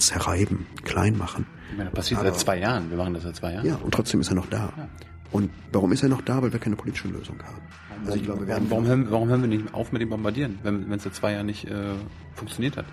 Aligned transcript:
zerreiben, 0.00 0.66
klein 0.84 1.16
machen. 1.16 1.46
Das 1.76 1.92
passiert 1.92 2.20
seit 2.20 2.38
zwei 2.38 2.58
Jahren. 2.58 2.90
Wir 2.90 2.96
machen 2.96 3.14
das 3.14 3.22
seit 3.22 3.36
zwei 3.36 3.52
Jahren. 3.52 3.66
Ja, 3.66 3.76
und 3.76 3.92
trotzdem 3.92 4.20
ist 4.20 4.28
er 4.30 4.34
noch 4.34 4.46
da. 4.46 4.72
Ja. 4.76 4.88
Und 5.32 5.50
warum 5.72 5.92
ist 5.92 6.02
er 6.02 6.08
noch 6.08 6.22
da? 6.22 6.42
Weil 6.42 6.52
wir 6.52 6.58
keine 6.58 6.76
politische 6.76 7.08
Lösung 7.08 7.36
haben. 7.42 7.60
Also 8.04 8.16
ich 8.16 8.24
glaube, 8.24 8.46
wir 8.46 8.54
haben 8.54 8.70
warum, 8.70 8.86
hören, 8.86 9.06
warum 9.10 9.28
hören 9.28 9.42
wir 9.42 9.48
nicht 9.48 9.74
auf 9.74 9.92
mit 9.92 10.00
dem 10.02 10.08
Bombardieren, 10.08 10.58
wenn 10.62 10.90
es 10.92 11.04
seit 11.04 11.14
zwei 11.14 11.32
Jahren 11.32 11.46
nicht 11.46 11.66
äh, 11.66 11.94
funktioniert 12.34 12.76
hat? 12.76 12.86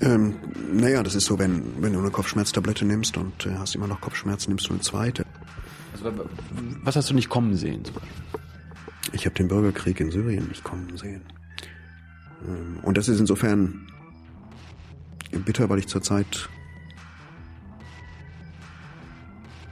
Ähm, 0.00 0.34
naja, 0.72 1.02
das 1.02 1.14
ist 1.14 1.24
so, 1.24 1.38
wenn, 1.38 1.82
wenn 1.82 1.92
du 1.92 2.00
eine 2.00 2.10
Kopfschmerztablette 2.10 2.84
nimmst 2.84 3.16
und 3.16 3.46
äh, 3.46 3.54
hast 3.56 3.74
immer 3.74 3.86
noch 3.86 4.00
Kopfschmerzen, 4.00 4.50
nimmst 4.50 4.68
du 4.68 4.72
eine 4.74 4.82
zweite. 4.82 5.24
Also, 5.92 6.12
was 6.82 6.96
hast 6.96 7.08
du 7.08 7.14
nicht 7.14 7.30
kommen 7.30 7.56
sehen? 7.56 7.82
Ich 9.12 9.24
habe 9.24 9.34
den 9.34 9.48
Bürgerkrieg 9.48 10.00
in 10.00 10.10
Syrien 10.10 10.48
nicht 10.48 10.64
kommen 10.64 10.94
sehen. 10.96 11.22
Ähm, 12.46 12.78
und 12.82 12.98
das 12.98 13.08
ist 13.08 13.20
insofern 13.20 13.86
bitter, 15.44 15.68
weil 15.68 15.78
ich 15.78 15.88
zurzeit 15.88 16.48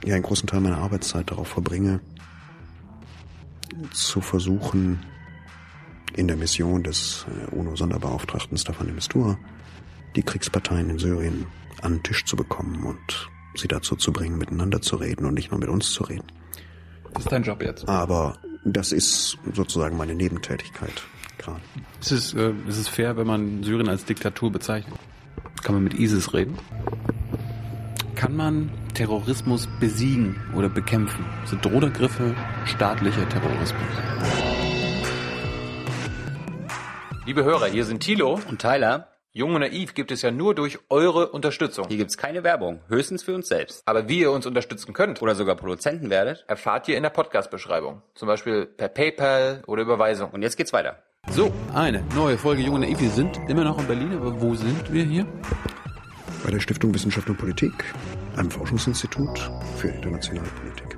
ja 0.05 0.13
einen 0.13 0.23
großen 0.23 0.47
Teil 0.47 0.61
meiner 0.61 0.77
Arbeitszeit 0.77 1.31
darauf 1.31 1.47
verbringe, 1.47 1.99
zu 3.91 4.21
versuchen, 4.21 4.99
in 6.15 6.27
der 6.27 6.37
Mission 6.37 6.83
des 6.83 7.25
äh, 7.27 7.55
UNO-Sonderbeauftragten 7.55 8.57
Staffan 8.57 8.87
de 8.87 8.95
Mistura 8.95 9.37
die 10.15 10.23
Kriegsparteien 10.23 10.89
in 10.89 10.97
Syrien 10.97 11.45
an 11.81 11.95
den 11.95 12.03
Tisch 12.03 12.23
zu 12.25 12.37
bekommen 12.37 12.85
und 12.85 13.29
sie 13.55 13.67
dazu 13.67 13.95
zu 13.95 14.13
bringen, 14.13 14.37
miteinander 14.37 14.81
zu 14.81 14.95
reden 14.95 15.25
und 15.25 15.33
nicht 15.33 15.51
nur 15.51 15.59
mit 15.59 15.69
uns 15.69 15.91
zu 15.91 16.03
reden. 16.03 16.27
Das 17.13 17.23
ist 17.23 17.31
dein 17.31 17.43
Job 17.43 17.61
jetzt. 17.61 17.87
Aber 17.87 18.37
das 18.63 18.91
ist 18.91 19.37
sozusagen 19.53 19.97
meine 19.97 20.15
Nebentätigkeit 20.15 21.03
gerade. 21.37 21.61
Ist 22.01 22.11
es, 22.11 22.33
äh, 22.33 22.53
ist 22.67 22.77
es 22.77 22.87
fair, 22.87 23.17
wenn 23.17 23.27
man 23.27 23.63
Syrien 23.63 23.89
als 23.89 24.05
Diktatur 24.05 24.51
bezeichnet? 24.51 24.99
Kann 25.63 25.75
man 25.75 25.83
mit 25.83 25.93
ISIS 25.95 26.33
reden? 26.33 26.57
Kann 28.15 28.35
man 28.35 28.71
Terrorismus 28.93 29.67
besiegen 29.79 30.39
oder 30.55 30.69
bekämpfen? 30.69 31.25
Sind 31.45 31.63
Drohnergriffe 31.65 32.35
staatlicher 32.65 33.27
Terrorismus? 33.29 33.81
Liebe 37.25 37.43
Hörer, 37.43 37.65
hier 37.67 37.85
sind 37.85 38.01
Thilo 38.01 38.39
und 38.47 38.61
Tyler. 38.61 39.09
Jung 39.33 39.53
und 39.53 39.59
Naiv 39.61 39.95
gibt 39.95 40.11
es 40.11 40.21
ja 40.21 40.31
nur 40.31 40.55
durch 40.55 40.79
eure 40.89 41.27
Unterstützung. 41.31 41.89
Hier 41.89 41.97
gibt's 41.97 42.17
keine 42.17 42.45
Werbung, 42.45 42.79
höchstens 42.87 43.23
für 43.23 43.35
uns 43.35 43.49
selbst. 43.49 43.81
Aber 43.85 44.07
wie 44.07 44.19
ihr 44.19 44.31
uns 44.31 44.45
unterstützen 44.45 44.93
könnt 44.93 45.21
oder 45.21 45.35
sogar 45.35 45.55
Produzenten 45.55 46.09
werdet, 46.09 46.45
erfahrt 46.47 46.87
ihr 46.87 46.95
in 46.95 47.03
der 47.03 47.09
Podcast-Beschreibung. 47.09 48.01
Zum 48.13 48.27
Beispiel 48.27 48.65
per 48.65 48.87
PayPal 48.87 49.61
oder 49.67 49.81
Überweisung. 49.81 50.29
Und 50.31 50.41
jetzt 50.41 50.55
geht's 50.55 50.71
weiter. 50.71 51.03
So, 51.31 51.51
eine 51.73 52.03
neue 52.15 52.37
Folge 52.37 52.61
Jung 52.61 52.75
und 52.75 52.81
Naiv. 52.81 52.99
Wir 52.99 53.09
sind 53.09 53.39
immer 53.49 53.63
noch 53.63 53.77
in 53.79 53.87
Berlin, 53.87 54.13
aber 54.13 54.39
wo 54.39 54.55
sind 54.55 54.93
wir 54.93 55.03
hier? 55.03 55.25
Bei 56.43 56.51
der 56.51 56.59
Stiftung 56.59 56.93
Wissenschaft 56.93 57.29
und 57.29 57.37
Politik, 57.37 57.73
einem 58.37 58.51
Forschungsinstitut 58.51 59.51
für 59.77 59.89
internationale 59.89 60.47
Politik. 60.47 60.97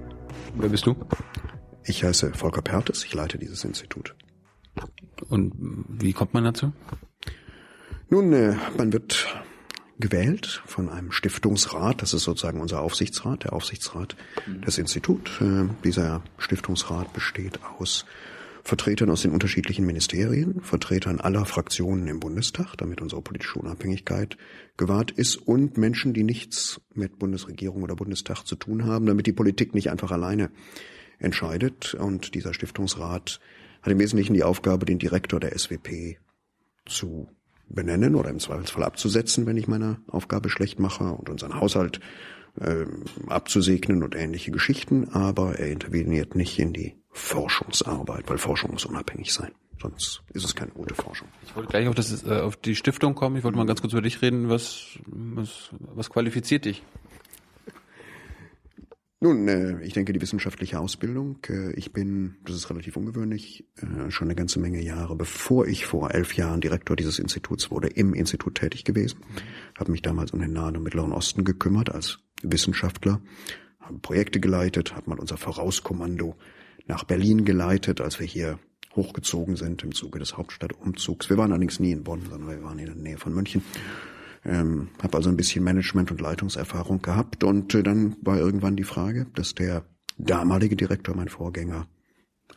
Wer 0.56 0.70
bist 0.70 0.86
du? 0.86 0.96
Ich 1.86 2.04
heiße 2.04 2.34
Volker 2.34 2.62
Pertes, 2.62 3.04
ich 3.04 3.14
leite 3.14 3.38
dieses 3.38 3.64
Institut. 3.64 4.16
Und 5.30 5.54
wie 5.88 6.14
kommt 6.14 6.34
man 6.34 6.44
dazu? 6.44 6.72
Nun, 8.10 8.32
äh, 8.34 8.56
man 8.78 8.94
wird 8.94 9.28
gewählt 10.00 10.62
von 10.66 10.90
einem 10.90 11.12
Stiftungsrat, 11.12 12.02
das 12.02 12.14
ist 12.14 12.24
sozusagen 12.24 12.62
unser 12.62 12.82
Aufsichtsrat, 12.82 13.46
der 13.46 13.54
Aufsichtsrat 13.54 14.16
mhm. 14.46 14.62
des 14.62 14.78
Instituts. 14.78 15.42
Äh, 15.42 15.68
dieser 15.84 16.22
Stiftungsrat 16.38 17.12
besteht 17.14 17.60
aus 17.80 18.06
Vertretern 18.68 19.10
aus 19.10 19.22
den 19.22 19.32
unterschiedlichen 19.32 19.86
Ministerien, 19.86 20.60
Vertretern 20.60 21.22
aller 21.22 21.46
Fraktionen 21.46 22.06
im 22.08 22.20
Bundestag, 22.20 22.76
damit 22.76 23.00
unsere 23.00 23.22
politische 23.22 23.60
Unabhängigkeit 23.60 24.38
gewahrt 24.76 25.12
ist 25.12 25.38
und 25.38 25.78
Menschen, 25.78 26.14
die 26.14 26.26
nichts 26.26 26.82
mit 26.94 27.18
Bundesregierung 27.18 27.84
oder 27.84 27.96
Bundestag 27.96 28.44
zu 28.44 28.58
tun 28.58 28.84
haben, 28.84 29.06
damit 29.06 29.26
die 29.26 29.32
Politik 29.32 29.74
nicht 29.74 29.90
einfach 29.90 30.12
alleine 30.12 30.52
entscheidet. 31.18 31.94
Und 31.94 32.36
dieser 32.36 32.54
Stiftungsrat 32.54 33.40
hat 33.82 33.92
im 33.94 34.00
Wesentlichen 34.00 34.34
die 34.34 34.44
Aufgabe, 34.44 34.86
den 34.86 35.00
Direktor 35.00 35.40
der 35.40 35.58
SWP 35.58 36.18
zu 36.86 37.30
benennen 37.70 38.16
oder 38.16 38.30
im 38.30 38.40
Zweifelsfall 38.40 38.84
abzusetzen, 38.84 39.46
wenn 39.46 39.56
ich 39.56 39.70
meine 39.70 40.02
Aufgabe 40.08 40.50
schlecht 40.50 40.78
mache 40.78 41.06
und 41.06 41.30
unseren 41.30 41.58
Haushalt 41.58 42.02
äh, 42.60 42.86
abzusegnen 43.28 44.04
und 44.04 44.14
ähnliche 44.14 44.52
Geschichten, 44.52 45.08
aber 45.08 45.58
er 45.58 45.70
interveniert 45.72 46.36
nicht 46.36 46.60
in 46.60 46.74
die 46.74 46.96
Forschungsarbeit, 47.18 48.30
weil 48.30 48.38
Forschung 48.38 48.72
muss 48.72 48.86
unabhängig 48.86 49.34
sein. 49.34 49.52
Sonst 49.82 50.24
ist 50.34 50.44
es 50.44 50.56
keine 50.56 50.72
gute 50.72 50.96
Forschung. 50.96 51.28
Ich 51.46 51.56
wollte 51.56 51.70
gleich 51.70 51.88
auf, 51.88 51.96
das, 51.96 52.24
äh, 52.24 52.42
auf 52.42 52.56
die 52.56 52.76
Stiftung 52.76 53.14
kommen. 53.14 53.36
Ich 53.36 53.44
wollte 53.44 53.58
mal 53.58 53.66
ganz 53.66 53.82
kurz 53.82 53.94
über 53.94 54.02
dich 54.02 54.22
reden. 54.22 54.50
Was, 54.50 54.98
was, 55.06 55.70
was 55.80 56.10
qualifiziert 56.10 56.66
dich? 56.66 56.84
Nun, 59.20 59.48
äh, 59.48 59.84
ich 59.84 59.94
denke, 59.94 60.14
die 60.14 60.22
wissenschaftliche 60.22 60.80
Ausbildung. 60.80 61.40
Äh, 61.50 61.74
ich 61.74 61.92
bin, 61.92 62.36
das 62.46 62.56
ist 62.56 62.70
relativ 62.70 62.98
ungewöhnlich, 62.98 63.66
äh, 63.78 64.12
schon 64.12 64.28
eine 64.28 64.36
ganze 64.36 64.60
Menge 64.60 64.82
Jahre, 64.82 65.16
bevor 65.16 65.66
ich 65.66 65.88
vor 65.88 66.12
elf 66.12 66.34
Jahren 66.36 66.62
Direktor 66.62 66.96
dieses 66.96 67.18
Instituts 67.18 67.72
wurde, 67.72 67.88
im 67.88 68.14
Institut 68.14 68.56
tätig 68.56 68.84
gewesen. 68.84 69.20
Mhm. 69.20 69.80
Habe 69.80 69.92
mich 69.92 70.04
damals 70.04 70.32
um 70.32 70.40
den 70.40 70.54
Nahen 70.54 70.78
und 70.78 70.84
Mittleren 70.84 71.14
Osten 71.14 71.46
gekümmert 71.46 71.92
als 71.92 72.20
Wissenschaftler, 72.44 73.20
habe 73.80 73.98
Projekte 74.00 74.40
geleitet, 74.40 74.96
habe 74.96 75.10
mal 75.10 75.20
unser 75.20 75.38
Vorauskommando 75.38 76.36
nach 76.86 77.04
Berlin 77.04 77.46
geleitet, 77.46 78.02
als 78.02 78.20
wir 78.20 78.28
hier 78.28 78.60
hochgezogen 78.96 79.56
sind 79.56 79.84
im 79.84 79.94
Zuge 79.94 80.20
des 80.20 80.38
Hauptstadtumzugs. 80.38 81.30
Wir 81.30 81.38
waren 81.38 81.52
allerdings 81.52 81.80
nie 81.80 81.92
in 81.92 82.04
Bonn, 82.04 82.22
sondern 82.30 82.50
wir 82.50 82.64
waren 82.64 82.80
in 82.80 82.86
der 82.88 82.96
Nähe 82.96 83.18
von 83.18 83.34
München. 83.34 83.62
Ähm, 84.44 84.90
habe 85.02 85.18
also 85.18 85.30
ein 85.30 85.38
bisschen 85.38 85.64
Management- 85.64 86.12
und 86.12 86.22
Leitungserfahrung 86.22 87.02
gehabt 87.02 87.44
und 87.44 87.74
äh, 87.76 87.84
dann 87.84 88.16
war 88.22 88.38
irgendwann 88.38 88.76
die 88.76 88.84
Frage, 88.84 89.28
dass 89.36 89.56
der 89.56 89.84
damalige 90.18 90.76
Direktor, 90.76 91.16
mein 91.16 91.28
Vorgänger, 91.28 91.88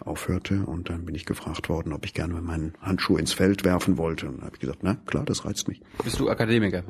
aufhörte 0.00 0.64
und 0.66 0.88
dann 0.88 1.04
bin 1.04 1.14
ich 1.14 1.26
gefragt 1.26 1.68
worden, 1.68 1.92
ob 1.92 2.04
ich 2.06 2.14
gerne 2.14 2.40
meinen 2.40 2.74
Handschuh 2.80 3.16
ins 3.16 3.32
Feld 3.32 3.64
werfen 3.64 3.98
wollte 3.98 4.28
und 4.28 4.42
habe 4.42 4.52
ich 4.54 4.60
gesagt, 4.60 4.80
na 4.82 4.94
klar, 4.94 5.24
das 5.24 5.44
reizt 5.44 5.68
mich. 5.68 5.82
Bist 6.04 6.18
du 6.18 6.30
Akademiker? 6.30 6.84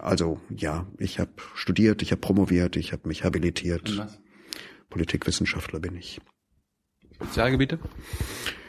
Also 0.00 0.40
ja, 0.48 0.86
ich 0.98 1.18
habe 1.18 1.32
studiert, 1.54 2.02
ich 2.02 2.12
habe 2.12 2.20
promoviert, 2.20 2.76
ich 2.76 2.92
habe 2.92 3.08
mich 3.08 3.24
habilitiert. 3.24 3.90
Und 3.90 3.98
was? 3.98 4.20
Politikwissenschaftler 4.92 5.80
bin 5.80 5.96
ich. 5.96 6.20
Spezialgebiete? 7.14 7.78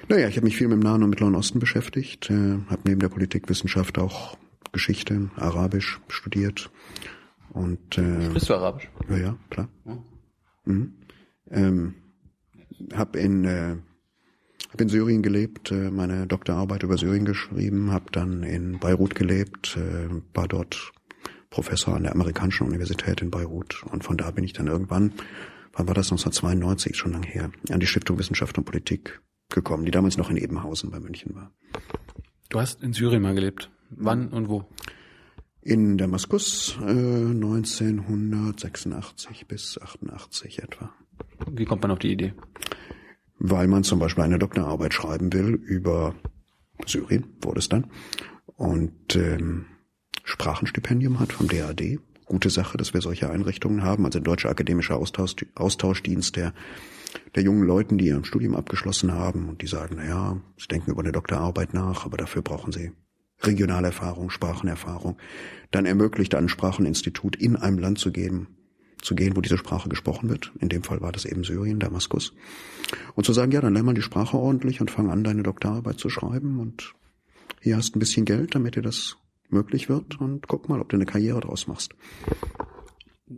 Naja, 0.08 0.30
ich 0.30 0.38
habe 0.38 0.46
mich 0.46 0.56
viel 0.56 0.70
mit 0.70 0.78
dem 0.78 0.84
Nahen 0.84 1.04
und 1.04 1.10
Mittleren 1.10 1.36
Osten 1.36 1.60
beschäftigt, 1.60 2.30
äh, 2.30 2.60
habe 2.70 2.82
neben 2.86 3.02
der 3.02 3.10
Politikwissenschaft 3.10 4.00
auch 4.00 4.38
Geschichte, 4.72 5.30
Arabisch 5.36 6.00
studiert. 6.08 6.72
Und, 7.52 7.98
äh, 7.98 8.26
Sprichst 8.26 8.50
du 8.50 8.54
Arabisch? 8.56 8.90
Ja, 9.10 9.18
ja, 9.18 9.38
klar. 9.50 9.70
Ja. 9.86 9.98
Mhm. 10.66 10.94
Ähm, 11.52 11.96
hab 12.94 13.16
in, 13.18 13.44
äh, 13.44 13.76
hab 14.72 14.82
in 14.82 14.90
Syrien 14.90 15.24
gelebt, 15.24 15.72
äh, 15.72 15.92
meine 15.92 16.26
Doktorarbeit 16.26 16.84
über 16.84 16.98
Syrien 16.98 17.26
geschrieben, 17.26 17.92
habe 17.92 18.06
dann 18.12 18.44
in 18.44 18.80
Beirut 18.80 19.14
gelebt, 19.14 19.78
äh, 19.78 20.10
war 20.34 20.48
dort 20.48 20.92
Professor 21.50 21.96
an 21.96 22.04
der 22.04 22.14
amerikanischen 22.14 22.66
Universität 22.66 23.22
in 23.22 23.30
Beirut 23.30 23.84
und 23.92 24.04
von 24.04 24.18
da 24.18 24.32
bin 24.32 24.44
ich 24.44 24.54
dann 24.54 24.68
irgendwann, 24.68 25.14
wann 25.74 25.88
war 25.88 25.94
das 25.94 26.12
1992, 26.12 26.96
schon 26.96 27.12
lang 27.12 27.24
her, 27.24 27.52
an 27.70 27.80
die 27.80 27.88
Stiftung 27.88 28.18
Wissenschaft 28.18 28.58
und 28.58 28.66
Politik 28.66 29.22
gekommen, 29.50 29.86
die 29.86 29.92
damals 29.92 30.18
noch 30.18 30.30
in 30.30 30.36
Ebenhausen 30.38 30.92
bei 30.92 31.00
München 31.00 31.36
war. 31.36 31.52
Du 32.50 32.60
hast 32.60 32.84
in 32.84 32.92
Syrien 32.94 33.22
mal 33.22 33.36
gelebt. 33.36 33.72
Wann 33.90 34.28
und 34.30 34.50
wo? 34.50 34.66
In 35.62 35.98
Damaskus 35.98 36.78
äh, 36.82 36.86
1986 36.86 39.48
bis 39.48 39.80
88 39.82 40.62
etwa. 40.62 40.94
Wie 41.50 41.66
kommt 41.66 41.82
man 41.82 41.92
auf 41.92 42.00
die 42.00 42.12
Idee? 42.12 42.34
Weil 43.40 43.68
man 43.68 43.84
zum 43.84 44.00
Beispiel 44.00 44.24
eine 44.24 44.40
Doktorarbeit 44.40 44.94
schreiben 44.94 45.34
will 45.34 45.54
über 45.54 46.16
Syrien, 46.86 47.26
wurde 47.42 47.60
es 47.60 47.70
dann, 47.70 47.88
und 48.56 49.16
ähm, 49.16 49.66
Sprachenstipendium 50.24 51.20
hat 51.20 51.34
vom 51.34 51.48
DAD. 51.48 52.00
Gute 52.34 52.50
Sache, 52.50 52.80
dass 52.80 52.96
wir 52.96 53.02
solche 53.02 53.30
Einrichtungen 53.30 53.84
haben, 53.84 54.06
also 54.06 54.18
ein 54.18 54.24
deutscher 54.24 54.50
akademischer 54.50 54.96
Austausch, 54.96 55.36
Austauschdienst, 55.54 56.36
der 56.36 56.52
der 57.36 57.44
jungen 57.44 57.62
Leuten, 57.62 58.00
die 58.00 58.08
ihr 58.08 58.26
Studium 58.26 58.56
abgeschlossen 58.56 59.12
haben 59.12 59.50
und 59.50 59.62
die 59.62 59.68
sagen, 59.68 59.98
na 59.98 60.08
ja, 60.08 60.42
sie 60.58 60.68
denken 60.68 60.90
über 60.90 61.02
eine 61.02 61.12
Doktorarbeit 61.12 61.76
nach, 61.76 62.08
aber 62.08 62.18
dafür 62.18 62.42
brauchen 62.42 62.72
sie 62.72 62.92
Regionalerfahrung, 63.44 64.32
Sprachenerfahrung, 64.32 65.18
dann 65.70 65.86
ermöglicht 65.86 66.34
ein 66.34 66.50
Spracheninstitut 66.50 67.36
in 67.36 67.56
einem 67.56 67.78
Land 67.78 68.00
zu 68.00 68.12
gehen, 68.12 68.48
zu 69.00 69.14
gehen, 69.14 69.36
wo 69.36 69.42
diese 69.42 69.60
Sprache 69.60 69.88
gesprochen 69.88 70.28
wird. 70.28 70.52
In 70.60 70.70
dem 70.70 70.82
Fall 70.82 71.02
war 71.02 71.12
das 71.12 71.26
eben 71.26 71.44
Syrien, 71.44 71.80
Damaskus. 71.80 72.34
Und 73.14 73.28
zu 73.28 73.34
sagen, 73.34 73.52
ja, 73.52 73.62
dann 73.62 73.76
lern 73.76 73.86
mal 73.86 73.94
die 73.94 74.02
Sprache 74.02 74.38
ordentlich 74.38 74.82
und 74.82 74.90
fang 74.90 75.12
an, 75.12 75.24
deine 75.24 75.44
Doktorarbeit 75.44 76.00
zu 76.00 76.10
schreiben 76.10 76.60
und 76.60 76.96
hier 77.62 77.78
hast 77.78 77.96
ein 77.96 78.00
bisschen 78.00 78.26
Geld, 78.26 78.56
damit 78.56 78.76
dir 78.76 78.82
das 78.82 79.18
möglich 79.54 79.90
wird 79.90 80.20
und 80.20 80.48
guck 80.48 80.70
mal, 80.70 80.82
ob 80.82 80.90
du 80.90 80.98
eine 80.98 81.06
Karriere 81.06 81.40
draus 81.40 81.68
machst. 81.68 81.94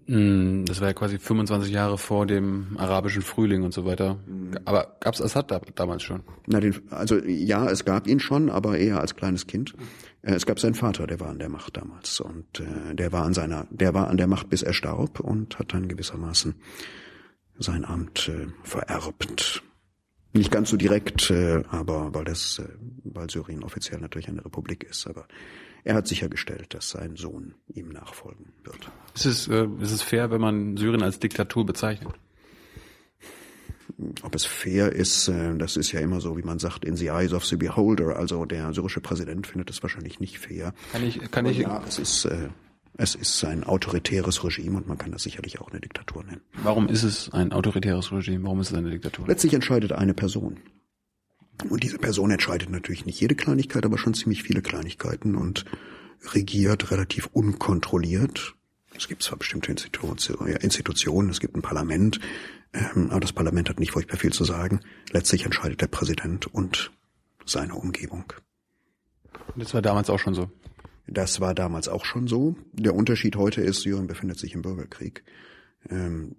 Mm, 0.07 0.65
das 0.65 0.81
war 0.81 0.87
ja 0.87 0.93
quasi 0.93 1.19
25 1.19 1.71
Jahre 1.71 1.97
vor 1.97 2.25
dem 2.25 2.75
arabischen 2.77 3.21
Frühling 3.21 3.63
und 3.63 3.73
so 3.73 3.85
weiter. 3.85 4.19
Aber 4.65 4.97
gab 4.99 5.13
es 5.13 5.21
Assad 5.21 5.51
da, 5.51 5.61
damals 5.75 6.03
schon? 6.03 6.23
Na, 6.47 6.59
den, 6.59 6.75
also 6.89 7.17
ja, 7.17 7.69
es 7.69 7.85
gab 7.85 8.07
ihn 8.07 8.19
schon, 8.19 8.49
aber 8.49 8.77
eher 8.77 8.99
als 8.99 9.15
kleines 9.15 9.47
Kind. 9.47 9.73
Äh, 10.21 10.33
es 10.33 10.45
gab 10.45 10.59
seinen 10.59 10.75
Vater, 10.75 11.07
der 11.07 11.19
war 11.19 11.29
an 11.29 11.39
der 11.39 11.49
Macht 11.49 11.77
damals 11.77 12.19
und 12.19 12.59
äh, 12.59 12.95
der 12.95 13.11
war 13.11 13.23
an 13.23 13.33
seiner, 13.33 13.67
der 13.69 13.93
war 13.93 14.07
an 14.07 14.17
der 14.17 14.27
Macht, 14.27 14.49
bis 14.49 14.63
er 14.63 14.73
starb 14.73 15.19
und 15.19 15.59
hat 15.59 15.73
dann 15.73 15.87
gewissermaßen 15.87 16.55
sein 17.57 17.85
Amt 17.85 18.29
äh, 18.29 18.47
vererbt. 18.63 19.63
Nicht 20.33 20.51
ganz 20.51 20.69
so 20.69 20.75
direkt, 20.75 21.29
äh, 21.29 21.63
aber 21.69 22.13
weil 22.13 22.25
das, 22.25 22.59
äh, 22.59 22.67
weil 23.05 23.29
Syrien 23.29 23.63
offiziell 23.63 24.01
natürlich 24.01 24.27
eine 24.27 24.43
Republik 24.43 24.83
ist, 24.83 25.07
aber 25.07 25.27
er 25.85 25.93
hat 25.93 26.07
sichergestellt, 26.07 26.73
dass 26.73 26.89
sein 26.89 27.15
Sohn 27.15 27.53
ihm 27.67 27.89
nachfolgen 27.89 28.47
wird. 28.63 28.91
Ist 29.13 29.25
es, 29.25 29.47
äh, 29.47 29.67
ist 29.79 29.91
es 29.91 30.01
fair, 30.01 30.31
wenn 30.31 30.41
man 30.41 30.75
Syrien 30.77 31.03
als 31.03 31.19
Diktatur 31.19 31.63
bezeichnet? 31.63 32.13
Ob 34.23 34.33
es 34.33 34.45
fair 34.45 34.91
ist, 34.91 35.27
äh, 35.27 35.55
das 35.55 35.77
ist 35.77 35.91
ja 35.91 35.99
immer 35.99 36.19
so, 36.19 36.37
wie 36.37 36.41
man 36.41 36.57
sagt, 36.57 36.83
in 36.83 36.95
the 36.95 37.07
eyes 37.07 37.33
of 37.33 37.45
the 37.45 37.55
beholder. 37.55 38.17
Also 38.17 38.45
der 38.45 38.73
syrische 38.73 38.99
Präsident 38.99 39.45
findet 39.45 39.69
es 39.69 39.83
wahrscheinlich 39.83 40.19
nicht 40.19 40.39
fair. 40.39 40.73
Kann 40.91 41.03
ich, 41.03 41.19
kann 41.29 41.45
ich, 41.45 41.59
ja, 41.59 41.83
es 41.87 41.99
ist, 41.99 42.25
äh, 42.25 42.49
es 42.97 43.13
ist 43.13 43.45
ein 43.45 43.63
autoritäres 43.63 44.43
Regime 44.43 44.77
und 44.77 44.87
man 44.87 44.97
kann 44.97 45.11
das 45.11 45.21
sicherlich 45.21 45.61
auch 45.61 45.69
eine 45.69 45.81
Diktatur 45.81 46.23
nennen. 46.23 46.41
warum 46.63 46.87
ist 46.87 47.03
es 47.03 47.31
ein 47.31 47.51
autoritäres 47.51 48.11
Regime? 48.11 48.43
Warum 48.43 48.59
ist 48.59 48.71
es 48.71 48.77
eine 48.77 48.89
Diktatur? 48.89 49.27
Letztlich 49.27 49.53
entscheidet 49.53 49.91
eine 49.91 50.15
Person. 50.15 50.57
Und 51.69 51.83
diese 51.83 51.97
Person 51.97 52.31
entscheidet 52.31 52.69
natürlich 52.69 53.05
nicht 53.05 53.19
jede 53.19 53.35
Kleinigkeit, 53.35 53.85
aber 53.85 53.97
schon 53.97 54.13
ziemlich 54.13 54.43
viele 54.43 54.61
Kleinigkeiten 54.61 55.35
und 55.35 55.65
regiert 56.33 56.91
relativ 56.91 57.27
unkontrolliert. 57.33 58.55
Es 58.97 59.07
gibt 59.07 59.23
zwar 59.23 59.37
bestimmte 59.37 59.71
Institutionen, 59.71 61.29
es 61.29 61.39
gibt 61.39 61.55
ein 61.55 61.61
Parlament, 61.61 62.19
ähm, 62.73 63.09
aber 63.09 63.19
das 63.19 63.33
Parlament 63.33 63.69
hat 63.69 63.79
nicht 63.79 63.91
furchtbar 63.91 64.17
viel 64.17 64.33
zu 64.33 64.43
sagen. 64.45 64.79
Letztlich 65.11 65.45
entscheidet 65.45 65.81
der 65.81 65.87
Präsident 65.87 66.47
und 66.47 66.91
seine 67.45 67.75
Umgebung. 67.75 68.31
Das 69.55 69.73
war 69.73 69.81
damals 69.81 70.09
auch 70.09 70.19
schon 70.19 70.33
so. 70.33 70.49
Das 71.07 71.39
war 71.39 71.53
damals 71.53 71.87
auch 71.87 72.05
schon 72.05 72.27
so. 72.27 72.55
Der 72.73 72.95
Unterschied 72.95 73.35
heute 73.35 73.61
ist, 73.61 73.81
Syrien 73.81 74.07
befindet 74.07 74.39
sich 74.39 74.53
im 74.53 74.61
Bürgerkrieg. 74.61 75.23
Ähm, 75.89 76.35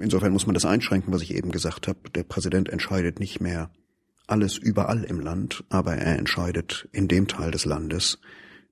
insofern 0.00 0.32
muss 0.32 0.46
man 0.46 0.54
das 0.54 0.64
einschränken, 0.64 1.12
was 1.12 1.22
ich 1.22 1.34
eben 1.34 1.50
gesagt 1.50 1.88
habe. 1.88 1.98
Der 2.14 2.22
Präsident 2.22 2.68
entscheidet 2.68 3.18
nicht 3.18 3.40
mehr 3.40 3.70
alles 4.26 4.56
überall 4.56 5.04
im 5.04 5.20
Land, 5.20 5.64
aber 5.68 5.94
er 5.94 6.18
entscheidet 6.18 6.88
in 6.92 7.08
dem 7.08 7.28
Teil 7.28 7.50
des 7.50 7.64
Landes, 7.64 8.18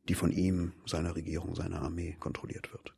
die 0.09 0.15
von 0.15 0.33
ihm, 0.33 0.73
seiner 0.87 1.15
Regierung, 1.15 1.55
seiner 1.55 1.83
Armee 1.83 2.17
kontrolliert 2.19 2.73
wird. 2.73 2.95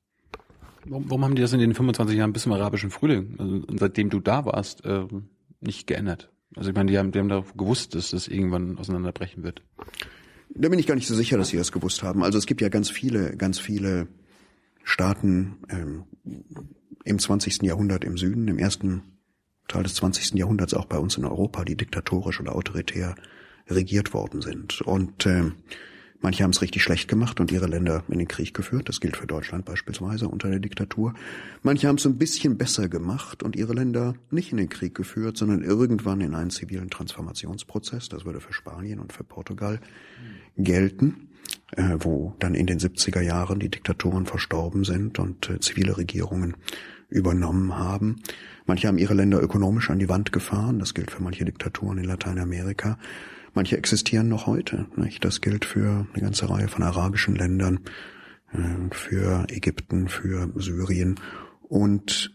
Warum, 0.88 1.24
haben 1.24 1.34
die 1.34 1.42
das 1.42 1.52
in 1.52 1.60
den 1.60 1.74
25 1.74 2.16
Jahren 2.16 2.32
bis 2.32 2.42
zum 2.42 2.52
arabischen 2.52 2.90
Frühling, 2.90 3.34
also 3.38 3.62
seitdem 3.76 4.08
du 4.08 4.20
da 4.20 4.44
warst, 4.44 4.84
äh, 4.84 5.06
nicht 5.60 5.86
geändert? 5.86 6.30
Also 6.54 6.70
ich 6.70 6.76
meine, 6.76 6.90
die 6.90 6.98
haben, 6.98 7.10
die 7.12 7.18
haben 7.18 7.28
da 7.28 7.44
gewusst, 7.56 7.94
dass 7.94 8.10
das 8.10 8.28
irgendwann 8.28 8.78
auseinanderbrechen 8.78 9.42
wird. 9.42 9.62
Da 10.50 10.68
bin 10.68 10.78
ich 10.78 10.86
gar 10.86 10.94
nicht 10.94 11.08
so 11.08 11.14
sicher, 11.14 11.36
dass 11.36 11.48
sie 11.48 11.56
das 11.56 11.72
gewusst 11.72 12.02
haben. 12.02 12.22
Also 12.22 12.38
es 12.38 12.46
gibt 12.46 12.60
ja 12.60 12.68
ganz 12.68 12.88
viele, 12.88 13.36
ganz 13.36 13.58
viele 13.58 14.06
Staaten 14.84 15.58
ähm, 15.68 16.04
im 17.04 17.18
20. 17.18 17.62
Jahrhundert 17.62 18.04
im 18.04 18.16
Süden, 18.16 18.46
im 18.48 18.58
ersten 18.58 19.02
Teil 19.68 19.82
des 19.82 19.94
20. 19.94 20.34
Jahrhunderts 20.34 20.74
auch 20.74 20.86
bei 20.86 20.98
uns 20.98 21.16
in 21.16 21.24
Europa, 21.24 21.64
die 21.64 21.76
diktatorisch 21.76 22.40
oder 22.40 22.54
autoritär 22.54 23.14
regiert 23.68 24.14
worden 24.14 24.42
sind. 24.42 24.80
Und 24.82 25.26
äh, 25.26 25.50
manche 26.20 26.44
haben 26.44 26.50
es 26.50 26.62
richtig 26.62 26.82
schlecht 26.82 27.08
gemacht 27.08 27.40
und 27.40 27.50
ihre 27.50 27.66
Länder 27.66 28.04
in 28.08 28.18
den 28.18 28.28
Krieg 28.28 28.54
geführt. 28.54 28.88
Das 28.88 29.00
gilt 29.00 29.16
für 29.16 29.26
Deutschland 29.26 29.64
beispielsweise 29.64 30.28
unter 30.28 30.48
der 30.48 30.60
Diktatur. 30.60 31.14
Manche 31.62 31.88
haben 31.88 31.96
es 31.96 32.06
ein 32.06 32.18
bisschen 32.18 32.56
besser 32.56 32.88
gemacht 32.88 33.42
und 33.42 33.56
ihre 33.56 33.74
Länder 33.74 34.14
nicht 34.30 34.52
in 34.52 34.58
den 34.58 34.68
Krieg 34.68 34.94
geführt, 34.94 35.36
sondern 35.36 35.62
irgendwann 35.62 36.20
in 36.20 36.34
einen 36.34 36.50
zivilen 36.50 36.90
Transformationsprozess. 36.90 38.08
Das 38.08 38.24
würde 38.24 38.40
für 38.40 38.52
Spanien 38.52 39.00
und 39.00 39.12
für 39.12 39.24
Portugal 39.24 39.80
gelten, 40.56 41.28
äh, 41.72 41.96
wo 41.98 42.34
dann 42.38 42.54
in 42.54 42.66
den 42.66 42.78
70er 42.78 43.20
Jahren 43.20 43.58
die 43.58 43.68
Diktatoren 43.68 44.26
verstorben 44.26 44.84
sind 44.84 45.18
und 45.18 45.50
äh, 45.50 45.58
zivile 45.60 45.96
Regierungen 45.96 46.56
übernommen 47.08 47.76
haben. 47.76 48.22
Manche 48.66 48.88
haben 48.88 48.98
ihre 48.98 49.14
Länder 49.14 49.42
ökonomisch 49.42 49.90
an 49.90 49.98
die 49.98 50.08
Wand 50.08 50.32
gefahren. 50.32 50.78
Das 50.78 50.94
gilt 50.94 51.10
für 51.10 51.22
manche 51.22 51.44
Diktaturen 51.44 51.98
in 51.98 52.04
Lateinamerika. 52.04 52.98
Manche 53.54 53.78
existieren 53.78 54.28
noch 54.28 54.46
heute. 54.46 54.86
Nicht? 54.96 55.24
Das 55.24 55.40
gilt 55.40 55.64
für 55.64 56.06
eine 56.12 56.22
ganze 56.22 56.50
Reihe 56.50 56.68
von 56.68 56.82
arabischen 56.82 57.36
Ländern, 57.36 57.80
äh, 58.52 58.94
für 58.94 59.46
Ägypten, 59.48 60.08
für 60.08 60.50
Syrien. 60.56 61.18
Und 61.62 62.34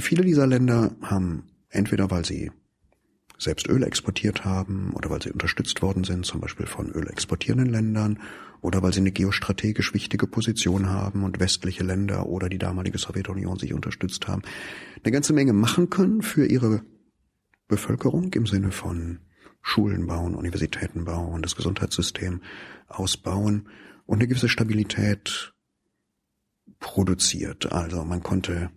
viele 0.00 0.24
dieser 0.24 0.46
Länder 0.46 0.96
haben 1.02 1.44
entweder, 1.68 2.10
weil 2.10 2.24
sie 2.24 2.50
selbst 3.38 3.68
Öl 3.68 3.82
exportiert 3.82 4.44
haben 4.44 4.92
oder 4.94 5.10
weil 5.10 5.20
sie 5.20 5.32
unterstützt 5.32 5.82
worden 5.82 6.04
sind, 6.04 6.24
zum 6.24 6.40
Beispiel 6.40 6.66
von 6.66 6.90
ölexportierenden 6.90 7.68
Ländern 7.68 8.18
oder 8.64 8.82
weil 8.82 8.94
sie 8.94 9.00
eine 9.00 9.12
geostrategisch 9.12 9.92
wichtige 9.92 10.26
Position 10.26 10.88
haben 10.88 11.22
und 11.22 11.38
westliche 11.38 11.84
Länder 11.84 12.24
oder 12.24 12.48
die 12.48 12.56
damalige 12.56 12.96
Sowjetunion 12.96 13.58
sich 13.58 13.74
unterstützt 13.74 14.26
haben, 14.26 14.40
eine 15.02 15.12
ganze 15.12 15.34
Menge 15.34 15.52
machen 15.52 15.90
können 15.90 16.22
für 16.22 16.46
ihre 16.46 16.82
Bevölkerung 17.68 18.32
im 18.32 18.46
Sinne 18.46 18.72
von 18.72 19.18
Schulen 19.60 20.06
bauen, 20.06 20.34
Universitäten 20.34 21.04
bauen, 21.04 21.42
das 21.42 21.56
Gesundheitssystem 21.56 22.40
ausbauen 22.88 23.68
und 24.06 24.20
eine 24.20 24.28
gewisse 24.28 24.48
Stabilität 24.48 25.52
produziert. 26.80 27.70
Also 27.70 28.02
man 28.02 28.22
konnte 28.22 28.70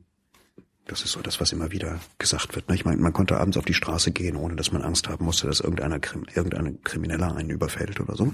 das 0.88 1.04
ist 1.04 1.12
so 1.12 1.22
das, 1.22 1.40
was 1.42 1.52
immer 1.52 1.72
wieder 1.72 2.00
gesagt 2.18 2.56
wird. 2.56 2.70
Ne? 2.70 2.76
Ich 2.76 2.86
meine, 2.86 3.02
man 3.02 3.14
konnte 3.14 3.38
abends 3.38 3.58
auf 3.58 3.66
die 3.66 3.74
Straße 3.74 4.12
gehen, 4.12 4.38
ohne 4.38 4.56
dass 4.56 4.72
man 4.72 4.82
Angst 4.82 5.10
haben 5.10 5.26
musste, 5.26 5.48
dass 5.48 5.60
irgendeiner, 5.60 6.00
irgendein 6.34 6.82
Krimineller 6.82 7.36
einen 7.36 7.50
überfällt 7.50 8.00
oder 8.00 8.16
so. 8.16 8.34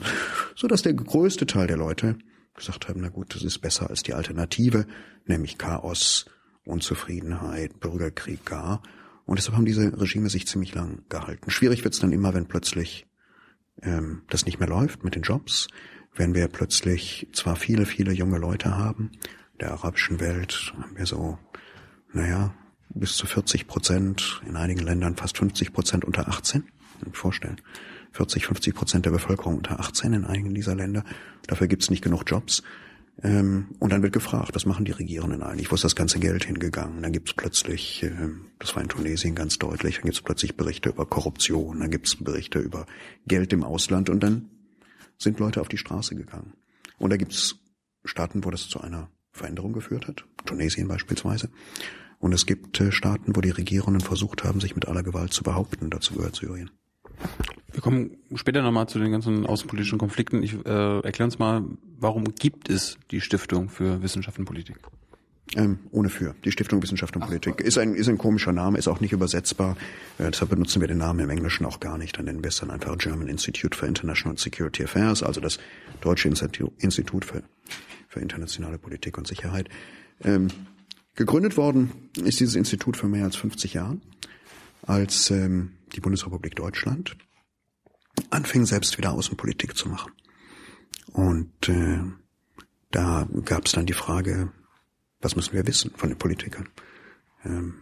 So 0.56 0.68
dass 0.68 0.84
der 0.84 0.94
größte 0.94 1.48
Teil 1.48 1.68
der 1.68 1.78
Leute 1.78 2.18
gesagt 2.56 2.88
haben, 2.88 3.02
na 3.02 3.10
gut, 3.10 3.34
das 3.34 3.44
ist 3.44 3.60
besser 3.60 3.90
als 3.90 4.04
die 4.04 4.14
Alternative, 4.14 4.86
nämlich 5.26 5.58
Chaos, 5.58 6.28
Unzufriedenheit, 6.66 7.80
Bürgerkrieg 7.80 8.46
gar. 8.46 8.84
Und 9.26 9.40
deshalb 9.40 9.58
haben 9.58 9.66
diese 9.66 10.00
Regime 10.00 10.30
sich 10.30 10.48
ziemlich 10.48 10.76
lang 10.76 11.04
gehalten. 11.10 11.50
Schwierig 11.50 11.84
wird's 11.84 12.00
dann 12.00 12.12
immer, 12.12 12.34
wenn 12.36 12.48
plötzlich 12.48 13.08
ähm, 13.82 14.22
das 14.30 14.46
nicht 14.46 14.60
mehr 14.60 14.70
läuft 14.70 15.04
mit 15.04 15.16
den 15.16 15.24
Jobs, 15.24 15.68
wenn 16.16 16.36
wir 16.36 16.48
plötzlich 16.48 17.28
zwar 17.34 17.56
viele, 17.56 17.88
viele 17.88 18.12
junge 18.12 18.38
Leute 18.38 18.78
haben, 18.78 19.12
der 19.60 19.72
arabischen 19.72 20.20
Welt 20.20 20.74
haben 20.78 20.98
wir 20.98 21.08
so 21.08 21.40
naja, 22.14 22.54
bis 22.90 23.16
zu 23.16 23.26
40 23.26 23.68
Prozent, 23.68 24.42
in 24.48 24.56
einigen 24.56 24.82
Ländern 24.82 25.16
fast 25.16 25.38
50 25.38 25.74
Prozent 25.74 26.06
unter 26.06 26.28
18. 26.28 26.64
Kann 27.00 27.10
ich 27.12 27.18
vorstellen. 27.18 27.60
40, 28.12 28.46
50 28.46 28.76
Prozent 28.76 29.06
der 29.06 29.12
Bevölkerung 29.12 29.58
unter 29.58 29.80
18 29.80 30.14
in 30.14 30.26
einigen 30.26 30.54
dieser 30.54 30.76
Länder. 30.76 31.04
Dafür 31.48 31.68
gibt's 31.68 31.90
nicht 31.90 32.04
genug 32.04 32.24
Jobs. 32.28 32.62
Ähm, 33.22 33.70
und 33.80 33.92
dann 33.92 34.02
wird 34.02 34.14
gefragt, 34.14 34.56
was 34.56 34.66
machen 34.66 34.86
die 34.86 34.92
Regierenden 34.92 35.44
eigentlich? 35.44 35.72
Wo 35.72 35.76
ist 35.76 35.84
das 35.84 35.96
ganze 35.96 36.20
Geld 36.20 36.46
hingegangen? 36.46 37.02
Dann 37.02 37.12
gibt's 37.12 37.34
plötzlich, 37.34 38.04
ähm, 38.04 38.48
das 38.60 38.76
war 38.76 38.82
in 38.82 38.90
Tunesien 38.90 39.36
ganz 39.36 39.60
deutlich, 39.60 39.96
dann 39.96 40.06
gibt's 40.06 40.22
plötzlich 40.22 40.58
Berichte 40.58 40.90
über 40.90 41.06
Korruption, 41.06 41.80
dann 41.80 41.92
gibt's 41.92 42.16
Berichte 42.16 42.60
über 42.60 42.86
Geld 43.28 43.54
im 43.54 43.64
Ausland 43.64 44.10
und 44.10 44.22
dann 44.22 44.50
sind 45.18 45.40
Leute 45.40 45.62
auf 45.62 45.68
die 45.68 45.78
Straße 45.78 46.16
gegangen. 46.16 46.54
Und 46.98 47.12
da 47.12 47.18
gibt's 47.18 47.56
Staaten, 48.04 48.44
wo 48.44 48.50
das 48.50 48.68
zu 48.68 48.82
einer 48.82 49.10
Veränderung 49.32 49.74
geführt 49.74 50.08
hat. 50.08 50.26
Tunesien 50.46 50.88
beispielsweise. 50.88 51.50
Und 52.24 52.32
es 52.32 52.46
gibt 52.46 52.80
äh, 52.80 52.94
Staaten, 52.94 53.36
wo 53.36 53.42
die 53.42 53.50
Regierenden 53.50 54.00
versucht 54.00 54.46
haben, 54.46 54.62
sich 54.62 54.76
mit 54.76 54.88
aller 54.88 55.04
Gewalt 55.04 55.34
zu 55.34 55.44
behaupten. 55.44 55.90
Dazu 55.90 56.14
gehört 56.14 56.38
Syrien. 56.38 56.72
Wir 57.70 57.82
kommen 57.82 58.12
später 58.36 58.62
nochmal 58.62 58.88
zu 58.88 58.98
den 58.98 59.12
ganzen 59.12 59.46
außenpolitischen 59.46 59.98
Konflikten. 59.98 60.42
Ich 60.42 60.54
äh, 60.66 61.00
erkläre 61.02 61.26
uns 61.26 61.38
mal, 61.38 61.66
warum 62.00 62.24
gibt 62.34 62.70
es 62.70 62.98
die 63.12 63.20
Stiftung 63.20 63.68
für 63.68 64.02
Wissenschaft 64.02 64.40
und 64.40 64.46
Politik? 64.46 64.78
Ähm, 65.58 65.80
ohne 65.92 66.08
für. 66.08 66.34
Die 66.46 66.54
Stiftung 66.54 66.82
Wissenschaft 66.82 67.14
und 67.18 67.26
Politik 67.26 67.60
ist 67.60 67.78
ein, 67.78 67.94
ist 67.94 68.08
ein 68.08 68.18
komischer 68.18 68.54
Name, 68.54 68.78
ist 68.78 68.88
auch 68.88 69.02
nicht 69.02 69.12
übersetzbar. 69.12 69.76
Äh, 70.18 70.32
deshalb 70.32 70.50
benutzen 70.50 70.80
wir 70.80 70.88
den 70.88 71.00
Namen 71.00 71.20
im 71.20 71.30
Englischen 71.30 71.66
auch 71.66 71.82
gar 71.82 71.98
nicht. 71.98 72.18
Dann 72.18 72.24
nennen 72.24 72.42
wir 72.42 72.48
es 72.48 72.56
dann 72.56 72.72
einfach 72.72 72.98
German 73.00 73.28
Institute 73.28 73.78
for 73.78 73.86
International 73.86 74.38
Security 74.38 74.86
Affairs, 74.86 75.24
also 75.24 75.42
das 75.42 75.60
Deutsche 76.00 76.30
Institut 76.30 77.26
für, 77.26 77.44
für 78.08 78.22
internationale 78.22 78.78
Politik 78.78 79.18
und 79.18 79.28
Sicherheit. 79.28 79.68
Ähm, 80.24 80.48
Gegründet 81.16 81.58
worden 81.58 82.10
ist 82.24 82.40
dieses 82.40 82.56
Institut 82.56 82.98
vor 82.98 83.10
mehr 83.10 83.26
als 83.26 83.36
50 83.36 83.74
Jahren, 83.74 84.02
als 84.82 85.30
ähm, 85.30 85.74
die 85.96 86.00
Bundesrepublik 86.00 86.56
Deutschland 86.56 87.16
anfing, 88.30 88.66
selbst 88.66 88.98
wieder 88.98 89.12
Außenpolitik 89.12 89.76
zu 89.78 89.90
machen. 89.90 90.12
Und 91.12 91.70
äh, 91.70 92.00
da 92.92 93.28
gab 93.46 93.66
es 93.66 93.74
dann 93.74 93.86
die 93.86 93.94
Frage, 93.94 94.52
was 95.22 95.36
müssen 95.36 95.54
wir 95.54 95.66
wissen 95.68 95.92
von 95.96 96.10
den 96.10 96.18
Politikern? 96.18 96.70
Ähm, 97.46 97.76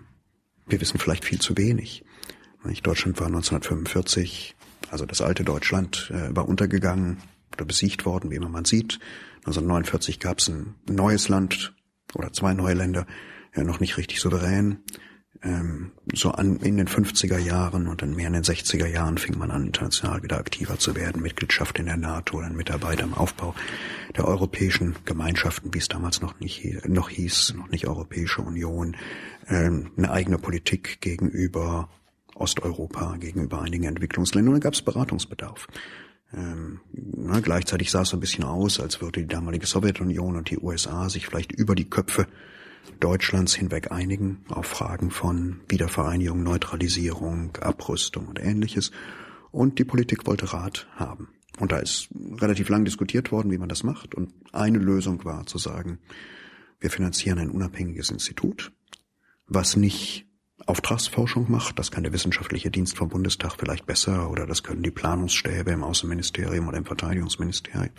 wir 0.68 0.80
wissen 0.80 1.00
vielleicht 1.00 1.26
viel 1.26 1.40
zu 1.40 1.58
wenig. 1.58 2.06
Deutschland 2.84 3.20
war 3.20 3.28
1945, 3.28 4.56
also 4.92 5.06
das 5.06 5.22
alte 5.22 5.44
Deutschland 5.44 6.12
äh, 6.14 6.36
war 6.36 6.48
untergegangen 6.48 7.18
oder 7.54 7.66
besiegt 7.66 8.06
worden, 8.06 8.30
wie 8.30 8.36
immer 8.36 8.50
man 8.50 8.66
sieht. 8.66 9.00
1949 9.46 10.20
gab 10.20 10.38
es 10.38 10.50
ein 10.50 10.76
neues 10.88 11.28
Land, 11.28 11.74
oder 12.16 12.34
zwei 12.34 12.54
neue 12.54 12.74
Länder, 12.74 13.06
ja 13.56 13.64
noch 13.64 13.80
nicht 13.80 13.98
richtig 13.98 14.20
souverän. 14.20 14.84
ähm, 15.44 15.92
so 16.14 16.32
an 16.32 16.58
in 16.58 16.78
den 16.78 16.88
50er 16.88 17.38
Jahren 17.38 17.88
und 17.88 18.02
dann 18.02 18.16
mehr 18.16 18.28
in 18.28 18.34
den 18.34 18.44
60er 18.44 18.88
Jahren 18.88 19.18
fing 19.18 19.38
man 19.38 19.50
an, 19.50 19.66
international 19.66 20.22
wieder 20.24 20.38
aktiver 20.38 20.78
zu 20.78 20.96
werden, 20.96 21.22
Mitgliedschaft 21.22 21.80
in 21.80 21.88
der 21.88 21.98
NATO, 21.98 22.42
dann 22.42 22.56
Mitarbeiter 22.56 23.04
im 23.04 23.14
Aufbau 23.14 23.56
der 24.16 24.28
europäischen 24.28 24.96
Gemeinschaften, 25.06 25.74
wie 25.74 25.80
es 25.80 25.88
damals 25.88 26.22
noch 26.22 26.40
nicht 26.40 26.88
noch 26.88 27.10
hieß, 27.10 27.56
noch 27.58 27.70
nicht 27.70 27.88
Europäische 27.88 28.42
Union, 28.42 28.96
ähm, 29.48 29.92
eine 29.98 30.12
eigene 30.12 30.38
Politik 30.38 31.02
gegenüber 31.02 31.90
Osteuropa, 32.36 33.18
gegenüber 33.18 33.62
einigen 33.62 33.86
Entwicklungsländern. 33.86 34.54
Und 34.54 34.62
da 34.62 34.68
gab 34.68 34.74
es 34.74 34.82
Beratungsbedarf. 34.82 35.68
Ähm, 36.34 36.80
na, 36.92 37.40
gleichzeitig 37.40 37.92
sah 37.92 38.02
es 38.02 38.10
so 38.10 38.18
ein 38.18 38.22
bisschen 38.22 38.44
aus, 38.44 38.80
als 38.80 39.02
würde 39.02 39.22
die 39.22 39.28
damalige 39.28 39.66
Sowjetunion 39.66 40.38
und 40.38 40.50
die 40.50 40.60
USA 40.60 41.10
sich 41.10 41.26
vielleicht 41.26 41.52
über 41.52 41.76
die 41.76 41.90
Köpfe 41.90 42.28
Deutschlands 43.00 43.54
hinweg 43.54 43.92
einigen 43.92 44.44
auf 44.50 44.66
Fragen 44.66 45.12
von 45.12 45.62
Wiedervereinigung, 45.68 46.44
Neutralisierung, 46.44 47.56
Abrüstung 47.58 48.28
und 48.28 48.40
ähnliches. 48.40 48.92
Und 49.52 49.80
die 49.80 49.84
Politik 49.84 50.26
wollte 50.26 50.54
Rat 50.54 50.88
haben. 50.96 51.30
Und 51.60 51.72
da 51.72 51.80
ist 51.80 52.10
relativ 52.40 52.70
lang 52.70 52.86
diskutiert 52.86 53.32
worden, 53.32 53.52
wie 53.52 53.58
man 53.58 53.70
das 53.70 53.84
macht. 53.84 54.16
Und 54.16 54.34
eine 54.54 54.78
Lösung 54.78 55.24
war 55.26 55.46
zu 55.46 55.58
sagen, 55.58 56.00
wir 56.80 56.90
finanzieren 56.90 57.38
ein 57.38 57.52
unabhängiges 57.52 58.10
Institut, 58.10 58.72
was 59.48 59.76
nicht 59.76 60.26
Auftragsforschung 60.66 61.50
macht. 61.50 61.80
Das 61.80 61.92
kann 61.92 62.04
der 62.04 62.14
wissenschaftliche 62.14 62.72
Dienst 62.72 62.98
vom 62.98 63.10
Bundestag 63.10 63.56
vielleicht 63.58 63.86
besser 63.86 64.30
oder 64.30 64.46
das 64.46 64.64
können 64.64 64.84
die 64.84 64.92
Planungsstäbe 64.92 65.72
im 65.72 65.84
Außenministerium 65.84 66.68
oder 66.68 66.78
im 66.78 66.86
Verteidigungsministerium, 66.86 67.92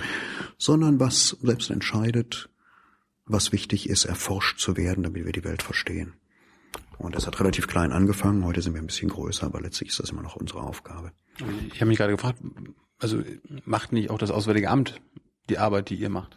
sondern 0.58 1.00
was 1.00 1.36
selbst 1.42 1.70
entscheidet, 1.70 2.50
was 3.24 3.52
wichtig 3.52 3.88
ist, 3.88 4.04
erforscht 4.04 4.58
zu 4.58 4.76
werden, 4.76 5.04
damit 5.04 5.24
wir 5.24 5.32
die 5.32 5.44
Welt 5.44 5.62
verstehen. 5.62 6.14
Und 6.98 7.16
das 7.16 7.26
hat 7.26 7.40
relativ 7.40 7.66
klein 7.66 7.92
angefangen. 7.92 8.44
Heute 8.44 8.62
sind 8.62 8.74
wir 8.74 8.80
ein 8.80 8.86
bisschen 8.86 9.08
größer, 9.08 9.46
aber 9.46 9.60
letztlich 9.60 9.90
ist 9.90 9.98
das 9.98 10.10
immer 10.10 10.22
noch 10.22 10.36
unsere 10.36 10.60
Aufgabe. 10.60 11.12
Ich 11.72 11.80
habe 11.80 11.86
mich 11.86 11.98
gerade 11.98 12.12
gefragt, 12.12 12.40
also 12.98 13.22
macht 13.64 13.92
nicht 13.92 14.10
auch 14.10 14.18
das 14.18 14.30
Auswärtige 14.30 14.70
Amt 14.70 15.00
die 15.48 15.58
Arbeit, 15.58 15.90
die 15.90 15.96
ihr 15.96 16.08
macht? 16.08 16.36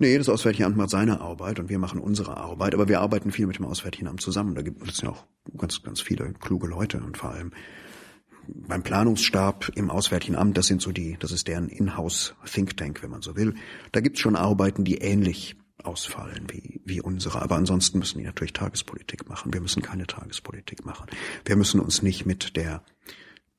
Nee, 0.00 0.16
das 0.16 0.28
Auswärtige 0.28 0.64
Amt 0.64 0.76
macht 0.76 0.90
seine 0.90 1.20
Arbeit 1.20 1.58
und 1.58 1.68
wir 1.68 1.78
machen 1.78 1.98
unsere 1.98 2.36
Arbeit, 2.36 2.74
aber 2.74 2.88
wir 2.88 3.00
arbeiten 3.00 3.32
viel 3.32 3.46
mit 3.46 3.58
dem 3.58 3.64
Auswärtigen 3.66 4.06
Amt 4.06 4.20
zusammen. 4.20 4.54
Da 4.54 4.62
gibt 4.62 4.88
es 4.88 5.00
ja 5.00 5.10
auch 5.10 5.24
ganz, 5.56 5.82
ganz 5.82 6.00
viele 6.00 6.32
kluge 6.34 6.68
Leute 6.68 6.98
und 6.98 7.16
vor 7.16 7.30
allem 7.30 7.52
beim 8.46 8.82
Planungsstab 8.82 9.70
im 9.74 9.90
Auswärtigen 9.90 10.36
Amt, 10.36 10.56
das 10.56 10.66
sind 10.66 10.80
so 10.80 10.92
die, 10.92 11.16
das 11.18 11.32
ist 11.32 11.48
deren 11.48 11.68
Inhouse 11.68 12.34
Think 12.46 12.76
Tank, 12.76 13.02
wenn 13.02 13.10
man 13.10 13.22
so 13.22 13.36
will. 13.36 13.54
Da 13.92 14.00
gibt 14.00 14.16
es 14.16 14.22
schon 14.22 14.36
Arbeiten, 14.36 14.84
die 14.84 14.98
ähnlich 14.98 15.56
ausfallen 15.82 16.46
wie, 16.50 16.80
wie 16.84 17.00
unsere. 17.00 17.42
Aber 17.42 17.56
ansonsten 17.56 17.98
müssen 17.98 18.18
die 18.18 18.24
natürlich 18.24 18.52
Tagespolitik 18.52 19.28
machen. 19.28 19.52
Wir 19.52 19.60
müssen 19.60 19.82
keine 19.82 20.06
Tagespolitik 20.06 20.84
machen. 20.84 21.06
Wir 21.44 21.56
müssen 21.56 21.80
uns 21.80 22.02
nicht 22.02 22.24
mit 22.24 22.56
der 22.56 22.82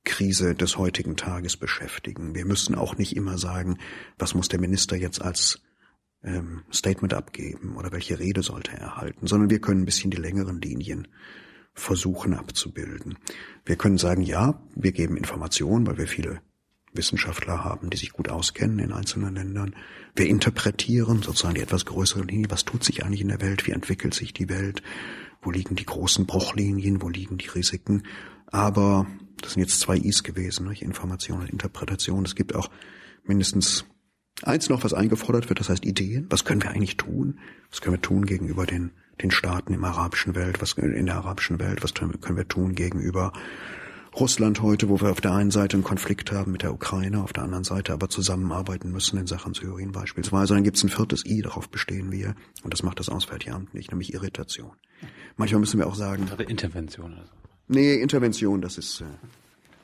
Krise 0.05 0.55
des 0.55 0.77
heutigen 0.77 1.17
Tages 1.17 1.57
beschäftigen. 1.57 2.33
Wir 2.33 2.45
müssen 2.45 2.75
auch 2.75 2.97
nicht 2.97 3.15
immer 3.15 3.37
sagen, 3.37 3.77
was 4.17 4.33
muss 4.33 4.47
der 4.47 4.59
Minister 4.59 4.95
jetzt 4.95 5.21
als 5.21 5.61
ähm, 6.23 6.63
Statement 6.71 7.13
abgeben 7.13 7.75
oder 7.77 7.91
welche 7.91 8.19
Rede 8.19 8.43
sollte 8.43 8.71
er 8.71 8.97
halten, 8.97 9.27
sondern 9.27 9.49
wir 9.49 9.59
können 9.59 9.81
ein 9.81 9.85
bisschen 9.85 10.11
die 10.11 10.17
längeren 10.17 10.61
Linien 10.61 11.07
versuchen 11.73 12.33
abzubilden. 12.33 13.17
Wir 13.65 13.77
können 13.77 13.97
sagen, 13.97 14.21
ja, 14.21 14.61
wir 14.75 14.91
geben 14.91 15.17
Informationen, 15.17 15.87
weil 15.87 15.97
wir 15.97 16.07
viele 16.07 16.41
Wissenschaftler 16.93 17.63
haben, 17.63 17.89
die 17.89 17.97
sich 17.97 18.11
gut 18.11 18.29
auskennen 18.29 18.79
in 18.79 18.91
einzelnen 18.91 19.35
Ländern. 19.35 19.75
Wir 20.15 20.27
interpretieren 20.27 21.21
sozusagen 21.21 21.55
die 21.55 21.61
etwas 21.61 21.85
größere 21.85 22.23
Linie. 22.23 22.49
Was 22.49 22.65
tut 22.65 22.83
sich 22.83 23.05
eigentlich 23.05 23.21
in 23.21 23.27
der 23.27 23.41
Welt? 23.41 23.67
Wie 23.67 23.71
entwickelt 23.71 24.13
sich 24.13 24.33
die 24.33 24.49
Welt? 24.49 24.81
Wo 25.41 25.51
liegen 25.51 25.75
die 25.75 25.85
großen 25.85 26.25
Bruchlinien? 26.25 27.01
Wo 27.01 27.09
liegen 27.09 27.37
die 27.37 27.47
Risiken? 27.47 28.03
Aber 28.47 29.05
das 29.41 29.53
sind 29.53 29.61
jetzt 29.61 29.79
zwei 29.79 29.97
Is 29.97 30.23
gewesen, 30.23 30.67
nicht? 30.67 30.81
Information 30.81 31.41
und 31.41 31.49
Interpretation. 31.49 32.25
Es 32.25 32.35
gibt 32.35 32.55
auch 32.55 32.69
mindestens 33.23 33.85
eins 34.43 34.69
noch, 34.69 34.83
was 34.83 34.93
eingefordert 34.93 35.49
wird, 35.49 35.59
das 35.59 35.69
heißt 35.69 35.85
Ideen. 35.85 36.27
Was 36.29 36.45
können 36.45 36.61
wir 36.61 36.71
eigentlich 36.71 36.97
tun? 36.97 37.39
Was 37.69 37.81
können 37.81 37.95
wir 37.95 38.01
tun 38.01 38.25
gegenüber 38.25 38.65
den, 38.65 38.91
den 39.21 39.31
Staaten 39.31 39.73
im 39.73 39.83
arabischen 39.83 40.35
Welt? 40.35 40.61
Was 40.61 40.73
in 40.73 41.05
der 41.05 41.15
arabischen 41.15 41.59
Welt? 41.59 41.83
Was 41.83 41.93
können 41.93 42.37
wir 42.37 42.47
tun 42.47 42.75
gegenüber 42.75 43.33
Russland 44.15 44.61
heute, 44.61 44.89
wo 44.89 44.99
wir 44.99 45.11
auf 45.11 45.21
der 45.21 45.33
einen 45.33 45.51
Seite 45.51 45.75
einen 45.77 45.83
Konflikt 45.83 46.31
haben 46.31 46.51
mit 46.51 46.63
der 46.63 46.73
Ukraine, 46.73 47.21
auf 47.21 47.31
der 47.31 47.43
anderen 47.43 47.63
Seite 47.63 47.93
aber 47.93 48.09
zusammenarbeiten 48.09 48.91
müssen 48.91 49.19
in 49.19 49.27
Sachen 49.27 49.53
Syrien 49.53 49.91
beispielsweise. 49.91 50.55
Dann 50.55 50.63
gibt 50.63 50.77
es 50.77 50.83
ein 50.83 50.89
viertes 50.89 51.25
I, 51.25 51.41
darauf 51.41 51.69
bestehen 51.69 52.11
wir. 52.11 52.35
Und 52.63 52.73
das 52.73 52.83
macht 52.83 52.99
das 52.99 53.09
Auswärtige 53.09 53.53
Amt 53.53 53.73
nicht, 53.73 53.91
nämlich 53.91 54.13
Irritation. 54.13 54.71
Manchmal 55.37 55.59
müssen 55.59 55.79
wir 55.79 55.87
auch 55.87 55.95
sagen. 55.95 56.27
Intervention 56.47 57.13
also. 57.13 57.31
Nee, 57.67 57.95
Intervention, 57.95 58.61
das 58.61 58.79
ist, 58.79 59.01
äh, 59.01 59.05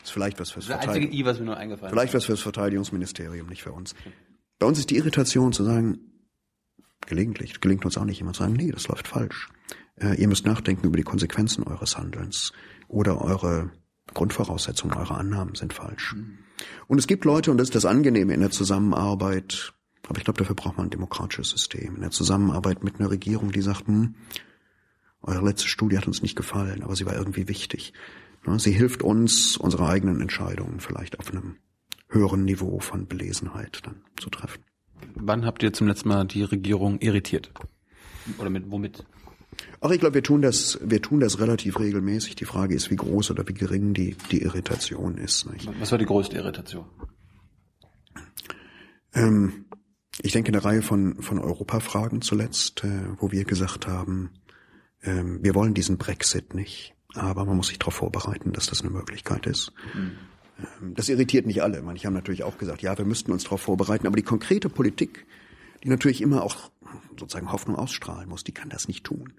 ist 0.04 0.12
vielleicht 0.12 0.40
was 0.40 0.52
fürs 0.52 0.68
das 0.68 0.80
einzige 0.80 1.08
I, 1.08 1.24
was 1.24 1.40
mir 1.40 1.46
nur 1.46 1.58
eingefallen 1.58 1.94
Vielleicht 1.94 2.14
was 2.16 2.26
fürs 2.26 2.42
Verteidigungsministerium, 2.42 3.48
nicht 3.48 3.62
für 3.62 3.72
uns. 3.72 3.94
Bei 4.60 4.68
uns 4.68 4.80
ist 4.80 4.90
die 4.90 4.98
Irritation 4.98 5.54
zu 5.54 5.64
sagen, 5.64 6.00
gelegentlich, 7.06 7.60
gelingt 7.62 7.86
uns 7.86 7.98
auch 7.98 8.06
nicht 8.06 8.22
immer 8.22 8.34
zu 8.34 8.44
sagen, 8.44 8.54
nee, 8.54 8.72
das 8.72 8.88
läuft 8.88 9.08
falsch. 9.08 9.50
Äh, 9.96 10.20
ihr 10.20 10.28
müsst 10.28 10.46
nachdenken 10.46 10.88
über 10.88 10.98
die 10.98 11.04
Konsequenzen 11.04 11.64
eures 11.64 11.98
Handelns 11.98 12.54
oder 12.88 13.22
eure 13.22 13.72
Grundvoraussetzungen, 14.14 14.96
eure 14.96 15.16
Annahmen 15.16 15.56
sind 15.56 15.74
falsch. 15.74 16.16
Mhm. 16.16 16.40
Und 16.88 17.00
es 17.00 17.08
gibt 17.08 17.26
Leute, 17.26 17.52
und 17.52 17.58
das 17.58 17.68
ist 17.68 17.76
das 17.76 17.86
Angenehme 17.86 18.34
in 18.34 18.40
der 18.40 18.52
Zusammenarbeit, 18.52 19.74
aber 20.08 20.18
ich 20.18 20.24
glaube, 20.24 20.40
dafür 20.40 20.56
braucht 20.56 20.78
man 20.78 20.88
ein 20.88 20.92
demokratisches 20.92 21.50
System, 21.50 21.96
in 21.96 22.02
der 22.02 22.12
Zusammenarbeit 22.12 22.84
mit 22.84 23.00
einer 23.00 23.10
Regierung, 23.10 23.52
die 23.52 23.62
sagt, 23.62 23.88
hm, 23.88 24.16
eure 25.22 25.46
letzte 25.46 25.68
Studie 25.68 25.98
hat 25.98 26.08
uns 26.08 26.22
nicht 26.22 26.36
gefallen, 26.36 26.84
aber 26.84 26.96
sie 26.96 27.06
war 27.06 27.16
irgendwie 27.16 27.48
wichtig. 27.48 27.94
Ne, 28.46 28.60
sie 28.60 28.72
hilft 28.72 29.02
uns, 29.02 29.58
unsere 29.58 29.88
eigenen 29.88 30.22
Entscheidungen 30.22 30.80
vielleicht 30.80 31.20
auf 31.20 31.32
einem 31.32 31.58
höheren 32.16 32.46
Niveau 32.46 32.80
von 32.80 33.06
Belesenheit 33.06 33.82
dann 33.84 34.02
zu 34.18 34.32
treffen. 34.32 34.64
Wann 35.14 35.46
habt 35.46 35.62
ihr 35.62 35.74
zum 35.74 35.88
letzten 35.88 36.10
Mal 36.10 36.26
die 36.26 36.44
Regierung 36.44 37.00
irritiert? 37.00 37.52
Oder 38.40 38.50
mit 38.50 38.72
womit? 38.72 39.06
Ach, 39.82 39.92
ich 39.92 40.00
glaube, 40.00 40.16
wir 40.16 40.24
tun 40.24 40.42
das, 40.42 40.80
wir 40.82 41.02
tun 41.02 41.20
das 41.20 41.40
relativ 41.40 41.80
regelmäßig. 41.80 42.36
Die 42.36 42.46
Frage 42.46 42.76
ist, 42.76 42.90
wie 42.90 42.96
groß 42.96 43.32
oder 43.32 43.48
wie 43.48 43.54
gering 43.54 43.94
die, 43.94 44.16
die 44.32 44.42
Irritation 44.42 45.18
ist. 45.18 45.50
Nicht? 45.52 45.70
Was 45.80 45.92
war 45.92 45.98
die 45.98 46.06
größte 46.06 46.36
Irritation? 46.38 46.86
Ähm, 49.14 49.66
ich 50.22 50.34
denke, 50.34 50.50
eine 50.50 50.64
Reihe 50.64 50.82
von, 50.82 51.22
von 51.22 51.40
Europafragen 51.40 52.22
zuletzt, 52.22 52.84
äh, 52.84 53.06
wo 53.18 53.32
wir 53.32 53.46
gesagt 53.46 53.88
haben, 53.88 54.32
äh, 55.02 55.24
wir 55.24 55.56
wollen 55.56 55.74
diesen 55.74 55.98
Brexit 55.98 56.54
nicht, 56.54 56.96
aber 57.14 57.46
man 57.46 57.58
muss 57.58 57.68
sich 57.68 57.80
darauf 57.80 57.96
vorbereiten, 57.96 58.52
dass 58.52 58.68
das 58.68 58.82
eine 58.82 58.92
Möglichkeit 58.92 59.46
ist. 59.46 59.72
Mhm. 59.94 60.18
Ähm, 60.60 60.94
das 60.96 61.10
irritiert 61.10 61.46
nicht 61.46 61.64
alle. 61.64 61.82
Manche 61.82 62.08
haben 62.08 62.14
natürlich 62.14 62.44
auch 62.44 62.58
gesagt, 62.58 62.82
ja, 62.82 62.98
wir 62.98 63.06
müssten 63.06 63.32
uns 63.32 63.44
darauf 63.44 63.62
vorbereiten, 63.62 64.08
aber 64.08 64.16
die 64.16 64.24
konkrete 64.24 64.70
Politik, 64.70 65.26
die 65.84 65.90
natürlich 65.90 66.22
immer 66.22 66.44
auch 66.44 66.72
sozusagen 67.20 67.52
Hoffnung 67.52 67.76
ausstrahlen 67.76 68.30
muss, 68.30 68.44
die 68.44 68.54
kann 68.54 68.70
das 68.70 68.88
nicht 68.88 69.04
tun. 69.04 69.34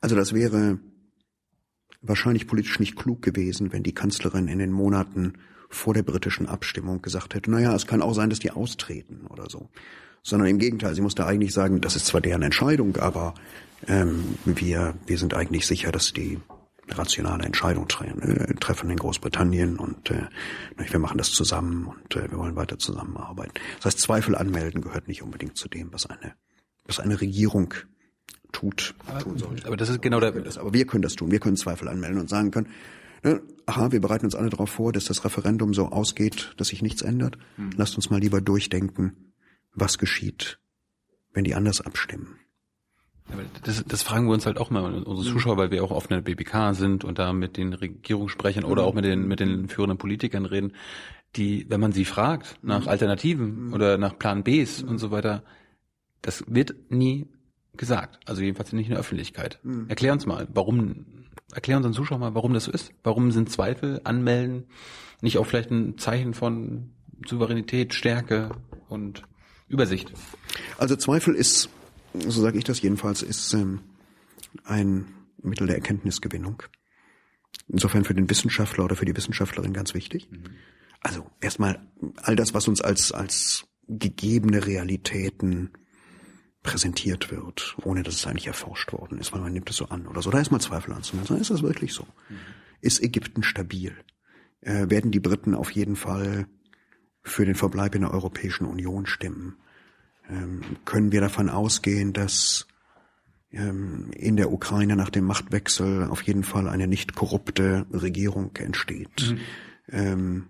Also 0.00 0.14
das 0.16 0.32
wäre 0.32 0.78
wahrscheinlich 2.00 2.46
politisch 2.46 2.78
nicht 2.78 2.96
klug 2.96 3.22
gewesen, 3.22 3.72
wenn 3.72 3.82
die 3.82 3.94
Kanzlerin 3.94 4.48
in 4.48 4.58
den 4.58 4.72
Monaten 4.72 5.34
vor 5.68 5.94
der 5.94 6.02
britischen 6.02 6.46
Abstimmung 6.46 7.02
gesagt 7.02 7.34
hätte, 7.34 7.50
naja, 7.50 7.74
es 7.74 7.86
kann 7.86 8.02
auch 8.02 8.14
sein, 8.14 8.30
dass 8.30 8.38
die 8.38 8.50
austreten 8.50 9.26
oder 9.28 9.50
so. 9.50 9.68
Sondern 10.22 10.48
im 10.48 10.58
Gegenteil, 10.58 10.94
sie 10.94 11.02
musste 11.02 11.26
eigentlich 11.26 11.52
sagen, 11.52 11.80
das 11.80 11.96
ist 11.96 12.06
zwar 12.06 12.20
deren 12.20 12.42
Entscheidung, 12.42 12.96
aber 12.96 13.34
ähm, 13.86 14.36
wir, 14.44 14.94
wir 15.06 15.18
sind 15.18 15.34
eigentlich 15.34 15.66
sicher, 15.66 15.92
dass 15.92 16.12
die 16.12 16.38
rationale 16.90 17.44
Entscheidung 17.44 17.86
äh, 18.00 18.54
treffen 18.54 18.90
in 18.90 18.96
Großbritannien 18.96 19.78
und 19.78 20.10
äh, 20.10 20.26
wir 20.76 20.98
machen 20.98 21.18
das 21.18 21.30
zusammen 21.30 21.86
und 21.86 22.16
äh, 22.16 22.30
wir 22.30 22.38
wollen 22.38 22.56
weiter 22.56 22.78
zusammenarbeiten. 22.78 23.54
Das 23.76 23.86
heißt, 23.86 24.00
Zweifel 24.00 24.34
anmelden 24.34 24.82
gehört 24.82 25.08
nicht 25.08 25.22
unbedingt 25.22 25.56
zu 25.56 25.68
dem, 25.68 25.92
was 25.92 26.06
eine, 26.06 26.34
was 26.84 27.00
eine 27.00 27.20
Regierung 27.20 27.74
tut, 28.52 28.94
tun 29.22 29.38
sollte. 29.38 29.66
Aber 29.66 29.76
das 29.76 29.88
ist 29.88 30.02
genau 30.02 30.20
der. 30.20 30.32
Das, 30.32 30.58
aber 30.58 30.72
wir 30.72 30.86
können 30.86 31.02
das 31.02 31.14
tun. 31.14 31.30
Wir 31.30 31.40
können 31.40 31.56
Zweifel 31.56 31.88
anmelden 31.88 32.20
und 32.20 32.28
sagen 32.28 32.50
können, 32.50 32.68
ne, 33.22 33.40
aha, 33.66 33.92
wir 33.92 34.00
bereiten 34.00 34.24
uns 34.24 34.34
alle 34.34 34.50
darauf 34.50 34.70
vor, 34.70 34.92
dass 34.92 35.04
das 35.04 35.24
Referendum 35.24 35.74
so 35.74 35.88
ausgeht, 35.88 36.54
dass 36.56 36.68
sich 36.68 36.82
nichts 36.82 37.02
ändert. 37.02 37.38
Hm. 37.56 37.70
Lasst 37.76 37.96
uns 37.96 38.10
mal 38.10 38.20
lieber 38.20 38.40
durchdenken, 38.40 39.34
was 39.74 39.98
geschieht, 39.98 40.58
wenn 41.32 41.44
die 41.44 41.54
anders 41.54 41.80
abstimmen. 41.80 42.37
Das, 43.64 43.84
das 43.86 44.02
fragen 44.02 44.26
wir 44.26 44.32
uns 44.32 44.46
halt 44.46 44.58
auch 44.58 44.70
mal, 44.70 44.84
unsere 44.84 45.26
hm. 45.26 45.32
Zuschauer, 45.32 45.56
weil 45.56 45.70
wir 45.70 45.84
auch 45.84 45.90
auf 45.90 46.10
einer 46.10 46.22
BBK 46.22 46.74
sind 46.74 47.04
und 47.04 47.18
da 47.18 47.32
mit 47.32 47.56
den 47.56 47.72
Regierungssprechern 47.72 48.64
oder 48.64 48.82
hm. 48.82 48.88
auch 48.88 48.94
mit 48.94 49.04
den, 49.04 49.26
mit 49.28 49.40
den 49.40 49.68
führenden 49.68 49.98
Politikern 49.98 50.44
reden, 50.46 50.72
die, 51.36 51.66
wenn 51.68 51.80
man 51.80 51.92
sie 51.92 52.04
fragt 52.04 52.58
nach 52.62 52.86
Alternativen 52.86 53.72
oder 53.72 53.98
nach 53.98 54.18
Plan 54.18 54.44
Bs 54.44 54.82
und 54.82 54.98
so 54.98 55.10
weiter, 55.10 55.42
das 56.22 56.44
wird 56.46 56.74
nie 56.90 57.26
gesagt. 57.76 58.18
Also 58.26 58.42
jedenfalls 58.42 58.72
nicht 58.72 58.86
in 58.86 58.92
der 58.92 59.00
Öffentlichkeit. 59.00 59.60
Mhm. 59.62 59.86
Erklär 59.88 60.12
uns 60.12 60.26
mal, 60.26 60.48
warum, 60.52 61.06
erklär 61.52 61.76
unseren 61.76 61.92
Zuschauern 61.92 62.20
mal, 62.20 62.34
warum 62.34 62.54
das 62.54 62.64
so 62.64 62.72
ist. 62.72 62.92
Warum 63.02 63.30
sind 63.30 63.50
Zweifel, 63.50 64.00
Anmelden 64.04 64.64
nicht 65.20 65.38
auch 65.38 65.46
vielleicht 65.46 65.70
ein 65.70 65.98
Zeichen 65.98 66.34
von 66.34 66.90
Souveränität, 67.26 67.94
Stärke 67.94 68.50
und 68.88 69.22
Übersicht? 69.68 70.12
Also 70.78 70.96
Zweifel 70.96 71.34
ist, 71.34 71.68
so 72.14 72.40
sage 72.40 72.58
ich 72.58 72.64
das 72.64 72.80
jedenfalls, 72.80 73.22
ist 73.22 73.52
ähm, 73.54 73.80
ein 74.64 75.06
Mittel 75.42 75.66
der 75.66 75.76
Erkenntnisgewinnung. 75.76 76.62
Insofern 77.68 78.04
für 78.04 78.14
den 78.14 78.30
Wissenschaftler 78.30 78.84
oder 78.84 78.96
für 78.96 79.04
die 79.04 79.16
Wissenschaftlerin 79.16 79.72
ganz 79.72 79.94
wichtig. 79.94 80.30
Mhm. 80.30 80.44
Also 81.00 81.30
erstmal 81.40 81.86
all 82.16 82.36
das, 82.36 82.54
was 82.54 82.66
uns 82.66 82.80
als, 82.80 83.12
als 83.12 83.66
gegebene 83.86 84.66
Realitäten 84.66 85.70
präsentiert 86.62 87.30
wird, 87.30 87.76
ohne 87.82 88.02
dass 88.02 88.14
es 88.14 88.26
eigentlich 88.26 88.48
erforscht 88.48 88.92
worden 88.92 89.18
ist, 89.18 89.32
weil 89.32 89.40
man 89.40 89.52
nimmt 89.52 89.70
es 89.70 89.76
so 89.76 89.86
an 89.86 90.06
oder 90.06 90.22
so. 90.22 90.30
Da 90.30 90.40
ist 90.40 90.50
mal 90.50 90.60
Zweifel 90.60 90.92
anzumelden. 90.92 91.40
Ist 91.40 91.50
das 91.50 91.62
wirklich 91.62 91.92
so? 91.92 92.04
Mhm. 92.28 92.36
Ist 92.80 93.02
Ägypten 93.02 93.42
stabil? 93.42 93.94
Äh, 94.60 94.90
werden 94.90 95.10
die 95.10 95.20
Briten 95.20 95.54
auf 95.54 95.70
jeden 95.70 95.96
Fall 95.96 96.46
für 97.22 97.44
den 97.44 97.54
Verbleib 97.54 97.94
in 97.94 98.02
der 98.02 98.12
Europäischen 98.12 98.66
Union 98.66 99.06
stimmen? 99.06 99.56
Ähm, 100.28 100.60
können 100.84 101.12
wir 101.12 101.20
davon 101.20 101.48
ausgehen, 101.48 102.12
dass 102.12 102.66
ähm, 103.50 104.10
in 104.14 104.36
der 104.36 104.52
Ukraine 104.52 104.96
nach 104.96 105.10
dem 105.10 105.24
Machtwechsel 105.24 106.04
auf 106.04 106.22
jeden 106.22 106.44
Fall 106.44 106.68
eine 106.68 106.86
nicht 106.86 107.14
korrupte 107.14 107.86
Regierung 107.92 108.54
entsteht? 108.56 109.30
Mhm. 109.30 109.38
Ähm, 109.90 110.46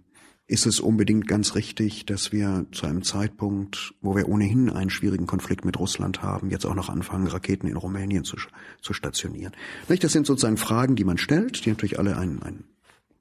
ist 0.49 0.65
es 0.65 0.81
unbedingt 0.81 1.29
ganz 1.29 1.55
richtig, 1.55 2.07
dass 2.07 2.33
wir 2.33 2.65
zu 2.73 2.87
einem 2.87 3.03
Zeitpunkt, 3.03 3.93
wo 4.01 4.17
wir 4.17 4.29
ohnehin 4.31 4.71
einen 4.71 4.89
schwierigen 4.89 5.27
Konflikt 5.27 5.67
mit 5.67 5.79
Russland 5.79 6.23
haben, 6.23 6.51
jetzt 6.51 6.65
auch 6.65 6.75
noch 6.75 6.89
anfangen, 6.89 7.27
Raketen 7.27 7.69
in 7.69 7.77
Rumänien 7.77 8.25
zu, 8.25 8.39
zu 8.81 8.95
stationieren? 8.95 9.53
Das 9.89 10.13
sind 10.13 10.27
sozusagen 10.27 10.57
Fragen, 10.57 10.97
die 10.97 11.05
man 11.05 11.19
stellt, 11.19 11.67
die 11.67 11.69
natürlich 11.69 11.99
alle 11.99 12.17
einen, 12.17 12.43
einen 12.43 12.65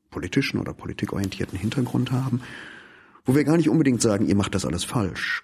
politischen 0.09 0.57
oder 0.57 0.73
politikorientierten 0.73 1.59
Hintergrund 1.59 2.13
haben, 2.13 2.41
wo 3.25 3.35
wir 3.35 3.43
gar 3.43 3.57
nicht 3.57 3.69
unbedingt 3.69 4.01
sagen, 4.01 4.25
ihr 4.25 4.35
macht 4.35 4.55
das 4.55 4.65
alles 4.65 4.85
falsch, 4.85 5.43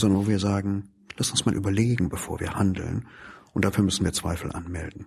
sondern 0.00 0.20
wo 0.20 0.28
wir 0.28 0.38
sagen, 0.38 0.90
lass 1.16 1.30
uns 1.30 1.44
mal 1.46 1.54
überlegen, 1.54 2.08
bevor 2.08 2.40
wir 2.40 2.54
handeln. 2.54 3.06
Und 3.52 3.64
dafür 3.64 3.84
müssen 3.84 4.04
wir 4.04 4.12
Zweifel 4.12 4.52
anmelden. 4.52 5.06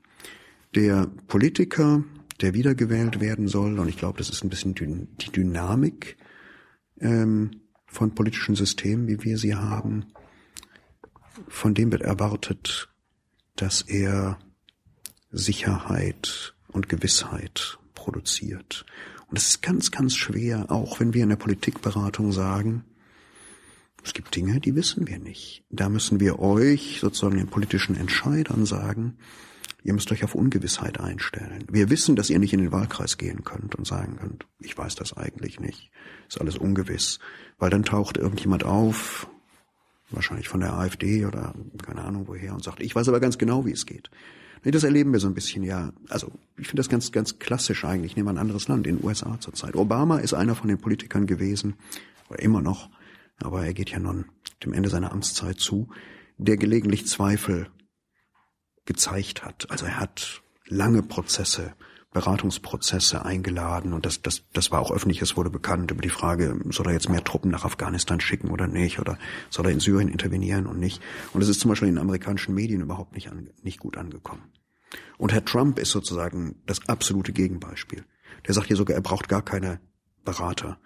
Der 0.76 1.08
Politiker, 1.28 2.04
der 2.42 2.54
wiedergewählt 2.54 3.20
werden 3.20 3.48
soll, 3.48 3.80
und 3.80 3.88
ich 3.88 3.98
glaube, 3.98 4.18
das 4.18 4.30
ist 4.30 4.44
ein 4.44 4.50
bisschen 4.50 4.76
die 4.76 5.32
Dynamik 5.32 6.18
ähm, 7.00 7.62
von 7.86 8.16
politischen 8.16 8.56
Systemen, 8.56 9.08
wie 9.08 9.24
wir 9.24 9.38
sie 9.38 9.56
haben, 9.56 10.08
von 11.48 11.74
dem 11.74 11.92
wird 11.92 12.02
erwartet, 12.02 12.90
dass 13.56 13.82
er 13.82 14.40
Sicherheit 15.32 16.56
und 16.70 16.90
Gewissheit 16.90 17.80
produziert. 17.94 18.86
Und 19.28 19.38
es 19.38 19.48
ist 19.48 19.62
ganz, 19.62 19.92
ganz 19.92 20.16
schwer, 20.16 20.72
auch 20.72 21.00
wenn 21.00 21.14
wir 21.14 21.24
in 21.24 21.30
der 21.30 21.36
Politikberatung 21.38 22.32
sagen, 22.32 22.84
es 24.04 24.14
gibt 24.14 24.36
Dinge, 24.36 24.60
die 24.60 24.76
wissen 24.76 25.08
wir 25.08 25.20
nicht. 25.20 25.64
Da 25.70 25.90
müssen 25.90 26.20
wir 26.20 26.40
euch, 26.40 27.00
sozusagen 27.02 27.38
den 27.38 27.48
politischen 27.48 27.96
Entscheidern 27.96 28.66
sagen, 28.66 29.18
ihr 29.84 29.94
müsst 29.94 30.12
euch 30.12 30.24
auf 30.24 30.36
Ungewissheit 30.36 31.00
einstellen. 31.00 31.66
Wir 31.72 31.90
wissen, 31.90 32.16
dass 32.16 32.30
ihr 32.30 32.40
nicht 32.40 32.54
in 32.54 32.62
den 32.62 32.72
Wahlkreis 32.72 33.18
gehen 33.18 33.44
könnt 33.44 33.76
und 33.76 33.86
sagen 33.86 34.18
könnt, 34.18 34.46
ich 34.60 34.78
weiß 34.78 34.96
das 34.96 35.16
eigentlich 35.16 35.60
nicht. 35.60 35.92
Ist 36.28 36.42
alles 36.42 36.58
ungewiss. 36.58 37.20
Weil 37.58 37.70
dann 37.70 37.84
taucht 37.84 38.18
irgendjemand 38.18 38.64
auf, 38.64 39.28
wahrscheinlich 40.10 40.50
von 40.50 40.60
der 40.60 40.74
AfD 40.74 41.26
oder 41.26 41.54
keine 41.84 42.04
Ahnung 42.04 42.28
woher 42.28 42.54
und 42.54 42.64
sagt, 42.64 42.82
ich 42.82 42.96
weiß 42.96 43.08
aber 43.08 43.20
ganz 43.20 43.38
genau, 43.38 43.66
wie 43.66 43.72
es 43.72 43.86
geht. 43.86 44.10
Nee, 44.64 44.72
das 44.72 44.84
erleben 44.84 45.12
wir 45.12 45.20
so 45.20 45.28
ein 45.28 45.34
bisschen, 45.34 45.64
ja. 45.64 45.92
Also 46.10 46.32
ich 46.58 46.68
finde 46.68 46.82
das 46.82 46.90
ganz, 46.90 47.12
ganz 47.12 47.40
klassisch 47.40 47.84
eigentlich. 47.84 48.16
Nehmen 48.16 48.28
wir 48.28 48.34
ein 48.34 48.38
anderes 48.38 48.68
Land, 48.68 48.86
in 48.86 48.98
den 48.98 49.06
USA 49.06 49.40
zurzeit. 49.40 49.76
Obama 49.76 50.20
ist 50.20 50.34
einer 50.34 50.56
von 50.56 50.68
den 50.68 50.78
Politikern 50.78 51.26
gewesen, 51.26 51.76
oder 52.30 52.40
immer 52.40 52.62
noch, 52.62 52.90
aber 53.44 53.66
er 53.66 53.74
geht 53.74 53.90
ja 53.90 54.00
nun 54.00 54.26
dem 54.64 54.74
Ende 54.74 54.90
seiner 54.90 55.12
Amtszeit 55.12 55.60
zu, 55.60 55.90
der 56.38 56.58
gelegentlich 56.58 57.08
Zweifel 57.08 57.68
gezeigt 58.86 59.44
hat. 59.44 59.70
Also 59.70 59.86
er 59.86 60.00
hat 60.00 60.42
lange 60.66 61.04
Prozesse, 61.04 61.74
Beratungsprozesse 62.14 63.24
eingeladen 63.24 63.94
und 63.94 64.06
das, 64.06 64.22
das, 64.22 64.44
das 64.52 64.72
war 64.72 64.82
auch 64.82 64.92
öffentlich, 64.92 65.22
es 65.22 65.38
wurde 65.38 65.50
bekannt 65.50 65.92
über 65.92 66.02
die 66.02 66.10
Frage, 66.10 66.60
soll 66.70 66.88
er 66.88 66.94
jetzt 66.94 67.10
mehr 67.10 67.24
Truppen 67.24 67.52
nach 67.52 67.64
Afghanistan 67.64 68.20
schicken 68.20 68.50
oder 68.50 68.68
nicht 68.68 69.00
oder 69.00 69.18
soll 69.50 69.68
er 69.68 69.72
in 69.72 69.80
Syrien 69.80 70.10
intervenieren 70.10 70.68
und 70.68 70.80
nicht. 70.80 71.02
Und 71.34 71.42
es 71.42 71.48
ist 71.48 71.62
zum 71.62 71.70
Beispiel 71.70 71.88
in 71.88 71.98
amerikanischen 71.98 72.54
Medien 72.54 72.82
überhaupt 72.82 73.14
nicht, 73.14 73.30
an, 73.30 73.50
nicht 73.62 73.80
gut 73.80 73.98
angekommen. 73.98 74.52
Und 75.18 75.32
Herr 75.32 75.46
Trump 75.46 75.80
ist 75.80 75.92
sozusagen 75.92 76.56
das 76.66 76.88
absolute 76.90 77.32
Gegenbeispiel. 77.32 78.04
Der 78.46 78.54
sagt 78.54 78.68
hier 78.68 78.76
sogar, 78.76 78.96
er 78.96 79.02
braucht 79.02 79.30
gar 79.30 79.42
keine 79.42 79.80
Berater. 80.24 80.78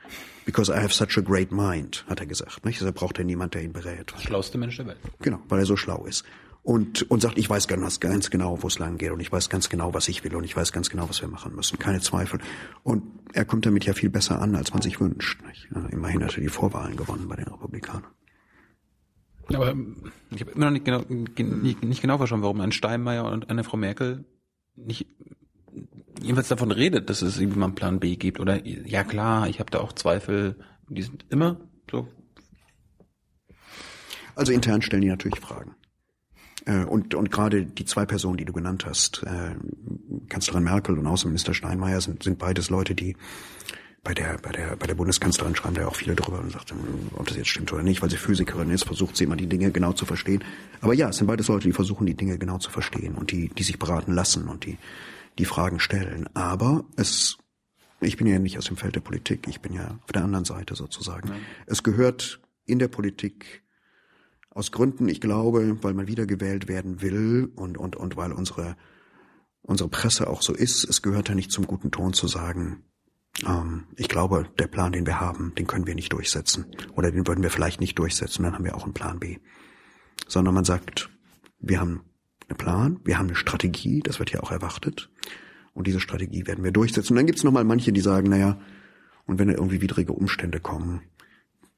Because 0.46 0.72
I 0.72 0.78
have 0.78 0.94
such 0.94 1.18
a 1.18 1.22
great 1.22 1.52
mind, 1.52 2.06
hat 2.08 2.20
er 2.20 2.26
gesagt. 2.26 2.66
Nicht? 2.66 2.78
Also 2.78 2.88
er 2.88 2.94
braucht 2.94 3.18
ja 3.18 3.24
niemand, 3.24 3.54
der 3.54 3.64
ihn 3.64 3.74
berät. 3.74 4.14
Der 4.14 4.22
schlauste 4.22 4.58
Mensch 4.58 4.78
der 4.78 4.88
Welt. 4.88 5.00
Genau, 5.22 5.40
weil 5.50 5.60
er 5.60 5.66
so 5.66 5.76
schlau 5.76 6.06
ist 6.06 6.24
und, 6.66 7.10
und 7.12 7.22
sagt, 7.22 7.38
ich 7.38 7.48
weiß 7.48 7.68
ganz, 7.68 8.00
ganz 8.00 8.32
genau, 8.32 8.64
wo 8.64 8.68
es 8.68 8.80
lang 8.80 8.98
geht 8.98 9.12
und 9.12 9.20
ich 9.20 9.32
weiß 9.32 9.50
ganz 9.50 9.70
genau, 9.70 9.94
was 9.94 10.08
ich 10.08 10.24
will 10.24 10.36
und 10.36 10.44
ich 10.44 10.58
weiß 10.58 10.72
ganz 10.72 10.90
genau, 10.90 11.08
was 11.08 11.22
wir 11.22 11.28
machen 11.28 11.56
müssen. 11.56 11.78
Keine 11.78 12.02
Zweifel. 12.02 12.40
Und 12.82 13.04
er 13.34 13.46
kommt 13.46 13.68
damit 13.68 13.86
ja 13.86 13.94
viel 13.94 14.10
besser 14.10 14.42
an, 14.42 14.56
als 14.56 14.74
man 14.74 14.82
sich 14.82 15.00
wünscht. 15.00 15.42
Nicht? 15.46 15.68
Ja, 15.74 15.86
immerhin 15.88 16.24
hat 16.24 16.36
er 16.36 16.42
die 16.42 16.50
Vorwahlen 16.50 16.98
gewonnen 16.98 17.28
bei 17.28 17.36
den 17.36 17.48
Republikanern. 17.48 18.12
Aber 19.54 19.76
ich 20.32 20.42
habe 20.42 20.52
immer 20.52 20.66
noch 20.66 20.72
nicht 20.72 20.86
genau, 20.86 21.04
nicht 21.08 22.02
genau 22.02 22.18
verstanden, 22.18 22.44
warum 22.44 22.62
ein 22.62 22.72
Steinmeier 22.72 23.26
und 23.26 23.52
eine 23.52 23.64
Frau 23.64 23.78
Merkel 23.78 24.26
nicht 24.76 25.06
jedenfalls 26.22 26.48
davon 26.48 26.72
redet, 26.72 27.10
dass 27.10 27.22
es 27.22 27.40
irgendwie 27.40 27.60
mal 27.60 27.68
einen 27.68 27.76
Plan 27.76 28.00
B 28.00 28.16
gibt. 28.16 28.40
Oder 28.40 28.66
ja 28.66 29.04
klar, 29.04 29.48
ich 29.48 29.60
habe 29.60 29.72
da 29.72 29.80
auch 29.80 29.94
Zweifel. 29.94 30.56
Die 30.90 31.02
sind 31.02 31.26
immer 31.30 31.60
so. 31.90 32.08
Also 34.36 34.52
intern 34.52 34.82
stellen 34.82 35.02
die 35.02 35.10
natürlich 35.10 35.40
Fragen. 35.40 35.76
Äh, 36.66 36.84
und, 36.86 37.16
und 37.16 37.32
gerade 37.32 37.66
die 37.66 37.86
zwei 37.86 38.06
Personen, 38.06 38.38
die 38.38 38.46
du 38.46 38.54
genannt 38.54 38.86
hast, 38.86 39.24
äh, 39.24 39.56
Kanzlerin 40.30 40.64
Merkel 40.64 40.98
und 40.98 41.08
Außenminister 41.08 41.54
Steinmeier, 41.54 42.02
sind, 42.02 42.24
sind 42.24 42.38
beides 42.38 42.70
Leute, 42.70 42.96
die 42.96 43.16
bei 44.04 44.14
der, 44.14 44.38
bei 44.38 44.52
der, 44.52 44.76
bei 44.76 44.86
der 44.86 44.94
Bundeskanzlerin 44.94 45.56
schreiben 45.56 45.74
da 45.74 45.82
ja 45.82 45.88
auch 45.88 45.96
viele 45.96 46.16
drüber 46.16 46.40
und 46.40 46.52
sagt, 46.52 46.74
ob 47.16 47.28
das 47.28 47.38
jetzt 47.38 47.50
stimmt 47.50 47.74
oder 47.74 47.82
nicht, 47.82 48.04
weil 48.04 48.10
sie 48.10 48.18
Physikerin 48.18 48.70
ist, 48.70 48.86
versucht 48.86 49.18
sie 49.18 49.24
immer 49.24 49.36
die 49.36 49.48
Dinge 49.48 49.72
genau 49.72 49.94
zu 49.94 50.06
verstehen. 50.06 50.44
Aber 50.82 50.94
ja, 50.94 51.10
es 51.10 51.18
sind 51.18 51.26
beides 51.26 51.48
Leute, 51.48 51.68
die 51.68 51.74
versuchen, 51.74 52.06
die 52.06 52.14
Dinge 52.14 52.38
genau 52.38 52.60
zu 52.60 52.70
verstehen 52.70 53.16
und 53.16 53.32
die, 53.32 53.50
die 53.50 53.64
sich 53.64 53.80
beraten 53.80 54.14
lassen 54.14 54.48
und 54.48 54.66
die, 54.66 54.78
die 55.38 55.46
Fragen 55.46 55.80
stellen. 55.80 56.30
Aber 56.34 56.86
es, 56.96 57.38
ich 58.02 58.18
bin 58.18 58.28
ja 58.28 58.40
nicht 58.40 58.58
aus 58.58 58.66
dem 58.66 58.78
Feld 58.78 58.96
der 58.96 59.02
Politik, 59.02 59.48
ich 59.48 59.62
bin 59.62 59.74
ja 59.74 60.00
auf 60.04 60.12
der 60.12 60.24
anderen 60.24 60.46
Seite 60.46 60.76
sozusagen. 60.76 61.30
Ja. 61.30 61.36
Es 61.66 61.84
gehört 61.84 62.42
in 62.66 62.80
der 62.80 62.88
Politik 62.88 63.64
aus 64.50 64.72
Gründen, 64.72 65.08
ich 65.10 65.20
glaube, 65.20 65.84
weil 65.84 65.94
man 65.94 66.08
wiedergewählt 66.08 66.68
werden 66.68 67.02
will 67.02 67.52
und, 67.56 67.78
und, 67.78 67.96
und 67.96 68.16
weil 68.16 68.32
unsere, 68.32 68.78
unsere 69.62 69.90
Presse 69.90 70.28
auch 70.28 70.42
so 70.42 70.54
ist, 70.54 70.86
es 70.86 71.02
gehört 71.02 71.30
ja 71.30 71.36
nicht 71.36 71.52
zum 71.52 71.68
guten 71.68 71.92
Ton 71.92 72.14
zu 72.14 72.28
sagen, 72.28 72.84
ähm, 73.46 73.86
ich 73.98 74.08
glaube, 74.08 74.48
der 74.58 74.68
Plan, 74.68 74.94
den 74.94 75.06
wir 75.06 75.20
haben, 75.20 75.54
den 75.56 75.68
können 75.68 75.88
wir 75.88 75.96
nicht 75.96 76.14
durchsetzen. 76.14 76.66
Oder 76.94 77.12
den 77.12 77.28
würden 77.28 77.44
wir 77.44 77.50
vielleicht 77.50 77.82
nicht 77.82 78.00
durchsetzen, 78.00 78.44
dann 78.44 78.54
haben 78.54 78.64
wir 78.64 78.76
auch 78.76 78.84
einen 78.84 78.94
Plan 78.94 79.20
B. 79.20 79.40
Sondern 80.28 80.54
man 80.54 80.64
sagt, 80.64 81.10
wir 81.60 81.80
haben 81.80 82.02
einen 82.50 82.58
Plan, 82.58 83.00
wir 83.04 83.18
haben 83.18 83.28
eine 83.28 83.36
Strategie, 83.36 84.02
das 84.02 84.20
wird 84.20 84.32
ja 84.32 84.42
auch 84.42 84.52
erwartet. 84.52 85.10
Und 85.74 85.88
diese 85.88 86.00
Strategie 86.00 86.48
werden 86.48 86.64
wir 86.64 86.72
durchsetzen. 86.72 87.14
Und 87.14 87.18
dann 87.18 87.26
gibt 87.26 87.40
es 87.40 87.44
nochmal 87.44 87.66
manche, 87.66 87.92
die 87.92 88.02
sagen, 88.02 88.30
naja, 88.30 88.60
und 89.26 89.40
wenn 89.40 89.48
da 89.48 89.56
irgendwie 89.56 89.82
widrige 89.82 90.14
Umstände 90.14 90.60
kommen, 90.60 91.02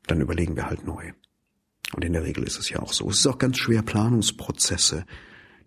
dann 0.05 0.21
überlegen 0.21 0.55
wir 0.55 0.67
halt 0.67 0.85
neu. 0.85 1.13
Und 1.93 2.03
in 2.03 2.13
der 2.13 2.23
Regel 2.23 2.43
ist 2.43 2.59
es 2.59 2.69
ja 2.69 2.79
auch 2.79 2.93
so. 2.93 3.09
Es 3.09 3.19
ist 3.19 3.27
auch 3.27 3.37
ganz 3.37 3.57
schwer, 3.57 3.81
Planungsprozesse, 3.81 5.05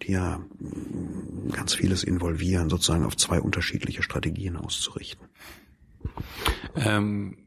die 0.02 0.12
ja 0.12 0.38
mm, 0.38 1.50
ganz 1.50 1.74
vieles 1.74 2.04
involvieren, 2.04 2.68
sozusagen 2.68 3.04
auf 3.04 3.16
zwei 3.16 3.40
unterschiedliche 3.40 4.02
Strategien 4.02 4.56
auszurichten. 4.56 5.26
Ähm, 6.76 7.38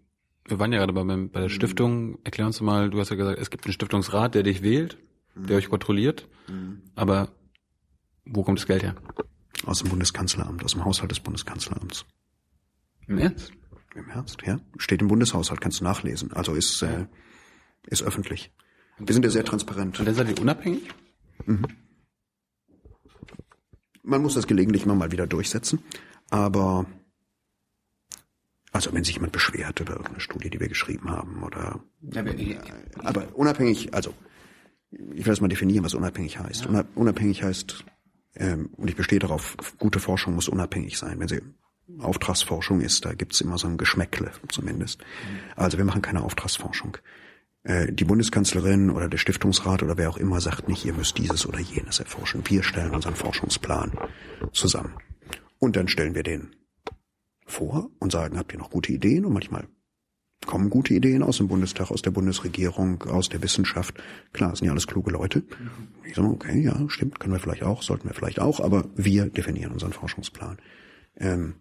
wir 0.46 0.60
waren 0.60 0.74
ja 0.74 0.80
gerade 0.80 0.94
bei, 0.94 1.04
bei 1.04 1.40
der 1.40 1.50
Stiftung. 1.50 2.18
Erklär 2.24 2.48
uns 2.48 2.60
mal, 2.62 2.90
du 2.90 3.00
hast 3.00 3.10
ja 3.10 3.16
gesagt, 3.16 3.40
es 3.40 3.50
gibt 3.50 3.66
einen 3.66 3.74
Stiftungsrat, 3.74 4.36
der 4.36 4.44
dich 4.44 4.62
wählt, 4.62 4.98
der 5.36 5.58
euch 5.58 5.70
kontrolliert. 5.70 6.28
Aber 6.96 7.30
wo 8.26 8.44
kommt 8.44 8.60
das 8.60 8.68
Geld 8.68 8.84
her? 8.84 8.96
Aus 9.66 9.80
dem 9.80 9.90
Bundeskanzleramt, 9.90 10.64
aus 10.64 10.74
dem 10.74 10.84
Haushalt 10.84 11.12
des 11.12 11.20
Bundeskanzleramts. 11.20 12.06
Im 13.08 13.18
Ernst? 13.18 13.52
Im 13.96 14.10
Ernst, 14.10 14.42
ja. 14.46 14.60
Steht 14.78 15.02
im 15.02 15.08
Bundeshaushalt, 15.08 15.62
kannst 15.62 15.80
du 15.80 15.84
nachlesen. 15.84 16.34
Also 16.34 16.54
ist, 16.54 16.82
äh, 16.82 17.06
ist 17.88 18.04
öffentlich. 18.04 18.52
Wir 18.98 19.14
sind 19.14 19.24
ja 19.24 19.32
sehr 19.32 19.46
transparent. 19.46 20.00
Und 20.00 20.06
dann 20.06 20.16
seid 20.16 20.30
ihr 20.30 20.42
unabhängig? 20.42 20.90
Mhm. 21.46 21.66
Man 24.04 24.22
muss 24.22 24.34
das 24.34 24.48
gelegentlich 24.48 24.86
mal 24.86 25.12
wieder 25.12 25.28
durchsetzen, 25.28 25.80
aber 26.30 26.86
also 28.74 28.92
wenn 28.92 29.04
sich 29.04 29.16
jemand 29.16 29.32
beschwert 29.32 29.80
über 29.80 29.92
irgendeine 29.94 30.20
Studie, 30.20 30.50
die 30.50 30.60
wir 30.60 30.68
geschrieben 30.68 31.10
haben, 31.10 31.42
oder 31.42 31.80
aber, 32.14 32.34
aber 32.98 33.36
unabhängig, 33.36 33.94
also 33.94 34.14
ich 34.92 35.26
will 35.26 35.32
das 35.32 35.42
mal 35.42 35.48
definieren, 35.48 35.86
was 35.86 35.94
unabhängig 35.94 36.38
heißt. 36.38 36.66
Ja. 36.66 36.84
Unabhängig 36.96 37.44
heißt, 37.44 37.86
ähm, 38.36 38.70
und 38.78 38.90
ich 38.90 38.96
bestehe 38.96 39.20
darauf, 39.20 39.58
gute 39.78 40.00
Forschung 40.00 40.36
muss 40.36 40.50
unabhängig 40.50 40.98
sein. 40.98 41.20
Wenn 41.20 41.28
sie 41.28 41.42
Auftragsforschung 42.00 42.82
ist, 42.82 43.06
da 43.06 43.14
gibt's 43.14 43.42
immer 43.42 43.58
so 43.58 43.68
ein 43.68 43.78
Geschmäckle 43.78 44.32
zumindest. 44.50 45.04
Also 45.56 45.78
wir 45.78 45.86
machen 45.86 46.02
keine 46.02 46.24
Auftragsforschung. 46.24 46.98
äh, 47.64 47.92
die 47.92 48.06
Bundeskanzlerin 48.06 48.90
oder 48.90 49.10
der 49.10 49.18
Stiftungsrat 49.18 49.84
oder 49.84 49.98
wer 49.98 50.10
auch 50.10 50.18
immer 50.18 50.42
sagt 50.42 50.68
nicht, 50.68 50.86
ihr 50.86 50.94
müsst 50.94 51.18
dieses 51.18 51.46
oder 51.46 51.60
jenes 51.60 52.00
erforschen. 52.00 52.44
Wir 52.46 52.64
stellen 52.64 52.94
unseren 52.94 53.16
Forschungsplan 53.16 53.92
zusammen. 54.52 54.94
Und 55.60 55.76
dann 55.76 55.88
stellen 55.88 56.16
wir 56.16 56.24
den 56.24 56.56
vor 57.46 57.90
und 58.00 58.12
sagen, 58.12 58.38
habt 58.38 58.54
ihr 58.54 58.60
noch 58.60 58.70
gute 58.70 58.92
Ideen? 58.92 59.26
Und 59.26 59.34
manchmal 59.34 59.68
kommen 60.46 60.70
gute 60.70 60.94
Ideen 60.94 61.24
aus 61.24 61.38
dem 61.38 61.48
Bundestag, 61.48 61.92
aus 61.92 62.02
der 62.02 62.12
Bundesregierung, 62.12 63.04
aus 63.04 63.30
der 63.30 63.42
Wissenschaft. 63.42 63.96
Klar, 64.32 64.52
das 64.52 64.60
sind 64.60 64.68
ja 64.68 64.72
alles 64.72 64.88
kluge 64.88 65.12
Leute. 65.12 65.44
Ich 66.06 66.16
sage, 66.16 66.28
okay, 66.28 66.60
ja, 66.62 66.78
stimmt, 66.90 67.20
können 67.20 67.34
wir 67.34 67.40
vielleicht 67.40 67.64
auch, 67.64 67.82
sollten 67.82 68.08
wir 68.08 68.14
vielleicht 68.14 68.40
auch, 68.40 68.60
aber 68.60 68.86
wir 68.96 69.26
definieren 69.28 69.72
unseren 69.72 69.94
Forschungsplan. 69.94 70.58
Ähm, 71.18 71.56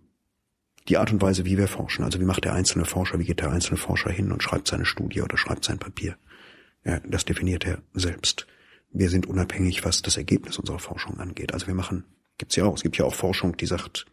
die 0.89 0.99
Art 0.99 1.13
und 1.13 1.23
Weise, 1.23 1.45
wie 1.45 1.59
wir 1.59 1.69
forschen, 1.69 2.05
also 2.05 2.21
wie 2.21 2.25
macht 2.25 2.45
der 2.45 2.55
einzelne 2.55 2.85
Forscher, 2.85 3.19
wie 3.19 3.25
geht 3.25 3.41
der 3.41 3.53
einzelne 3.53 3.77
Forscher 3.77 4.11
hin 4.11 4.33
und 4.33 4.43
schreibt 4.43 4.69
seine 4.69 4.85
Studie 4.85 5.23
oder 5.23 5.37
schreibt 5.37 5.65
sein 5.65 5.79
Papier, 5.79 6.17
ja, 6.85 7.01
das 7.07 7.25
definiert 7.25 7.65
er 7.65 7.83
selbst. 7.95 8.47
Wir 8.91 9.09
sind 9.09 9.27
unabhängig, 9.27 9.85
was 9.85 10.03
das 10.03 10.17
Ergebnis 10.17 10.59
unserer 10.59 10.81
Forschung 10.81 11.19
angeht. 11.19 11.55
Also 11.55 11.67
wir 11.67 11.75
machen, 11.75 12.05
gibt's 12.37 12.57
ja 12.57 12.65
auch, 12.65 12.75
es 12.75 12.83
gibt 12.83 12.99
ja 12.99 13.05
auch 13.05 13.15
Forschung, 13.15 13.57
die 13.57 13.67
sagt, 13.67 14.07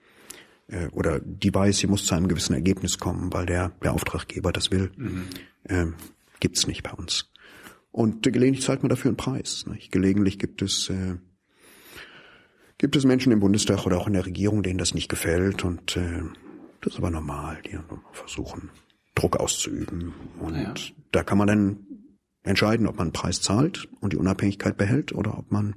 äh, 0.69 0.87
oder 0.87 1.19
die 1.19 1.53
weiß, 1.53 1.77
sie 1.77 1.87
muss 1.87 2.05
zu 2.05 2.15
einem 2.15 2.27
gewissen 2.27 2.53
Ergebnis 2.53 2.97
kommen, 2.97 3.33
weil 3.33 3.45
der, 3.45 3.69
der 3.83 3.93
Auftraggeber 3.93 4.51
das 4.51 4.71
will, 4.71 4.91
mhm. 4.95 5.27
ähm, 5.67 5.93
gibt's 6.39 6.67
nicht 6.67 6.83
bei 6.83 6.91
uns. 6.91 7.31
Und 7.91 8.25
äh, 8.25 8.31
gelegentlich 8.31 8.65
zahlt 8.65 8.83
man 8.83 8.89
dafür 8.89 9.09
einen 9.09 9.17
Preis. 9.17 9.65
Nicht? 9.67 9.91
Gelegentlich 9.91 10.39
gibt 10.39 10.61
es 10.61 10.89
äh, 10.89 11.17
gibt 12.77 12.95
es 12.95 13.03
Menschen 13.03 13.31
im 13.31 13.41
Bundestag 13.41 13.85
oder 13.85 13.97
auch 13.97 14.07
in 14.07 14.13
der 14.13 14.25
Regierung, 14.25 14.63
denen 14.63 14.79
das 14.79 14.93
nicht 14.93 15.09
gefällt 15.09 15.63
und 15.63 15.97
äh, 15.97 16.23
das 16.81 16.93
ist 16.93 16.99
aber 16.99 17.11
normal, 17.11 17.61
die 17.65 17.77
versuchen 18.13 18.69
Druck 19.15 19.37
auszuüben 19.37 20.13
und 20.39 20.55
ja. 20.55 20.73
da 21.11 21.23
kann 21.23 21.37
man 21.37 21.47
dann 21.47 21.77
entscheiden, 22.43 22.87
ob 22.87 22.95
man 22.95 23.07
einen 23.07 23.13
Preis 23.13 23.41
zahlt 23.41 23.89
und 23.99 24.13
die 24.13 24.17
Unabhängigkeit 24.17 24.77
behält 24.77 25.11
oder 25.11 25.37
ob 25.37 25.51
man 25.51 25.75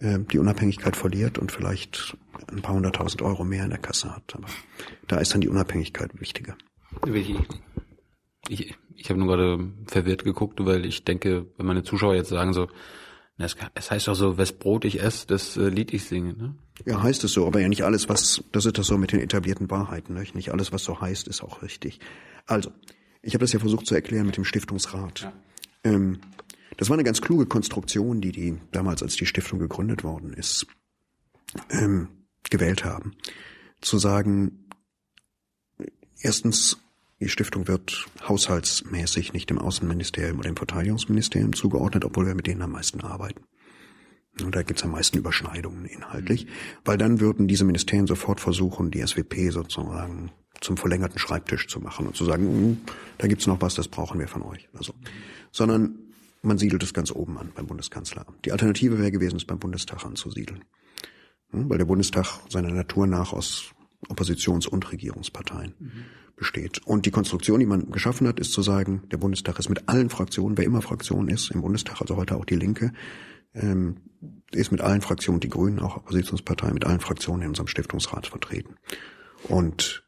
äh, 0.00 0.18
die 0.18 0.38
Unabhängigkeit 0.38 0.96
verliert 0.96 1.38
und 1.38 1.52
vielleicht 1.52 2.16
ein 2.50 2.62
paar 2.62 2.74
hunderttausend 2.74 3.22
Euro 3.22 3.44
mehr 3.44 3.64
in 3.64 3.70
der 3.70 3.78
Kasse 3.78 4.14
hat. 4.14 4.34
Aber 4.34 4.48
da 5.06 5.18
ist 5.18 5.34
dann 5.34 5.40
die 5.40 5.48
Unabhängigkeit 5.48 6.20
wichtiger. 6.20 6.56
Ich, 7.06 7.34
ich, 8.48 8.74
ich 8.94 9.10
habe 9.10 9.18
nur 9.18 9.28
gerade 9.28 9.72
verwirrt 9.86 10.24
geguckt, 10.24 10.64
weil 10.64 10.86
ich 10.86 11.04
denke, 11.04 11.46
wenn 11.56 11.66
meine 11.66 11.82
Zuschauer 11.82 12.14
jetzt 12.14 12.30
sagen 12.30 12.52
so, 12.52 12.68
es, 13.38 13.56
es 13.74 13.90
heißt 13.90 14.08
doch 14.08 14.14
so, 14.14 14.36
wes 14.36 14.52
Brot 14.52 14.84
ich 14.84 15.00
esse, 15.00 15.26
das 15.26 15.56
äh, 15.56 15.68
Lied 15.68 15.92
ich 15.92 16.04
singe, 16.04 16.34
ne? 16.34 16.54
Ja, 16.84 17.02
heißt 17.02 17.22
es 17.24 17.32
so, 17.32 17.46
aber 17.46 17.60
ja 17.60 17.68
nicht 17.68 17.82
alles, 17.82 18.08
was, 18.08 18.42
das 18.52 18.66
ist 18.66 18.78
das 18.78 18.86
so 18.86 18.98
mit 18.98 19.12
den 19.12 19.20
etablierten 19.20 19.70
Wahrheiten, 19.70 20.14
ne? 20.14 20.24
nicht 20.34 20.50
alles, 20.50 20.72
was 20.72 20.82
so 20.82 21.00
heißt, 21.00 21.28
ist 21.28 21.42
auch 21.42 21.62
richtig. 21.62 22.00
Also, 22.46 22.72
ich 23.22 23.34
habe 23.34 23.42
das 23.42 23.52
ja 23.52 23.60
versucht 23.60 23.86
zu 23.86 23.94
erklären 23.94 24.26
mit 24.26 24.36
dem 24.36 24.44
Stiftungsrat. 24.44 25.22
Ja. 25.22 25.32
Ähm, 25.84 26.20
das 26.78 26.88
war 26.88 26.94
eine 26.94 27.04
ganz 27.04 27.20
kluge 27.20 27.46
Konstruktion, 27.46 28.20
die 28.20 28.32
die 28.32 28.56
damals, 28.70 29.02
als 29.02 29.16
die 29.16 29.26
Stiftung 29.26 29.58
gegründet 29.58 30.04
worden 30.04 30.32
ist, 30.32 30.66
ähm, 31.70 32.08
gewählt 32.48 32.84
haben. 32.84 33.14
Zu 33.80 33.98
sagen, 33.98 34.68
erstens, 36.20 36.78
die 37.20 37.28
Stiftung 37.28 37.66
wird 37.66 38.06
haushaltsmäßig 38.26 39.32
nicht 39.32 39.50
dem 39.50 39.58
Außenministerium 39.58 40.38
oder 40.38 40.50
dem 40.50 40.56
Verteidigungsministerium 40.56 41.52
zugeordnet, 41.52 42.04
obwohl 42.04 42.26
wir 42.26 42.36
mit 42.36 42.46
denen 42.46 42.62
am 42.62 42.72
meisten 42.72 43.00
arbeiten. 43.00 43.42
Und 44.40 44.54
da 44.54 44.62
gibt's 44.62 44.84
am 44.84 44.92
meisten 44.92 45.18
Überschneidungen 45.18 45.84
inhaltlich, 45.84 46.46
weil 46.84 46.96
dann 46.96 47.18
würden 47.18 47.48
diese 47.48 47.64
Ministerien 47.64 48.06
sofort 48.06 48.40
versuchen, 48.40 48.92
die 48.92 49.04
SWP 49.04 49.50
sozusagen 49.50 50.30
zum 50.60 50.76
verlängerten 50.76 51.18
Schreibtisch 51.18 51.66
zu 51.66 51.80
machen 51.80 52.06
und 52.06 52.14
zu 52.14 52.24
sagen, 52.24 52.44
hm, 52.44 52.78
da 53.18 53.26
gibt's 53.26 53.48
noch 53.48 53.60
was, 53.60 53.74
das 53.74 53.88
brauchen 53.88 54.20
wir 54.20 54.28
von 54.28 54.42
euch. 54.42 54.68
Also, 54.74 54.94
sondern 55.50 56.07
man 56.42 56.58
siedelt 56.58 56.82
es 56.82 56.94
ganz 56.94 57.10
oben 57.10 57.38
an 57.38 57.52
beim 57.54 57.66
Bundeskanzleramt. 57.66 58.44
Die 58.44 58.52
Alternative 58.52 58.98
wäre 58.98 59.10
gewesen, 59.10 59.36
es 59.36 59.44
beim 59.44 59.58
Bundestag 59.58 60.04
anzusiedeln. 60.04 60.64
Hm, 61.50 61.68
weil 61.68 61.78
der 61.78 61.84
Bundestag 61.84 62.40
seiner 62.48 62.70
Natur 62.70 63.06
nach 63.06 63.32
aus 63.32 63.72
Oppositions- 64.08 64.68
und 64.68 64.90
Regierungsparteien 64.92 65.74
mhm. 65.78 66.04
besteht. 66.36 66.78
Und 66.86 67.06
die 67.06 67.10
Konstruktion, 67.10 67.58
die 67.58 67.66
man 67.66 67.90
geschaffen 67.90 68.28
hat, 68.28 68.38
ist 68.38 68.52
zu 68.52 68.62
sagen, 68.62 69.02
der 69.10 69.16
Bundestag 69.16 69.58
ist 69.58 69.68
mit 69.68 69.88
allen 69.88 70.08
Fraktionen, 70.08 70.56
wer 70.56 70.64
immer 70.64 70.82
Fraktion 70.82 71.28
ist, 71.28 71.50
im 71.50 71.62
Bundestag, 71.62 72.00
also 72.00 72.16
heute 72.16 72.36
auch 72.36 72.44
die 72.44 72.56
Linke, 72.56 72.92
ähm, 73.54 73.96
ist 74.52 74.70
mit 74.70 74.80
allen 74.80 75.00
Fraktionen, 75.00 75.40
die 75.40 75.48
Grünen, 75.48 75.80
auch 75.80 75.96
Oppositionsparteien, 75.96 76.74
mit 76.74 76.84
allen 76.84 77.00
Fraktionen 77.00 77.42
in 77.42 77.48
unserem 77.48 77.66
Stiftungsrat 77.66 78.28
vertreten. 78.28 78.76
Und 79.48 80.07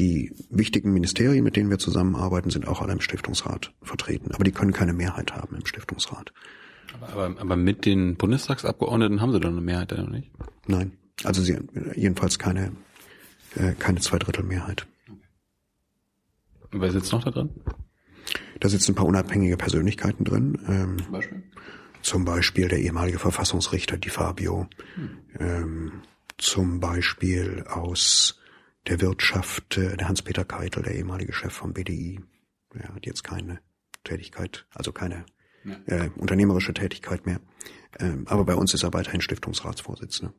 die 0.00 0.32
wichtigen 0.48 0.92
Ministerien, 0.92 1.44
mit 1.44 1.56
denen 1.56 1.68
wir 1.68 1.78
zusammenarbeiten, 1.78 2.50
sind 2.50 2.66
auch 2.66 2.80
alle 2.80 2.92
im 2.92 3.00
Stiftungsrat 3.00 3.74
vertreten. 3.82 4.32
Aber 4.32 4.44
die 4.44 4.50
können 4.50 4.72
keine 4.72 4.94
Mehrheit 4.94 5.34
haben 5.34 5.56
im 5.56 5.66
Stiftungsrat. 5.66 6.32
Aber, 6.94 7.12
aber, 7.12 7.40
aber 7.40 7.56
mit 7.56 7.84
den 7.84 8.16
Bundestagsabgeordneten 8.16 9.20
haben 9.20 9.32
sie 9.32 9.40
dann 9.40 9.52
eine 9.52 9.60
Mehrheit, 9.60 9.92
oder 9.92 10.08
nicht? 10.08 10.30
Nein. 10.66 10.92
Also 11.22 11.42
sie 11.42 11.58
jedenfalls 11.94 12.38
keine, 12.38 12.72
äh, 13.56 13.74
keine 13.78 14.00
Zweidrittelmehrheit. 14.00 14.86
Und 16.72 16.80
wer 16.80 16.90
sitzt 16.90 17.12
noch 17.12 17.22
da 17.22 17.30
drin? 17.30 17.50
Da 18.58 18.68
sitzen 18.68 18.92
ein 18.92 18.94
paar 18.94 19.06
unabhängige 19.06 19.58
Persönlichkeiten 19.58 20.24
drin. 20.24 20.58
Ähm, 20.66 20.98
zum 20.98 21.12
Beispiel? 21.12 21.42
Zum 22.02 22.24
Beispiel 22.24 22.68
der 22.68 22.78
ehemalige 22.78 23.18
Verfassungsrichter 23.18 23.98
Di 23.98 24.08
Fabio. 24.08 24.66
Hm. 24.94 25.10
Ähm, 25.38 25.92
zum 26.38 26.80
Beispiel 26.80 27.64
aus 27.68 28.39
der 28.86 29.00
Wirtschaft, 29.00 29.76
der 29.76 30.08
Hans-Peter 30.08 30.44
Keitel, 30.44 30.82
der 30.82 30.94
ehemalige 30.94 31.32
Chef 31.32 31.52
vom 31.52 31.72
BDI, 31.72 32.20
er 32.74 32.94
hat 32.94 33.06
jetzt 33.06 33.24
keine 33.24 33.60
Tätigkeit, 34.04 34.66
also 34.70 34.92
keine 34.92 35.26
ja. 35.64 35.76
äh, 35.86 36.10
unternehmerische 36.16 36.72
Tätigkeit 36.72 37.26
mehr. 37.26 37.40
Ähm, 37.98 38.24
aber 38.28 38.44
bei 38.44 38.54
uns 38.54 38.72
ist 38.74 38.82
er 38.82 38.92
weiterhin 38.92 39.20
Stiftungsratsvorsitzender. 39.20 40.32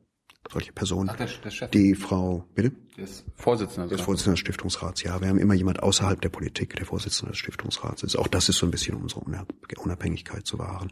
Solche 0.52 0.74
Personen. 0.74 1.10
Ach, 1.12 1.18
der, 1.18 1.28
der 1.28 1.50
Chef. 1.52 1.70
Die 1.70 1.94
Frau, 1.94 2.46
bitte? 2.56 2.72
Der 2.98 3.04
ist 3.04 3.26
Vorsitzender. 3.36 3.88
Der 3.88 4.00
ist 4.00 4.04
Vorsitzender 4.04 4.34
des 4.34 4.40
Stiftungsrats, 4.40 5.04
ja. 5.04 5.22
Wir 5.22 5.28
haben 5.28 5.38
immer 5.38 5.54
jemand 5.54 5.84
außerhalb 5.84 6.20
der 6.20 6.30
Politik, 6.30 6.76
der 6.76 6.86
Vorsitzende 6.86 7.32
des 7.32 7.38
Stiftungsrats 7.38 8.02
ist. 8.02 8.16
Auch 8.16 8.28
das 8.28 8.50
ist 8.50 8.58
so 8.58 8.66
ein 8.66 8.72
bisschen 8.72 8.96
unsere 8.96 9.22
Unabhängigkeit 9.22 10.48
zu 10.48 10.58
wahren. 10.58 10.92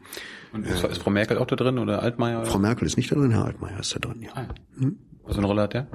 Und 0.53 0.67
ist, 0.67 0.83
äh, 0.83 0.91
ist 0.91 1.01
Frau 1.01 1.09
Merkel 1.09 1.39
auch 1.39 1.47
da 1.47 1.55
drin 1.55 1.79
oder 1.79 2.03
Altmaier? 2.03 2.45
Frau 2.45 2.59
Merkel 2.59 2.85
ist 2.85 2.95
nicht 2.95 3.12
da 3.12 3.15
drin, 3.15 3.31
Herr 3.31 3.45
Altmaier 3.45 3.79
ist 3.79 3.95
da 3.95 3.99
drin, 3.99 4.21
ja. 4.21 4.31
Ah, 4.35 4.43
ja. 4.43 4.81
Hm? 4.81 4.99
Was 5.23 5.33
für 5.33 5.39
eine 5.39 5.47
Rolle 5.47 5.63
hat 5.63 5.73
der? 5.73 5.88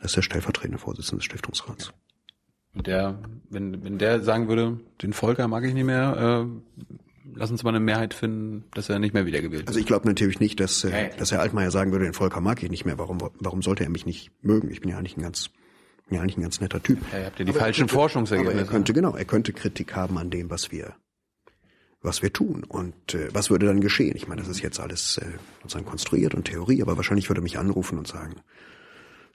Das 0.00 0.12
ist 0.12 0.16
der 0.16 0.22
stellvertretende 0.22 0.78
Vorsitzende 0.78 1.18
des 1.18 1.26
Stiftungsrats. 1.26 1.92
Und 2.74 2.86
der, 2.86 3.18
wenn, 3.48 3.82
wenn 3.84 3.98
der 3.98 4.22
sagen 4.22 4.48
würde, 4.48 4.78
den 5.02 5.12
Volker 5.12 5.48
mag 5.48 5.64
ich 5.64 5.74
nicht 5.74 5.84
mehr, 5.84 6.46
äh, 6.46 6.80
lass 7.34 7.50
uns 7.50 7.62
mal 7.62 7.70
eine 7.70 7.80
Mehrheit 7.80 8.14
finden, 8.14 8.64
dass 8.74 8.88
er 8.88 8.98
nicht 8.98 9.12
mehr 9.12 9.26
wiedergewählt 9.26 9.62
wird. 9.62 9.68
Also 9.68 9.80
ich 9.80 9.86
glaube 9.86 10.06
natürlich 10.06 10.40
nicht, 10.40 10.60
dass, 10.60 10.84
äh, 10.84 11.08
ja, 11.08 11.16
dass 11.16 11.32
Herr 11.32 11.40
Altmaier 11.40 11.70
sagen 11.70 11.92
würde, 11.92 12.04
den 12.04 12.14
Volker 12.14 12.40
mag 12.40 12.62
ich 12.62 12.70
nicht 12.70 12.84
mehr. 12.84 12.98
Warum, 12.98 13.18
warum 13.38 13.62
sollte 13.62 13.84
er 13.84 13.90
mich 13.90 14.06
nicht 14.06 14.30
mögen? 14.42 14.70
Ich 14.70 14.80
bin 14.80 14.90
ja 14.90 14.98
eigentlich 14.98 15.16
ein 15.16 15.22
ganz, 15.22 15.50
bin 16.08 16.16
ja 16.16 16.22
eigentlich 16.22 16.38
ein 16.38 16.42
ganz 16.42 16.60
netter 16.60 16.82
Typ. 16.82 16.98
Ja, 17.12 17.18
ihr 17.18 17.26
habt 17.26 17.38
ja 17.38 17.44
die 17.44 17.50
aber 17.50 17.60
falschen 17.60 17.80
könnte, 17.82 17.94
Forschungsergebnisse. 17.94 18.58
Aber 18.58 18.68
er 18.68 18.70
könnte, 18.70 18.92
genau, 18.92 19.14
er 19.16 19.24
könnte 19.24 19.52
Kritik 19.52 19.96
haben 19.96 20.16
an 20.16 20.30
dem, 20.30 20.48
was 20.48 20.70
wir, 20.70 20.94
was 22.02 22.22
wir 22.22 22.32
tun. 22.32 22.64
Und 22.64 23.14
äh, 23.14 23.28
was 23.32 23.50
würde 23.50 23.66
dann 23.66 23.80
geschehen? 23.80 24.14
Ich 24.14 24.28
meine, 24.28 24.42
das 24.42 24.48
ist 24.48 24.62
jetzt 24.62 24.78
alles 24.78 25.18
äh, 25.18 25.26
sozusagen 25.62 25.86
konstruiert 25.86 26.34
und 26.34 26.44
Theorie, 26.44 26.82
aber 26.82 26.96
wahrscheinlich 26.96 27.28
würde 27.28 27.40
er 27.40 27.44
mich 27.44 27.58
anrufen 27.58 27.98
und 27.98 28.06
sagen, 28.06 28.36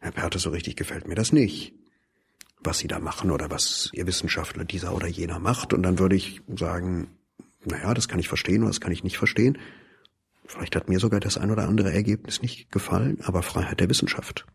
Herr 0.06 0.12
Perte, 0.12 0.38
so 0.38 0.52
richtig 0.52 0.76
gefällt 0.76 1.08
mir 1.08 1.16
das 1.16 1.32
nicht, 1.32 1.74
was 2.60 2.78
Sie 2.78 2.88
da 2.88 3.00
machen 3.00 3.32
oder 3.32 3.50
was 3.50 3.90
Ihr 3.92 4.06
Wissenschaftler 4.06 4.64
dieser 4.64 4.94
oder 4.94 5.08
jener 5.08 5.40
macht. 5.40 5.74
Und 5.74 5.82
dann 5.82 5.98
würde 5.98 6.16
ich 6.16 6.42
sagen, 6.56 7.08
naja, 7.64 7.92
das 7.96 8.08
kann 8.08 8.20
ich 8.20 8.28
verstehen 8.28 8.62
oder 8.62 8.70
das 8.70 8.80
kann 8.80 8.92
ich 8.92 9.04
nicht 9.04 9.18
verstehen. 9.18 9.58
Vielleicht 10.46 10.76
hat 10.76 10.90
mir 10.90 11.00
sogar 11.00 11.20
das 11.22 11.40
ein 11.40 11.50
oder 11.50 11.68
andere 11.68 11.92
Ergebnis 11.92 12.44
nicht 12.44 12.72
gefallen, 12.72 13.18
aber 13.24 13.42
Freiheit 13.42 13.80
der 13.80 13.90
Wissenschaft. 13.90 14.46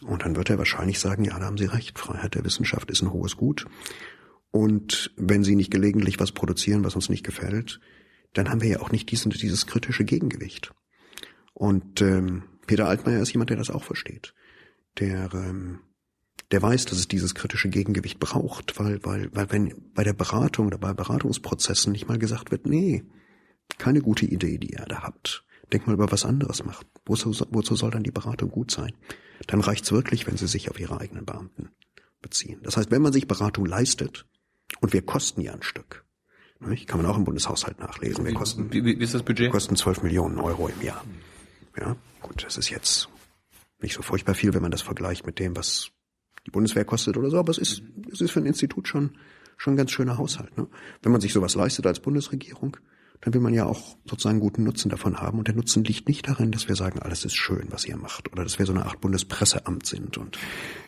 Und 0.00 0.24
dann 0.24 0.36
wird 0.36 0.48
er 0.48 0.56
wahrscheinlich 0.56 1.00
sagen, 1.00 1.24
ja, 1.24 1.38
da 1.38 1.44
haben 1.44 1.58
Sie 1.58 1.66
recht, 1.66 1.98
Freiheit 1.98 2.34
der 2.34 2.46
Wissenschaft 2.46 2.90
ist 2.90 3.02
ein 3.02 3.12
hohes 3.12 3.36
Gut. 3.36 3.66
Und 4.52 5.12
wenn 5.18 5.44
Sie 5.44 5.54
nicht 5.54 5.70
gelegentlich 5.70 6.18
was 6.18 6.32
produzieren, 6.32 6.82
was 6.82 6.94
uns 6.94 7.10
nicht 7.10 7.26
gefällt, 7.26 7.78
dann 8.32 8.48
haben 8.48 8.62
wir 8.62 8.70
ja 8.70 8.80
auch 8.80 8.90
nicht 8.90 9.10
diesen, 9.10 9.32
dieses 9.32 9.66
kritische 9.66 10.06
Gegengewicht. 10.06 10.72
Und 11.52 12.00
ähm, 12.00 12.44
Peter 12.66 12.88
Altmaier 12.88 13.20
ist 13.20 13.34
jemand, 13.34 13.50
der 13.50 13.58
das 13.58 13.68
auch 13.68 13.84
versteht 13.84 14.32
der, 15.00 15.32
ähm, 15.32 15.80
der 16.50 16.62
weiß, 16.62 16.86
dass 16.86 16.98
es 16.98 17.08
dieses 17.08 17.34
kritische 17.34 17.68
Gegengewicht 17.68 18.18
braucht, 18.18 18.78
weil, 18.78 19.04
weil, 19.04 19.34
weil 19.34 19.50
wenn 19.50 19.92
bei 19.94 20.04
der 20.04 20.12
Beratung 20.12 20.68
oder 20.68 20.78
bei 20.78 20.92
Beratungsprozessen 20.92 21.92
nicht 21.92 22.08
mal 22.08 22.18
gesagt 22.18 22.50
wird, 22.50 22.66
nee, 22.66 23.04
keine 23.76 24.00
gute 24.00 24.26
Idee, 24.26 24.58
die 24.58 24.72
ihr 24.72 24.86
da 24.86 25.02
habt. 25.02 25.44
Denk 25.72 25.86
mal 25.86 25.92
über 25.92 26.10
was 26.10 26.24
anderes 26.24 26.64
macht. 26.64 26.86
Wozu, 27.04 27.34
wozu 27.50 27.76
soll 27.76 27.90
dann 27.90 28.02
die 28.02 28.10
Beratung 28.10 28.50
gut 28.50 28.70
sein? 28.70 28.94
Dann 29.46 29.60
reicht's 29.60 29.92
wirklich, 29.92 30.26
wenn 30.26 30.38
sie 30.38 30.46
sich 30.46 30.70
auf 30.70 30.80
ihre 30.80 30.98
eigenen 30.98 31.26
Beamten 31.26 31.70
beziehen. 32.22 32.60
Das 32.62 32.76
heißt, 32.76 32.90
wenn 32.90 33.02
man 33.02 33.12
sich 33.12 33.28
Beratung 33.28 33.66
leistet, 33.66 34.26
und 34.80 34.92
wir 34.92 35.02
kosten 35.02 35.40
ja 35.40 35.52
ein 35.52 35.62
Stück, 35.62 36.04
nicht? 36.60 36.88
kann 36.88 37.00
man 37.00 37.10
auch 37.10 37.16
im 37.16 37.24
Bundeshaushalt 37.24 37.78
nachlesen, 37.78 38.24
wir 38.24 38.34
kosten, 38.34 38.72
wie, 38.72 38.84
wie 38.84 38.92
ist 38.92 39.14
das 39.14 39.22
Budget? 39.22 39.50
kosten 39.50 39.76
12 39.76 40.02
Millionen 40.02 40.38
Euro 40.38 40.68
im 40.68 40.82
Jahr. 40.82 41.04
Ja, 41.76 41.96
gut, 42.20 42.44
das 42.44 42.56
ist 42.56 42.70
jetzt 42.70 43.08
nicht 43.80 43.94
so 43.94 44.02
furchtbar 44.02 44.34
viel, 44.34 44.54
wenn 44.54 44.62
man 44.62 44.70
das 44.70 44.82
vergleicht 44.82 45.26
mit 45.26 45.38
dem, 45.38 45.56
was 45.56 45.90
die 46.46 46.50
Bundeswehr 46.50 46.84
kostet 46.84 47.16
oder 47.16 47.30
so, 47.30 47.38
aber 47.38 47.50
es 47.50 47.58
ist, 47.58 47.82
es 48.12 48.20
ist 48.20 48.30
für 48.30 48.40
ein 48.40 48.46
Institut 48.46 48.88
schon, 48.88 49.18
schon 49.56 49.74
ein 49.74 49.76
ganz 49.76 49.90
schöner 49.90 50.18
Haushalt. 50.18 50.56
Ne? 50.56 50.66
Wenn 51.02 51.12
man 51.12 51.20
sich 51.20 51.32
sowas 51.32 51.54
leistet 51.54 51.86
als 51.86 52.00
Bundesregierung, 52.00 52.76
dann 53.20 53.34
will 53.34 53.40
man 53.40 53.52
ja 53.52 53.64
auch 53.64 53.96
sozusagen 54.04 54.38
guten 54.38 54.62
Nutzen 54.62 54.90
davon 54.90 55.20
haben. 55.20 55.38
Und 55.38 55.48
der 55.48 55.54
Nutzen 55.54 55.82
liegt 55.82 56.08
nicht 56.08 56.28
darin, 56.28 56.52
dass 56.52 56.68
wir 56.68 56.76
sagen, 56.76 57.00
alles 57.00 57.24
ist 57.24 57.34
schön, 57.34 57.66
was 57.70 57.84
ihr 57.84 57.96
macht, 57.96 58.30
oder 58.32 58.44
dass 58.44 58.58
wir 58.58 58.66
so 58.66 58.72
eine 58.72 58.86
Art 58.86 59.00
Bundespresseamt 59.00 59.86
sind 59.86 60.18
und 60.18 60.38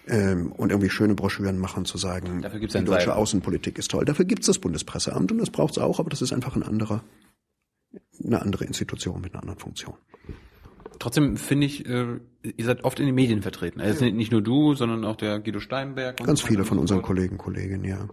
ähm, 0.07 0.53
und 0.53 0.70
irgendwie 0.70 0.90
schöne 0.90 1.14
Broschüren 1.14 1.59
machen, 1.59 1.85
zu 1.85 1.98
sagen, 1.98 2.42
die 2.42 2.66
deutsche 2.68 3.07
Seil. 3.07 3.11
Außenpolitik 3.11 3.79
ist 3.79 3.90
toll. 3.90 4.05
Dafür 4.05 4.24
gibt's 4.24 4.46
das 4.46 4.59
Bundespresseamt 4.59 5.33
und 5.33 5.38
das 5.38 5.50
braucht's 5.50 5.79
auch, 5.79 5.98
aber 5.98 6.11
das 6.11 6.22
ist 6.22 6.33
einfach 6.33 6.55
ein 6.55 6.62
anderer, 6.62 7.03
eine 8.24 8.40
andere 8.40 8.64
Institution 8.64 9.20
mit 9.20 9.35
einer 9.35 9.42
anderen 9.42 9.59
Funktion. 9.59 9.96
Trotzdem 11.01 11.37
finde 11.37 11.67
ich, 11.67 11.85
äh, 11.87 12.21
ihr 12.43 12.65
seid 12.65 12.85
oft 12.85 13.01
in 13.01 13.07
den 13.07 13.15
Medien 13.17 13.43
vertreten. 13.43 13.81
Also 13.81 14.05
nicht- 14.05 14.15
nicht 14.15 14.31
nur 14.33 14.43
du, 14.43 14.75
sondern 14.75 15.05
auch 15.05 15.17
der 15.17 15.41
Guido 15.41 15.59
Steinberg. 15.59 16.21
und 16.21 16.27
Ganz 16.27 16.43
viele 16.43 16.65
von 16.65 16.79
unseren. 16.79 17.03
Kollegen, 17.03 17.39
Kolleginnen, 17.39 17.85
ja. 17.85 18.07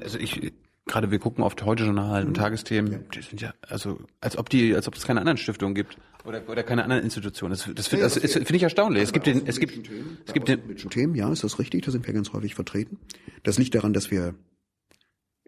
Also 0.00 0.18
ich, 0.18 0.52
gerade 0.86 1.10
wir 1.10 1.18
gucken 1.18 1.42
oft 1.42 1.64
heute 1.64 1.84
Journal 1.84 2.26
und 2.26 2.34
Tagesthemen, 2.34 3.04
die 3.14 3.22
sind 3.22 3.40
ja, 3.40 3.54
also, 3.62 4.00
als 4.20 4.36
ob 4.38 4.48
die, 4.50 4.74
als 4.74 4.86
ob 4.86 4.94
es 4.94 5.04
keine 5.06 5.20
anderen 5.20 5.38
Stiftungen 5.38 5.74
gibt. 5.74 5.96
Oder, 6.24 6.46
oder 6.48 6.62
keine 6.62 6.82
anderen 6.84 7.02
Institutionen. 7.04 7.52
Das, 7.52 7.70
das, 7.74 7.88
find- 7.88 8.02
das, 8.02 8.16
ist- 8.18 8.34
finde 8.34 8.56
ich 8.56 8.62
erstaunlich. 8.62 9.02
Es 9.02 9.12
gibt 9.12 9.26
den, 9.26 9.46
es 9.46 9.58
gibt, 9.58 9.88
es 10.26 10.32
gibt 10.34 10.48
den, 10.48 10.76
Themen, 10.76 11.14
ja, 11.14 11.32
ist 11.32 11.42
das 11.42 11.58
richtig, 11.58 11.84
da 11.86 11.90
sind 11.90 12.06
wir 12.06 12.12
ganz 12.12 12.32
häufig 12.34 12.54
vertreten. 12.54 12.98
Das 13.44 13.56
liegt 13.58 13.74
daran, 13.74 13.94
dass 13.94 14.10
wir, 14.10 14.34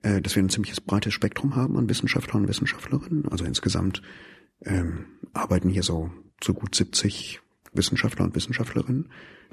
äh, 0.02 0.22
dass 0.22 0.36
wir 0.36 0.42
ein 0.42 0.48
ziemliches 0.48 0.80
breites 0.80 1.12
Spektrum 1.12 1.54
haben 1.54 1.76
an 1.76 1.88
Wissenschaftlern 1.88 2.42
und 2.44 2.48
Wissenschaftlerinnen. 2.48 3.28
Also 3.28 3.44
insgesamt 3.44 4.00
ähm, 4.62 5.04
arbeiten 5.34 5.68
hier 5.68 5.82
so 5.82 6.10
so 6.42 6.54
gut 6.54 6.74
70 6.74 7.40
Wissenschaftler 7.72 8.24
und 8.24 8.34
Wissenschaftlerinnen, 8.34 9.08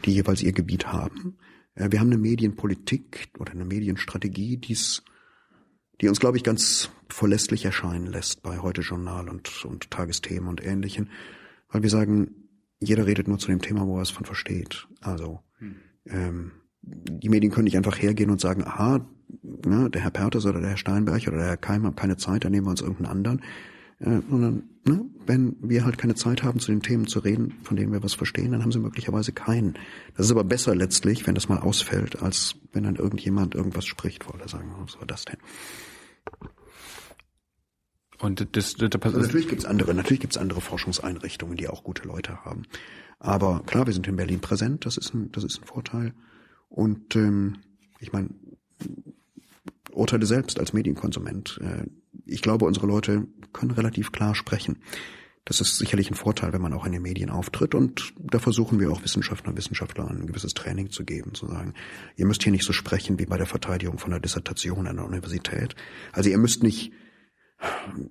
die 0.06 0.14
jeweils 0.14 0.42
ihr 0.42 0.54
Gebiet 0.54 0.88
haben. 0.88 1.38
Wir 1.76 2.00
haben 2.00 2.08
eine 2.08 2.18
Medienpolitik 2.18 3.30
oder 3.38 3.52
eine 3.52 3.66
Medienstrategie, 3.66 4.58
die's, 4.58 5.04
die 6.02 6.10
uns, 6.10 6.20
glaube 6.20 6.38
ich, 6.38 6.44
ganz 6.44 6.90
verlässlich 7.10 7.66
erscheinen 7.66 8.08
lässt 8.08 8.42
bei 8.42 8.60
heute 8.60 8.82
Journal 8.82 9.30
und, 9.30 9.66
und 9.66 9.92
Tagesthemen 9.92 10.50
und 10.50 10.66
Ähnlichem, 10.66 11.10
weil 11.70 11.84
wir 11.84 11.90
sagen, 11.90 12.48
jeder 12.80 13.06
redet 13.06 13.28
nur 13.28 13.38
zu 13.38 13.48
dem 13.48 13.62
Thema, 13.62 13.86
wo 13.88 13.98
er 13.98 14.04
es 14.04 14.10
von 14.10 14.26
versteht. 14.26 14.88
Also 15.02 15.42
ähm, 16.06 16.52
die 16.82 17.30
Medien 17.30 17.52
können 17.52 17.66
nicht 17.66 17.78
einfach 17.78 18.02
hergehen 18.02 18.30
und 18.30 18.42
sagen, 18.42 18.64
aha, 18.64 19.08
ne, 19.42 19.90
der 19.90 20.02
Herr 20.02 20.12
Pertes 20.12 20.46
oder 20.46 20.60
der 20.60 20.72
Herr 20.72 20.78
Steinberg 20.78 21.28
oder 21.28 21.38
der 21.38 21.48
Herr 21.48 21.58
Keim 21.58 21.86
haben 21.86 21.96
keine 21.96 22.18
Zeit, 22.18 22.44
dann 22.44 22.52
nehmen 22.52 22.68
wir 22.68 22.72
uns 22.72 22.82
irgendeinen 22.82 23.12
anderen. 23.12 23.42
Äh, 24.00 24.22
sondern 24.30 24.64
ne, 24.86 25.06
wenn 25.26 25.56
wir 25.60 25.84
halt 25.84 25.98
keine 25.98 26.16
Zeit 26.16 26.44
haben, 26.44 26.60
zu 26.60 26.72
den 26.72 26.82
Themen 26.82 27.08
zu 27.08 27.20
reden, 27.20 27.56
von 27.64 27.76
denen 27.78 27.92
wir 27.92 28.04
was 28.04 28.14
verstehen, 28.14 28.52
dann 28.52 28.62
haben 28.62 28.72
sie 28.72 28.80
möglicherweise 28.80 29.32
keinen. 29.32 29.78
Das 30.16 30.28
ist 30.28 30.32
aber 30.32 30.44
besser 30.44 30.76
letztlich, 30.76 31.26
wenn 31.26 31.36
das 31.36 31.50
mal 31.50 31.60
ausfällt, 31.60 32.22
als 32.22 32.56
wenn 32.74 32.84
dann 32.84 32.96
irgendjemand 32.96 33.56
irgendwas 33.56 33.86
spricht, 33.86 34.28
wo 34.28 34.34
alle 34.34 34.48
sagen, 34.48 34.72
oh, 34.78 34.84
was 34.84 35.00
war 35.00 35.08
das 35.08 35.26
denn? 35.26 35.38
und 38.20 38.56
das, 38.56 38.76
das, 38.76 38.90
das, 38.90 39.02
Also 39.02 39.20
natürlich 39.20 39.48
gibt's 39.48 39.66
andere, 39.66 39.94
natürlich 39.94 40.22
gibt's 40.22 40.38
andere 40.38 40.62
Forschungseinrichtungen, 40.62 41.58
die 41.58 41.68
auch 41.68 41.84
gute 41.84 42.08
Leute 42.08 42.44
haben. 42.46 42.64
Aber 43.20 43.64
klar, 43.66 43.86
wir 43.86 43.94
sind 43.94 44.08
in 44.08 44.16
Berlin 44.16 44.40
präsent, 44.40 44.86
das 44.86 44.98
ist 44.98 45.14
ein, 45.14 45.32
das 45.32 45.44
ist 45.44 45.62
ein 45.62 45.66
Vorteil. 45.66 46.14
Und 46.70 47.16
ähm, 47.16 47.58
ich 48.00 48.12
meine, 48.14 48.30
urteile 49.92 50.26
selbst 50.26 50.60
als 50.60 50.74
Medienkonsument. 50.74 51.60
Äh, 51.62 51.88
ich 52.28 52.42
glaube, 52.42 52.66
unsere 52.66 52.88
Leute 52.88 53.28
können 53.54 53.72
relativ 53.72 54.12
klar 54.12 54.36
sprechen. 54.36 54.80
Das 55.46 55.62
ist 55.62 55.78
sicherlich 55.78 56.12
ein 56.12 56.16
Vorteil, 56.16 56.52
wenn 56.52 56.62
man 56.62 56.74
auch 56.74 56.86
in 56.86 56.92
den 56.92 57.02
Medien 57.02 57.30
auftritt. 57.30 57.74
Und 57.74 58.14
da 58.20 58.38
versuchen 58.40 58.82
wir 58.82 58.92
auch 58.92 59.04
Wissenschaftler 59.04 59.52
und 59.52 59.58
Wissenschaftler 59.58 60.10
ein 60.10 60.28
gewisses 60.28 60.54
Training 60.54 60.90
zu 60.90 61.06
geben, 61.06 61.34
zu 61.36 61.48
sagen, 61.48 61.74
ihr 62.18 62.26
müsst 62.26 62.44
hier 62.44 62.52
nicht 62.52 62.66
so 62.66 62.74
sprechen 62.74 63.18
wie 63.18 63.26
bei 63.26 63.38
der 63.38 63.46
Verteidigung 63.46 63.98
von 63.98 64.12
der 64.12 64.20
Dissertation 64.20 64.88
an 64.88 64.98
der 64.98 65.06
Universität. 65.06 65.76
Also 66.12 66.30
ihr 66.30 66.38
müsst 66.38 66.64
nicht 66.64 66.92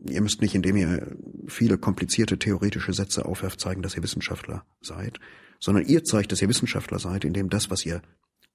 Ihr 0.09 0.23
müsst 0.23 0.43
nicht, 0.43 0.57
indem 0.57 0.77
ihr 0.77 1.17
viele 1.47 1.79
komplizierte 1.79 2.37
theoretische 2.39 2.93
Sätze 2.93 3.27
aufwerft, 3.27 3.61
zeigen, 3.61 3.83
dass 3.83 3.97
ihr 3.97 4.03
Wissenschaftler 4.03 4.65
seid, 4.81 5.21
sondern 5.61 5.87
ihr 5.87 6.03
zeigt, 6.03 6.33
dass 6.33 6.43
ihr 6.43 6.49
Wissenschaftler 6.49 6.99
seid, 6.99 7.25
indem 7.25 7.49
das, 7.49 7.71
was 7.71 7.87
ihr 7.87 8.03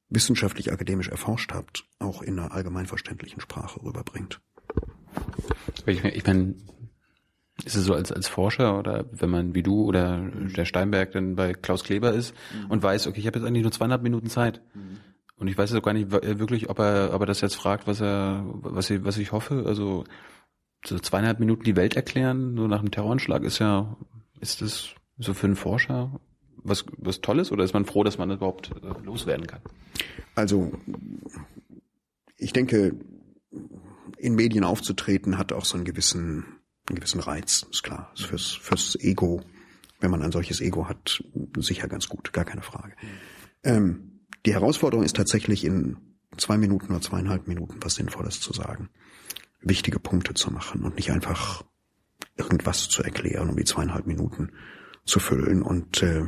wissenschaftlich 0.10 0.71
akademisch 0.71 1.08
erforscht 1.08 1.54
habt, 1.54 1.86
auch 2.00 2.21
in 2.21 2.38
einer 2.38 2.52
allgemeinverständlichen 2.52 3.39
Sprache 3.39 3.82
rüberbringt. 3.82 4.41
Ich, 5.86 6.04
ich 6.04 6.26
meine, 6.26 6.56
ist 7.65 7.76
es 7.76 7.86
so 7.86 7.93
als, 7.93 8.12
als 8.12 8.28
Forscher 8.28 8.78
oder 8.80 9.06
wenn 9.12 9.30
man 9.30 9.56
wie 9.56 9.63
du 9.63 9.84
oder 9.84 10.19
der 10.56 10.65
Steinberg 10.65 11.12
dann 11.12 11.36
bei 11.36 11.54
Klaus 11.54 11.84
Kleber 11.84 12.13
ist 12.13 12.34
und 12.69 12.82
weiß, 12.82 13.08
okay, 13.08 13.19
ich 13.19 13.28
habe 13.28 13.39
jetzt 13.39 13.47
eigentlich 13.47 13.63
nur 13.63 13.71
zweieinhalb 13.71 14.02
Minuten 14.02 14.28
Zeit. 14.30 14.62
Und 15.36 15.47
ich 15.47 15.58
weiß 15.58 15.71
jetzt 15.71 15.80
auch 15.80 15.86
gar 15.86 15.93
nicht 15.93 16.12
w- 16.12 16.39
wirklich, 16.39 16.69
ob 16.69 16.80
er, 16.80 17.12
ob 17.13 17.21
er 17.21 17.26
das 17.26 17.41
jetzt 17.41 17.56
fragt, 17.56 17.88
was 17.88 18.00
er, 18.02 18.43
was 18.54 18.89
ich, 18.89 19.04
was 19.04 19.17
ich 19.17 19.32
hoffe. 19.32 19.63
Also 19.65 20.04
so 20.86 20.97
zweieinhalb 21.00 21.39
Minuten 21.39 21.63
die 21.63 21.76
Welt 21.76 21.95
erklären, 21.95 22.56
so 22.58 22.67
nach 22.67 22.80
einem 22.80 22.91
Terroranschlag, 22.91 23.43
ist 23.43 23.60
ja, 23.60 23.95
ist 24.39 24.62
das 24.62 24.89
so 25.17 25.34
für 25.34 25.47
einen 25.47 25.56
Forscher 25.56 26.19
was, 26.63 26.86
was 26.97 27.21
Tolles 27.21 27.52
oder 27.52 27.63
ist 27.63 27.74
man 27.74 27.86
froh, 27.86 28.04
dass 28.04 28.19
man 28.19 28.30
das 28.30 28.38
überhaupt 28.38 28.71
äh, 28.84 29.04
loswerden 29.04 29.47
kann? 29.47 29.62
Also, 30.36 30.71
ich 32.38 32.54
denke, 32.54 32.93
in 34.22 34.36
Medien 34.36 34.64
aufzutreten 34.64 35.38
hat 35.40 35.52
auch 35.52 35.66
so 35.66 35.76
einen 35.76 35.84
gewissen, 35.84 36.46
einen 36.88 36.96
gewissen 36.96 37.20
Reiz, 37.20 37.66
ist 37.72 37.82
klar. 37.82 38.12
Ist 38.16 38.26
fürs, 38.26 38.52
fürs 38.52 38.96
Ego, 39.00 39.42
wenn 40.00 40.12
man 40.12 40.22
ein 40.22 40.32
solches 40.32 40.62
Ego 40.62 40.88
hat, 40.88 41.24
sicher 41.58 41.88
ganz 41.88 42.08
gut, 42.08 42.32
gar 42.32 42.46
keine 42.46 42.62
Frage. 42.62 42.94
Ähm, 43.64 44.22
die 44.46 44.54
Herausforderung 44.54 45.04
ist 45.04 45.16
tatsächlich 45.16 45.66
in 45.66 45.98
zwei 46.38 46.58
Minuten 46.58 46.92
oder 46.92 47.02
zweieinhalb 47.02 47.48
Minuten 47.48 47.80
was 47.82 47.96
Sinnvolles 47.96 48.40
zu 48.40 48.54
sagen. 48.54 48.90
Wichtige 49.60 50.00
Punkte 50.00 50.36
zu 50.36 50.52
machen 50.52 50.84
und 50.84 50.96
nicht 50.96 51.12
einfach 51.12 51.64
irgendwas 52.38 52.90
zu 52.90 53.04
erklären, 53.04 53.50
um 53.50 53.56
die 53.56 53.66
zweieinhalb 53.66 54.06
Minuten 54.06 54.52
zu 55.04 55.20
füllen. 55.20 55.64
Und 55.64 56.04
äh, 56.04 56.26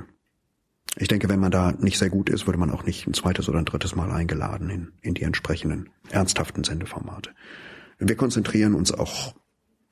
ich 0.98 1.08
denke, 1.08 1.30
wenn 1.30 1.40
man 1.40 1.52
da 1.52 1.74
nicht 1.74 2.00
sehr 2.00 2.10
gut 2.10 2.30
ist, 2.30 2.48
würde 2.48 2.60
man 2.60 2.72
auch 2.72 2.86
nicht 2.86 3.06
ein 3.06 3.14
zweites 3.14 3.50
oder 3.50 3.60
ein 3.60 3.66
drittes 3.66 3.96
Mal 3.96 4.12
eingeladen 4.12 4.72
in, 4.72 4.94
in 5.02 5.14
die 5.14 5.24
entsprechenden 5.24 5.92
ernsthaften 6.10 6.64
Sendeformate. 6.64 7.32
Wir 8.00 8.16
konzentrieren 8.16 8.74
uns 8.74 8.92
auch 8.92 9.36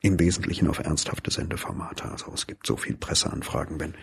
im 0.00 0.18
Wesentlichen 0.18 0.68
auf 0.68 0.80
ernsthafte 0.80 1.30
Sendeformate. 1.30 2.04
Also 2.04 2.32
es 2.34 2.46
gibt 2.46 2.66
so 2.66 2.76
viel 2.76 2.96
Presseanfragen, 2.96 3.78
wenn 3.80 3.94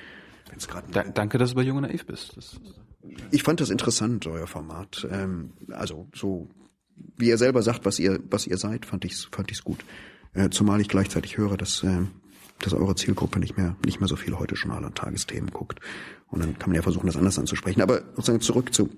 es 0.55 0.67
gerade 0.67 0.91
Da, 0.91 1.03
danke, 1.03 1.37
dass 1.37 1.51
du 1.51 1.55
bei 1.55 1.61
Jung 1.61 1.77
und 1.77 1.83
Naiv 1.83 2.05
bist. 2.05 2.37
Das, 2.37 2.59
ich 3.31 3.43
fand 3.43 3.59
das 3.59 3.69
interessant, 3.69 4.25
euer 4.27 4.47
Format. 4.47 5.07
Ähm, 5.11 5.53
also 5.69 6.07
so, 6.15 6.49
wie 7.17 7.27
ihr 7.27 7.37
selber 7.37 7.61
sagt, 7.61 7.85
was 7.85 7.99
ihr, 7.99 8.19
was 8.29 8.47
ihr 8.47 8.57
seid, 8.57 8.85
fand 8.85 9.05
ich's, 9.05 9.27
fand 9.31 9.51
ich's 9.51 9.63
gut. 9.63 9.85
Äh, 10.33 10.49
zumal 10.49 10.79
ich 10.79 10.87
gleichzeitig 10.87 11.37
höre, 11.37 11.57
dass, 11.57 11.83
äh, 11.83 12.01
dass 12.59 12.73
eure 12.73 12.95
Zielgruppe 12.95 13.39
nicht 13.39 13.57
mehr, 13.57 13.75
nicht 13.85 13.99
mehr 13.99 14.07
so 14.07 14.15
viel 14.15 14.37
heute 14.37 14.55
Journal 14.55 14.85
und 14.85 14.95
Tagesthemen 14.95 15.51
guckt. 15.51 15.79
Und 16.27 16.43
dann 16.43 16.57
kann 16.57 16.69
man 16.69 16.75
ja 16.75 16.81
versuchen, 16.81 17.07
das 17.07 17.17
anders 17.17 17.39
anzusprechen. 17.39 17.81
Aber 17.81 18.01
sozusagen 18.15 18.41
zurück 18.41 18.73
zu 18.73 18.89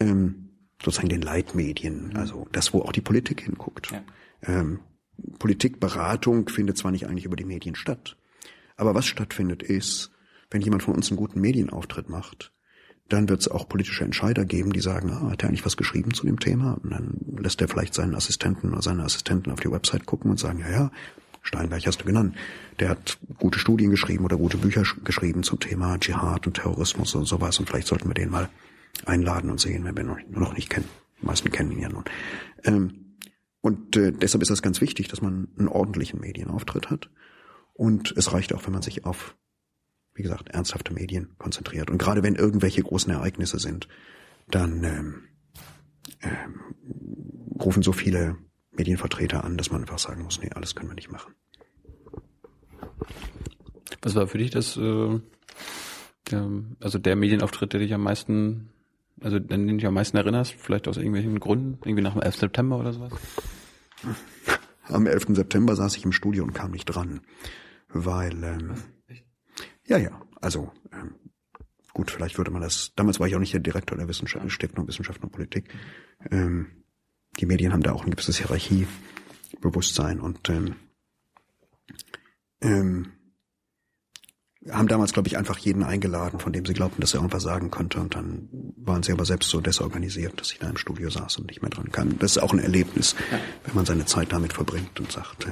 ähm, 0.00 0.50
sozusagen 0.82 1.08
den 1.08 1.22
Leitmedien, 1.22 2.16
also 2.16 2.46
das, 2.52 2.72
wo 2.72 2.82
auch 2.82 2.92
die 2.92 3.00
Politik 3.00 3.42
hinguckt. 3.42 3.90
Ja. 3.90 4.02
Ähm, 4.42 4.80
Politikberatung 5.38 6.48
findet 6.48 6.78
zwar 6.78 6.90
nicht 6.92 7.06
eigentlich 7.06 7.24
über 7.24 7.36
die 7.36 7.44
Medien 7.44 7.74
statt, 7.74 8.16
aber 8.76 8.94
was 8.94 9.06
stattfindet 9.06 9.62
ist, 9.62 10.12
wenn 10.50 10.62
jemand 10.62 10.82
von 10.82 10.94
uns 10.94 11.10
einen 11.10 11.16
guten 11.16 11.40
Medienauftritt 11.40 12.08
macht, 12.08 12.52
dann 13.08 13.28
wird 13.28 13.40
es 13.40 13.48
auch 13.48 13.68
politische 13.68 14.04
Entscheider 14.04 14.44
geben, 14.44 14.72
die 14.72 14.80
sagen, 14.80 15.10
ah, 15.10 15.30
hat 15.30 15.42
er 15.42 15.48
eigentlich 15.48 15.64
was 15.64 15.76
geschrieben 15.76 16.12
zu 16.14 16.26
dem 16.26 16.38
Thema? 16.38 16.74
Und 16.82 16.90
dann 16.90 17.16
lässt 17.38 17.60
er 17.60 17.68
vielleicht 17.68 17.94
seinen 17.94 18.14
Assistenten 18.14 18.70
oder 18.70 18.82
seine 18.82 19.02
Assistenten 19.02 19.50
auf 19.50 19.60
die 19.60 19.70
Website 19.70 20.06
gucken 20.06 20.30
und 20.30 20.38
sagen, 20.38 20.60
ja, 20.60 20.70
ja, 20.70 20.90
Steinberg 21.42 21.86
hast 21.86 22.02
du 22.02 22.04
genannt. 22.04 22.36
Der 22.78 22.90
hat 22.90 23.18
gute 23.38 23.58
Studien 23.58 23.90
geschrieben 23.90 24.24
oder 24.24 24.36
gute 24.36 24.58
Bücher 24.58 24.82
sch- 24.82 25.02
geschrieben 25.04 25.42
zum 25.42 25.58
Thema 25.58 25.98
Dschihad 25.98 26.46
und 26.46 26.54
Terrorismus 26.54 27.14
und 27.14 27.24
sowas. 27.24 27.58
Und 27.58 27.68
vielleicht 27.68 27.86
sollten 27.88 28.08
wir 28.08 28.14
den 28.14 28.30
mal 28.30 28.50
einladen 29.06 29.50
und 29.50 29.58
sehen, 29.58 29.84
wenn 29.84 29.94
wir 29.96 30.02
ihn 30.02 30.08
noch, 30.30 30.40
noch 30.40 30.54
nicht 30.54 30.68
kennen. 30.68 30.88
Die 31.22 31.26
meisten 31.26 31.50
kennen 31.50 31.72
ihn 31.72 31.80
ja 31.80 31.88
nun. 31.88 32.04
Ähm, 32.64 33.07
und 33.60 33.96
äh, 33.96 34.12
deshalb 34.12 34.42
ist 34.42 34.50
das 34.50 34.62
ganz 34.62 34.80
wichtig, 34.80 35.08
dass 35.08 35.20
man 35.20 35.48
einen 35.58 35.68
ordentlichen 35.68 36.20
Medienauftritt 36.20 36.90
hat. 36.90 37.10
Und 37.74 38.12
es 38.16 38.32
reicht 38.32 38.52
auch, 38.52 38.64
wenn 38.66 38.72
man 38.72 38.82
sich 38.82 39.04
auf, 39.04 39.36
wie 40.14 40.22
gesagt, 40.22 40.48
ernsthafte 40.48 40.92
Medien 40.92 41.34
konzentriert. 41.38 41.90
Und 41.90 41.98
gerade 41.98 42.22
wenn 42.22 42.34
irgendwelche 42.34 42.82
großen 42.82 43.12
Ereignisse 43.12 43.58
sind, 43.58 43.88
dann 44.48 44.84
ähm, 44.84 45.22
ähm, 46.22 46.60
rufen 47.60 47.82
so 47.82 47.92
viele 47.92 48.36
Medienvertreter 48.72 49.44
an, 49.44 49.56
dass 49.56 49.70
man 49.70 49.80
einfach 49.82 49.98
sagen 49.98 50.22
muss, 50.22 50.40
nee, 50.40 50.50
alles 50.54 50.74
können 50.74 50.90
wir 50.90 50.94
nicht 50.94 51.10
machen. 51.10 51.34
Was 54.02 54.14
war 54.14 54.28
für 54.28 54.38
dich 54.38 54.50
das, 54.50 54.76
äh, 54.76 55.20
der, 56.30 56.48
also 56.80 56.98
der 56.98 57.16
Medienauftritt, 57.16 57.72
der 57.72 57.80
dich 57.80 57.92
am 57.92 58.02
meisten, 58.02 58.70
also 59.20 59.36
an 59.36 59.48
den 59.48 59.66
du 59.68 59.76
dich 59.76 59.86
am 59.86 59.94
meisten 59.94 60.16
erinnerst, 60.16 60.54
vielleicht 60.54 60.88
aus 60.88 60.96
irgendwelchen 60.96 61.38
Gründen, 61.40 61.78
irgendwie 61.84 62.02
nach 62.02 62.12
dem 62.12 62.22
11. 62.22 62.36
September 62.36 62.78
oder 62.78 62.92
sowas? 62.92 63.12
Am 64.84 65.06
11. 65.06 65.26
September 65.30 65.76
saß 65.76 65.96
ich 65.96 66.04
im 66.04 66.12
Studio 66.12 66.44
und 66.44 66.54
kam 66.54 66.70
nicht 66.70 66.86
dran, 66.86 67.20
weil, 67.88 68.42
ähm, 68.44 68.74
ja, 69.86 69.98
ja, 69.98 70.20
also 70.40 70.72
ähm, 70.92 71.14
gut, 71.92 72.10
vielleicht 72.10 72.38
würde 72.38 72.50
man 72.50 72.62
das, 72.62 72.92
damals 72.96 73.20
war 73.20 73.26
ich 73.26 73.34
auch 73.34 73.40
nicht 73.40 73.52
der 73.52 73.60
Direktor 73.60 73.98
der 73.98 74.08
Wissenschaft, 74.08 74.50
Stiftung 74.50 74.86
Wissenschaft 74.88 75.22
und 75.22 75.30
Politik, 75.30 75.74
ähm, 76.30 76.84
die 77.38 77.46
Medien 77.46 77.72
haben 77.72 77.82
da 77.82 77.92
auch 77.92 78.04
ein 78.04 78.10
gewisses 78.10 78.38
Hierarchiebewusstsein 78.38 80.20
und 80.20 80.48
ähm, 80.48 80.76
ähm, 82.60 83.12
haben 84.70 84.88
damals, 84.88 85.12
glaube 85.12 85.28
ich, 85.28 85.36
einfach 85.36 85.58
jeden 85.58 85.82
eingeladen, 85.82 86.40
von 86.40 86.52
dem 86.52 86.64
sie 86.66 86.74
glaubten, 86.74 87.00
dass 87.00 87.14
er 87.14 87.20
irgendwas 87.20 87.42
sagen 87.42 87.70
könnte. 87.70 88.00
Und 88.00 88.14
dann 88.14 88.48
waren 88.76 89.02
sie 89.02 89.12
aber 89.12 89.24
selbst 89.24 89.50
so 89.50 89.60
desorganisiert, 89.60 90.40
dass 90.40 90.52
ich 90.52 90.58
da 90.58 90.68
im 90.68 90.76
Studio 90.76 91.10
saß 91.10 91.38
und 91.38 91.48
nicht 91.48 91.62
mehr 91.62 91.70
dran 91.70 91.90
kam. 91.90 92.18
Das 92.18 92.32
ist 92.32 92.42
auch 92.42 92.52
ein 92.52 92.58
Erlebnis, 92.58 93.14
ja. 93.30 93.38
wenn 93.64 93.74
man 93.74 93.86
seine 93.86 94.06
Zeit 94.06 94.32
damit 94.32 94.52
verbringt 94.52 94.98
und 95.00 95.10
sagt, 95.10 95.46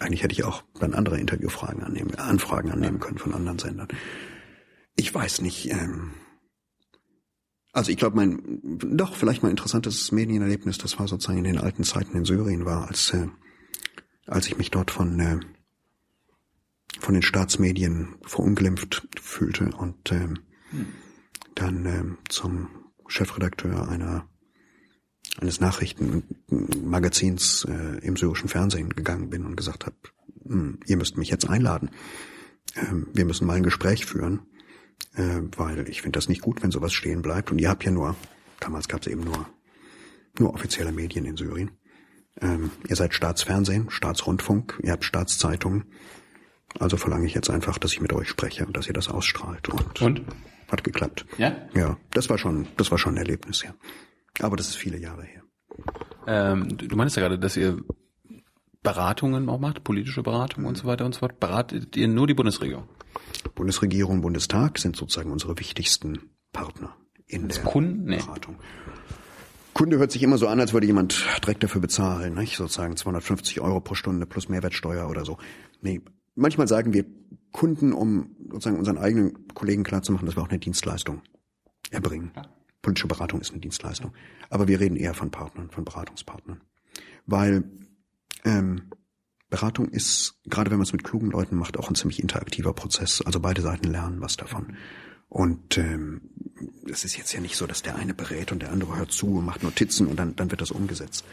eigentlich 0.00 0.22
hätte 0.22 0.32
ich 0.32 0.44
auch 0.44 0.64
dann 0.80 0.94
andere 0.94 1.18
Interviewfragen 1.18 1.82
annehmen, 1.82 2.14
Anfragen 2.16 2.70
annehmen 2.70 3.00
können 3.00 3.18
von 3.18 3.34
anderen 3.34 3.58
Sendern. 3.58 3.88
Ich 4.96 5.14
weiß 5.14 5.42
nicht. 5.42 5.70
Ähm, 5.70 6.12
also 7.72 7.90
ich 7.90 7.96
glaube, 7.96 8.16
mein 8.16 8.60
doch 8.62 9.16
vielleicht 9.16 9.42
mal 9.42 9.50
interessantes 9.50 10.12
Medienerlebnis, 10.12 10.78
das 10.78 10.98
war 10.98 11.08
sozusagen 11.08 11.38
in 11.38 11.44
den 11.44 11.58
alten 11.58 11.82
Zeiten 11.82 12.16
in 12.16 12.24
Syrien 12.24 12.64
war, 12.64 12.86
als 12.86 13.12
äh, 13.12 13.26
als 14.26 14.46
ich 14.46 14.56
mich 14.56 14.70
dort 14.70 14.90
von 14.90 15.20
äh, 15.20 15.40
von 17.04 17.14
den 17.14 17.22
Staatsmedien 17.22 18.16
verunglimpft 18.22 19.06
fühlte 19.20 19.70
und 19.76 20.10
äh, 20.10 20.28
hm. 20.70 20.86
dann 21.54 21.86
äh, 21.86 22.02
zum 22.30 22.70
Chefredakteur 23.06 23.88
einer 23.88 24.26
eines 25.40 25.60
Nachrichtenmagazins 25.60 27.66
äh, 27.68 27.98
im 28.06 28.16
syrischen 28.16 28.48
Fernsehen 28.48 28.90
gegangen 28.90 29.30
bin 29.30 29.44
und 29.44 29.56
gesagt 29.56 29.86
habe, 29.86 29.96
hm, 30.46 30.78
ihr 30.86 30.96
müsst 30.96 31.16
mich 31.16 31.28
jetzt 31.28 31.48
einladen. 31.48 31.90
Ähm, 32.76 33.08
wir 33.12 33.24
müssen 33.24 33.44
mal 33.46 33.56
ein 33.56 33.64
Gespräch 33.64 34.06
führen, 34.06 34.42
äh, 35.14 35.40
weil 35.56 35.88
ich 35.88 36.02
finde 36.02 36.18
das 36.18 36.28
nicht 36.28 36.42
gut, 36.42 36.62
wenn 36.62 36.70
sowas 36.70 36.92
stehen 36.92 37.22
bleibt. 37.22 37.50
Und 37.50 37.58
ihr 37.58 37.68
habt 37.68 37.84
ja 37.84 37.90
nur, 37.90 38.14
damals 38.60 38.86
gab 38.86 39.00
es 39.00 39.08
eben 39.08 39.24
nur, 39.24 39.48
nur 40.38 40.54
offizielle 40.54 40.92
Medien 40.92 41.24
in 41.24 41.36
Syrien. 41.36 41.72
Ähm, 42.40 42.70
ihr 42.88 42.96
seid 42.96 43.12
Staatsfernsehen, 43.12 43.90
Staatsrundfunk, 43.90 44.78
ihr 44.82 44.92
habt 44.92 45.04
Staatszeitungen. 45.04 45.84
Also 46.80 46.96
verlange 46.96 47.26
ich 47.26 47.34
jetzt 47.34 47.50
einfach, 47.50 47.78
dass 47.78 47.92
ich 47.92 48.00
mit 48.00 48.12
euch 48.12 48.28
spreche 48.28 48.66
und 48.66 48.76
dass 48.76 48.86
ihr 48.86 48.92
das 48.92 49.08
ausstrahlt. 49.08 49.68
Und, 49.68 50.02
und? 50.02 50.22
hat 50.70 50.84
geklappt. 50.84 51.24
Ja? 51.38 51.56
Ja, 51.74 51.96
das 52.10 52.28
war 52.28 52.38
schon, 52.38 52.66
das 52.76 52.90
war 52.90 52.98
schon 52.98 53.14
ein 53.14 53.18
Erlebnis, 53.18 53.62
ja. 53.62 53.74
Aber 54.40 54.56
das 54.56 54.68
ist 54.68 54.76
viele 54.76 54.98
Jahre 54.98 55.22
her. 55.22 55.42
Ähm, 56.26 56.76
du 56.76 56.96
meinst 56.96 57.16
ja 57.16 57.22
gerade, 57.22 57.38
dass 57.38 57.56
ihr 57.56 57.78
Beratungen 58.82 59.48
auch 59.48 59.58
macht, 59.58 59.84
politische 59.84 60.22
Beratungen 60.22 60.66
und 60.66 60.76
so 60.76 60.84
weiter 60.84 61.04
und 61.04 61.14
so 61.14 61.20
fort. 61.20 61.40
Beratet 61.40 61.96
ihr 61.96 62.08
nur 62.08 62.26
die 62.26 62.34
Bundesregierung? 62.34 62.88
Bundesregierung, 63.54 64.20
Bundestag 64.20 64.78
sind 64.78 64.96
sozusagen 64.96 65.30
unsere 65.30 65.58
wichtigsten 65.58 66.30
Partner 66.52 66.96
in 67.26 67.44
Als 67.44 67.56
der 67.56 67.64
Kunden? 67.64 68.04
Nee. 68.04 68.18
Beratung. 68.18 68.56
Kunde 69.72 69.98
hört 69.98 70.12
sich 70.12 70.22
immer 70.22 70.38
so 70.38 70.46
an, 70.46 70.60
als 70.60 70.72
würde 70.72 70.86
jemand 70.86 71.24
direkt 71.42 71.64
dafür 71.64 71.80
bezahlen, 71.80 72.34
nicht? 72.34 72.56
sozusagen 72.56 72.96
250 72.96 73.60
Euro 73.60 73.80
pro 73.80 73.94
Stunde 73.94 74.26
plus 74.26 74.48
Mehrwertsteuer 74.48 75.08
oder 75.08 75.24
so. 75.24 75.38
Nee, 75.80 76.00
manchmal 76.34 76.68
sagen 76.68 76.92
wir 76.92 77.04
Kunden, 77.52 77.92
um 77.92 78.36
sozusagen 78.50 78.78
unseren 78.78 78.98
eigenen 78.98 79.48
Kollegen 79.54 79.84
klarzumachen, 79.84 80.26
dass 80.26 80.36
wir 80.36 80.42
auch 80.42 80.48
eine 80.48 80.58
Dienstleistung 80.58 81.22
erbringen. 81.90 82.32
Politische 82.82 83.08
Beratung 83.08 83.40
ist 83.40 83.52
eine 83.52 83.60
Dienstleistung. 83.60 84.12
Aber 84.50 84.68
wir 84.68 84.80
reden 84.80 84.96
eher 84.96 85.14
von 85.14 85.30
Partnern, 85.30 85.70
von 85.70 85.84
Beratungspartnern. 85.84 86.60
Weil 87.26 87.64
ähm, 88.44 88.90
Beratung 89.48 89.88
ist, 89.88 90.40
gerade 90.46 90.70
wenn 90.70 90.78
man 90.78 90.84
es 90.84 90.92
mit 90.92 91.04
klugen 91.04 91.30
Leuten 91.30 91.56
macht, 91.56 91.78
auch 91.78 91.88
ein 91.88 91.94
ziemlich 91.94 92.20
interaktiver 92.20 92.74
Prozess. 92.74 93.22
Also 93.22 93.40
beide 93.40 93.62
Seiten 93.62 93.88
lernen 93.88 94.20
was 94.20 94.36
davon. 94.36 94.76
Und 95.28 95.78
ähm, 95.78 96.30
es 96.90 97.04
ist 97.04 97.16
jetzt 97.16 97.32
ja 97.32 97.40
nicht 97.40 97.56
so, 97.56 97.66
dass 97.66 97.82
der 97.82 97.96
eine 97.96 98.14
berät 98.14 98.52
und 98.52 98.62
der 98.62 98.72
andere 98.72 98.96
hört 98.96 99.12
zu 99.12 99.38
und 99.38 99.44
macht 99.44 99.62
Notizen 99.62 100.06
und 100.06 100.16
dann, 100.16 100.36
dann 100.36 100.50
wird 100.50 100.60
das 100.60 100.70
umgesetzt. 100.70 101.24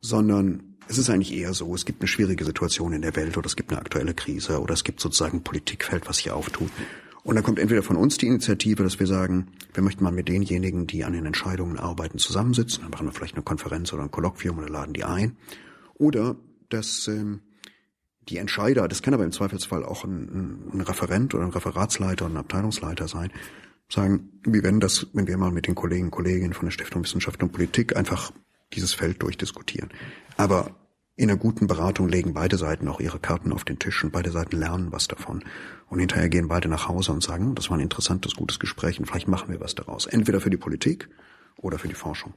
Sondern 0.00 0.69
es 0.90 0.98
ist 0.98 1.08
eigentlich 1.08 1.32
eher 1.32 1.54
so, 1.54 1.72
es 1.72 1.84
gibt 1.84 2.00
eine 2.00 2.08
schwierige 2.08 2.44
Situation 2.44 2.92
in 2.92 3.02
der 3.02 3.14
Welt 3.14 3.38
oder 3.38 3.46
es 3.46 3.54
gibt 3.54 3.70
eine 3.70 3.80
aktuelle 3.80 4.12
Krise 4.12 4.60
oder 4.60 4.74
es 4.74 4.82
gibt 4.82 5.00
sozusagen 5.00 5.38
ein 5.38 5.44
Politikfeld, 5.44 6.08
was 6.08 6.16
sich 6.16 6.32
auftut. 6.32 6.70
Und 7.22 7.36
dann 7.36 7.44
kommt 7.44 7.60
entweder 7.60 7.84
von 7.84 7.96
uns 7.96 8.18
die 8.18 8.26
Initiative, 8.26 8.82
dass 8.82 8.98
wir 8.98 9.06
sagen, 9.06 9.46
wir 9.72 9.84
möchten 9.84 10.02
mal 10.02 10.10
mit 10.10 10.28
denjenigen, 10.28 10.88
die 10.88 11.04
an 11.04 11.12
den 11.12 11.26
Entscheidungen 11.26 11.78
arbeiten, 11.78 12.18
zusammensitzen. 12.18 12.82
Dann 12.82 12.90
machen 12.90 13.06
wir 13.06 13.12
vielleicht 13.12 13.36
eine 13.36 13.44
Konferenz 13.44 13.92
oder 13.92 14.02
ein 14.02 14.10
Kolloquium 14.10 14.58
oder 14.58 14.68
laden 14.68 14.92
die 14.92 15.04
ein. 15.04 15.36
Oder 15.94 16.34
dass 16.70 17.06
ähm, 17.06 17.42
die 18.28 18.38
Entscheider, 18.38 18.88
das 18.88 19.00
kann 19.00 19.14
aber 19.14 19.24
im 19.24 19.32
Zweifelsfall 19.32 19.84
auch 19.84 20.02
ein, 20.02 20.72
ein 20.72 20.80
Referent 20.80 21.34
oder 21.34 21.44
ein 21.44 21.50
Referatsleiter 21.50 22.24
oder 22.24 22.34
ein 22.34 22.38
Abteilungsleiter 22.38 23.06
sein, 23.06 23.30
sagen, 23.88 24.40
wie 24.44 24.64
wenn 24.64 24.80
das, 24.80 25.06
wenn 25.12 25.28
wir 25.28 25.36
mal 25.36 25.52
mit 25.52 25.68
den 25.68 25.76
Kollegen 25.76 26.06
und 26.06 26.10
Kolleginnen 26.10 26.54
von 26.54 26.66
der 26.66 26.72
Stiftung 26.72 27.04
Wissenschaft 27.04 27.40
und 27.44 27.52
Politik 27.52 27.96
einfach 27.96 28.32
dieses 28.72 28.92
Feld 28.92 29.22
durchdiskutieren. 29.22 29.90
Aber 30.36 30.74
in 31.20 31.28
einer 31.28 31.38
guten 31.38 31.66
Beratung 31.66 32.08
legen 32.08 32.32
beide 32.32 32.56
Seiten 32.56 32.88
auch 32.88 32.98
ihre 32.98 33.18
Karten 33.18 33.52
auf 33.52 33.64
den 33.64 33.78
Tisch 33.78 34.02
und 34.02 34.10
beide 34.10 34.30
Seiten 34.30 34.56
lernen 34.56 34.90
was 34.90 35.06
davon. 35.06 35.44
Und 35.90 35.98
hinterher 35.98 36.30
gehen 36.30 36.48
beide 36.48 36.66
nach 36.66 36.88
Hause 36.88 37.12
und 37.12 37.22
sagen, 37.22 37.54
das 37.54 37.68
war 37.68 37.76
ein 37.76 37.82
interessantes, 37.82 38.36
gutes 38.36 38.58
Gespräch 38.58 38.98
und 38.98 39.04
vielleicht 39.04 39.28
machen 39.28 39.52
wir 39.52 39.60
was 39.60 39.74
daraus. 39.74 40.06
Entweder 40.06 40.40
für 40.40 40.48
die 40.48 40.56
Politik 40.56 41.10
oder 41.58 41.78
für 41.78 41.88
die 41.88 41.94
Forschung. 41.94 42.32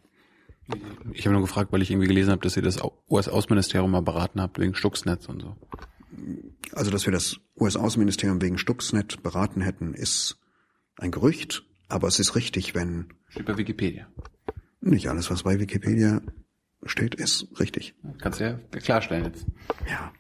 Ich 1.14 1.26
habe 1.26 1.32
nur 1.32 1.42
gefragt, 1.42 1.72
weil 1.72 1.82
ich 1.82 1.92
irgendwie 1.92 2.10
gelesen 2.10 2.32
habe, 2.32 2.42
dass 2.42 2.58
ihr 2.58 2.62
das 2.62 2.78
US-Außenministerium 3.10 3.90
mal 3.90 4.02
beraten 4.02 4.42
habt 4.42 4.60
wegen 4.60 4.76
Stuxnet 4.76 5.30
und 5.30 5.42
so. 5.42 5.56
Also, 6.74 6.92
dass 6.92 7.06
wir 7.06 7.14
das 7.14 7.38
US-Außenministerium 7.58 8.42
wegen 8.42 8.58
Stuxnet 8.58 9.24
beraten 9.24 9.62
hätten, 9.62 9.94
ist 9.94 10.40
ein 10.98 11.12
Gerücht, 11.12 11.64
aber 11.88 12.10
es 12.10 12.20
ist 12.20 12.36
richtig, 12.36 12.76
wenn... 12.76 13.14
Steht 13.30 13.46
bei 13.46 13.58
Wikipedia. 13.58 14.08
Nicht 14.82 15.08
alles, 15.10 15.32
was 15.32 15.44
bei 15.44 15.58
Wikipedia 15.58 16.22
steht, 16.86 17.16
ist 17.16 17.48
richtig. 17.60 17.96
Kannst 18.20 18.40
du 18.40 18.46
ja 18.46 18.80
klarstellen 18.80 19.26
jetzt. 19.26 19.46
Ja. 19.90 20.12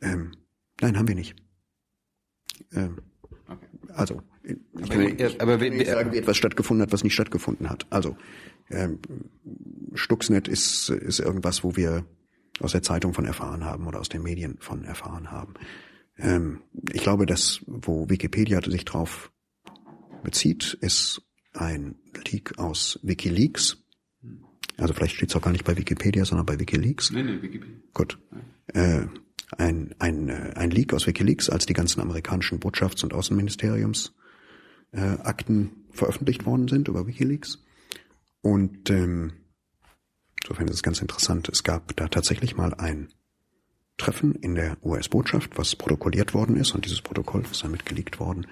Ähm, 0.00 0.32
nein, 0.80 0.98
haben 0.98 1.08
wir 1.08 1.14
nicht. 1.14 1.36
Ähm, 2.72 2.98
okay. 3.48 3.66
Also, 3.94 4.22
ich 4.42 4.56
aber, 4.74 4.88
kann, 4.88 5.18
ich, 5.18 5.40
aber 5.40 5.60
wenn 5.60 5.84
sagen, 5.84 6.12
wie 6.12 6.18
etwas 6.18 6.36
stattgefunden 6.36 6.82
hat, 6.82 6.92
was 6.92 7.04
nicht 7.04 7.14
stattgefunden 7.14 7.70
hat. 7.70 7.86
Also, 7.90 8.16
ähm, 8.70 8.98
Stuxnet 9.94 10.48
ist, 10.48 10.88
ist 10.90 11.20
irgendwas, 11.20 11.64
wo 11.64 11.76
wir 11.76 12.04
aus 12.60 12.72
der 12.72 12.82
Zeitung 12.82 13.14
von 13.14 13.24
erfahren 13.24 13.64
haben 13.64 13.86
oder 13.86 14.00
aus 14.00 14.08
den 14.08 14.22
Medien 14.22 14.58
von 14.60 14.84
erfahren 14.84 15.30
haben. 15.30 15.54
Ähm, 16.18 16.62
ich 16.92 17.02
glaube, 17.02 17.26
dass, 17.26 17.62
wo 17.66 18.08
Wikipedia 18.08 18.60
sich 18.62 18.84
drauf 18.84 19.32
bezieht, 20.22 20.74
ist 20.80 21.22
ein 21.52 21.96
Leak 22.30 22.58
aus 22.58 22.98
WikiLeaks 23.02 23.83
also 24.76 24.94
vielleicht 24.94 25.16
steht 25.16 25.30
es 25.30 25.36
auch 25.36 25.42
gar 25.42 25.52
nicht 25.52 25.64
bei 25.64 25.76
Wikipedia, 25.76 26.24
sondern 26.24 26.46
bei 26.46 26.58
WikiLeaks. 26.58 27.10
Nee, 27.12 27.22
nee, 27.22 27.40
Wikipedia. 27.42 27.76
Gut. 27.92 28.18
Äh, 28.68 29.06
ein, 29.56 29.94
ein, 29.98 30.28
äh, 30.28 30.52
ein 30.56 30.70
Leak 30.70 30.92
aus 30.94 31.06
WikiLeaks, 31.06 31.50
als 31.50 31.66
die 31.66 31.74
ganzen 31.74 32.00
amerikanischen 32.00 32.60
Botschafts- 32.60 33.04
und 33.04 33.14
Außenministeriums 33.14 34.14
äh, 34.92 35.00
Akten 35.00 35.84
veröffentlicht 35.90 36.46
worden 36.46 36.68
sind 36.68 36.88
über 36.88 37.06
WikiLeaks. 37.06 37.62
Und 38.40 38.90
ähm, 38.90 39.32
insofern 40.42 40.68
ist 40.68 40.74
es 40.74 40.82
ganz 40.82 41.00
interessant. 41.00 41.48
Es 41.48 41.62
gab 41.62 41.94
da 41.96 42.08
tatsächlich 42.08 42.56
mal 42.56 42.74
ein 42.74 43.08
Treffen 43.96 44.34
in 44.34 44.56
der 44.56 44.76
US-Botschaft, 44.84 45.56
was 45.56 45.76
protokolliert 45.76 46.34
worden 46.34 46.56
ist, 46.56 46.74
und 46.74 46.84
dieses 46.84 47.00
Protokoll 47.00 47.44
ist 47.50 47.62
dann 47.62 47.70
mitgeleakt 47.70 48.18
worden, 48.18 48.46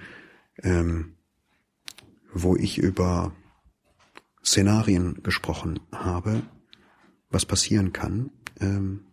ähm, 0.61 1.15
wo 2.33 2.55
ich 2.55 2.77
über 2.77 3.35
Szenarien 4.45 5.23
gesprochen 5.23 5.79
habe, 5.91 6.43
was 7.29 7.45
passieren 7.45 7.93
kann, 7.93 8.31
ähm, 8.59 9.05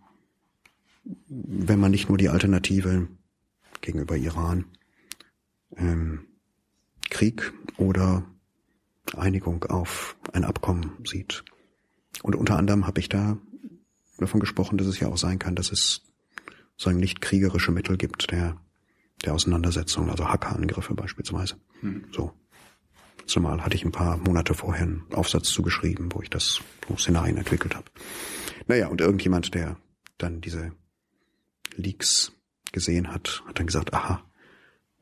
wenn 1.28 1.80
man 1.80 1.90
nicht 1.90 2.08
nur 2.08 2.18
die 2.18 2.28
Alternative 2.28 3.08
gegenüber 3.80 4.16
Iran, 4.16 4.64
ähm, 5.76 6.26
Krieg 7.08 7.52
oder 7.76 8.24
Einigung 9.16 9.64
auf 9.64 10.16
ein 10.32 10.44
Abkommen 10.44 10.92
sieht. 11.04 11.44
Und 12.22 12.36
unter 12.36 12.56
anderem 12.56 12.86
habe 12.86 13.00
ich 13.00 13.08
da 13.08 13.38
davon 14.18 14.40
gesprochen, 14.40 14.78
dass 14.78 14.86
es 14.86 15.00
ja 15.00 15.08
auch 15.08 15.16
sein 15.16 15.38
kann, 15.38 15.54
dass 15.54 15.72
es 15.72 16.02
sozusagen 16.76 17.00
nicht 17.00 17.20
kriegerische 17.20 17.72
Mittel 17.72 17.96
gibt 17.96 18.30
der, 18.30 18.56
der 19.24 19.34
Auseinandersetzung, 19.34 20.10
also 20.10 20.28
Hackerangriffe 20.28 20.94
beispielsweise. 20.94 21.56
Hm. 21.80 22.04
So. 22.12 22.32
Zumal 23.30 23.62
hatte 23.62 23.76
ich 23.76 23.84
ein 23.84 23.92
paar 23.92 24.16
Monate 24.16 24.54
vorher 24.54 24.82
einen 24.82 25.06
Aufsatz 25.12 25.50
zugeschrieben, 25.50 26.12
wo 26.12 26.20
ich 26.20 26.30
das 26.30 26.60
wo 26.88 26.96
Szenarien 26.96 27.36
entwickelt 27.36 27.76
habe. 27.76 27.86
Naja, 28.66 28.88
und 28.88 29.00
irgendjemand, 29.00 29.54
der 29.54 29.76
dann 30.18 30.40
diese 30.40 30.72
Leaks 31.76 32.32
gesehen 32.72 33.12
hat, 33.12 33.44
hat 33.46 33.60
dann 33.60 33.66
gesagt, 33.66 33.94
aha, 33.94 34.24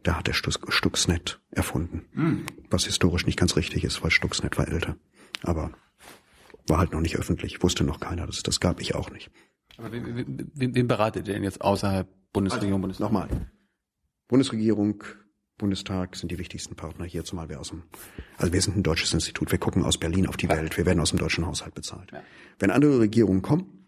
da 0.02 0.18
hat 0.18 0.26
der 0.26 0.34
Stuxnet 0.34 1.40
erfunden. 1.50 2.04
Mhm. 2.12 2.46
Was 2.68 2.84
historisch 2.84 3.24
nicht 3.24 3.38
ganz 3.38 3.56
richtig 3.56 3.82
ist, 3.82 4.02
weil 4.02 4.10
Stuxnet 4.10 4.58
war 4.58 4.68
älter. 4.68 4.96
Aber 5.42 5.72
war 6.66 6.78
halt 6.78 6.92
noch 6.92 7.00
nicht 7.00 7.16
öffentlich, 7.16 7.62
wusste 7.62 7.82
noch 7.82 7.98
keiner. 7.98 8.26
Das, 8.26 8.42
das 8.42 8.60
gab 8.60 8.78
ich 8.82 8.94
auch 8.94 9.10
nicht. 9.10 9.30
Aber 9.78 9.90
wen, 9.90 10.50
wen, 10.54 10.74
wen 10.74 10.86
beratet 10.86 11.28
ihr 11.28 11.34
denn 11.34 11.44
jetzt 11.44 11.62
außerhalb 11.62 12.06
Bundesregierung? 12.34 12.84
Also, 12.84 13.02
Nochmal. 13.02 13.50
Bundesregierung, 14.28 15.02
Bundestag 15.58 16.16
sind 16.16 16.30
die 16.30 16.38
wichtigsten 16.38 16.76
Partner 16.76 17.04
hier, 17.04 17.24
zumal 17.24 17.48
wir 17.48 17.60
aus 17.60 17.68
dem, 17.70 17.82
also 18.36 18.52
wir 18.52 18.62
sind 18.62 18.76
ein 18.76 18.82
deutsches 18.82 19.12
Institut, 19.12 19.50
wir 19.50 19.58
gucken 19.58 19.84
aus 19.84 19.98
Berlin 19.98 20.26
auf 20.26 20.36
die 20.36 20.48
Welt, 20.48 20.76
wir 20.76 20.86
werden 20.86 21.00
aus 21.00 21.10
dem 21.10 21.18
deutschen 21.18 21.44
Haushalt 21.46 21.74
bezahlt. 21.74 22.10
Ja. 22.12 22.22
Wenn 22.58 22.70
andere 22.70 23.00
Regierungen 23.00 23.42
kommen, 23.42 23.86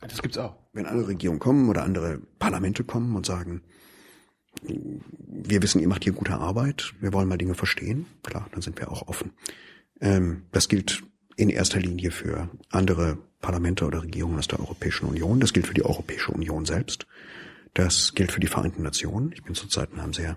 Das 0.00 0.20
gibt's 0.20 0.36
auch. 0.36 0.56
wenn 0.72 0.86
andere 0.86 1.08
Regierungen 1.08 1.38
kommen 1.40 1.68
oder 1.68 1.84
andere 1.84 2.20
Parlamente 2.38 2.84
kommen 2.84 3.14
und 3.16 3.24
sagen, 3.24 3.62
wir 4.62 5.62
wissen, 5.62 5.80
ihr 5.80 5.88
macht 5.88 6.04
hier 6.04 6.12
gute 6.12 6.34
Arbeit, 6.34 6.92
wir 7.00 7.12
wollen 7.12 7.28
mal 7.28 7.38
Dinge 7.38 7.54
verstehen, 7.54 8.06
klar, 8.22 8.48
dann 8.52 8.60
sind 8.60 8.78
wir 8.78 8.90
auch 8.90 9.08
offen. 9.08 9.32
Ähm, 10.00 10.42
das 10.52 10.68
gilt 10.68 11.02
in 11.36 11.48
erster 11.48 11.80
Linie 11.80 12.10
für 12.10 12.50
andere 12.70 13.16
Parlamente 13.40 13.86
oder 13.86 14.02
Regierungen 14.02 14.38
aus 14.38 14.48
der 14.48 14.60
Europäischen 14.60 15.06
Union, 15.06 15.40
das 15.40 15.52
gilt 15.52 15.66
für 15.66 15.74
die 15.74 15.84
Europäische 15.84 16.32
Union 16.32 16.64
selbst, 16.66 17.06
das 17.74 18.14
gilt 18.14 18.30
für 18.30 18.40
die 18.40 18.46
Vereinten 18.48 18.82
Nationen. 18.82 19.32
Ich 19.32 19.42
bin 19.42 19.54
zurzeit 19.54 19.90
in 19.92 20.00
einem 20.00 20.12
sehr 20.12 20.36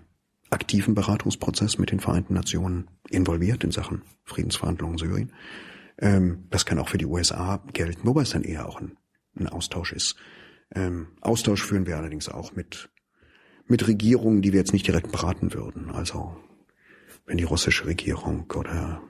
aktiven 0.49 0.95
Beratungsprozess 0.95 1.77
mit 1.77 1.91
den 1.91 1.99
Vereinten 1.99 2.33
Nationen 2.33 2.87
involviert 3.09 3.63
in 3.63 3.71
Sachen 3.71 4.03
Friedensverhandlungen 4.23 4.97
Syrien. 4.97 5.33
Ähm, 5.97 6.45
das 6.49 6.65
kann 6.65 6.79
auch 6.79 6.89
für 6.89 6.97
die 6.97 7.05
USA 7.05 7.63
gelten, 7.73 8.07
wobei 8.07 8.21
es 8.21 8.31
dann 8.31 8.43
eher 8.43 8.67
auch 8.67 8.81
ein, 8.81 8.97
ein 9.37 9.47
Austausch 9.47 9.93
ist. 9.93 10.15
Ähm, 10.73 11.07
Austausch 11.21 11.63
führen 11.63 11.85
wir 11.85 11.97
allerdings 11.97 12.29
auch 12.29 12.55
mit, 12.55 12.89
mit 13.67 13.87
Regierungen, 13.87 14.41
die 14.41 14.51
wir 14.51 14.59
jetzt 14.59 14.73
nicht 14.73 14.87
direkt 14.87 15.11
beraten 15.11 15.53
würden. 15.53 15.89
Also 15.91 16.35
wenn 17.25 17.37
die 17.37 17.43
russische 17.43 17.85
Regierung 17.85 18.51
oder 18.53 19.01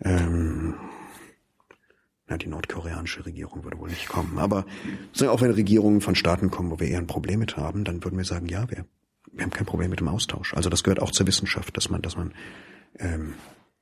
ähm, 0.00 0.74
na, 2.28 2.38
die 2.38 2.48
nordkoreanische 2.48 3.26
Regierung 3.26 3.64
würde 3.64 3.78
wohl 3.78 3.90
nicht 3.90 4.08
kommen. 4.08 4.38
Aber 4.38 4.64
auch 5.26 5.40
wenn 5.40 5.50
Regierungen 5.50 6.00
von 6.00 6.14
Staaten 6.14 6.50
kommen, 6.50 6.70
wo 6.70 6.80
wir 6.80 6.88
eher 6.88 6.98
ein 6.98 7.06
Problem 7.06 7.40
mit 7.40 7.56
haben, 7.56 7.84
dann 7.84 8.02
würden 8.02 8.16
wir 8.16 8.24
sagen, 8.24 8.46
ja, 8.46 8.70
wir, 8.70 8.86
wir 9.32 9.42
haben 9.42 9.50
kein 9.50 9.66
Problem 9.66 9.90
mit 9.90 10.00
dem 10.00 10.08
Austausch. 10.08 10.54
Also 10.54 10.70
das 10.70 10.82
gehört 10.82 11.00
auch 11.00 11.10
zur 11.10 11.26
Wissenschaft, 11.26 11.76
dass 11.76 11.88
man, 11.88 12.02
dass 12.02 12.16
man 12.16 12.32
ähm, 12.98 13.34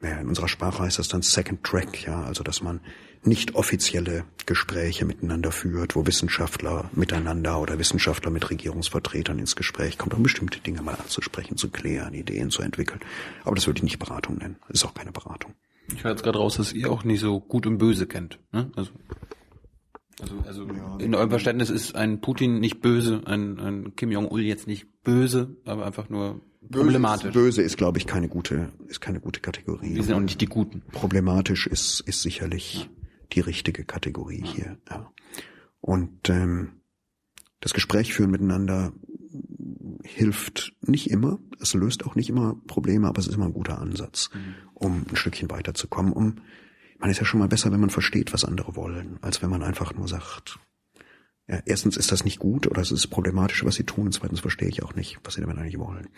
ja, 0.02 0.18
in 0.18 0.28
unserer 0.28 0.48
Sprache 0.48 0.82
heißt 0.82 0.98
das 0.98 1.08
dann 1.08 1.22
Second 1.22 1.62
Track, 1.62 2.06
ja, 2.06 2.22
also 2.22 2.42
dass 2.42 2.62
man 2.62 2.80
nicht 3.22 3.54
offizielle 3.54 4.24
Gespräche 4.46 5.04
miteinander 5.04 5.52
führt, 5.52 5.94
wo 5.94 6.06
Wissenschaftler 6.06 6.90
miteinander 6.94 7.60
oder 7.60 7.78
Wissenschaftler 7.78 8.30
mit 8.30 8.48
Regierungsvertretern 8.48 9.38
ins 9.38 9.56
Gespräch 9.56 9.98
kommt, 9.98 10.14
um 10.14 10.22
bestimmte 10.22 10.58
Dinge 10.60 10.80
mal 10.80 10.94
anzusprechen, 10.94 11.58
zu 11.58 11.68
klären, 11.68 12.14
Ideen 12.14 12.50
zu 12.50 12.62
entwickeln. 12.62 13.00
Aber 13.44 13.54
das 13.54 13.66
würde 13.66 13.78
ich 13.78 13.82
nicht 13.82 13.98
Beratung 13.98 14.38
nennen. 14.38 14.56
Das 14.68 14.80
ist 14.80 14.84
auch 14.86 14.94
keine 14.94 15.12
Beratung. 15.12 15.52
Ich 15.94 16.02
höre 16.02 16.12
jetzt 16.12 16.22
gerade 16.22 16.38
raus, 16.38 16.56
dass 16.56 16.72
ihr 16.72 16.90
auch 16.90 17.04
nicht 17.04 17.20
so 17.20 17.40
gut 17.40 17.66
und 17.66 17.76
böse 17.76 18.06
kennt. 18.06 18.38
Ne? 18.52 18.70
Also, 18.76 18.92
also, 20.22 20.42
also 20.46 20.66
in 20.98 21.14
eurem 21.14 21.30
Verständnis 21.30 21.70
ist 21.70 21.94
ein 21.94 22.20
Putin 22.20 22.60
nicht 22.60 22.80
böse, 22.80 23.22
ein, 23.26 23.58
ein 23.58 23.96
Kim 23.96 24.10
Jong-il 24.10 24.44
jetzt 24.44 24.66
nicht 24.66 25.02
böse, 25.02 25.56
aber 25.64 25.86
einfach 25.86 26.08
nur 26.08 26.40
problematisch. 26.70 27.32
Böse 27.32 27.62
ist, 27.62 27.76
glaube 27.76 27.98
ich, 27.98 28.06
keine 28.06 28.28
gute, 28.28 28.68
ist 28.86 29.00
keine 29.00 29.20
gute 29.20 29.40
Kategorie. 29.40 29.94
Wir 29.94 30.02
sind 30.02 30.14
auch 30.14 30.20
nicht 30.20 30.40
die 30.40 30.46
Guten. 30.46 30.82
Problematisch 30.92 31.66
ist, 31.66 32.00
ist 32.00 32.22
sicherlich 32.22 32.88
die 33.32 33.40
richtige 33.40 33.84
Kategorie 33.84 34.42
hier. 34.44 34.78
Ja. 34.90 35.12
Und 35.80 36.28
ähm, 36.28 36.80
das 37.60 37.72
Gespräch 37.72 38.12
führen 38.12 38.30
miteinander 38.30 38.92
hilft 40.02 40.72
nicht 40.80 41.10
immer. 41.10 41.38
Es 41.60 41.74
löst 41.74 42.04
auch 42.04 42.14
nicht 42.14 42.28
immer 42.28 42.56
Probleme, 42.66 43.06
aber 43.06 43.18
es 43.20 43.26
ist 43.26 43.34
immer 43.34 43.46
ein 43.46 43.52
guter 43.52 43.78
Ansatz, 43.78 44.30
um 44.74 45.04
ein 45.08 45.16
Stückchen 45.16 45.50
weiterzukommen. 45.50 46.12
Um, 46.12 46.36
man 47.00 47.10
ist 47.10 47.18
ja 47.18 47.24
schon 47.24 47.40
mal 47.40 47.48
besser, 47.48 47.72
wenn 47.72 47.80
man 47.80 47.90
versteht, 47.90 48.32
was 48.32 48.44
andere 48.44 48.76
wollen, 48.76 49.18
als 49.22 49.42
wenn 49.42 49.50
man 49.50 49.62
einfach 49.62 49.94
nur 49.94 50.06
sagt, 50.06 50.58
ja, 51.48 51.60
erstens 51.64 51.96
ist 51.96 52.12
das 52.12 52.24
nicht 52.24 52.38
gut 52.38 52.66
oder 52.66 52.82
es 52.82 52.92
ist 52.92 53.08
problematisch, 53.08 53.64
was 53.64 53.74
sie 53.74 53.84
tun, 53.84 54.06
und 54.06 54.12
zweitens 54.12 54.40
verstehe 54.40 54.68
ich 54.68 54.82
auch 54.82 54.94
nicht, 54.94 55.18
was 55.24 55.34
sie 55.34 55.40
damit 55.40 55.58
eigentlich 55.58 55.78
wollen. 55.78 56.08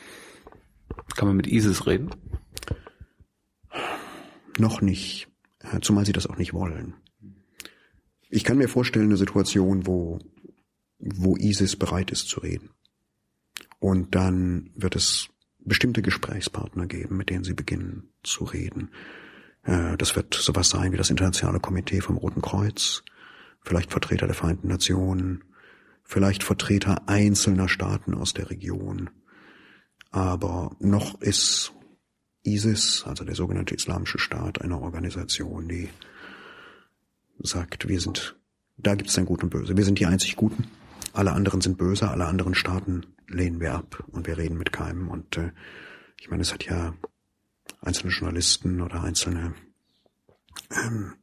Kann 1.16 1.28
man 1.28 1.36
mit 1.36 1.46
ISIS 1.46 1.86
reden? 1.86 2.10
Noch 4.58 4.82
nicht, 4.82 5.28
äh, 5.60 5.80
zumal 5.80 6.04
sie 6.04 6.12
das 6.12 6.26
auch 6.26 6.36
nicht 6.36 6.52
wollen. 6.52 6.94
Ich 8.28 8.44
kann 8.44 8.58
mir 8.58 8.68
vorstellen, 8.68 9.06
eine 9.06 9.16
Situation, 9.16 9.86
wo, 9.86 10.18
wo 10.98 11.36
ISIS 11.36 11.76
bereit 11.76 12.10
ist 12.10 12.28
zu 12.28 12.40
reden. 12.40 12.70
Und 13.78 14.14
dann 14.14 14.70
wird 14.74 14.96
es 14.96 15.28
bestimmte 15.60 16.02
Gesprächspartner 16.02 16.86
geben, 16.86 17.16
mit 17.16 17.30
denen 17.30 17.44
sie 17.44 17.54
beginnen 17.54 18.10
zu 18.22 18.44
reden. 18.44 18.90
Äh, 19.64 19.96
Das 19.96 20.16
wird 20.16 20.34
sowas 20.34 20.70
sein 20.70 20.92
wie 20.92 20.96
das 20.96 21.10
Internationale 21.10 21.60
Komitee 21.60 22.00
vom 22.00 22.16
Roten 22.16 22.42
Kreuz, 22.42 23.02
vielleicht 23.60 23.90
Vertreter 23.90 24.26
der 24.26 24.34
Vereinten 24.34 24.68
Nationen, 24.68 25.44
vielleicht 26.04 26.42
Vertreter 26.42 27.08
einzelner 27.08 27.68
Staaten 27.68 28.14
aus 28.14 28.34
der 28.34 28.50
Region. 28.50 29.10
Aber 30.10 30.76
noch 30.78 31.20
ist 31.20 31.72
ISIS, 32.44 33.04
also 33.06 33.24
der 33.24 33.34
sogenannte 33.34 33.74
Islamische 33.74 34.18
Staat, 34.18 34.60
eine 34.60 34.78
Organisation, 34.78 35.68
die 35.68 35.88
sagt, 37.38 37.88
wir 37.88 38.00
sind, 38.00 38.36
da 38.76 38.94
gibt 38.94 39.10
es 39.10 39.18
ein 39.18 39.24
Gut 39.24 39.42
und 39.42 39.50
Böse. 39.50 39.76
Wir 39.76 39.84
sind 39.84 39.98
die 39.98 40.06
einzig 40.06 40.36
Guten. 40.36 40.66
Alle 41.12 41.32
anderen 41.32 41.60
sind 41.60 41.78
böse, 41.78 42.08
alle 42.08 42.26
anderen 42.26 42.54
Staaten 42.54 43.06
lehnen 43.28 43.60
wir 43.60 43.74
ab 43.74 44.04
und 44.08 44.26
wir 44.26 44.38
reden 44.38 44.58
mit 44.58 44.72
keinem. 44.72 45.08
Und 45.08 45.36
äh, 45.36 45.52
ich 46.20 46.30
meine, 46.30 46.42
es 46.42 46.52
hat 46.52 46.64
ja 46.64 46.94
einzelne 47.82 48.12
Journalisten 48.12 48.80
oder 48.80 49.02
einzelne 49.02 49.54
ähm, 50.70 51.14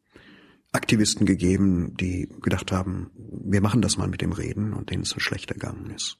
Aktivisten 0.71 1.25
gegeben, 1.25 1.95
die 1.95 2.29
gedacht 2.41 2.71
haben, 2.71 3.09
wir 3.15 3.61
machen 3.61 3.81
das 3.81 3.97
mal 3.97 4.07
mit 4.07 4.21
dem 4.21 4.31
Reden 4.31 4.73
und 4.73 4.91
denen 4.91 5.03
es 5.03 5.09
so 5.09 5.19
schlecht 5.19 5.49
ergangen 5.49 5.89
ist. 5.91 6.17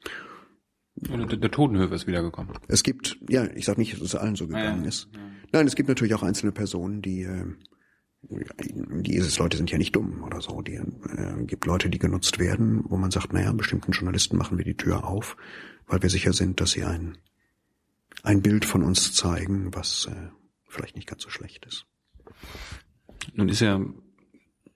Der, 0.96 1.26
der 1.26 1.52
Totenhöfer 1.52 1.96
ist 1.96 2.08
wiedergekommen. 2.08 2.58
Es 2.68 2.84
gibt, 2.84 3.20
ja, 3.30 3.46
ich 3.54 3.66
sage 3.66 3.80
nicht, 3.80 3.94
dass 3.94 4.02
es 4.02 4.16
allen 4.16 4.36
so 4.36 4.48
gegangen 4.48 4.82
Ja, 4.82 4.90
ist. 4.90 5.10
Nein, 5.52 5.68
es 5.68 5.76
gibt 5.76 5.88
natürlich 5.88 6.14
auch 6.16 6.24
einzelne 6.24 6.52
Personen, 6.52 7.02
die, 7.02 7.22
äh, 7.22 7.46
die 8.22 9.16
ISIS-Leute 9.16 9.58
sind 9.58 9.72
ja 9.72 9.78
nicht 9.78 9.96
dumm 9.96 10.24
oder 10.24 10.42
so. 10.42 10.62
Die 10.62 10.74
äh, 10.76 11.46
gibt 11.46 11.66
Leute, 11.66 11.90
die 11.90 12.00
genutzt 12.00 12.40
werden, 12.40 12.84
wo 12.90 12.98
man 12.98 13.12
sagt, 13.12 13.34
naja, 13.34 13.52
bestimmten 13.54 13.92
Journalisten 13.92 14.38
machen 14.38 14.58
wir 14.58 14.66
die 14.66 14.76
Tür 14.76 15.08
auf, 15.08 15.38
weil 15.88 16.02
wir 16.02 16.10
sicher 16.10 16.34
sind, 16.34 16.60
dass 16.60 16.72
sie 16.72 16.84
ein, 16.84 17.18
ein 18.24 18.41
Bild 18.41 18.65
von 18.65 18.84
uns 18.84 19.13
zeigen, 19.13 19.74
was 19.74 20.07
äh, 20.11 20.30
vielleicht 20.67 20.95
nicht 20.95 21.07
ganz 21.07 21.24
so 21.24 21.30
schlecht 21.30 21.65
ist. 21.65 21.86
Nun 23.34 23.49
ist 23.49 23.59
ja, 23.61 23.80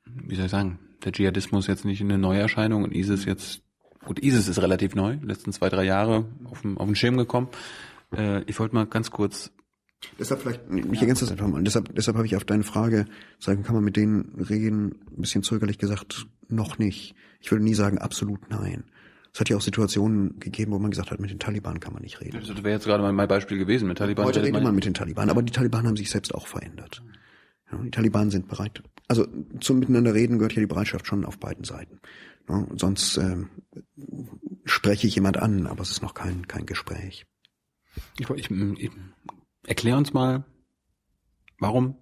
wie 0.05 0.35
soll 0.35 0.45
ich 0.45 0.51
sagen, 0.51 0.79
der 1.03 1.11
Dschihadismus 1.11 1.67
jetzt 1.67 1.85
nicht 1.85 2.01
eine 2.01 2.17
Neuerscheinung 2.17 2.83
und 2.83 2.93
ISIS 2.93 3.25
jetzt, 3.25 3.61
gut, 4.05 4.23
ISIS 4.23 4.47
ist 4.47 4.61
relativ 4.61 4.95
neu, 4.95 5.17
letzten 5.21 5.51
zwei, 5.51 5.69
drei 5.69 5.83
Jahre 5.83 6.25
auf 6.45 6.61
den, 6.61 6.77
auf 6.77 6.85
den 6.85 6.95
Schirm 6.95 7.17
gekommen. 7.17 7.49
Äh, 8.15 8.43
ich 8.43 8.59
wollte 8.59 8.75
mal 8.75 8.85
ganz 8.85 9.11
kurz, 9.11 9.51
Deshalb 10.19 10.41
vielleicht, 10.41 10.61
ich 10.69 10.99
ergänze 10.99 11.25
das 11.25 11.31
einfach 11.31 11.47
mal. 11.47 11.63
Deshalb, 11.63 11.95
deshalb 11.95 12.17
habe 12.17 12.27
ich 12.27 12.35
auf 12.35 12.43
deine 12.43 12.63
Frage, 12.63 13.05
sagen, 13.39 13.63
kann 13.63 13.75
man 13.75 13.83
mit 13.83 13.95
denen 13.95 14.35
reden, 14.49 14.95
ein 15.15 15.21
bisschen 15.21 15.43
zögerlich 15.43 15.77
gesagt, 15.77 16.27
noch 16.49 16.77
nicht. 16.77 17.15
Ich 17.39 17.51
würde 17.51 17.63
nie 17.63 17.73
sagen, 17.73 17.97
absolut 17.97 18.49
nein. 18.49 18.83
Es 19.33 19.39
hat 19.39 19.49
ja 19.49 19.57
auch 19.57 19.61
Situationen 19.61 20.39
gegeben, 20.39 20.71
wo 20.73 20.79
man 20.79 20.91
gesagt 20.91 21.09
hat, 21.09 21.19
mit 21.19 21.31
den 21.31 21.39
Taliban 21.39 21.79
kann 21.79 21.93
man 21.93 22.03
nicht 22.03 22.21
reden. 22.21 22.39
das 22.39 22.49
wäre 22.57 22.69
jetzt 22.69 22.85
gerade 22.85 23.11
mein 23.11 23.27
Beispiel 23.27 23.57
gewesen 23.57 23.87
mit 23.87 23.97
Taliban. 23.97 24.25
Heute 24.25 24.43
redet 24.43 24.61
man- 24.61 24.75
mit 24.75 24.85
den 24.85 24.93
Taliban, 24.93 25.29
aber 25.31 25.41
die 25.41 25.51
Taliban 25.51 25.87
haben 25.87 25.97
sich 25.97 26.11
selbst 26.11 26.35
auch 26.35 26.45
verändert. 26.45 27.03
Ja, 27.71 27.79
die 27.79 27.89
Taliban 27.89 28.29
sind 28.29 28.47
bereit. 28.47 28.83
Also 29.07 29.25
zum 29.59 29.79
Miteinander 29.79 30.13
reden 30.13 30.37
gehört 30.37 30.53
ja 30.53 30.59
die 30.59 30.67
Bereitschaft 30.67 31.07
schon 31.07 31.25
auf 31.25 31.39
beiden 31.39 31.63
Seiten. 31.63 31.99
Ja, 32.47 32.67
sonst 32.75 33.17
ähm, 33.17 33.49
spreche 34.65 35.07
ich 35.07 35.15
jemand 35.15 35.37
an, 35.37 35.65
aber 35.65 35.81
es 35.81 35.89
ist 35.89 36.03
noch 36.03 36.13
kein, 36.13 36.47
kein 36.47 36.67
Gespräch. 36.67 37.25
Ich, 38.19 38.29
ich, 38.29 38.51
ich, 38.51 38.91
erklär 39.65 39.97
uns 39.97 40.13
mal, 40.13 40.45
warum 41.59 41.95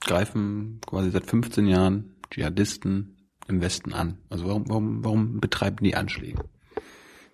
greifen 0.00 0.80
quasi 0.86 1.10
seit 1.10 1.26
15 1.26 1.66
Jahren 1.66 2.14
Dschihadisten 2.30 3.16
im 3.48 3.60
Westen 3.60 3.92
an? 3.92 4.18
Also 4.28 4.46
warum, 4.46 4.68
warum, 4.68 5.04
warum 5.04 5.40
betreiben 5.40 5.84
die 5.84 5.94
Anschläge? 5.94 6.44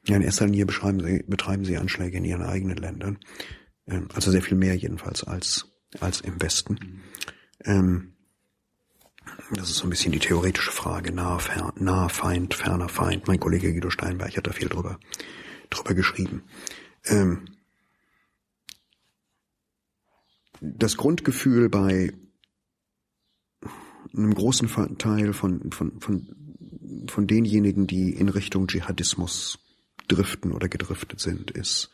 Ja, 0.06 0.16
in 0.16 0.22
erster 0.22 0.46
Linie 0.46 0.66
beschreiben 0.66 1.00
sie, 1.00 1.22
betreiben 1.26 1.64
sie 1.64 1.76
Anschläge 1.76 2.18
in 2.18 2.24
ihren 2.24 2.42
eigenen 2.42 2.76
Ländern. 2.76 3.18
Ähm, 3.86 4.08
also 4.14 4.30
sehr 4.30 4.42
viel 4.42 4.56
mehr 4.56 4.74
jedenfalls 4.74 5.24
als, 5.24 5.66
als 6.00 6.20
im 6.20 6.40
Westen. 6.40 7.02
Ähm, 7.64 8.14
das 9.52 9.70
ist 9.70 9.76
so 9.76 9.86
ein 9.86 9.90
bisschen 9.90 10.12
die 10.12 10.18
theoretische 10.18 10.70
Frage, 10.70 11.12
nahe, 11.12 11.38
fer, 11.40 11.72
nahe 11.76 12.08
Feind, 12.08 12.54
ferner 12.54 12.88
Feind. 12.88 13.28
Mein 13.28 13.40
Kollege 13.40 13.72
Guido 13.72 13.90
Steinberg 13.90 14.36
hat 14.36 14.46
da 14.46 14.52
viel 14.52 14.68
drüber, 14.68 14.98
drüber 15.70 15.94
geschrieben. 15.94 16.42
Ähm, 17.04 17.44
das 20.60 20.96
Grundgefühl 20.96 21.68
bei 21.68 22.12
einem 24.14 24.34
großen 24.34 24.68
Teil 24.98 25.32
von, 25.32 25.70
von, 25.72 26.00
von, 26.00 27.06
von 27.08 27.26
denjenigen, 27.26 27.86
die 27.86 28.10
in 28.10 28.28
Richtung 28.28 28.66
Dschihadismus 28.66 29.58
driften 30.08 30.52
oder 30.52 30.68
gedriftet 30.68 31.20
sind, 31.20 31.50
ist, 31.50 31.90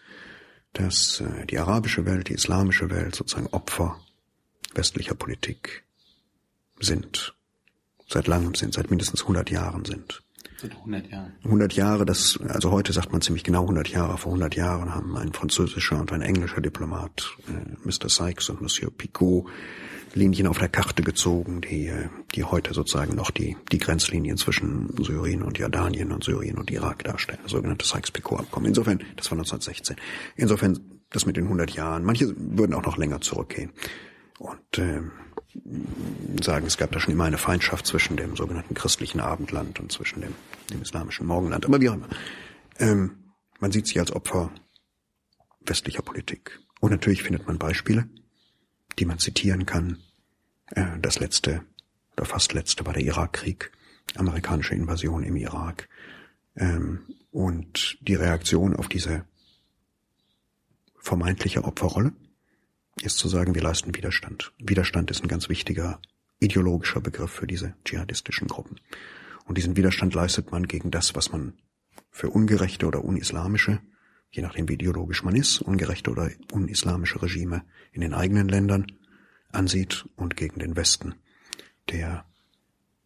dass 0.72 1.20
äh, 1.20 1.46
die 1.46 1.58
arabische 1.58 2.06
Welt, 2.06 2.28
die 2.28 2.34
islamische 2.34 2.90
Welt 2.90 3.14
sozusagen 3.14 3.48
Opfer 3.48 3.98
westlicher 4.74 5.14
Politik 5.14 5.84
sind, 6.80 7.34
seit 8.08 8.26
langem 8.26 8.54
sind, 8.54 8.74
seit 8.74 8.90
mindestens 8.90 9.22
100 9.22 9.50
Jahren 9.50 9.84
sind. 9.84 10.22
Seit 10.56 10.72
100 10.72 11.10
Jahren. 11.10 11.32
100 11.44 11.72
Jahre, 11.74 12.06
das, 12.06 12.38
also 12.48 12.70
heute 12.70 12.92
sagt 12.92 13.12
man 13.12 13.20
ziemlich 13.20 13.44
genau 13.44 13.62
100 13.62 13.88
Jahre. 13.88 14.18
Vor 14.18 14.32
100 14.32 14.54
Jahren 14.54 14.94
haben 14.94 15.16
ein 15.16 15.32
französischer 15.32 16.00
und 16.00 16.12
ein 16.12 16.22
englischer 16.22 16.60
Diplomat, 16.60 17.36
äh, 17.48 17.86
Mr. 17.86 18.08
Sykes 18.08 18.50
und 18.50 18.60
Monsieur 18.60 18.90
Picot, 18.90 19.46
Linien 20.14 20.46
auf 20.46 20.58
der 20.58 20.68
Karte 20.68 21.02
gezogen, 21.02 21.60
die, 21.60 21.88
äh, 21.88 22.08
die 22.34 22.44
heute 22.44 22.72
sozusagen 22.72 23.16
noch 23.16 23.30
die, 23.30 23.56
die 23.72 23.78
Grenzlinien 23.78 24.36
zwischen 24.36 24.94
Syrien 25.02 25.42
und 25.42 25.58
Jordanien 25.58 26.12
und 26.12 26.22
Syrien 26.22 26.56
und 26.56 26.70
Irak 26.70 27.02
darstellen. 27.02 27.40
Das 27.42 27.52
sogenannte 27.52 27.84
Sykes-Picot-Abkommen. 27.84 28.68
Insofern, 28.68 28.98
das 29.16 29.30
war 29.30 29.38
1916. 29.38 29.96
Insofern, 30.36 30.78
das 31.10 31.26
mit 31.26 31.36
den 31.36 31.44
100 31.44 31.72
Jahren. 31.72 32.04
Manche 32.04 32.32
würden 32.36 32.74
auch 32.74 32.84
noch 32.84 32.96
länger 32.96 33.20
zurückgehen. 33.20 33.72
Und, 34.38 34.78
äh, 34.78 35.00
sagen, 36.42 36.66
es 36.66 36.76
gab 36.76 36.92
da 36.92 37.00
schon 37.00 37.12
immer 37.12 37.24
eine 37.24 37.38
Feindschaft 37.38 37.86
zwischen 37.86 38.16
dem 38.16 38.36
sogenannten 38.36 38.74
christlichen 38.74 39.20
Abendland 39.20 39.80
und 39.80 39.92
zwischen 39.92 40.20
dem, 40.20 40.34
dem 40.70 40.82
islamischen 40.82 41.26
Morgenland. 41.26 41.64
Aber 41.64 41.80
wie 41.80 41.88
auch 41.88 41.94
immer. 41.94 42.08
Ähm, 42.78 43.32
man 43.60 43.72
sieht 43.72 43.86
sich 43.86 43.98
als 43.98 44.12
Opfer 44.12 44.50
westlicher 45.60 46.02
Politik. 46.02 46.60
Und 46.80 46.90
natürlich 46.90 47.22
findet 47.22 47.46
man 47.46 47.58
Beispiele, 47.58 48.08
die 48.98 49.06
man 49.06 49.18
zitieren 49.18 49.64
kann. 49.66 49.98
Äh, 50.70 50.98
das 51.00 51.18
letzte 51.18 51.62
oder 52.16 52.26
fast 52.26 52.52
letzte 52.52 52.86
war 52.86 52.92
der 52.92 53.02
Irakkrieg, 53.02 53.72
amerikanische 54.16 54.74
Invasion 54.74 55.24
im 55.24 55.36
Irak. 55.36 55.88
Ähm, 56.56 57.00
und 57.30 57.98
die 58.00 58.14
Reaktion 58.14 58.76
auf 58.76 58.88
diese 58.88 59.24
vermeintliche 61.00 61.64
Opferrolle 61.64 62.12
ist 63.02 63.18
zu 63.18 63.28
sagen, 63.28 63.54
wir 63.54 63.62
leisten 63.62 63.94
Widerstand. 63.94 64.52
Widerstand 64.58 65.10
ist 65.10 65.22
ein 65.22 65.28
ganz 65.28 65.48
wichtiger 65.48 66.00
ideologischer 66.40 67.00
Begriff 67.00 67.30
für 67.30 67.46
diese 67.46 67.74
dschihadistischen 67.84 68.48
Gruppen. 68.48 68.80
Und 69.46 69.58
diesen 69.58 69.76
Widerstand 69.76 70.14
leistet 70.14 70.52
man 70.52 70.66
gegen 70.66 70.90
das, 70.90 71.14
was 71.14 71.32
man 71.32 71.54
für 72.10 72.30
ungerechte 72.30 72.86
oder 72.86 73.04
unislamische, 73.04 73.80
je 74.30 74.42
nachdem 74.42 74.68
wie 74.68 74.74
ideologisch 74.74 75.22
man 75.22 75.36
ist, 75.36 75.60
ungerechte 75.60 76.10
oder 76.10 76.30
unislamische 76.52 77.22
Regime 77.22 77.64
in 77.92 78.00
den 78.00 78.14
eigenen 78.14 78.48
Ländern 78.48 78.86
ansieht 79.50 80.06
und 80.16 80.36
gegen 80.36 80.58
den 80.58 80.76
Westen, 80.76 81.14
der 81.90 82.24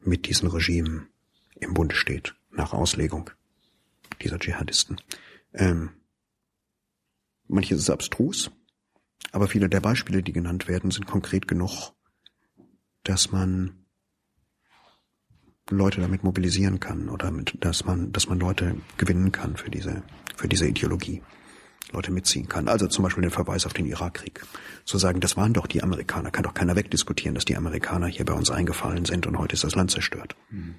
mit 0.00 0.26
diesen 0.26 0.48
Regimen 0.48 1.08
im 1.60 1.74
Bund 1.74 1.92
steht, 1.92 2.34
nach 2.50 2.72
Auslegung 2.72 3.30
dieser 4.22 4.38
Dschihadisten. 4.38 5.00
Ähm, 5.52 5.90
manches 7.46 7.80
ist 7.80 7.90
abstrus, 7.90 8.50
aber 9.32 9.48
viele 9.48 9.68
der 9.68 9.80
Beispiele, 9.80 10.22
die 10.22 10.32
genannt 10.32 10.68
werden, 10.68 10.90
sind 10.90 11.06
konkret 11.06 11.48
genug, 11.48 11.92
dass 13.04 13.30
man 13.32 13.84
Leute 15.70 16.00
damit 16.00 16.24
mobilisieren 16.24 16.80
kann 16.80 17.08
oder 17.08 17.30
mit, 17.30 17.56
dass 17.60 17.84
man, 17.84 18.12
dass 18.12 18.28
man 18.28 18.38
Leute 18.38 18.76
gewinnen 18.96 19.32
kann 19.32 19.56
für 19.56 19.70
diese, 19.70 20.02
für 20.36 20.48
diese 20.48 20.66
Ideologie. 20.66 21.22
Leute 21.92 22.12
mitziehen 22.12 22.48
kann. 22.48 22.68
Also 22.68 22.86
zum 22.86 23.02
Beispiel 23.02 23.22
den 23.22 23.30
Verweis 23.30 23.66
auf 23.66 23.72
den 23.72 23.86
Irakkrieg. 23.86 24.44
Zu 24.84 24.98
sagen, 24.98 25.20
das 25.20 25.36
waren 25.36 25.54
doch 25.54 25.66
die 25.66 25.82
Amerikaner, 25.82 26.30
kann 26.30 26.42
doch 26.42 26.54
keiner 26.54 26.76
wegdiskutieren, 26.76 27.34
dass 27.34 27.44
die 27.44 27.56
Amerikaner 27.56 28.06
hier 28.06 28.24
bei 28.24 28.34
uns 28.34 28.50
eingefallen 28.50 29.04
sind 29.04 29.26
und 29.26 29.38
heute 29.38 29.54
ist 29.54 29.64
das 29.64 29.74
Land 29.74 29.90
zerstört. 29.90 30.36
Mhm. 30.50 30.74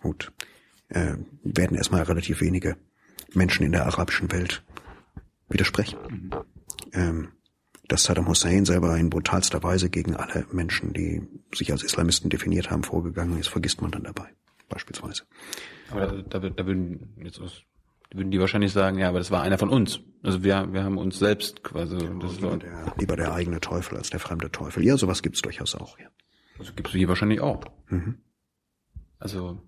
Gut. 0.00 0.32
Äh, 0.88 1.16
werden 1.42 1.76
erstmal 1.76 2.02
relativ 2.02 2.40
wenige 2.40 2.76
Menschen 3.34 3.66
in 3.66 3.72
der 3.72 3.86
arabischen 3.86 4.30
Welt 4.30 4.64
widersprechen. 5.48 5.98
Mhm. 6.08 6.30
Ähm, 6.96 7.28
dass 7.88 8.04
Saddam 8.04 8.26
Hussein 8.26 8.64
selber 8.64 8.96
in 8.96 9.10
brutalster 9.10 9.62
Weise 9.62 9.90
gegen 9.90 10.16
alle 10.16 10.46
Menschen, 10.50 10.92
die 10.92 11.22
sich 11.54 11.70
als 11.70 11.84
Islamisten 11.84 12.30
definiert 12.30 12.70
haben, 12.70 12.82
vorgegangen 12.82 13.38
ist, 13.38 13.48
vergisst 13.48 13.80
man 13.80 13.92
dann 13.92 14.02
dabei, 14.02 14.28
beispielsweise. 14.68 15.22
Aber 15.90 16.06
da, 16.06 16.40
da, 16.40 16.50
da 16.50 16.66
würden 16.66 17.14
jetzt 17.22 17.40
aus, 17.40 17.62
würden 18.12 18.30
die 18.30 18.40
wahrscheinlich 18.40 18.72
sagen, 18.72 18.98
ja, 18.98 19.08
aber 19.08 19.18
das 19.18 19.30
war 19.30 19.42
einer 19.42 19.58
von 19.58 19.68
uns. 19.68 20.00
Also 20.22 20.42
wir, 20.42 20.72
wir 20.72 20.82
haben 20.82 20.98
uns 20.98 21.18
selbst 21.18 21.62
quasi. 21.62 21.96
Ja, 21.96 22.10
das 22.20 22.40
lieber, 22.40 22.56
der, 22.56 22.94
lieber 22.98 23.16
der 23.16 23.32
eigene 23.32 23.60
Teufel 23.60 23.96
als 23.98 24.10
der 24.10 24.20
fremde 24.20 24.50
Teufel. 24.50 24.84
Ja, 24.84 24.96
sowas 24.96 25.22
gibt's 25.22 25.42
durchaus 25.42 25.76
auch, 25.76 25.98
ja. 25.98 26.08
Also 26.58 26.72
gibt's 26.72 26.92
hier 26.92 27.08
wahrscheinlich 27.08 27.40
auch. 27.40 27.64
Mhm. 27.88 28.18
Also 29.18 29.60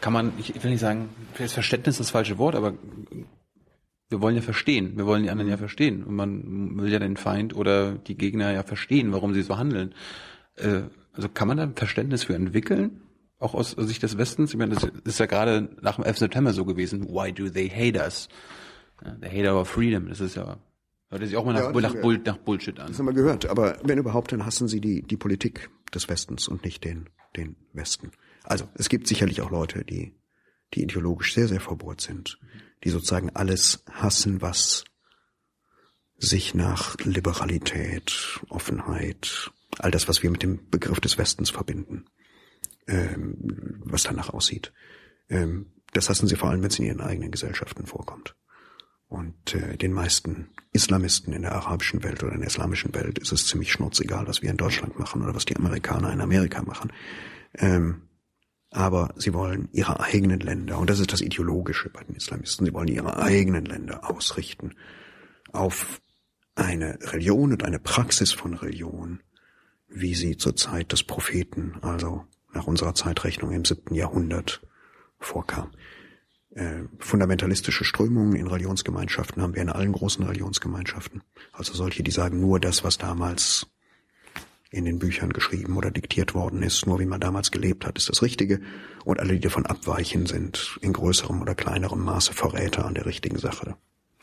kann 0.00 0.12
man, 0.12 0.32
ich 0.38 0.62
will 0.62 0.70
nicht 0.70 0.80
sagen, 0.80 1.08
vielleicht 1.34 1.54
Verständnis 1.54 1.94
ist 1.94 2.00
das 2.00 2.10
falsche 2.10 2.38
Wort, 2.38 2.54
aber 2.54 2.74
wir 4.12 4.20
wollen 4.20 4.36
ja 4.36 4.42
verstehen, 4.42 4.96
wir 4.96 5.06
wollen 5.06 5.24
die 5.24 5.30
anderen 5.30 5.50
ja 5.50 5.56
verstehen 5.56 6.04
und 6.04 6.14
man 6.14 6.80
will 6.80 6.92
ja 6.92 6.98
den 6.98 7.16
Feind 7.16 7.56
oder 7.56 7.92
die 7.92 8.16
Gegner 8.16 8.52
ja 8.52 8.62
verstehen, 8.62 9.12
warum 9.12 9.34
sie 9.34 9.42
so 9.42 9.58
handeln. 9.58 9.94
Äh, 10.56 10.82
also 11.12 11.28
kann 11.28 11.48
man 11.48 11.56
da 11.56 11.64
ein 11.64 11.74
Verständnis 11.74 12.24
für 12.24 12.34
entwickeln? 12.34 13.00
Auch 13.38 13.54
aus 13.54 13.72
Sicht 13.72 14.02
des 14.02 14.16
Westens? 14.18 14.52
Ich 14.52 14.58
meine, 14.58 14.74
das 14.74 14.84
ist 15.04 15.18
ja 15.18 15.26
gerade 15.26 15.70
nach 15.80 15.96
dem 15.96 16.04
11. 16.04 16.18
September 16.18 16.52
so 16.52 16.64
gewesen. 16.64 17.08
Why 17.08 17.32
do 17.32 17.48
they 17.48 17.68
hate 17.68 17.98
us? 17.98 18.28
they 19.20 19.28
hate 19.28 19.52
our 19.52 19.64
freedom. 19.64 20.08
Das 20.08 20.20
ist 20.20 20.36
ja, 20.36 20.58
hört 21.08 21.26
sich 21.26 21.36
auch 21.36 21.44
mal 21.44 21.54
nach, 21.54 21.74
ja, 21.74 21.80
nach, 21.80 21.94
Bull, 22.00 22.18
nach 22.24 22.36
Bullshit 22.36 22.78
an. 22.78 22.88
Das 22.88 22.98
haben 22.98 23.06
wir 23.06 23.14
gehört. 23.14 23.46
Aber 23.46 23.78
wenn 23.82 23.98
überhaupt, 23.98 24.30
dann 24.30 24.46
hassen 24.46 24.68
sie 24.68 24.80
die, 24.80 25.02
die 25.02 25.16
Politik 25.16 25.70
des 25.92 26.08
Westens 26.08 26.46
und 26.46 26.64
nicht 26.64 26.84
den, 26.84 27.08
den 27.36 27.56
Westen. 27.72 28.12
Also, 28.44 28.68
es 28.74 28.88
gibt 28.88 29.08
sicherlich 29.08 29.40
auch 29.40 29.50
Leute, 29.50 29.84
die, 29.84 30.14
die 30.74 30.82
ideologisch 30.82 31.34
sehr, 31.34 31.48
sehr 31.48 31.60
verbohrt 31.60 32.00
sind. 32.00 32.38
Mhm 32.40 32.61
die 32.84 32.90
sozusagen 32.90 33.30
alles 33.30 33.84
hassen, 33.90 34.42
was 34.42 34.84
sich 36.18 36.54
nach 36.54 36.96
Liberalität, 36.98 38.40
Offenheit, 38.48 39.50
all 39.78 39.90
das, 39.90 40.08
was 40.08 40.22
wir 40.22 40.30
mit 40.30 40.42
dem 40.42 40.70
Begriff 40.70 41.00
des 41.00 41.18
Westens 41.18 41.50
verbinden, 41.50 42.06
ähm, 42.86 43.80
was 43.84 44.04
danach 44.04 44.30
aussieht. 44.30 44.72
Ähm, 45.28 45.72
das 45.92 46.08
hassen 46.08 46.28
sie 46.28 46.36
vor 46.36 46.50
allem, 46.50 46.62
wenn 46.62 46.70
es 46.70 46.78
in 46.78 46.86
ihren 46.86 47.00
eigenen 47.00 47.30
Gesellschaften 47.30 47.86
vorkommt. 47.86 48.34
Und 49.08 49.54
äh, 49.54 49.76
den 49.76 49.92
meisten 49.92 50.48
Islamisten 50.72 51.34
in 51.34 51.42
der 51.42 51.52
arabischen 51.52 52.02
Welt 52.02 52.22
oder 52.22 52.32
in 52.32 52.38
der 52.38 52.48
islamischen 52.48 52.94
Welt 52.94 53.18
ist 53.18 53.32
es 53.32 53.46
ziemlich 53.46 53.70
schnurzegal, 53.70 54.26
was 54.26 54.40
wir 54.40 54.50
in 54.50 54.56
Deutschland 54.56 54.98
machen 54.98 55.22
oder 55.22 55.34
was 55.34 55.44
die 55.44 55.56
Amerikaner 55.56 56.12
in 56.12 56.20
Amerika 56.22 56.62
machen. 56.62 56.92
Ähm, 57.54 58.08
aber 58.72 59.14
sie 59.16 59.34
wollen 59.34 59.68
ihre 59.72 60.00
eigenen 60.00 60.40
Länder, 60.40 60.78
und 60.78 60.88
das 60.88 60.98
ist 60.98 61.12
das 61.12 61.20
Ideologische 61.20 61.90
bei 61.90 62.02
den 62.02 62.16
Islamisten, 62.16 62.66
sie 62.66 62.72
wollen 62.72 62.88
ihre 62.88 63.18
eigenen 63.18 63.66
Länder 63.66 64.10
ausrichten 64.10 64.74
auf 65.52 66.00
eine 66.54 66.98
Religion 67.02 67.52
und 67.52 67.64
eine 67.64 67.78
Praxis 67.78 68.32
von 68.32 68.54
Religion, 68.54 69.20
wie 69.88 70.14
sie 70.14 70.36
zur 70.36 70.56
Zeit 70.56 70.92
des 70.92 71.02
Propheten, 71.02 71.74
also 71.82 72.24
nach 72.52 72.66
unserer 72.66 72.94
Zeitrechnung 72.94 73.52
im 73.52 73.64
siebten 73.64 73.94
Jahrhundert, 73.94 74.62
vorkam. 75.18 75.70
Äh, 76.50 76.84
fundamentalistische 76.98 77.84
Strömungen 77.84 78.36
in 78.36 78.46
Religionsgemeinschaften 78.46 79.42
haben 79.42 79.54
wir 79.54 79.62
in 79.62 79.70
allen 79.70 79.92
großen 79.92 80.24
Religionsgemeinschaften. 80.24 81.22
Also 81.52 81.72
solche, 81.72 82.02
die 82.02 82.10
sagen, 82.10 82.40
nur 82.40 82.60
das, 82.60 82.84
was 82.84 82.98
damals 82.98 83.66
in 84.72 84.86
den 84.86 84.98
Büchern 84.98 85.32
geschrieben 85.32 85.76
oder 85.76 85.90
diktiert 85.90 86.34
worden 86.34 86.62
ist. 86.62 86.86
Nur 86.86 86.98
wie 86.98 87.06
man 87.06 87.20
damals 87.20 87.50
gelebt 87.50 87.84
hat, 87.86 87.98
ist 87.98 88.08
das 88.08 88.22
Richtige. 88.22 88.60
Und 89.04 89.20
alle, 89.20 89.34
die 89.34 89.40
davon 89.40 89.66
abweichen, 89.66 90.26
sind 90.26 90.78
in 90.80 90.94
größerem 90.94 91.42
oder 91.42 91.54
kleinerem 91.54 92.02
Maße 92.02 92.32
Verräter 92.32 92.86
an 92.86 92.94
der 92.94 93.04
richtigen 93.04 93.38
Sache. 93.38 93.76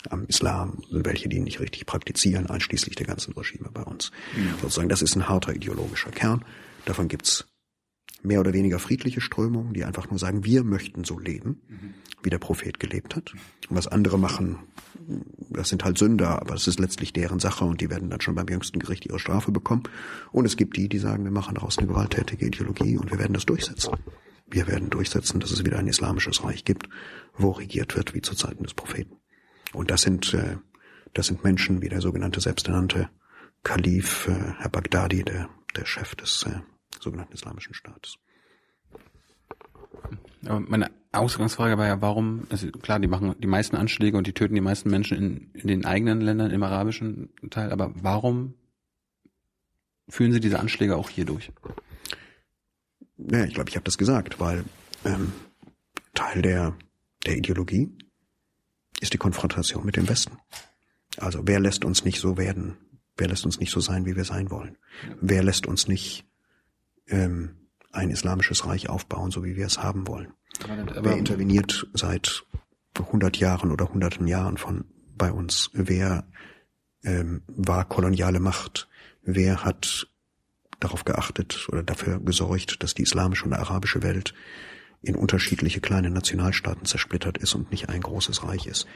Am 0.09 0.25
Islam 0.25 0.81
sind 0.89 1.05
welche, 1.05 1.29
die 1.29 1.37
ihn 1.37 1.43
nicht 1.43 1.59
richtig 1.59 1.85
praktizieren, 1.85 2.47
einschließlich 2.47 2.95
der 2.95 3.05
ganzen 3.05 3.33
Regime 3.33 3.69
bei 3.71 3.83
uns. 3.83 4.11
Mhm. 4.35 4.55
Sozusagen, 4.61 4.89
das 4.89 5.03
ist 5.03 5.15
ein 5.15 5.29
harter 5.29 5.53
ideologischer 5.53 6.11
Kern. 6.11 6.43
Davon 6.85 7.07
gibt's 7.07 7.45
mehr 8.23 8.39
oder 8.39 8.53
weniger 8.53 8.79
friedliche 8.79 9.21
Strömungen, 9.21 9.73
die 9.73 9.85
einfach 9.85 10.09
nur 10.09 10.17
sagen, 10.17 10.45
wir 10.45 10.63
möchten 10.63 11.03
so 11.03 11.19
leben, 11.19 11.61
mhm. 11.67 11.93
wie 12.23 12.29
der 12.29 12.39
Prophet 12.39 12.79
gelebt 12.79 13.15
hat. 13.15 13.33
Und 13.69 13.75
was 13.77 13.87
andere 13.87 14.17
machen, 14.17 14.57
das 15.49 15.69
sind 15.69 15.83
halt 15.83 15.97
Sünder, 15.97 16.41
aber 16.41 16.55
es 16.55 16.67
ist 16.67 16.79
letztlich 16.79 17.13
deren 17.13 17.39
Sache 17.39 17.65
und 17.65 17.81
die 17.81 17.89
werden 17.89 18.09
dann 18.09 18.21
schon 18.21 18.35
beim 18.35 18.47
jüngsten 18.47 18.79
Gericht 18.79 19.05
ihre 19.05 19.19
Strafe 19.19 19.51
bekommen. 19.51 19.83
Und 20.31 20.45
es 20.45 20.55
gibt 20.55 20.77
die, 20.77 20.87
die 20.87 20.99
sagen, 20.99 21.23
wir 21.23 21.31
machen 21.31 21.55
daraus 21.55 21.77
eine 21.77 21.87
gewalttätige 21.87 22.45
Ideologie 22.45 22.97
und 22.97 23.11
wir 23.11 23.19
werden 23.19 23.33
das 23.33 23.45
durchsetzen. 23.45 23.93
Wir 24.47 24.67
werden 24.67 24.89
durchsetzen, 24.89 25.39
dass 25.39 25.51
es 25.51 25.65
wieder 25.65 25.79
ein 25.79 25.87
islamisches 25.87 26.43
Reich 26.43 26.63
gibt, 26.63 26.89
wo 27.35 27.51
regiert 27.51 27.95
wird 27.95 28.13
wie 28.13 28.21
zu 28.21 28.35
Zeiten 28.35 28.63
des 28.63 28.73
Propheten. 28.73 29.15
Und 29.73 29.91
das 29.91 30.01
sind, 30.01 30.33
äh, 30.33 30.57
das 31.13 31.27
sind 31.27 31.43
Menschen 31.43 31.81
wie 31.81 31.89
der 31.89 32.01
sogenannte 32.01 32.39
selbsternannte 32.39 33.09
Kalif, 33.63 34.27
äh, 34.27 34.53
Herr 34.57 34.69
Baghdadi, 34.69 35.23
der, 35.23 35.49
der 35.75 35.85
Chef 35.85 36.15
des 36.15 36.43
äh, 36.43 36.61
sogenannten 36.99 37.33
Islamischen 37.33 37.73
Staates. 37.73 38.17
Aber 40.45 40.59
meine 40.59 40.91
Ausgangsfrage 41.11 41.77
war 41.77 41.87
ja, 41.87 42.01
warum, 42.01 42.47
also 42.49 42.69
klar, 42.71 42.99
die 42.99 43.07
machen 43.07 43.35
die 43.39 43.47
meisten 43.47 43.75
Anschläge 43.75 44.17
und 44.17 44.27
die 44.27 44.33
töten 44.33 44.55
die 44.55 44.61
meisten 44.61 44.89
Menschen 44.89 45.17
in, 45.17 45.51
in 45.53 45.67
den 45.67 45.85
eigenen 45.85 46.21
Ländern, 46.21 46.51
im 46.51 46.63
arabischen 46.63 47.29
Teil, 47.49 47.71
aber 47.71 47.91
warum 47.95 48.53
führen 50.07 50.31
sie 50.31 50.39
diese 50.39 50.59
Anschläge 50.59 50.95
auch 50.95 51.09
hier 51.09 51.25
durch? 51.25 51.51
Ja, 53.17 53.43
ich 53.43 53.53
glaube, 53.53 53.69
ich 53.69 53.75
habe 53.75 53.83
das 53.83 53.97
gesagt, 53.97 54.39
weil 54.39 54.63
ähm, 55.03 55.33
Teil 56.13 56.41
der, 56.41 56.75
der 57.25 57.37
Ideologie 57.37 57.89
ist 59.01 59.13
die 59.13 59.17
Konfrontation 59.17 59.85
mit 59.85 59.95
dem 59.95 60.07
Westen. 60.07 60.37
Also 61.17 61.41
wer 61.45 61.59
lässt 61.59 61.85
uns 61.85 62.05
nicht 62.05 62.19
so 62.19 62.37
werden? 62.37 62.77
Wer 63.17 63.27
lässt 63.27 63.45
uns 63.45 63.59
nicht 63.59 63.71
so 63.71 63.81
sein, 63.81 64.05
wie 64.05 64.15
wir 64.15 64.23
sein 64.23 64.49
wollen? 64.49 64.77
Wer 65.19 65.43
lässt 65.43 65.67
uns 65.67 65.87
nicht 65.87 66.25
ähm, 67.07 67.58
ein 67.91 68.11
islamisches 68.11 68.65
Reich 68.65 68.89
aufbauen, 68.89 69.31
so 69.31 69.43
wie 69.43 69.55
wir 69.55 69.65
es 69.65 69.81
haben 69.81 70.07
wollen. 70.07 70.33
Wer 71.01 71.17
interveniert 71.17 71.87
seit 71.93 72.43
100 72.97 73.37
Jahren 73.37 73.71
oder 73.71 73.89
hunderten 73.89 74.27
Jahren 74.27 74.57
von 74.57 74.85
bei 75.17 75.31
uns? 75.31 75.69
Wer 75.73 76.25
ähm, 77.03 77.43
war 77.47 77.85
koloniale 77.85 78.39
Macht? 78.39 78.87
Wer 79.23 79.63
hat 79.63 80.07
darauf 80.79 81.05
geachtet 81.05 81.67
oder 81.71 81.83
dafür 81.83 82.19
gesorgt, 82.19 82.81
dass 82.83 82.93
die 82.93 83.03
islamische 83.03 83.45
und 83.45 83.53
arabische 83.53 84.01
Welt 84.01 84.33
in 85.01 85.15
unterschiedliche 85.15 85.81
kleine 85.81 86.09
Nationalstaaten 86.09 86.85
zersplittert 86.85 87.37
ist 87.37 87.53
und 87.53 87.71
nicht 87.71 87.89
ein 87.89 88.01
großes 88.01 88.43
Reich 88.43 88.65
ist? 88.67 88.87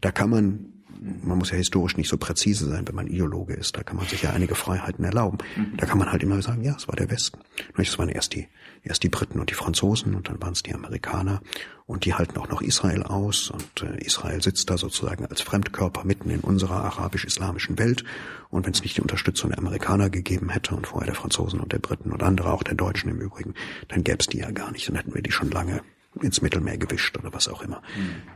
Da 0.00 0.10
kann 0.10 0.30
man, 0.30 0.79
man 1.22 1.38
muss 1.38 1.50
ja 1.50 1.56
historisch 1.56 1.96
nicht 1.96 2.08
so 2.08 2.16
präzise 2.16 2.68
sein, 2.68 2.86
wenn 2.86 2.94
man 2.94 3.06
Ideologe 3.06 3.54
ist, 3.54 3.76
da 3.76 3.82
kann 3.82 3.96
man 3.96 4.06
sich 4.06 4.22
ja 4.22 4.30
einige 4.30 4.54
Freiheiten 4.54 5.04
erlauben. 5.04 5.38
Da 5.76 5.86
kann 5.86 5.98
man 5.98 6.10
halt 6.10 6.22
immer 6.22 6.40
sagen, 6.42 6.62
ja, 6.62 6.74
es 6.76 6.88
war 6.88 6.96
der 6.96 7.10
Westen. 7.10 7.38
Es 7.76 7.98
waren 7.98 8.08
erst 8.08 8.34
die, 8.34 8.48
erst 8.82 9.02
die 9.02 9.08
Briten 9.08 9.40
und 9.40 9.50
die 9.50 9.54
Franzosen 9.54 10.14
und 10.14 10.28
dann 10.28 10.40
waren 10.40 10.52
es 10.52 10.62
die 10.62 10.74
Amerikaner 10.74 11.40
und 11.86 12.04
die 12.04 12.14
halten 12.14 12.38
auch 12.38 12.48
noch 12.48 12.62
Israel 12.62 13.02
aus 13.02 13.50
und 13.50 13.82
äh, 13.82 14.04
Israel 14.04 14.42
sitzt 14.42 14.70
da 14.70 14.78
sozusagen 14.78 15.26
als 15.26 15.40
Fremdkörper 15.40 16.04
mitten 16.04 16.30
in 16.30 16.40
unserer 16.40 16.84
arabisch-islamischen 16.84 17.78
Welt 17.78 18.04
und 18.50 18.66
wenn 18.66 18.72
es 18.72 18.82
nicht 18.82 18.96
die 18.96 19.02
Unterstützung 19.02 19.50
der 19.50 19.58
Amerikaner 19.58 20.10
gegeben 20.10 20.50
hätte 20.50 20.74
und 20.74 20.86
vorher 20.86 21.06
der 21.06 21.16
Franzosen 21.16 21.60
und 21.60 21.72
der 21.72 21.78
Briten 21.78 22.12
und 22.12 22.22
andere, 22.22 22.52
auch 22.52 22.62
der 22.62 22.74
Deutschen 22.74 23.10
im 23.10 23.20
Übrigen, 23.20 23.54
dann 23.88 24.04
gäbe 24.04 24.18
es 24.20 24.26
die 24.26 24.38
ja 24.38 24.50
gar 24.50 24.70
nicht, 24.70 24.88
dann 24.88 24.96
hätten 24.96 25.14
wir 25.14 25.22
die 25.22 25.32
schon 25.32 25.50
lange 25.50 25.82
ins 26.20 26.42
Mittelmeer 26.42 26.78
gewischt 26.78 27.16
oder 27.18 27.32
was 27.32 27.48
auch 27.48 27.62
immer. 27.62 27.82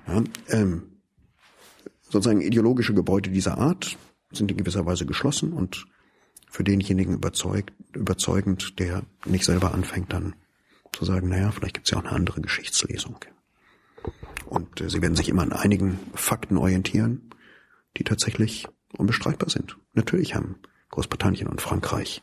Ja, 0.07 0.23
ähm, 0.49 0.94
sozusagen 2.15 2.43
ideologische 2.43 2.95
Gebäude 2.95 3.31
dieser 3.31 3.59
Art 3.59 3.99
sind 4.31 4.49
in 4.49 4.57
gewisser 4.57 4.87
Weise 4.87 5.05
geschlossen 5.05 5.53
und 5.53 5.85
für 6.49 6.63
denjenigen 6.63 7.15
überzeugt, 7.15 7.73
überzeugend, 7.93 8.79
der 8.79 9.03
nicht 9.25 9.45
selber 9.45 9.75
anfängt, 9.75 10.13
dann 10.13 10.37
zu 10.93 11.05
sagen, 11.05 11.29
naja, 11.29 11.51
vielleicht 11.51 11.75
gibt 11.75 11.89
es 11.89 11.91
ja 11.91 11.99
auch 11.99 12.05
eine 12.05 12.13
andere 12.13 12.41
Geschichtslesung. 12.41 13.19
Und 14.47 14.81
äh, 14.81 14.89
sie 14.89 15.03
werden 15.03 15.17
sich 15.17 15.29
immer 15.29 15.43
an 15.43 15.53
einigen 15.53 15.99
Fakten 16.15 16.57
orientieren, 16.57 17.31
die 17.97 18.05
tatsächlich 18.05 18.69
unbestreitbar 18.97 19.51
sind. 19.51 19.77
Natürlich 19.95 20.37
haben 20.37 20.61
Großbritannien 20.91 21.49
und 21.49 21.61
Frankreich 21.61 22.23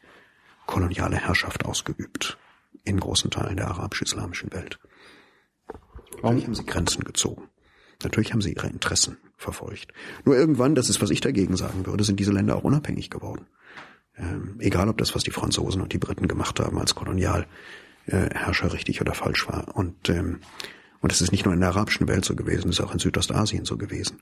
koloniale 0.67 1.17
Herrschaft 1.17 1.65
ausgeübt 1.65 2.37
in 2.85 2.97
großen 2.97 3.29
Teilen 3.29 3.57
der 3.57 3.67
arabisch-islamischen 3.67 4.53
Welt. 4.53 4.79
Natürlich 6.23 6.45
haben 6.45 6.55
sie 6.55 6.65
Grenzen 6.65 7.03
gezogen. 7.03 7.49
Natürlich 8.03 8.31
haben 8.31 8.41
sie 8.41 8.53
ihre 8.53 8.67
Interessen 8.67 9.17
verfolgt. 9.41 9.93
Nur 10.25 10.35
irgendwann, 10.35 10.75
das 10.75 10.89
ist, 10.89 11.01
was 11.01 11.09
ich 11.09 11.21
dagegen 11.21 11.57
sagen 11.57 11.85
würde, 11.85 12.03
sind 12.03 12.19
diese 12.19 12.31
Länder 12.31 12.55
auch 12.55 12.63
unabhängig 12.63 13.09
geworden. 13.09 13.47
Ähm, 14.17 14.55
egal, 14.59 14.89
ob 14.89 14.97
das, 14.97 15.15
was 15.15 15.23
die 15.23 15.31
Franzosen 15.31 15.81
und 15.81 15.93
die 15.93 15.97
Briten 15.97 16.27
gemacht 16.27 16.59
haben 16.59 16.77
als 16.77 16.95
Kolonialherrscher 16.95 18.73
richtig 18.73 19.01
oder 19.01 19.13
falsch 19.13 19.47
war. 19.47 19.75
Und 19.75 20.09
ähm, 20.09 20.39
und 21.01 21.11
es 21.11 21.19
ist 21.19 21.31
nicht 21.31 21.45
nur 21.45 21.53
in 21.53 21.59
der 21.59 21.69
arabischen 21.69 22.07
Welt 22.07 22.23
so 22.23 22.35
gewesen, 22.35 22.69
es 22.69 22.79
ist 22.79 22.85
auch 22.85 22.93
in 22.93 22.99
Südostasien 22.99 23.65
so 23.65 23.75
gewesen. 23.75 24.21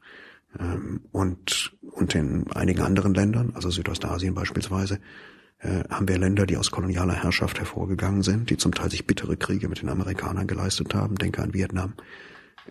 Ähm, 0.58 1.02
und, 1.12 1.76
und 1.82 2.16
in 2.16 2.50
einigen 2.54 2.82
anderen 2.82 3.14
Ländern, 3.14 3.52
also 3.54 3.70
Südostasien 3.70 4.34
beispielsweise, 4.34 5.00
äh, 5.60 5.84
haben 5.90 6.08
wir 6.08 6.18
Länder, 6.18 6.46
die 6.46 6.56
aus 6.56 6.72
kolonialer 6.72 7.14
Herrschaft 7.14 7.60
hervorgegangen 7.60 8.24
sind, 8.24 8.50
die 8.50 8.58
zum 8.58 8.74
Teil 8.74 8.90
sich 8.90 9.06
bittere 9.06 9.36
Kriege 9.36 9.68
mit 9.68 9.82
den 9.82 9.90
Amerikanern 9.90 10.48
geleistet 10.48 10.96
haben, 10.96 11.16
denke 11.16 11.44
an 11.44 11.54
Vietnam, 11.54 11.94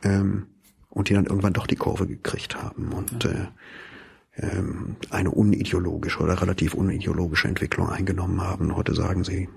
ähm, 0.02 0.46
und 0.88 1.08
die 1.08 1.14
dann 1.14 1.26
irgendwann 1.26 1.52
doch 1.52 1.66
die 1.66 1.76
Kurve 1.76 2.06
gekriegt 2.06 2.56
haben 2.56 2.92
und 2.92 3.24
äh, 3.24 3.46
ähm, 4.36 4.96
eine 5.10 5.30
unideologische 5.30 6.20
oder 6.20 6.40
relativ 6.40 6.74
unideologische 6.74 7.48
Entwicklung 7.48 7.88
eingenommen 7.88 8.40
haben. 8.40 8.74
Heute 8.76 8.94
sagen 8.94 9.24
sie, 9.24 9.48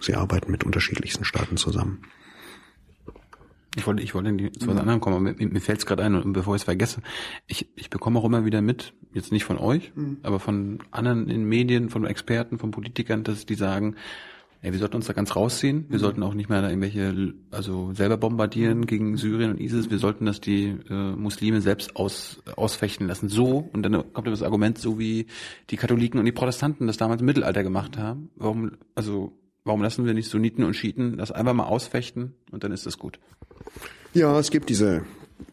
sie 0.00 0.14
arbeiten 0.14 0.50
mit 0.50 0.64
unterschiedlichsten 0.64 1.24
Staaten 1.24 1.56
zusammen. 1.56 2.02
Ich 3.76 3.86
wollte, 3.86 4.02
ich 4.02 4.14
wollte 4.14 4.32
die, 4.32 4.50
zu 4.50 4.66
was 4.66 4.76
anderem 4.76 5.00
kommen, 5.00 5.16
aber 5.16 5.34
mir, 5.38 5.48
mir 5.48 5.60
fällt 5.60 5.78
es 5.78 5.86
gerade 5.86 6.02
ein, 6.02 6.14
und 6.16 6.32
bevor 6.32 6.56
ich 6.56 6.62
es 6.62 6.64
vergesse, 6.64 7.00
ich, 7.46 7.68
ich 7.76 7.90
bekomme 7.90 8.18
auch 8.18 8.24
immer 8.24 8.44
wieder 8.44 8.60
mit, 8.60 8.92
jetzt 9.12 9.30
nicht 9.30 9.44
von 9.44 9.58
euch, 9.58 9.92
aber 10.22 10.40
von 10.40 10.80
anderen 10.90 11.28
in 11.28 11.44
Medien, 11.44 11.88
von 11.88 12.04
Experten, 12.04 12.58
von 12.58 12.72
Politikern, 12.72 13.22
dass 13.22 13.46
die 13.46 13.54
sagen, 13.54 13.94
ey, 14.62 14.72
wir 14.72 14.78
sollten 14.78 14.96
uns 14.96 15.06
da 15.06 15.12
ganz 15.12 15.34
rausziehen, 15.36 15.86
wir 15.88 15.98
sollten 15.98 16.22
auch 16.22 16.34
nicht 16.34 16.48
mehr 16.48 16.62
da 16.62 16.68
irgendwelche, 16.68 17.34
also 17.50 17.92
selber 17.94 18.16
bombardieren 18.16 18.86
gegen 18.86 19.16
Syrien 19.16 19.52
und 19.52 19.60
ISIS, 19.60 19.90
wir 19.90 19.98
sollten 19.98 20.26
das 20.26 20.40
die 20.40 20.76
äh, 20.90 21.12
Muslime 21.12 21.60
selbst 21.60 21.96
aus, 21.96 22.42
ausfechten 22.56 23.06
lassen. 23.06 23.28
So, 23.28 23.68
und 23.72 23.82
dann 23.82 24.12
kommt 24.12 24.26
das 24.26 24.42
Argument, 24.42 24.78
so 24.78 24.98
wie 24.98 25.26
die 25.70 25.76
Katholiken 25.76 26.18
und 26.18 26.26
die 26.26 26.32
Protestanten 26.32 26.86
das 26.86 26.96
damals 26.96 27.20
im 27.20 27.26
Mittelalter 27.26 27.62
gemacht 27.62 27.96
haben. 27.96 28.30
Warum, 28.36 28.72
also 28.94 29.32
Warum 29.68 29.82
lassen 29.82 30.06
wir 30.06 30.14
nicht 30.14 30.30
Sunniten 30.30 30.64
und 30.64 30.72
Schiiten 30.72 31.18
das 31.18 31.30
einfach 31.30 31.52
mal 31.52 31.66
ausfechten 31.66 32.32
und 32.50 32.64
dann 32.64 32.72
ist 32.72 32.86
das 32.86 32.96
gut? 32.96 33.20
Ja, 34.14 34.38
es 34.38 34.50
gibt 34.50 34.70
diese, 34.70 35.04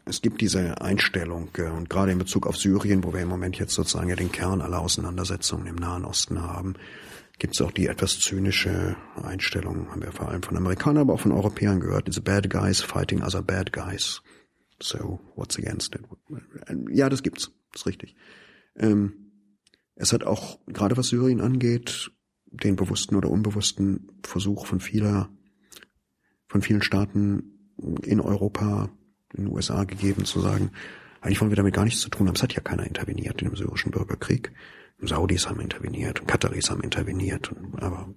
es 0.05 0.21
gibt 0.21 0.39
diese 0.39 0.79
Einstellung 0.79 1.49
äh, 1.57 1.63
und 1.63 1.89
gerade 1.89 2.13
in 2.13 2.17
Bezug 2.17 2.47
auf 2.47 2.55
Syrien, 2.55 3.03
wo 3.03 3.13
wir 3.13 3.19
im 3.19 3.27
Moment 3.27 3.59
jetzt 3.59 3.73
sozusagen 3.73 4.07
ja 4.07 4.15
den 4.15 4.31
Kern 4.31 4.61
aller 4.61 4.79
Auseinandersetzungen 4.79 5.67
im 5.67 5.75
Nahen 5.75 6.05
Osten 6.05 6.41
haben, 6.41 6.75
gibt 7.37 7.55
es 7.55 7.61
auch 7.61 7.71
die 7.71 7.87
etwas 7.87 8.19
zynische 8.19 8.95
Einstellung, 9.21 9.89
haben 9.91 10.01
wir 10.01 10.11
vor 10.11 10.29
allem 10.29 10.43
von 10.43 10.57
Amerikanern, 10.57 11.01
aber 11.01 11.13
auch 11.13 11.19
von 11.19 11.31
Europäern 11.31 11.79
gehört, 11.79 12.07
diese 12.07 12.21
Bad 12.21 12.49
Guys 12.49 12.81
fighting 12.81 13.21
other 13.21 13.41
Bad 13.41 13.73
Guys. 13.73 14.21
So, 14.81 15.19
what's 15.35 15.57
against 15.57 15.95
it? 15.95 16.01
Ja, 16.91 17.09
das 17.09 17.23
gibt's, 17.23 17.51
das 17.71 17.81
ist 17.81 17.87
richtig. 17.87 18.15
Ähm, 18.77 19.31
es 19.95 20.11
hat 20.11 20.23
auch, 20.23 20.59
gerade 20.67 20.97
was 20.97 21.07
Syrien 21.07 21.41
angeht, 21.41 22.11
den 22.45 22.75
bewussten 22.75 23.15
oder 23.15 23.29
unbewussten 23.29 24.11
Versuch 24.23 24.65
von 24.65 24.79
vieler, 24.79 25.29
von 26.47 26.61
vielen 26.61 26.81
Staaten 26.81 27.73
in 28.03 28.19
Europa, 28.19 28.89
in 29.33 29.45
den 29.45 29.53
USA 29.53 29.83
gegeben, 29.83 30.25
zu 30.25 30.39
sagen, 30.39 30.71
eigentlich 31.21 31.41
wollen 31.41 31.51
wir 31.51 31.57
damit 31.57 31.73
gar 31.73 31.85
nichts 31.85 32.01
zu 32.01 32.09
tun 32.09 32.27
haben. 32.27 32.35
Es 32.35 32.43
hat 32.43 32.53
ja 32.53 32.61
keiner 32.61 32.85
interveniert 32.85 33.41
in 33.41 33.49
dem 33.49 33.55
syrischen 33.55 33.91
Bürgerkrieg. 33.91 34.51
Saudis 34.99 35.49
haben 35.49 35.59
interveniert 35.59 36.21
und 36.21 36.27
Kataris 36.27 36.69
haben 36.69 36.81
interveniert, 36.81 37.51
aber 37.77 38.09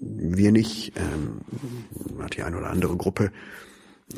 wir 0.00 0.52
nicht. 0.52 0.92
Ähm, 0.96 1.40
hat 2.20 2.36
die 2.36 2.42
eine 2.42 2.56
oder 2.56 2.70
andere 2.70 2.96
Gruppe 2.96 3.32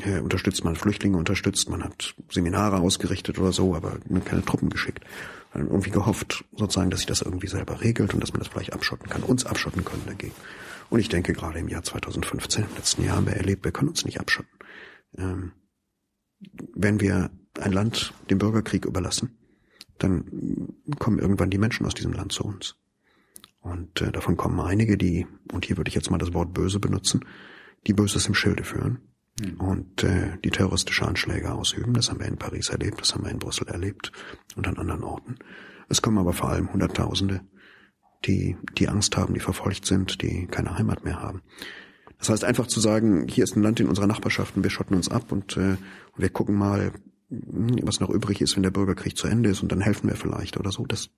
äh, 0.04 0.18
unterstützt, 0.18 0.64
man 0.64 0.76
Flüchtlinge 0.76 1.16
unterstützt, 1.16 1.68
man 1.68 1.84
hat 1.84 2.14
Seminare 2.30 2.78
ausgerichtet 2.78 3.38
oder 3.38 3.52
so, 3.52 3.74
aber 3.74 3.98
keine 4.24 4.44
Truppen 4.44 4.70
geschickt. 4.70 5.04
Hat 5.52 5.62
irgendwie 5.62 5.90
gehofft, 5.90 6.44
sozusagen, 6.56 6.90
dass 6.90 7.00
sich 7.00 7.06
das 7.06 7.22
irgendwie 7.22 7.46
selber 7.46 7.80
regelt 7.80 8.14
und 8.14 8.20
dass 8.20 8.32
man 8.32 8.40
das 8.40 8.48
vielleicht 8.48 8.72
abschotten 8.72 9.08
kann, 9.08 9.22
uns 9.22 9.46
abschotten 9.46 9.84
können 9.84 10.02
dagegen. 10.06 10.34
Und 10.90 11.00
ich 11.00 11.08
denke, 11.08 11.32
gerade 11.32 11.58
im 11.58 11.68
Jahr 11.68 11.82
2015, 11.82 12.64
im 12.64 12.76
letzten 12.76 13.04
Jahr 13.04 13.16
haben 13.16 13.26
wir 13.26 13.34
erlebt, 13.34 13.64
wir 13.64 13.72
können 13.72 13.88
uns 13.88 14.04
nicht 14.04 14.20
abschotten. 14.20 14.50
Ähm, 15.16 15.52
wenn 16.74 17.00
wir 17.00 17.30
ein 17.58 17.72
Land 17.72 18.12
dem 18.30 18.38
Bürgerkrieg 18.38 18.84
überlassen, 18.84 19.36
dann 19.98 20.74
kommen 20.98 21.18
irgendwann 21.18 21.50
die 21.50 21.58
Menschen 21.58 21.86
aus 21.86 21.94
diesem 21.94 22.12
Land 22.12 22.32
zu 22.32 22.44
uns. 22.44 22.76
Und 23.60 24.00
äh, 24.00 24.12
davon 24.12 24.36
kommen 24.36 24.60
einige, 24.60 24.96
die, 24.96 25.26
und 25.52 25.64
hier 25.64 25.76
würde 25.76 25.88
ich 25.88 25.94
jetzt 25.94 26.10
mal 26.10 26.18
das 26.18 26.34
Wort 26.34 26.54
böse 26.54 26.78
benutzen, 26.78 27.24
die 27.86 27.92
Böses 27.92 28.26
im 28.26 28.34
Schilde 28.34 28.64
führen 28.64 28.98
hm. 29.40 29.60
und 29.60 30.04
äh, 30.04 30.38
die 30.44 30.50
terroristische 30.50 31.06
Anschläge 31.06 31.52
ausüben. 31.52 31.94
Das 31.94 32.10
haben 32.10 32.20
wir 32.20 32.26
in 32.26 32.38
Paris 32.38 32.68
erlebt, 32.68 33.00
das 33.00 33.14
haben 33.14 33.24
wir 33.24 33.32
in 33.32 33.38
Brüssel 33.38 33.66
erlebt 33.66 34.12
und 34.54 34.68
an 34.68 34.76
anderen 34.76 35.02
Orten. 35.02 35.36
Es 35.88 36.02
kommen 36.02 36.18
aber 36.18 36.32
vor 36.32 36.50
allem 36.50 36.72
Hunderttausende, 36.72 37.40
die, 38.24 38.56
die 38.78 38.88
Angst 38.88 39.16
haben, 39.16 39.34
die 39.34 39.40
verfolgt 39.40 39.86
sind, 39.86 40.22
die 40.22 40.46
keine 40.46 40.76
Heimat 40.78 41.04
mehr 41.04 41.20
haben. 41.20 41.42
Das 42.18 42.30
heißt 42.30 42.44
einfach 42.44 42.66
zu 42.66 42.80
sagen, 42.80 43.28
hier 43.28 43.44
ist 43.44 43.56
ein 43.56 43.62
Land 43.62 43.78
in 43.80 43.88
unserer 43.88 44.06
Nachbarschaft 44.06 44.56
und 44.56 44.62
wir 44.62 44.70
schotten 44.70 44.96
uns 44.96 45.08
ab 45.08 45.32
und, 45.32 45.56
äh, 45.56 45.76
wir 46.16 46.30
gucken 46.30 46.56
mal, 46.56 46.92
was 47.28 48.00
noch 48.00 48.10
übrig 48.10 48.40
ist, 48.40 48.56
wenn 48.56 48.62
der 48.62 48.70
Bürgerkrieg 48.70 49.16
zu 49.16 49.26
Ende 49.26 49.50
ist 49.50 49.62
und 49.62 49.72
dann 49.72 49.80
helfen 49.80 50.08
wir 50.08 50.16
vielleicht 50.16 50.56
oder 50.58 50.70
so. 50.70 50.86
Das, 50.86 51.10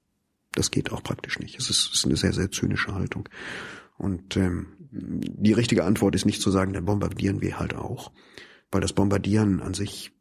das 0.52 0.70
geht 0.70 0.90
auch 0.92 1.02
praktisch 1.02 1.38
nicht. 1.38 1.58
Es 1.58 1.70
ist, 1.70 1.92
ist 1.92 2.06
eine 2.06 2.16
sehr, 2.16 2.32
sehr 2.32 2.50
zynische 2.50 2.94
Haltung. 2.94 3.28
Und 3.98 4.36
ähm, 4.36 4.68
die 4.90 5.52
richtige 5.52 5.84
Antwort 5.84 6.14
ist 6.14 6.24
nicht 6.24 6.40
zu 6.40 6.50
sagen, 6.50 6.72
dann 6.72 6.86
bombardieren 6.86 7.42
wir 7.42 7.58
halt 7.58 7.74
auch, 7.74 8.12
weil 8.70 8.80
das 8.80 8.92
Bombardieren 8.92 9.60
an 9.60 9.74
sich 9.74 10.12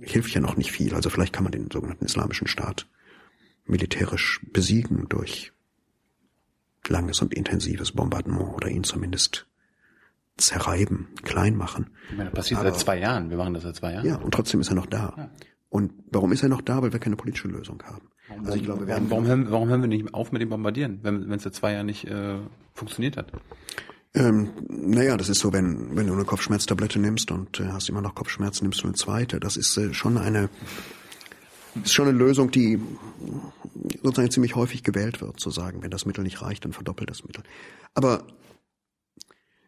hilft 0.00 0.34
ja 0.34 0.40
noch 0.40 0.56
nicht 0.56 0.70
viel. 0.70 0.94
Also 0.94 1.10
vielleicht 1.10 1.32
kann 1.32 1.44
man 1.44 1.52
den 1.52 1.70
sogenannten 1.70 2.04
Islamischen 2.04 2.46
Staat 2.46 2.88
militärisch 3.64 4.40
besiegen 4.52 5.08
durch 5.08 5.52
langes 6.88 7.22
und 7.22 7.32
intensives 7.32 7.92
Bombardement 7.92 8.54
oder 8.54 8.68
ihn 8.68 8.84
zumindest 8.84 9.46
zerreiben, 10.44 11.08
klein 11.22 11.56
machen. 11.56 11.90
Ich 12.10 12.16
meine, 12.16 12.30
das 12.30 12.40
passiert 12.40 12.60
Aber, 12.60 12.70
seit 12.70 12.80
zwei 12.80 12.98
Jahren. 12.98 13.30
Wir 13.30 13.36
machen 13.36 13.54
das 13.54 13.62
seit 13.62 13.76
zwei 13.76 13.92
Jahren. 13.92 14.06
Ja, 14.06 14.16
und 14.16 14.32
trotzdem 14.32 14.60
ist 14.60 14.68
er 14.68 14.74
noch 14.74 14.86
da. 14.86 15.14
Ja. 15.16 15.30
Und 15.68 15.92
warum 16.10 16.32
ist 16.32 16.42
er 16.42 16.48
noch 16.48 16.60
da? 16.60 16.82
Weil 16.82 16.92
wir 16.92 17.00
keine 17.00 17.16
politische 17.16 17.48
Lösung 17.48 17.82
haben. 17.84 18.08
Warum, 18.28 18.44
also 18.44 18.58
ich 18.58 18.64
glaube, 18.64 18.86
warum, 18.88 19.10
warum, 19.10 19.26
hören, 19.26 19.50
warum 19.50 19.68
hören 19.68 19.80
wir 19.80 19.88
nicht 19.88 20.12
auf 20.14 20.32
mit 20.32 20.42
dem 20.42 20.50
Bombardieren, 20.50 21.00
wenn 21.02 21.30
es 21.32 21.42
seit 21.42 21.54
zwei 21.54 21.72
Jahren 21.72 21.86
nicht 21.86 22.06
äh, 22.06 22.36
funktioniert 22.74 23.16
hat? 23.16 23.32
Ähm, 24.14 24.50
naja, 24.68 25.16
das 25.16 25.30
ist 25.30 25.40
so, 25.40 25.52
wenn, 25.52 25.96
wenn 25.96 26.06
du 26.06 26.12
eine 26.12 26.24
Kopfschmerztablette 26.24 26.98
nimmst 26.98 27.30
und 27.30 27.60
äh, 27.60 27.68
hast 27.68 27.88
immer 27.88 28.02
noch 28.02 28.14
Kopfschmerzen, 28.14 28.64
nimmst 28.64 28.82
du 28.82 28.88
eine 28.88 28.94
zweite. 28.94 29.40
Das 29.40 29.56
ist 29.56 29.76
äh, 29.78 29.94
schon 29.94 30.18
eine 30.18 30.50
ist 31.74 31.94
schon 31.94 32.08
eine 32.08 32.16
Lösung, 32.16 32.50
die 32.50 32.78
sozusagen 34.02 34.30
ziemlich 34.30 34.56
häufig 34.56 34.82
gewählt 34.82 35.20
wird, 35.20 35.40
zu 35.40 35.50
sagen, 35.50 35.82
wenn 35.82 35.90
das 35.90 36.04
Mittel 36.04 36.22
nicht 36.22 36.42
reicht, 36.42 36.64
dann 36.64 36.72
verdoppelt 36.72 37.10
das 37.10 37.24
Mittel. 37.24 37.42
Aber 37.94 38.24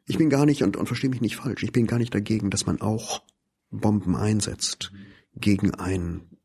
ich 0.06 0.18
bin 0.18 0.30
gar 0.30 0.46
nicht, 0.46 0.62
und, 0.62 0.76
und 0.76 0.86
verstehe 0.86 1.10
mich 1.10 1.20
nicht 1.20 1.36
falsch, 1.36 1.62
ich 1.62 1.72
bin 1.72 1.86
gar 1.86 1.98
nicht 1.98 2.14
dagegen, 2.14 2.50
dass 2.50 2.66
man 2.66 2.80
auch 2.80 3.22
Bomben 3.70 4.16
einsetzt 4.16 4.92
gegen 5.34 5.74
einen 5.74 6.38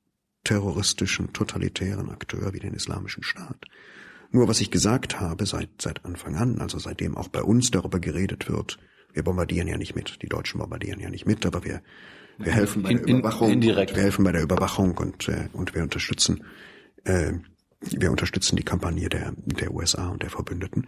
terroristischen, 0.44 1.34
totalitären 1.34 2.10
Akteur 2.10 2.54
wie 2.54 2.60
den 2.60 2.74
Islamischen 2.74 3.24
Staat. 3.24 3.66
Nur 4.32 4.48
was 4.48 4.62
ich 4.62 4.72
gesagt 4.72 5.20
habe 5.20 5.46
seit, 5.46 5.70
seit 5.82 6.06
Anfang 6.06 6.36
an, 6.36 6.62
also 6.62 6.80
seitdem 6.80 7.18
auch 7.18 7.28
bei 7.28 7.42
uns 7.42 7.72
darüber 7.72 8.00
geredet 8.00 8.50
wird, 8.50 8.78
wir 9.14 9.24
bombardieren 9.24 9.68
ja 9.68 9.78
nicht 9.78 9.96
mit, 9.96 10.22
die 10.22 10.30
Deutschen 10.30 10.60
bombardieren 10.60 11.00
ja 11.00 11.10
nicht 11.10 11.26
mit, 11.26 11.46
aber 11.46 11.64
wir, 11.64 11.82
wir 12.38 12.54
helfen 12.54 12.84
bei 12.84 12.94
der 12.94 13.08
Überwachung, 13.08 13.52
indirekt. 13.52 13.96
wir 13.96 14.04
helfen 14.04 14.24
bei 14.24 14.32
der 14.32 14.44
Überwachung 14.44 14.98
und, 14.98 15.28
äh, 15.28 15.50
und 15.54 15.74
wir 15.74 15.82
unterstützen, 15.82 16.44
äh, 17.04 17.34
wir 17.82 18.12
unterstützen 18.12 18.56
die 18.56 18.64
Kampagne 18.64 19.10
der, 19.10 19.34
der 19.46 19.74
USA 19.74 20.10
und 20.10 20.22
der 20.22 20.30
Verbündeten. 20.30 20.88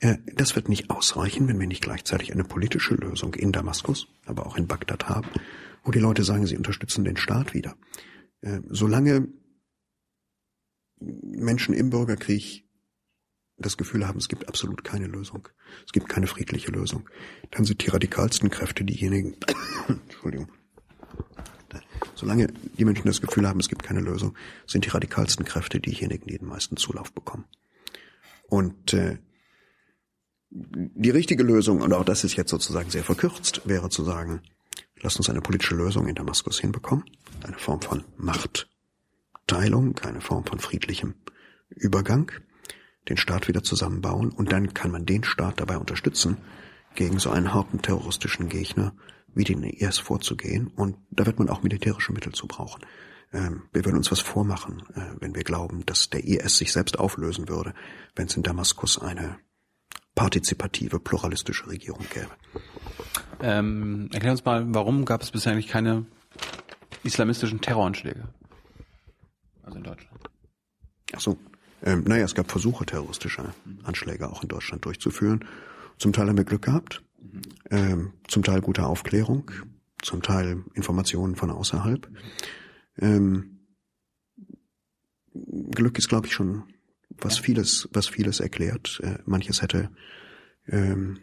Äh, 0.00 0.16
das 0.34 0.56
wird 0.56 0.68
nicht 0.68 0.90
ausreichen, 0.90 1.46
wenn 1.48 1.60
wir 1.60 1.66
nicht 1.66 1.82
gleichzeitig 1.82 2.32
eine 2.32 2.44
politische 2.44 2.94
Lösung 2.94 3.34
in 3.34 3.52
Damaskus, 3.52 4.08
aber 4.26 4.46
auch 4.46 4.56
in 4.56 4.66
Bagdad 4.66 5.08
haben, 5.08 5.28
wo 5.84 5.90
die 5.90 5.98
Leute 5.98 6.24
sagen, 6.24 6.46
sie 6.46 6.56
unterstützen 6.56 7.04
den 7.04 7.16
Staat 7.16 7.54
wieder. 7.54 7.76
Äh, 8.40 8.60
solange 8.68 9.28
Menschen 11.00 11.74
im 11.74 11.90
Bürgerkrieg 11.90 12.64
das 13.56 13.76
Gefühl 13.76 14.06
haben, 14.06 14.18
es 14.18 14.28
gibt 14.28 14.48
absolut 14.48 14.84
keine 14.84 15.06
Lösung, 15.06 15.48
es 15.86 15.92
gibt 15.92 16.08
keine 16.08 16.26
friedliche 16.26 16.70
Lösung, 16.70 17.08
dann 17.50 17.64
sind 17.64 17.84
die 17.84 17.90
radikalsten 17.90 18.48
Kräfte 18.48 18.84
diejenigen, 18.84 19.36
Entschuldigung, 19.88 20.48
solange 22.14 22.48
die 22.78 22.84
Menschen 22.84 23.06
das 23.06 23.20
Gefühl 23.20 23.46
haben, 23.46 23.60
es 23.60 23.68
gibt 23.68 23.82
keine 23.82 24.00
Lösung, 24.00 24.34
sind 24.66 24.86
die 24.86 24.90
radikalsten 24.90 25.44
Kräfte 25.44 25.78
diejenigen, 25.78 26.26
die 26.26 26.38
den 26.38 26.48
meisten 26.48 26.76
Zulauf 26.76 27.12
bekommen. 27.12 27.44
Und 28.48 28.94
äh, 28.94 29.18
die 30.50 31.10
richtige 31.10 31.44
Lösung, 31.44 31.80
und 31.80 31.92
auch 31.92 32.04
das 32.04 32.24
ist 32.24 32.36
jetzt 32.36 32.50
sozusagen 32.50 32.90
sehr 32.90 33.04
verkürzt, 33.04 33.62
wäre 33.64 33.88
zu 33.88 34.04
sagen, 34.04 34.42
lasst 35.00 35.16
uns 35.18 35.30
eine 35.30 35.40
politische 35.40 35.76
Lösung 35.76 36.08
in 36.08 36.16
Damaskus 36.16 36.58
hinbekommen, 36.60 37.04
eine 37.44 37.58
Form 37.58 37.80
von 37.80 38.04
Machtteilung, 38.16 39.98
eine 40.00 40.20
Form 40.20 40.44
von 40.44 40.58
friedlichem 40.58 41.14
Übergang, 41.68 42.32
den 43.08 43.16
Staat 43.16 43.48
wieder 43.48 43.62
zusammenbauen 43.62 44.30
und 44.30 44.50
dann 44.52 44.74
kann 44.74 44.90
man 44.90 45.06
den 45.06 45.24
Staat 45.24 45.60
dabei 45.60 45.78
unterstützen, 45.78 46.38
gegen 46.96 47.20
so 47.20 47.30
einen 47.30 47.54
harten 47.54 47.80
terroristischen 47.80 48.48
Gegner 48.48 48.94
wie 49.32 49.44
den 49.44 49.62
IS 49.62 49.98
vorzugehen 49.98 50.66
und 50.66 50.96
da 51.10 51.24
wird 51.24 51.38
man 51.38 51.48
auch 51.48 51.62
militärische 51.62 52.12
Mittel 52.12 52.32
zu 52.32 52.48
brauchen. 52.48 52.84
Ähm, 53.32 53.62
wir 53.72 53.84
würden 53.84 53.98
uns 53.98 54.10
was 54.10 54.18
vormachen, 54.18 54.82
äh, 54.96 55.14
wenn 55.20 55.36
wir 55.36 55.44
glauben, 55.44 55.86
dass 55.86 56.10
der 56.10 56.24
IS 56.24 56.56
sich 56.56 56.72
selbst 56.72 56.98
auflösen 56.98 57.48
würde, 57.48 57.74
wenn 58.16 58.26
es 58.26 58.36
in 58.36 58.42
Damaskus 58.42 58.98
eine 58.98 59.38
partizipative, 60.20 61.00
pluralistische 61.00 61.66
Regierung 61.66 62.04
gäbe. 62.12 62.28
Ähm, 63.40 64.10
erklär 64.12 64.32
uns 64.32 64.44
mal, 64.44 64.66
warum 64.68 65.06
gab 65.06 65.22
es 65.22 65.30
bisher 65.30 65.52
eigentlich 65.52 65.68
keine 65.68 66.04
islamistischen 67.02 67.62
Terroranschläge? 67.62 68.28
Also 69.62 69.78
in 69.78 69.84
Deutschland. 69.84 70.28
Ach 71.14 71.20
so. 71.20 71.38
Ähm, 71.82 72.04
naja, 72.06 72.26
es 72.26 72.34
gab 72.34 72.50
Versuche, 72.50 72.84
terroristische 72.84 73.54
Anschläge 73.82 74.28
auch 74.28 74.42
in 74.42 74.50
Deutschland 74.50 74.84
durchzuführen. 74.84 75.46
Zum 75.96 76.12
Teil 76.12 76.28
haben 76.28 76.36
wir 76.36 76.44
Glück 76.44 76.66
gehabt, 76.66 77.02
ähm, 77.70 78.12
zum 78.28 78.42
Teil 78.42 78.60
gute 78.60 78.84
Aufklärung, 78.84 79.50
zum 80.02 80.20
Teil 80.20 80.64
Informationen 80.74 81.34
von 81.34 81.50
außerhalb. 81.50 82.10
Ähm, 82.98 83.60
Glück 85.70 85.96
ist, 85.96 86.10
glaube 86.10 86.26
ich, 86.26 86.34
schon 86.34 86.64
was 87.20 87.38
vieles, 87.38 87.88
was 87.92 88.06
vieles 88.06 88.40
erklärt. 88.40 89.00
Äh, 89.02 89.18
manches 89.24 89.62
hätte, 89.62 89.90
ähm, 90.68 91.18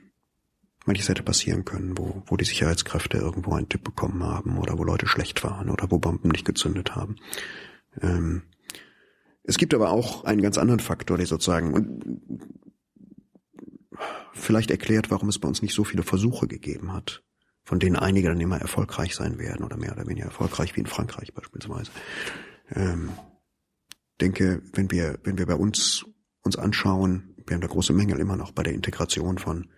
manches 0.86 1.10
hätte 1.10 1.24
passieren 1.24 1.66
können, 1.66 1.98
wo, 1.98 2.24
wo 2.26 2.38
die 2.38 2.46
Sicherheitskräfte 2.46 3.18
irgendwo 3.18 3.54
einen 3.54 3.70
Tipp 3.70 3.84
bekommen 3.84 4.24
haben 4.24 4.58
oder 4.58 4.78
wo 4.78 4.84
Leute 4.84 5.08
schlecht 5.08 5.44
waren 5.44 5.70
oder 5.70 5.92
wo 5.92 6.00
Bomben 6.00 6.30
nicht 6.30 6.46
gezündet 6.46 6.96
haben. 6.96 7.18
Ähm, 8.02 8.44
es 9.44 9.58
gibt 9.58 9.74
aber 9.74 9.92
auch 9.92 10.26
einen 10.26 10.42
ganz 10.42 10.58
anderen 10.58 10.82
Faktor, 10.82 11.18
der 11.18 11.26
sozusagen 11.26 12.22
vielleicht 14.34 14.72
erklärt, 14.72 15.10
warum 15.10 15.30
es 15.30 15.40
bei 15.40 15.48
uns 15.48 15.62
nicht 15.62 15.74
so 15.74 15.84
viele 15.84 16.04
Versuche 16.04 16.48
gegeben 16.48 16.94
hat, 16.94 17.24
von 17.64 17.80
denen 17.80 17.96
einige 17.96 18.28
dann 18.28 18.40
immer 18.40 18.60
erfolgreich 18.60 19.16
sein 19.16 19.40
werden 19.40 19.66
oder 19.66 19.78
mehr 19.78 19.94
oder 19.94 20.08
weniger 20.08 20.28
erfolgreich 20.28 20.76
wie 20.76 20.82
in 20.82 20.86
Frankreich 20.86 21.34
beispielsweise. 21.34 21.92
Ähm, 22.72 23.10
denke, 24.22 24.62
wenn 24.74 24.92
wir, 24.92 25.20
wenn 25.24 25.38
wir 25.38 25.46
bei 25.46 25.56
uns 25.56 26.06
uns 26.48 26.58
anschauen, 26.58 27.36
wir 27.46 27.54
haben 27.54 27.62
da 27.62 27.68
große 27.68 27.94
Mängel 27.94 28.20
immer 28.20 28.36
noch 28.36 28.52
bei 28.52 28.64
der 28.64 28.74
Integration 28.74 29.38
von, 29.38 29.70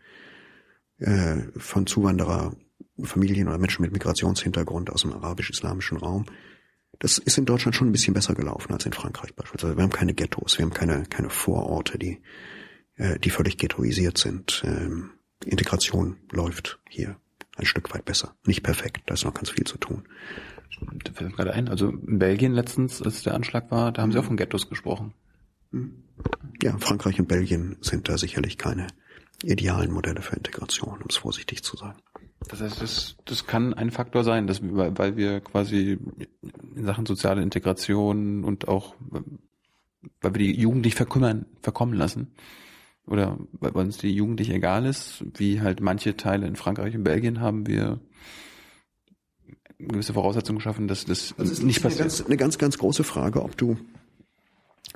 äh, 0.98 1.38
von 1.58 1.86
Zuwandererfamilien 1.86 3.48
oder 3.48 3.58
Menschen 3.58 3.82
mit 3.82 3.92
Migrationshintergrund 3.92 4.90
aus 4.90 5.02
dem 5.02 5.14
arabisch-islamischen 5.14 5.98
Raum. 5.98 6.26
Das 7.00 7.18
ist 7.18 7.38
in 7.38 7.46
Deutschland 7.46 7.76
schon 7.76 7.90
ein 7.90 7.92
bisschen 7.92 8.14
besser 8.14 8.34
gelaufen 8.34 8.74
als 8.74 8.86
in 8.86 8.94
Frankreich 8.94 9.36
beispielsweise. 9.36 9.76
Wir 9.76 9.84
haben 9.84 9.92
keine 9.92 10.14
Ghettos, 10.14 10.58
wir 10.58 10.66
haben 10.66 10.74
keine, 10.74 11.04
keine 11.04 11.30
Vororte, 11.30 11.98
die, 11.98 12.22
äh, 12.96 13.20
die 13.20 13.30
völlig 13.30 13.58
ghettoisiert 13.58 14.18
sind. 14.18 14.64
Ähm, 14.66 15.12
Integration 15.46 16.18
läuft 16.32 16.80
hier 16.90 17.18
ein 17.56 17.66
Stück 17.66 17.94
weit 17.94 18.06
besser. 18.06 18.36
Nicht 18.46 18.64
perfekt, 18.64 19.04
da 19.06 19.14
ist 19.14 19.26
noch 19.26 19.34
ganz 19.34 19.50
viel 19.50 19.66
zu 19.66 19.78
tun. 19.78 20.08
Da 21.04 21.12
fällt 21.14 21.32
mir 21.32 21.36
gerade 21.36 21.54
ein, 21.54 21.68
also 21.68 21.90
in 21.90 22.20
Belgien 22.20 22.54
letztens, 22.54 23.02
als 23.02 23.24
der 23.24 23.34
Anschlag 23.34 23.72
war, 23.72 23.92
da 23.92 24.02
haben 24.02 24.12
sie 24.12 24.20
auch 24.20 24.24
von 24.26 24.38
Ghettos 24.38 24.70
gesprochen. 24.70 25.14
Ja, 26.62 26.78
Frankreich 26.78 27.20
und 27.20 27.28
Belgien 27.28 27.78
sind 27.82 28.10
da 28.10 28.18
sicherlich 28.18 28.58
keine 28.58 28.88
idealen 29.44 29.92
Modelle 29.92 30.22
für 30.22 30.36
Integration, 30.36 30.96
um 31.02 31.06
es 31.10 31.18
vorsichtig 31.18 31.64
zu 31.64 31.78
sagen. 31.78 32.00
Das 32.48 32.62
heißt, 32.62 32.82
das, 32.82 33.16
das 33.26 33.46
kann 33.46 33.74
ein 33.74 33.92
Faktor 33.92 34.24
sein, 34.24 34.48
dass 34.48 34.62
wir, 34.62 34.76
weil- 34.76 34.98
weil 34.98 35.18
wir 35.18 35.40
quasi 35.42 35.98
in 36.76 36.86
Sachen 36.86 37.06
soziale 37.06 37.42
Integration 37.42 38.44
und 38.44 38.68
auch, 38.68 38.96
weil 40.22 40.34
wir 40.34 40.40
die 40.40 40.60
Jugend 40.60 40.86
nicht 40.86 40.96
verkümmern, 40.96 41.46
verkommen 41.62 41.94
lassen. 41.94 42.32
Oder 43.06 43.38
weil 43.54 43.72
uns 43.72 43.98
die 43.98 44.14
Jugend 44.14 44.40
nicht 44.40 44.52
egal 44.52 44.86
ist, 44.86 45.24
wie 45.36 45.62
halt 45.62 45.82
manche 45.82 46.16
Teile 46.16 46.48
in 46.48 46.56
Frankreich 46.56 46.96
und 46.96 47.04
Belgien 47.04 47.40
haben 47.40 47.66
wir 47.68 48.00
gewisse 49.80 50.14
Voraussetzungen 50.14 50.60
geschaffen, 50.60 50.88
dass 50.88 51.06
das 51.06 51.34
Also 51.38 51.64
nicht 51.64 51.78
eine 51.78 51.90
passiert. 51.90 52.10
ganz, 52.10 52.22
eine 52.22 52.38
ganz, 52.38 52.58
ganz 52.58 52.78
große 52.78 53.04
Frage, 53.04 53.42
ob 53.42 53.58
du 53.58 53.78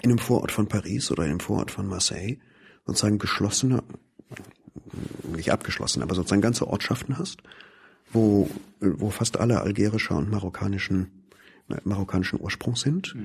in 0.01 0.09
einem 0.09 0.19
Vorort 0.19 0.51
von 0.51 0.67
Paris 0.67 1.11
oder 1.11 1.23
in 1.23 1.31
einem 1.31 1.39
Vorort 1.39 1.71
von 1.71 1.87
Marseille 1.87 2.37
sozusagen 2.85 3.17
geschlossene, 3.17 3.83
nicht 5.33 5.51
abgeschlossen, 5.51 6.03
aber 6.03 6.15
sozusagen 6.15 6.41
ganze 6.41 6.67
Ortschaften 6.67 7.17
hast, 7.17 7.41
wo, 8.11 8.49
wo 8.79 9.09
fast 9.09 9.39
alle 9.39 9.61
algerischer 9.61 10.17
und 10.17 10.29
marokkanischen, 10.29 11.23
äh, 11.69 11.77
marokkanischen 11.85 12.41
Ursprungs 12.41 12.81
sind. 12.81 13.15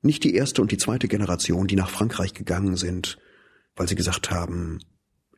Nicht 0.00 0.24
die 0.24 0.34
erste 0.34 0.62
und 0.62 0.72
die 0.72 0.78
zweite 0.78 1.08
Generation, 1.08 1.66
die 1.66 1.76
nach 1.76 1.90
Frankreich 1.90 2.32
gegangen 2.32 2.76
sind, 2.76 3.18
weil 3.76 3.86
sie 3.86 3.94
gesagt 3.94 4.30
haben, 4.30 4.80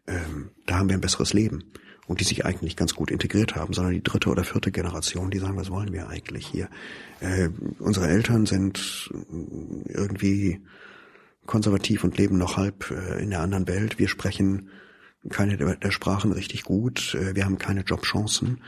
ähm, 0.07 0.51
da 0.67 0.79
haben 0.79 0.89
wir 0.89 0.97
ein 0.97 1.01
besseres 1.01 1.33
Leben 1.33 1.65
und 2.07 2.21
die 2.21 2.25
sich 2.25 2.45
eigentlich 2.45 2.77
ganz 2.77 2.95
gut 2.95 3.11
integriert 3.11 3.57
haben, 3.57 3.73
sondern 3.73 3.95
die 3.95 4.03
dritte 4.03 4.31
oder 4.31 4.45
vierte 4.45 4.71
Generation, 4.71 5.31
die 5.31 5.39
sagen, 5.39 5.57
was 5.57 5.71
wollen 5.71 5.93
wir 5.93 6.09
eigentlich 6.09 6.47
hier? 6.47 6.69
Äh, 7.21 7.49
unsere 7.79 8.09
Eltern 8.09 8.47
sind 8.47 9.11
irgendwie 9.87 10.61
konservativ 11.47 12.05
und 12.05 12.17
leben 12.19 12.39
noch 12.39 12.57
halb 12.57 12.91
äh, 12.91 13.23
in 13.23 13.31
der 13.31 13.41
anderen 13.41 13.67
Welt. 13.69 13.99
Wir 13.99 14.09
sprechen 14.09 14.69
keine 15.29 15.57
der, 15.57 15.77
der 15.77 15.91
Sprachen 15.91 16.33
richtig 16.33 16.65
gut. 16.65 17.15
Äh, 17.15 17.35
wir 17.35 17.45
haben 17.45 17.59
keine 17.59 17.83
Jobchancen. 17.83 18.61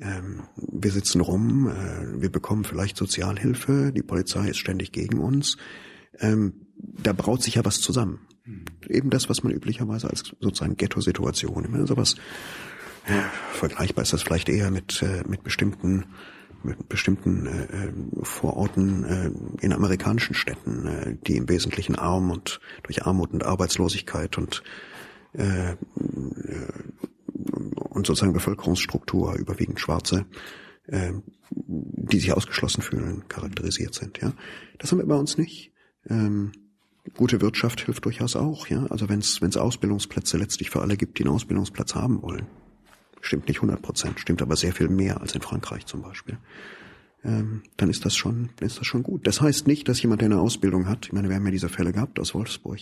Ähm, 0.00 0.44
wir 0.56 0.90
sitzen 0.90 1.20
rum. 1.20 1.68
Äh, 1.68 2.20
wir 2.20 2.30
bekommen 2.30 2.64
vielleicht 2.64 2.96
Sozialhilfe. 2.96 3.92
Die 3.92 4.02
Polizei 4.02 4.48
ist 4.48 4.58
ständig 4.58 4.92
gegen 4.92 5.18
uns. 5.18 5.56
Ähm, 6.18 6.66
da 6.76 7.12
braut 7.12 7.42
sich 7.42 7.56
ja 7.56 7.64
was 7.64 7.80
zusammen. 7.80 8.20
Eben 8.88 9.10
das, 9.10 9.28
was 9.28 9.42
man 9.42 9.52
üblicherweise 9.52 10.08
als 10.08 10.34
sozusagen 10.40 10.76
Ghetto-Situation, 10.76 11.66
meine, 11.70 11.86
sowas 11.86 12.16
vergleichbar 13.52 14.02
ist 14.02 14.12
das 14.12 14.22
vielleicht 14.22 14.48
eher 14.48 14.70
mit, 14.70 15.02
äh, 15.02 15.22
mit 15.26 15.42
bestimmten 15.42 16.06
mit 16.62 16.88
bestimmten 16.88 17.46
äh, 17.46 17.86
äh, 17.86 17.92
Vororten 18.22 19.04
äh, 19.04 19.64
in 19.64 19.72
amerikanischen 19.72 20.34
Städten, 20.34 20.86
äh, 20.86 21.16
die 21.26 21.36
im 21.36 21.48
Wesentlichen 21.48 21.96
arm 21.96 22.30
und 22.30 22.60
durch 22.82 23.06
Armut 23.06 23.32
und 23.32 23.44
Arbeitslosigkeit 23.44 24.36
und 24.36 24.62
äh, 25.32 25.72
äh, 25.72 25.76
und 27.90 28.06
sozusagen 28.06 28.32
Bevölkerungsstruktur 28.32 29.34
überwiegend 29.34 29.80
Schwarze, 29.80 30.26
äh, 30.86 31.12
die 31.50 32.20
sich 32.20 32.32
ausgeschlossen 32.32 32.82
fühlen, 32.82 33.26
charakterisiert 33.28 33.94
sind. 33.94 34.18
Ja, 34.20 34.32
das 34.78 34.92
haben 34.92 34.98
wir 34.98 35.06
bei 35.06 35.16
uns 35.16 35.38
nicht. 35.38 35.72
Ähm, 36.08 36.52
gute 37.14 37.40
Wirtschaft 37.40 37.80
hilft 37.80 38.04
durchaus 38.04 38.36
auch. 38.36 38.66
Ja, 38.68 38.86
also 38.86 39.08
wenn 39.08 39.20
es 39.20 39.56
Ausbildungsplätze 39.56 40.36
letztlich 40.36 40.70
für 40.70 40.82
alle 40.82 40.96
gibt, 40.96 41.18
die 41.18 41.24
einen 41.24 41.34
Ausbildungsplatz 41.34 41.94
haben 41.94 42.22
wollen, 42.22 42.46
stimmt 43.20 43.48
nicht 43.48 43.58
100 43.58 43.82
Prozent, 43.82 44.20
stimmt 44.20 44.42
aber 44.42 44.56
sehr 44.56 44.72
viel 44.72 44.88
mehr 44.88 45.20
als 45.20 45.34
in 45.34 45.40
Frankreich 45.40 45.86
zum 45.86 46.02
Beispiel. 46.02 46.38
ähm, 47.24 47.62
dann 47.76 47.90
ist 47.90 48.04
das 48.04 48.16
schon, 48.16 48.50
ist 48.60 48.78
das 48.78 48.86
schon 48.86 49.02
gut. 49.02 49.26
Das 49.26 49.40
heißt 49.40 49.66
nicht, 49.66 49.88
dass 49.88 50.00
jemand, 50.02 50.22
der 50.22 50.26
eine 50.26 50.40
Ausbildung 50.40 50.88
hat, 50.88 51.06
ich 51.06 51.12
meine, 51.12 51.28
wir 51.28 51.36
haben 51.36 51.44
ja 51.44 51.50
diese 51.50 51.68
Fälle 51.68 51.92
gehabt 51.92 52.18
aus 52.18 52.34
Wolfsburg, 52.34 52.80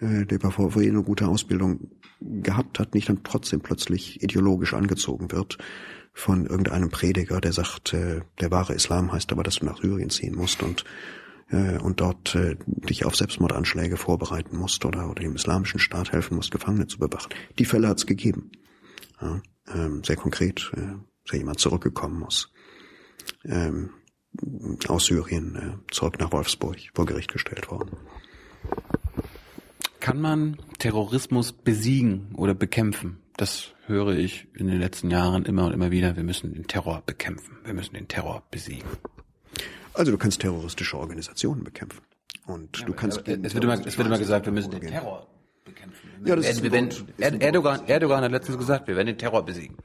äh, 0.00 0.24
der 0.24 0.38
bei 0.38 0.50
VW 0.50 0.88
eine 0.88 1.02
gute 1.02 1.28
Ausbildung 1.28 1.90
gehabt 2.20 2.78
hat, 2.78 2.94
nicht 2.94 3.08
dann 3.08 3.22
trotzdem 3.22 3.60
plötzlich 3.60 4.22
ideologisch 4.22 4.72
angezogen 4.72 5.30
wird 5.30 5.58
von 6.14 6.46
irgendeinem 6.46 6.88
Prediger, 6.88 7.40
der 7.40 7.52
sagt, 7.52 7.92
äh, 7.92 8.22
der 8.40 8.50
wahre 8.50 8.72
Islam 8.72 9.12
heißt 9.12 9.30
aber, 9.32 9.42
dass 9.42 9.56
du 9.56 9.66
nach 9.66 9.80
Syrien 9.82 10.10
ziehen 10.10 10.34
musst 10.34 10.62
und 10.62 10.84
äh, 11.50 11.78
und 11.78 12.00
dort 12.00 12.34
äh, 12.34 12.56
dich 12.66 13.04
auf 13.04 13.14
Selbstmordanschläge 13.14 13.96
vorbereiten 13.96 14.56
musst 14.56 14.84
oder, 14.84 15.08
oder 15.10 15.22
dem 15.22 15.36
islamischen 15.36 15.78
Staat 15.78 16.12
helfen 16.12 16.34
musst, 16.34 16.50
Gefangene 16.50 16.86
zu 16.86 16.98
bewachen. 16.98 17.32
Die 17.58 17.64
Fälle 17.64 17.88
hat 17.88 17.98
es 17.98 18.06
gegeben. 18.06 18.50
Ja, 19.20 19.40
ähm, 19.72 20.02
sehr 20.04 20.16
konkret, 20.16 20.70
äh, 20.76 20.96
sehr 21.28 21.38
jemand 21.38 21.58
zurückgekommen 21.58 22.24
aus, 22.24 22.52
ähm, 23.44 23.90
aus 24.88 25.06
Syrien, 25.06 25.56
äh, 25.56 25.92
zurück 25.92 26.18
nach 26.18 26.32
Wolfsburg, 26.32 26.78
vor 26.94 27.06
Gericht 27.06 27.32
gestellt 27.32 27.70
worden. 27.70 27.96
Kann 30.00 30.20
man 30.20 30.58
Terrorismus 30.78 31.52
besiegen 31.52 32.34
oder 32.36 32.54
bekämpfen? 32.54 33.18
Das 33.36 33.74
höre 33.86 34.16
ich 34.16 34.46
in 34.54 34.68
den 34.68 34.78
letzten 34.78 35.10
Jahren 35.10 35.44
immer 35.44 35.66
und 35.66 35.72
immer 35.72 35.90
wieder. 35.90 36.16
Wir 36.16 36.22
müssen 36.22 36.54
den 36.54 36.66
Terror 36.66 37.02
bekämpfen. 37.04 37.58
Wir 37.64 37.74
müssen 37.74 37.94
den 37.94 38.08
Terror 38.08 38.42
besiegen. 38.50 38.88
Also 39.94 40.12
du 40.12 40.18
kannst 40.18 40.40
terroristische 40.40 40.96
Organisationen 40.98 41.64
bekämpfen. 41.64 42.02
Und 42.46 42.78
ja, 42.78 42.86
du 42.86 42.92
kannst. 42.92 43.26
Es, 43.26 43.54
wird 43.54 43.64
immer, 43.64 43.86
es 43.86 43.98
wird 43.98 44.06
immer 44.06 44.18
gesagt, 44.18 44.46
wir 44.46 44.52
müssen 44.52 44.70
den 44.70 44.80
Terror 44.80 45.26
bekämpfen. 45.66 46.08
Ja, 46.24 46.34
das 46.34 46.48
ist 46.48 46.62
wir 46.62 46.72
werden, 46.72 46.90
Erdogan, 47.18 47.86
Erdogan 47.86 48.24
hat 48.24 48.32
letztens 48.32 48.56
gesagt, 48.56 48.88
wir 48.88 48.96
werden 48.96 49.08
den 49.08 49.18
Terror 49.18 49.44
besiegen. 49.44 49.76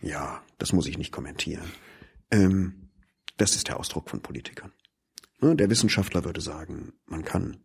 Ja, 0.00 0.42
das 0.58 0.72
muss 0.72 0.86
ich 0.86 0.98
nicht 0.98 1.12
kommentieren. 1.12 1.70
Ähm, 2.32 2.90
das 3.36 3.54
ist 3.54 3.68
der 3.68 3.78
Ausdruck 3.78 4.10
von 4.10 4.20
Politikern. 4.20 4.72
Der 5.40 5.70
Wissenschaftler 5.70 6.24
würde 6.24 6.40
sagen, 6.40 6.94
man 7.06 7.24
kann 7.24 7.58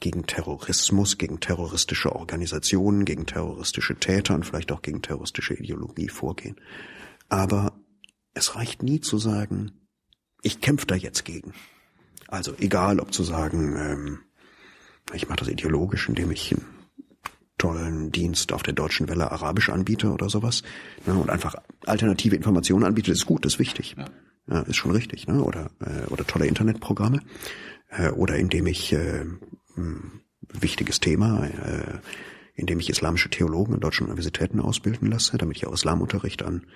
gegen 0.00 0.26
Terrorismus, 0.26 1.18
gegen 1.18 1.38
terroristische 1.38 2.16
Organisationen, 2.16 3.04
gegen 3.04 3.26
terroristische 3.26 3.94
Täter 3.94 4.34
und 4.34 4.44
vielleicht 4.44 4.72
auch 4.72 4.82
gegen 4.82 5.02
terroristische 5.02 5.54
Ideologie 5.54 6.08
vorgehen. 6.08 6.56
Aber 7.28 7.80
es 8.34 8.56
reicht 8.56 8.82
nie 8.82 9.00
zu 9.00 9.18
sagen, 9.18 9.72
ich 10.42 10.60
kämpfe 10.60 10.86
da 10.86 10.96
jetzt 10.96 11.24
gegen. 11.24 11.54
Also 12.26 12.54
egal, 12.58 12.98
ob 12.98 13.12
zu 13.12 13.22
sagen, 13.22 13.76
ähm, 13.76 14.18
ich 15.14 15.28
mache 15.28 15.40
das 15.40 15.48
ideologisch, 15.48 16.08
indem 16.08 16.30
ich 16.30 16.52
einen 16.52 16.64
tollen 17.58 18.12
Dienst 18.12 18.52
auf 18.52 18.62
der 18.62 18.74
deutschen 18.74 19.08
Welle 19.08 19.30
arabisch 19.30 19.70
anbiete 19.70 20.10
oder 20.10 20.28
sowas 20.28 20.62
ne, 21.06 21.14
und 21.14 21.30
einfach 21.30 21.54
alternative 21.86 22.36
Informationen 22.36 22.84
anbiete, 22.84 23.12
ist 23.12 23.26
gut, 23.26 23.46
ist 23.46 23.58
wichtig. 23.58 23.94
Ja. 23.96 24.06
ja 24.48 24.60
ist 24.62 24.76
schon 24.76 24.90
richtig. 24.90 25.28
Ne? 25.28 25.42
Oder, 25.42 25.70
äh, 25.80 26.06
oder 26.10 26.26
tolle 26.26 26.46
Internetprogramme. 26.46 27.20
Äh, 27.88 28.10
oder 28.10 28.36
indem 28.36 28.66
ich 28.66 28.92
äh, 28.92 29.26
wichtiges 30.48 31.00
Thema, 31.00 31.46
äh, 31.46 31.98
indem 32.54 32.80
ich 32.80 32.90
islamische 32.90 33.30
Theologen 33.30 33.74
an 33.74 33.80
deutschen 33.80 34.06
Universitäten 34.06 34.60
ausbilden 34.60 35.10
lasse, 35.10 35.38
damit 35.38 35.56
ich 35.56 35.66
auch 35.66 35.72
Islamunterricht 35.72 36.42
an, 36.42 36.66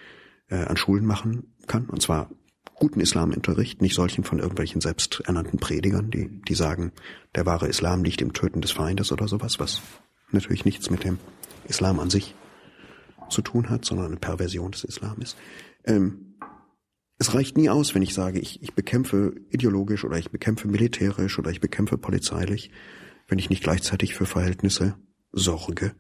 äh, 0.49 0.57
an 0.57 0.77
Schulen 0.77 1.05
machen 1.05 1.55
kann. 1.67 1.87
Und 1.87 2.03
zwar 2.03 2.31
guten 2.75 3.01
Islamunterricht, 3.01 3.81
nicht 3.81 3.95
solchen 3.95 4.25
von 4.25 4.39
irgendwelchen 4.39 4.81
selbsternannten 4.81 5.59
Predigern, 5.59 6.11
die, 6.11 6.43
die 6.43 6.55
sagen, 6.55 6.93
der 7.35 7.47
wahre 7.47 7.69
Islam 7.69 8.05
liegt 8.05 8.21
im 8.21 8.33
Töten 8.33 8.61
des 8.61 8.73
Feindes 8.73 9.13
oder 9.13 9.29
sowas, 9.29 9.59
was 9.59 9.83
natürlich 10.31 10.65
nichts 10.65 10.91
mit 10.91 11.05
dem 11.05 11.19
Islam 11.69 12.01
an 12.01 12.11
sich 12.11 12.35
zu 13.31 13.43
tun 13.43 13.71
hat, 13.71 13.85
sondern 13.85 14.07
eine 14.07 14.17
Perversion 14.17 14.73
des 14.73 14.85
Islam 14.85 15.21
ist. 15.21 15.37
Ähm, 15.85 16.35
es 17.19 17.35
reicht 17.35 17.57
nie 17.57 17.71
aus, 17.71 17.95
wenn 17.95 18.03
ich 18.03 18.13
sage, 18.13 18.39
ich, 18.39 18.63
ich 18.63 18.75
bekämpfe 18.75 19.35
ideologisch 19.51 20.05
oder 20.05 20.19
ich 20.19 20.31
bekämpfe 20.31 20.69
militärisch 20.69 21.39
oder 21.39 21.51
ich 21.51 21.61
bekämpfe 21.61 21.97
polizeilich, 21.97 22.71
wenn 23.27 23.39
ich 23.39 23.49
nicht 23.49 23.63
gleichzeitig 23.63 24.15
für 24.15 24.27
Verhältnisse 24.27 24.97
sorge 25.33 25.95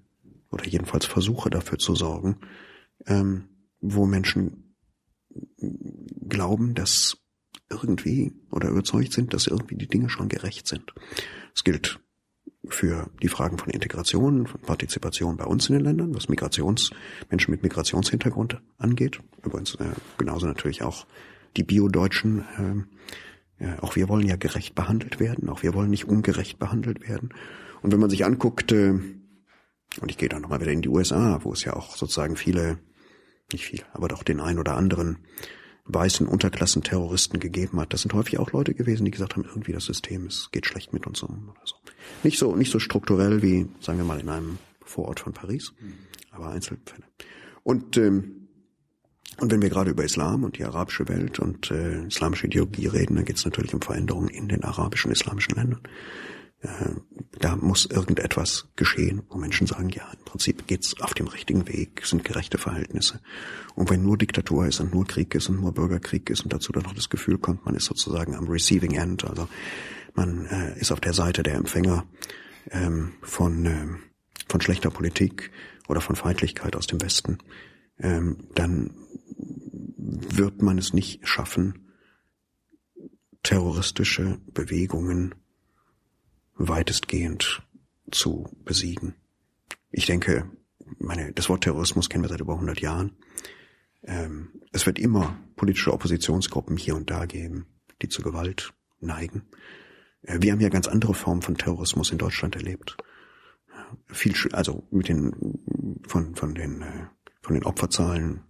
oder 0.51 0.67
jedenfalls 0.67 1.07
versuche 1.07 1.51
dafür 1.51 1.79
zu 1.79 1.95
sorgen, 1.95 2.39
ähm, 3.07 3.49
wo 3.81 4.07
Menschen 4.07 4.75
glauben, 6.29 6.75
dass 6.75 7.19
irgendwie 7.71 8.33
oder 8.51 8.69
überzeugt 8.69 9.13
sind, 9.13 9.35
dass 9.35 9.47
irgendwie 9.47 9.77
die 9.77 9.89
Dinge 9.89 10.09
schon 10.09 10.29
gerecht 10.29 10.67
sind. 10.67 10.95
Es 11.55 11.65
gilt 11.65 12.01
für 12.69 13.11
die 13.23 13.29
Fragen 13.29 13.59
von 13.59 13.71
Integration, 13.71 14.47
von 14.47 14.61
Partizipation 14.61 15.37
bei 15.37 15.45
uns 15.45 15.69
in 15.69 15.77
den 15.77 15.85
Ländern, 15.85 16.15
was 16.15 16.29
Migrations, 16.29 16.91
Menschen 17.31 17.51
mit 17.53 17.63
Migrationshintergrund 17.63 18.61
angeht. 18.79 19.21
Übrigens 19.45 19.75
äh, 19.77 19.93
genauso 20.19 20.47
natürlich 20.47 20.83
auch 20.83 21.07
die 21.57 21.65
Bio-Deutschen. 21.65 22.87
Äh, 23.61 23.65
ja, 23.65 23.83
auch 23.83 23.97
wir 23.97 24.09
wollen 24.09 24.27
ja 24.27 24.37
gerecht 24.37 24.75
behandelt 24.75 25.19
werden, 25.19 25.49
auch 25.49 25.63
wir 25.63 25.75
wollen 25.75 25.91
nicht 25.91 26.07
ungerecht 26.07 26.59
behandelt 26.59 27.09
werden. 27.09 27.31
Und 27.83 27.93
wenn 27.93 28.01
man 28.01 28.11
sich 28.11 28.25
anguckt, 28.25 28.73
äh, 28.73 28.91
und 30.01 30.11
ich 30.11 30.19
gehe 30.19 30.29
dann 30.29 30.43
nochmal 30.43 30.61
wieder 30.61 30.73
in 30.73 30.83
die 30.83 30.89
USA, 30.89 31.41
wo 31.43 31.53
es 31.53 31.65
ja 31.65 31.75
auch 31.75 31.97
sozusagen 31.97 32.37
viele 32.37 32.79
nicht 33.53 33.65
viel, 33.65 33.83
aber 33.93 34.09
doch 34.09 34.25
den 34.25 34.41
ein 34.41 34.59
oder 34.59 34.77
anderen 34.77 35.19
weißen 35.89 36.27
Unterklassenterroristen 36.27 37.41
gegeben 37.41 37.81
hat. 37.81 37.93
Das 37.93 38.03
sind 38.03 38.13
häufig 38.13 38.39
auch 38.39 38.53
Leute 38.53 38.75
gewesen, 38.75 39.05
die 39.05 39.11
gesagt 39.11 39.37
haben, 39.37 39.45
irgendwie 39.45 39.73
das 39.73 39.85
System, 39.85 40.27
es 40.27 40.51
geht 40.53 40.67
schlecht 40.67 40.93
mit 40.93 41.07
uns 41.07 41.23
um 41.23 41.49
oder 41.49 41.61
so. 41.65 41.77
Nicht 42.23 42.39
so, 42.39 42.57
nicht 42.57 42.73
so 42.73 42.79
strukturell 42.79 43.43
wie, 43.43 43.69
sagen 43.81 43.99
wir 43.99 44.05
mal, 44.05 44.21
in 44.21 44.29
einem 44.29 44.59
Vorort 44.85 45.21
von 45.21 45.33
Paris, 45.33 45.73
aber 46.31 46.49
Einzelfälle. 46.49 47.05
Und, 47.63 47.97
ähm, 47.97 48.49
und 49.39 49.53
wenn 49.53 49.63
wir 49.63 49.69
gerade 49.69 49.91
über 49.91 50.05
Islam 50.05 50.45
und 50.45 50.59
die 50.59 50.65
arabische 50.65 51.09
Welt 51.09 51.39
und 51.39 51.71
äh, 51.71 52.07
islamische 52.07 52.47
Ideologie 52.47 52.87
reden, 52.87 53.17
dann 53.17 53.25
geht 53.25 53.37
es 53.37 53.45
natürlich 53.45 53.75
um 53.75 53.83
Veränderungen 53.83 54.29
in 54.29 54.49
den 54.49 54.65
arabischen 54.65 55.11
islamischen 55.11 55.55
Ländern. 55.55 55.81
Äh, 56.61 56.69
da 57.39 57.57
muss 57.57 57.85
irgendetwas 57.87 58.69
geschehen, 58.77 59.23
wo 59.29 59.37
Menschen 59.37 59.67
sagen, 59.67 59.91
ja, 59.91 60.11
im 60.11 60.25
Prinzip 60.25 60.67
geht's 60.67 61.01
auf 61.01 61.13
dem 61.13 61.29
richtigen 61.29 61.69
Weg, 61.69 62.07
sind 62.07 62.25
gerechte 62.25 62.59
Verhältnisse. 62.59 63.21
Und 63.75 63.91
wenn 63.91 64.03
nur 64.03 64.17
Diktatur 64.17 64.67
ist 64.67 64.81
und 64.81 64.95
nur 64.95 65.07
Krieg 65.07 65.35
ist 65.35 65.49
und 65.49 65.61
nur 65.61 65.73
Bürgerkrieg 65.73 66.31
ist 66.31 66.43
und 66.43 66.53
dazu 66.53 66.73
dann 66.73 66.85
noch 66.85 66.95
das 66.95 67.11
Gefühl 67.11 67.39
kommt, 67.39 67.65
man 67.67 67.75
ist 67.75 67.85
sozusagen 67.85 68.35
am 68.35 68.49
Receiving 68.49 68.95
End, 68.95 69.25
also 69.25 69.49
man 70.15 70.47
äh, 70.47 70.79
ist 70.81 70.93
auf 70.93 71.01
der 71.01 71.13
Seite 71.13 71.43
der 71.43 71.57
Empfänger 71.57 72.07
ähm, 72.71 73.13
von, 73.21 73.67
äh, 73.67 73.87
von 74.49 74.61
schlechter 74.61 74.91
Politik 74.91 75.51
oder 75.89 76.01
von 76.01 76.17
Feindlichkeit 76.17 76.75
aus 76.75 76.87
dem 76.87 77.03
Westen, 77.03 77.39
ähm, 77.99 78.49
dann 78.55 78.95
wird 79.99 80.63
man 80.63 80.79
es 80.79 80.95
nicht 80.95 81.27
schaffen, 81.27 81.93
terroristische 83.43 84.39
Bewegungen 84.53 85.35
weitestgehend 86.57 87.63
zu 88.11 88.49
besiegen. 88.65 89.15
Ich 89.91 90.07
denke, 90.07 90.51
meine, 90.99 91.33
das 91.33 91.49
Wort 91.49 91.65
Terrorismus 91.65 92.09
kennen 92.09 92.25
wir 92.25 92.29
seit 92.29 92.41
über 92.41 92.55
100 92.55 92.81
Jahren. 92.81 93.17
Ähm, 94.05 94.51
es 94.73 94.87
wird 94.87 94.99
immer 94.99 95.39
politische 95.57 95.93
Oppositionsgruppen 95.93 96.77
hier 96.77 96.95
und 96.95 97.11
da 97.11 97.27
geben, 97.27 97.67
die 98.03 98.09
zu 98.09 98.23
Gewalt 98.23 98.73
neigen. 99.01 99.43
Äh, 100.23 100.39
wir 100.41 100.53
haben 100.53 100.61
ja 100.61 100.69
ganz 100.69 100.87
andere 100.87 101.15
Formen 101.15 101.43
von 101.43 101.57
Terrorismus 101.57 102.11
in 102.11 102.19
Deutschland 102.19 102.57
erlebt. 102.57 102.97
Viel, 104.09 104.35
also 104.53 104.87
mit 104.91 105.09
den, 105.09 106.01
von, 106.07 106.35
von 106.35 106.55
den, 106.55 106.83
äh, 106.83 107.07
von 107.43 107.55
den 107.55 107.65
Opferzahlen 107.65 108.43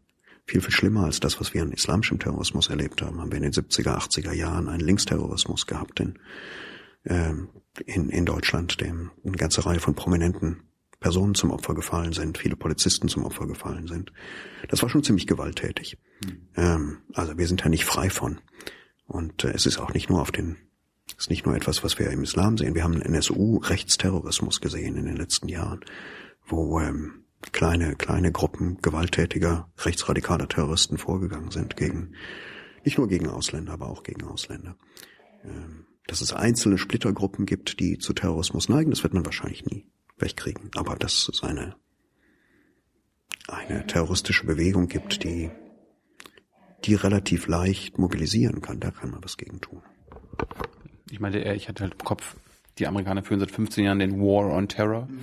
viel, 0.46 0.60
viel 0.60 0.70
schlimmer 0.70 1.04
als 1.04 1.20
das, 1.20 1.40
was 1.40 1.54
wir 1.54 1.62
an 1.62 1.72
islamischem 1.72 2.18
Terrorismus 2.18 2.68
erlebt 2.68 3.02
haben. 3.02 3.20
Haben 3.20 3.32
wir 3.32 3.38
in 3.38 3.50
den 3.50 3.52
70er, 3.52 3.96
80er 3.96 4.32
Jahren 4.32 4.68
einen 4.68 4.80
Linksterrorismus 4.80 5.66
gehabt, 5.66 5.98
den 5.98 6.18
ähm, 7.04 7.48
in, 7.80 8.08
in 8.08 8.24
Deutschland, 8.24 8.80
dem 8.80 9.10
eine 9.24 9.36
ganze 9.36 9.64
Reihe 9.66 9.80
von 9.80 9.94
prominenten 9.94 10.62
Personen 11.00 11.34
zum 11.34 11.50
Opfer 11.50 11.74
gefallen 11.74 12.12
sind, 12.12 12.38
viele 12.38 12.56
Polizisten 12.56 13.08
zum 13.08 13.24
Opfer 13.24 13.46
gefallen 13.46 13.86
sind. 13.86 14.12
Das 14.68 14.82
war 14.82 14.88
schon 14.88 15.04
ziemlich 15.04 15.26
gewalttätig. 15.26 15.98
Mhm. 16.24 16.48
Ähm, 16.56 16.98
also 17.12 17.36
wir 17.36 17.46
sind 17.46 17.62
ja 17.62 17.68
nicht 17.68 17.84
frei 17.84 18.10
von. 18.10 18.40
Und 19.06 19.44
äh, 19.44 19.50
es 19.50 19.66
ist 19.66 19.78
auch 19.78 19.92
nicht 19.92 20.08
nur 20.08 20.20
auf 20.20 20.32
den, 20.32 20.56
es 21.08 21.24
ist 21.24 21.30
nicht 21.30 21.46
nur 21.46 21.54
etwas, 21.54 21.84
was 21.84 21.98
wir 21.98 22.10
im 22.10 22.22
Islam 22.22 22.56
sehen. 22.56 22.74
Wir 22.74 22.82
haben 22.82 23.00
NSU-Rechtsterrorismus 23.00 24.60
gesehen 24.60 24.96
in 24.96 25.06
den 25.06 25.16
letzten 25.16 25.48
Jahren, 25.48 25.80
wo 26.46 26.80
ähm, 26.80 27.24
kleine, 27.52 27.94
kleine 27.96 28.32
Gruppen 28.32 28.78
gewalttätiger, 28.82 29.70
rechtsradikaler 29.78 30.48
Terroristen 30.48 30.98
vorgegangen 30.98 31.50
sind 31.50 31.76
gegen, 31.76 32.14
nicht 32.84 32.98
nur 32.98 33.08
gegen 33.08 33.28
Ausländer, 33.28 33.74
aber 33.74 33.88
auch 33.88 34.02
gegen 34.02 34.24
Ausländer. 34.24 34.76
Ähm, 35.44 35.85
dass 36.06 36.20
es 36.20 36.32
einzelne 36.32 36.78
Splittergruppen 36.78 37.46
gibt, 37.46 37.80
die 37.80 37.98
zu 37.98 38.12
Terrorismus 38.12 38.68
neigen, 38.68 38.90
das 38.90 39.02
wird 39.02 39.14
man 39.14 39.24
wahrscheinlich 39.24 39.64
nie 39.66 39.86
wegkriegen. 40.18 40.70
Aber 40.76 40.96
dass 40.96 41.28
es 41.28 41.42
eine, 41.42 41.76
eine 43.48 43.86
terroristische 43.86 44.46
Bewegung 44.46 44.88
gibt, 44.88 45.24
die, 45.24 45.50
die 46.84 46.94
relativ 46.94 47.48
leicht 47.48 47.98
mobilisieren 47.98 48.60
kann, 48.60 48.80
da 48.80 48.90
kann 48.90 49.10
man 49.10 49.22
was 49.24 49.36
gegen 49.36 49.60
tun. 49.60 49.82
Ich 51.10 51.20
meinte, 51.20 51.38
ich 51.38 51.68
hatte 51.68 51.84
halt 51.84 51.94
im 51.94 52.04
Kopf, 52.04 52.36
die 52.78 52.86
Amerikaner 52.86 53.22
führen 53.22 53.40
seit 53.40 53.50
15 53.50 53.84
Jahren 53.84 53.98
den 53.98 54.20
War 54.20 54.52
on 54.52 54.68
Terror 54.68 55.06
mhm. 55.06 55.20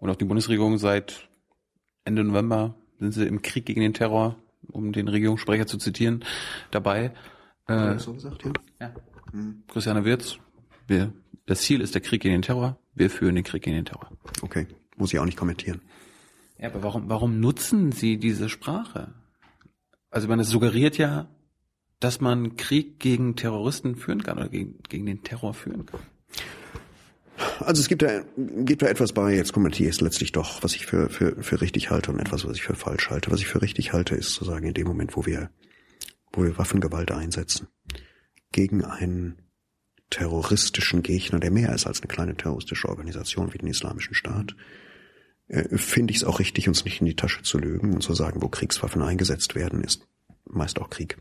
und 0.00 0.10
auch 0.10 0.16
die 0.16 0.24
Bundesregierung 0.24 0.78
seit 0.78 1.28
Ende 2.04 2.24
November 2.24 2.74
sind 2.98 3.12
sie 3.12 3.26
im 3.26 3.42
Krieg 3.42 3.66
gegen 3.66 3.80
den 3.80 3.94
Terror, 3.94 4.36
um 4.68 4.92
den 4.92 5.08
Regierungssprecher 5.08 5.66
zu 5.66 5.78
zitieren, 5.78 6.24
dabei. 6.70 7.12
Äh, 7.66 7.98
so 7.98 8.14
gesagt, 8.14 8.44
ja? 8.44 8.52
ja. 8.80 8.94
Christiane 9.68 10.04
Wirz, 10.04 10.38
wir, 10.86 11.12
das 11.46 11.62
Ziel 11.62 11.80
ist 11.80 11.94
der 11.94 12.02
Krieg 12.02 12.22
gegen 12.22 12.34
den 12.34 12.42
Terror. 12.42 12.78
Wir 12.94 13.10
führen 13.10 13.34
den 13.34 13.44
Krieg 13.44 13.62
gegen 13.62 13.76
den 13.76 13.84
Terror. 13.84 14.10
Okay, 14.42 14.66
muss 14.96 15.12
ich 15.12 15.18
auch 15.18 15.24
nicht 15.24 15.36
kommentieren. 15.36 15.82
Ja, 16.58 16.68
aber 16.68 16.82
warum, 16.82 17.08
warum 17.08 17.40
nutzen 17.40 17.92
Sie 17.92 18.18
diese 18.18 18.48
Sprache? 18.48 19.14
Also 20.10 20.28
man 20.28 20.40
es 20.40 20.48
suggeriert 20.48 20.96
ja, 20.96 21.28
dass 22.00 22.20
man 22.20 22.56
Krieg 22.56 22.98
gegen 22.98 23.36
Terroristen 23.36 23.96
führen 23.96 24.22
kann 24.22 24.38
oder 24.38 24.48
gegen, 24.48 24.78
gegen 24.88 25.06
den 25.06 25.22
Terror 25.22 25.54
führen 25.54 25.86
kann. 25.86 26.00
Also 27.60 27.80
es 27.80 27.88
gibt 27.88 28.02
da, 28.02 28.22
gibt 28.36 28.82
da 28.82 28.86
etwas 28.86 29.12
bei, 29.12 29.34
jetzt 29.34 29.52
kommentiere 29.52 29.90
ich 29.90 29.96
es 29.96 30.00
letztlich 30.00 30.32
doch, 30.32 30.62
was 30.62 30.74
ich 30.74 30.86
für, 30.86 31.10
für, 31.10 31.42
für 31.42 31.60
richtig 31.60 31.90
halte 31.90 32.10
und 32.10 32.18
etwas, 32.18 32.46
was 32.46 32.56
ich 32.56 32.62
für 32.62 32.74
falsch 32.74 33.10
halte. 33.10 33.30
Was 33.30 33.40
ich 33.40 33.46
für 33.46 33.60
richtig 33.60 33.92
halte, 33.92 34.14
ist 34.14 34.32
zu 34.32 34.44
sagen, 34.44 34.66
in 34.66 34.74
dem 34.74 34.86
Moment, 34.86 35.16
wo 35.16 35.26
wir, 35.26 35.50
wo 36.32 36.44
wir 36.44 36.56
Waffengewalt 36.56 37.10
einsetzen, 37.12 37.68
gegen 38.56 38.86
einen 38.86 39.36
terroristischen 40.08 41.02
Gegner, 41.02 41.38
der 41.38 41.50
mehr 41.50 41.74
ist 41.74 41.86
als 41.86 42.00
eine 42.00 42.08
kleine 42.08 42.34
terroristische 42.34 42.88
Organisation 42.88 43.52
wie 43.52 43.58
den 43.58 43.68
Islamischen 43.68 44.14
Staat, 44.14 44.56
äh, 45.48 45.76
finde 45.76 46.12
ich 46.12 46.18
es 46.18 46.24
auch 46.24 46.38
richtig, 46.38 46.66
uns 46.66 46.82
nicht 46.86 47.00
in 47.00 47.06
die 47.06 47.16
Tasche 47.16 47.42
zu 47.42 47.58
lügen 47.58 47.92
und 47.92 48.00
zu 48.00 48.14
sagen, 48.14 48.40
wo 48.40 48.48
Kriegswaffen 48.48 49.02
eingesetzt 49.02 49.54
werden, 49.54 49.84
ist 49.84 50.08
meist 50.46 50.80
auch 50.80 50.88
Krieg. 50.88 51.18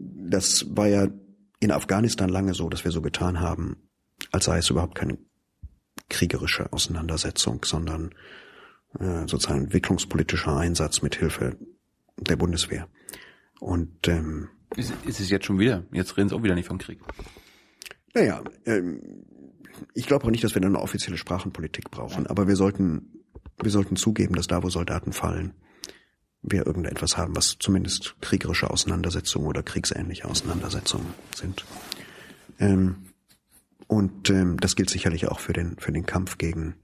Das 0.00 0.66
war 0.76 0.88
ja 0.88 1.06
in 1.60 1.70
Afghanistan 1.70 2.28
lange 2.28 2.54
so, 2.54 2.68
dass 2.68 2.82
wir 2.82 2.90
so 2.90 3.02
getan 3.02 3.38
haben, 3.38 3.76
als 4.32 4.46
sei 4.46 4.58
es 4.58 4.68
überhaupt 4.68 4.96
keine 4.96 5.18
kriegerische 6.08 6.72
Auseinandersetzung, 6.72 7.64
sondern 7.64 8.16
äh, 8.98 9.28
sozusagen 9.28 9.64
entwicklungspolitischer 9.64 10.56
Einsatz 10.56 11.02
mit 11.02 11.14
Hilfe 11.14 11.56
der 12.16 12.34
Bundeswehr. 12.34 12.88
Und 13.60 14.08
ähm, 14.08 14.48
Ist, 14.76 14.92
ist 15.04 15.20
es 15.20 15.30
jetzt 15.30 15.46
schon 15.46 15.58
wieder? 15.58 15.84
Jetzt 15.92 16.16
reden 16.16 16.28
Sie 16.28 16.34
auch 16.34 16.42
wieder 16.42 16.54
nicht 16.54 16.68
vom 16.68 16.78
Krieg. 16.78 17.00
naja, 18.14 18.42
ähm, 18.64 19.24
ich 19.94 20.06
glaube 20.06 20.26
auch 20.26 20.30
nicht, 20.30 20.44
dass 20.44 20.54
wir 20.54 20.62
eine 20.62 20.80
offizielle 20.80 21.16
Sprachenpolitik 21.16 21.90
brauchen, 21.90 22.26
aber 22.26 22.46
wir 22.46 22.56
sollten, 22.56 23.24
wir 23.62 23.70
sollten 23.70 23.96
zugeben, 23.96 24.34
dass 24.34 24.46
da, 24.46 24.62
wo 24.62 24.68
Soldaten 24.70 25.12
fallen, 25.12 25.54
wir 26.42 26.66
irgendetwas 26.66 27.16
haben, 27.16 27.36
was 27.36 27.56
zumindest 27.58 28.16
kriegerische 28.20 28.70
Auseinandersetzungen 28.70 29.46
oder 29.46 29.62
kriegsähnliche 29.62 30.26
Auseinandersetzungen 30.26 31.14
sind. 31.34 31.64
Ähm, 32.58 32.96
und 33.86 34.30
ähm, 34.30 34.58
das 34.58 34.74
gilt 34.74 34.90
sicherlich 34.90 35.28
auch 35.28 35.38
für 35.38 35.52
den, 35.52 35.76
für 35.78 35.92
den 35.92 36.06
Kampf 36.06 36.38
gegen 36.38 36.74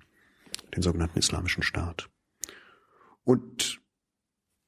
den 0.77 0.83
sogenannten 0.83 1.19
Islamischen 1.19 1.63
Staat. 1.63 2.09
Und 3.25 3.81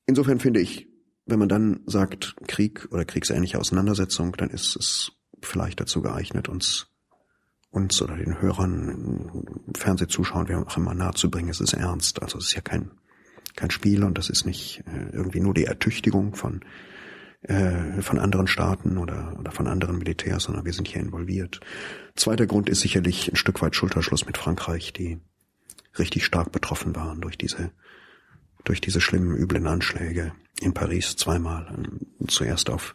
insofern 0.07 0.41
finde 0.41 0.61
ich, 0.61 0.90
wenn 1.31 1.39
man 1.39 1.49
dann 1.49 1.81
sagt 1.87 2.37
Krieg 2.47 2.89
oder 2.91 3.05
kriegsähnliche 3.05 3.59
Auseinandersetzung, 3.59 4.33
dann 4.33 4.51
ist 4.51 4.77
es 4.77 5.13
vielleicht 5.43 5.81
dazu 5.81 6.03
geeignet, 6.03 6.49
uns 6.49 6.91
uns 7.71 8.03
oder 8.03 8.17
den 8.17 8.41
Hörern, 8.41 9.45
Fernsehzuschauern, 9.77 10.49
wie 10.49 10.55
auch 10.55 10.77
immer 10.77 10.95
nahezubringen, 10.95 11.51
es 11.51 11.61
ist 11.61 11.73
ernst. 11.73 12.21
Also 12.21 12.39
es 12.39 12.47
ist 12.47 12.55
ja 12.55 12.61
kein, 12.61 12.91
kein 13.55 13.71
Spiel 13.71 14.03
und 14.05 14.19
das 14.19 14.29
ist 14.29 14.45
nicht 14.45 14.83
äh, 14.87 15.11
irgendwie 15.13 15.41
nur 15.41 15.55
die 15.55 15.65
Ertüchtigung 15.65 16.35
von, 16.35 16.65
äh, 17.43 18.03
von 18.03 18.19
anderen 18.19 18.49
Staaten 18.49 18.99
oder, 18.99 19.37
oder 19.39 19.53
von 19.53 19.69
anderen 19.69 19.99
Militärs, 19.99 20.45
sondern 20.45 20.65
wir 20.65 20.73
sind 20.73 20.89
hier 20.89 21.01
involviert. 21.01 21.61
Zweiter 22.17 22.47
Grund 22.47 22.69
ist 22.69 22.81
sicherlich 22.81 23.33
ein 23.33 23.37
Stück 23.37 23.63
weit 23.63 23.77
Schulterschluss 23.77 24.27
mit 24.27 24.37
Frankreich, 24.37 24.93
die 24.93 25.21
richtig 25.99 26.25
stark 26.25 26.51
betroffen 26.51 26.97
waren 26.97 27.21
durch 27.21 27.39
diese 27.39 27.71
durch 28.65 28.81
diese 28.81 29.01
schlimmen, 29.01 29.37
üblen 29.37 29.67
Anschläge 29.67 30.33
in 30.61 30.75
Paris 30.75 31.17
zweimal. 31.17 31.67
Ähm, 31.77 32.01
Zuerst 32.29 32.71
auf 32.71 32.95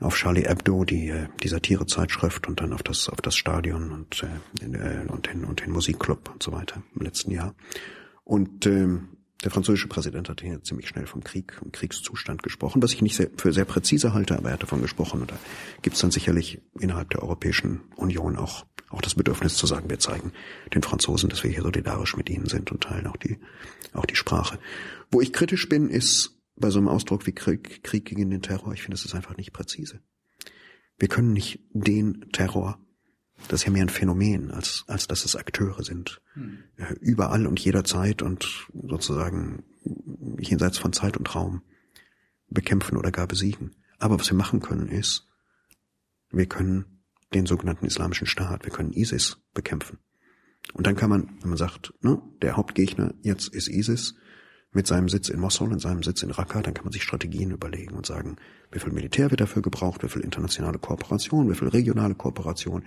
auf 0.00 0.16
Charlie 0.16 0.44
Hebdo, 0.46 0.84
die, 0.84 1.08
äh, 1.08 1.28
die 1.42 1.48
Satirezeitschrift 1.48 2.48
und 2.48 2.60
dann 2.60 2.72
auf 2.72 2.82
das, 2.82 3.08
auf 3.08 3.20
das 3.20 3.36
Stadion 3.36 3.92
und, 3.92 4.22
äh, 4.22 5.08
und, 5.08 5.26
den, 5.26 5.44
und 5.44 5.60
den 5.62 5.70
Musikclub 5.70 6.30
und 6.32 6.42
so 6.42 6.52
weiter 6.52 6.82
im 6.94 7.02
letzten 7.02 7.30
Jahr. 7.30 7.54
Und 8.24 8.66
ähm, 8.66 9.08
der 9.44 9.50
französische 9.50 9.88
Präsident 9.88 10.28
hat 10.28 10.40
hier 10.40 10.62
ziemlich 10.62 10.88
schnell 10.88 11.06
vom 11.06 11.22
Krieg, 11.22 11.54
vom 11.54 11.70
Kriegszustand 11.70 12.42
gesprochen, 12.42 12.82
was 12.82 12.92
ich 12.92 13.02
nicht 13.02 13.16
sehr, 13.16 13.30
für 13.36 13.52
sehr 13.52 13.64
präzise 13.64 14.12
halte, 14.12 14.36
aber 14.36 14.48
er 14.48 14.54
hat 14.54 14.62
davon 14.62 14.82
gesprochen. 14.82 15.20
Und 15.20 15.30
da 15.30 15.38
gibt 15.82 15.96
es 15.96 16.02
dann 16.02 16.10
sicherlich 16.10 16.60
innerhalb 16.78 17.10
der 17.10 17.22
Europäischen 17.22 17.82
Union 17.96 18.36
auch, 18.36 18.66
auch 18.90 19.00
das 19.00 19.14
Bedürfnis 19.14 19.56
zu 19.56 19.66
sagen, 19.66 19.90
wir 19.90 19.98
zeigen 19.98 20.32
den 20.74 20.82
Franzosen, 20.82 21.28
dass 21.28 21.42
wir 21.42 21.50
hier 21.50 21.62
solidarisch 21.62 22.16
mit 22.16 22.30
ihnen 22.30 22.46
sind 22.46 22.70
und 22.70 22.82
teilen 22.82 23.06
auch 23.06 23.16
die, 23.16 23.38
auch 23.92 24.06
die 24.06 24.16
Sprache. 24.16 24.58
Wo 25.10 25.20
ich 25.20 25.32
kritisch 25.32 25.68
bin, 25.68 25.88
ist 25.88 26.36
bei 26.56 26.70
so 26.70 26.78
einem 26.78 26.88
Ausdruck 26.88 27.26
wie 27.26 27.32
Krieg, 27.32 27.82
Krieg 27.82 28.04
gegen 28.04 28.30
den 28.30 28.42
Terror, 28.42 28.72
ich 28.72 28.82
finde, 28.82 28.96
das 28.96 29.04
ist 29.04 29.14
einfach 29.14 29.36
nicht 29.36 29.52
präzise. 29.52 30.00
Wir 30.98 31.08
können 31.08 31.32
nicht 31.32 31.60
den 31.72 32.26
Terror, 32.32 32.78
das 33.48 33.60
ist 33.60 33.66
ja 33.66 33.72
mehr 33.72 33.82
ein 33.82 33.90
Phänomen, 33.90 34.50
als, 34.50 34.84
als 34.86 35.06
dass 35.08 35.24
es 35.24 35.36
Akteure 35.36 35.82
sind. 35.82 36.22
Hm. 36.32 36.58
Überall 37.00 37.46
und 37.46 37.60
jederzeit 37.60 38.22
und 38.22 38.68
sozusagen 38.72 39.64
jenseits 40.38 40.78
von 40.78 40.92
Zeit 40.92 41.16
und 41.16 41.34
Raum 41.34 41.62
bekämpfen 42.48 42.96
oder 42.96 43.10
gar 43.10 43.26
besiegen. 43.26 43.76
Aber 43.98 44.18
was 44.18 44.30
wir 44.30 44.36
machen 44.36 44.60
können 44.60 44.88
ist, 44.88 45.28
wir 46.30 46.46
können 46.46 46.95
den 47.34 47.46
sogenannten 47.46 47.86
Islamischen 47.86 48.26
Staat, 48.26 48.64
wir 48.64 48.72
können 48.72 48.92
ISIS 48.92 49.38
bekämpfen. 49.54 49.98
Und 50.74 50.86
dann 50.86 50.96
kann 50.96 51.10
man, 51.10 51.38
wenn 51.40 51.50
man 51.50 51.58
sagt, 51.58 51.92
ne, 52.00 52.20
der 52.42 52.56
Hauptgegner 52.56 53.14
jetzt 53.22 53.48
ist 53.48 53.68
ISIS, 53.68 54.14
mit 54.76 54.86
seinem 54.86 55.08
Sitz 55.08 55.30
in 55.30 55.40
Mosul 55.40 55.72
und 55.72 55.80
seinem 55.80 56.02
Sitz 56.02 56.22
in 56.22 56.30
Raqqa, 56.30 56.60
dann 56.60 56.74
kann 56.74 56.84
man 56.84 56.92
sich 56.92 57.02
Strategien 57.02 57.50
überlegen 57.50 57.94
und 57.94 58.04
sagen, 58.04 58.36
wie 58.70 58.78
viel 58.78 58.92
Militär 58.92 59.30
wird 59.30 59.40
dafür 59.40 59.62
gebraucht, 59.62 60.04
wie 60.04 60.08
viel 60.08 60.22
internationale 60.22 60.78
Kooperation, 60.78 61.50
wie 61.50 61.54
viel 61.54 61.68
regionale 61.68 62.14
Kooperation, 62.14 62.84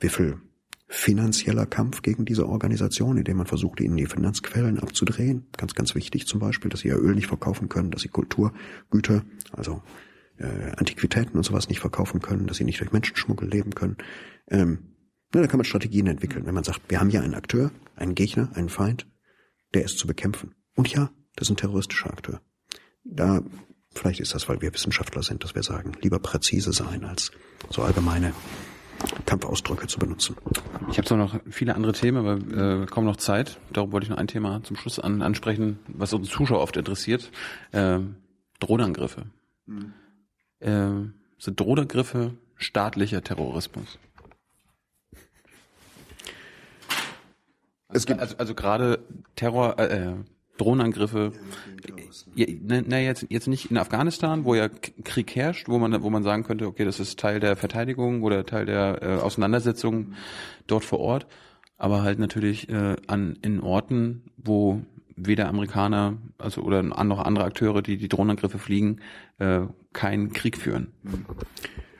wie 0.00 0.08
viel 0.08 0.40
finanzieller 0.88 1.66
Kampf 1.66 2.02
gegen 2.02 2.24
diese 2.24 2.48
Organisation, 2.48 3.18
indem 3.18 3.36
man 3.36 3.46
versucht, 3.46 3.80
ihnen 3.80 3.96
die 3.96 4.06
Finanzquellen 4.06 4.80
abzudrehen. 4.80 5.46
Ganz, 5.56 5.74
ganz 5.74 5.94
wichtig 5.94 6.26
zum 6.26 6.40
Beispiel, 6.40 6.70
dass 6.70 6.80
sie 6.80 6.88
ihr 6.88 6.98
Öl 6.98 7.14
nicht 7.14 7.28
verkaufen 7.28 7.68
können, 7.68 7.90
dass 7.90 8.02
sie 8.02 8.08
Kulturgüter, 8.08 9.22
also 9.52 9.82
äh, 10.38 10.72
Antiquitäten 10.76 11.36
und 11.36 11.42
sowas 11.42 11.68
nicht 11.68 11.80
verkaufen 11.80 12.20
können, 12.20 12.46
dass 12.46 12.56
sie 12.56 12.64
nicht 12.64 12.80
durch 12.80 12.92
Menschenschmuggel 12.92 13.48
leben 13.48 13.74
können. 13.74 13.96
Ähm, 14.48 14.96
na, 15.32 15.42
da 15.42 15.46
kann 15.46 15.58
man 15.58 15.64
Strategien 15.64 16.06
entwickeln, 16.06 16.46
wenn 16.46 16.54
man 16.54 16.64
sagt, 16.64 16.82
wir 16.88 17.00
haben 17.00 17.10
hier 17.10 17.22
einen 17.22 17.34
Akteur, 17.34 17.70
einen 17.96 18.14
Gegner, 18.14 18.50
einen 18.54 18.68
Feind, 18.68 19.06
der 19.74 19.84
ist 19.84 19.98
zu 19.98 20.06
bekämpfen. 20.06 20.54
Und 20.74 20.88
ja, 20.88 21.10
das 21.36 21.48
ist 21.48 21.52
ein 21.52 21.56
terroristischer 21.56 22.10
Akteur. 22.10 22.40
Da, 23.04 23.42
vielleicht 23.94 24.20
ist 24.20 24.34
das, 24.34 24.48
weil 24.48 24.60
wir 24.62 24.72
Wissenschaftler 24.72 25.22
sind, 25.22 25.44
dass 25.44 25.54
wir 25.54 25.62
sagen, 25.62 25.92
lieber 26.00 26.18
präzise 26.18 26.72
sein, 26.72 27.04
als 27.04 27.30
so 27.70 27.82
allgemeine 27.82 28.32
Kampfausdrücke 29.26 29.86
zu 29.86 29.98
benutzen. 29.98 30.36
Ich 30.90 30.98
habe 30.98 31.06
zwar 31.06 31.18
noch 31.18 31.38
viele 31.50 31.74
andere 31.74 31.92
Themen, 31.92 32.18
aber 32.18 32.82
äh, 32.82 32.86
kaum 32.86 33.04
noch 33.04 33.16
Zeit. 33.16 33.60
Darum 33.72 33.92
wollte 33.92 34.04
ich 34.04 34.10
noch 34.10 34.16
ein 34.16 34.26
Thema 34.26 34.62
zum 34.64 34.76
Schluss 34.76 34.98
an, 34.98 35.22
ansprechen, 35.22 35.78
was 35.88 36.12
unsere 36.12 36.34
Zuschauer 36.36 36.60
oft 36.60 36.76
interessiert. 36.76 37.30
Äh, 37.72 38.00
Drohnenangriffe. 38.60 39.26
Mhm. 39.66 39.92
Äh, 40.60 40.90
sind 41.38 41.60
Drohnenangriffe 41.60 42.34
staatlicher 42.56 43.22
Terrorismus? 43.22 43.98
Es 47.90 48.04
gibt 48.06 48.20
also, 48.20 48.36
also 48.36 48.54
gerade 48.54 48.98
Terror, 49.34 49.78
äh, 49.78 50.14
Drohnenangriffe. 50.58 51.32
Ja, 52.34 52.46
na, 52.60 52.82
na, 52.84 52.98
jetzt, 52.98 53.26
jetzt 53.30 53.46
nicht 53.46 53.70
in 53.70 53.78
Afghanistan, 53.78 54.44
wo 54.44 54.54
ja 54.54 54.68
Krieg 54.68 55.34
herrscht, 55.34 55.68
wo 55.68 55.78
man, 55.78 56.02
wo 56.02 56.10
man 56.10 56.22
sagen 56.22 56.42
könnte, 56.42 56.66
okay, 56.66 56.84
das 56.84 57.00
ist 57.00 57.18
Teil 57.18 57.40
der 57.40 57.56
Verteidigung 57.56 58.22
oder 58.22 58.44
Teil 58.44 58.66
der 58.66 59.02
äh, 59.02 59.06
Auseinandersetzung 59.16 60.14
dort 60.66 60.84
vor 60.84 61.00
Ort, 61.00 61.26
aber 61.78 62.02
halt 62.02 62.18
natürlich 62.18 62.68
äh, 62.68 62.96
an 63.06 63.38
in 63.42 63.60
Orten, 63.60 64.24
wo 64.36 64.82
weder 65.26 65.48
Amerikaner, 65.48 66.18
also 66.38 66.62
oder 66.62 66.82
noch 66.82 67.18
andere 67.18 67.44
Akteure, 67.44 67.82
die 67.82 67.96
die 67.96 68.08
Drohnenangriffe 68.08 68.58
fliegen, 68.58 69.00
äh, 69.38 69.66
keinen 69.92 70.32
Krieg 70.32 70.56
führen. 70.56 70.92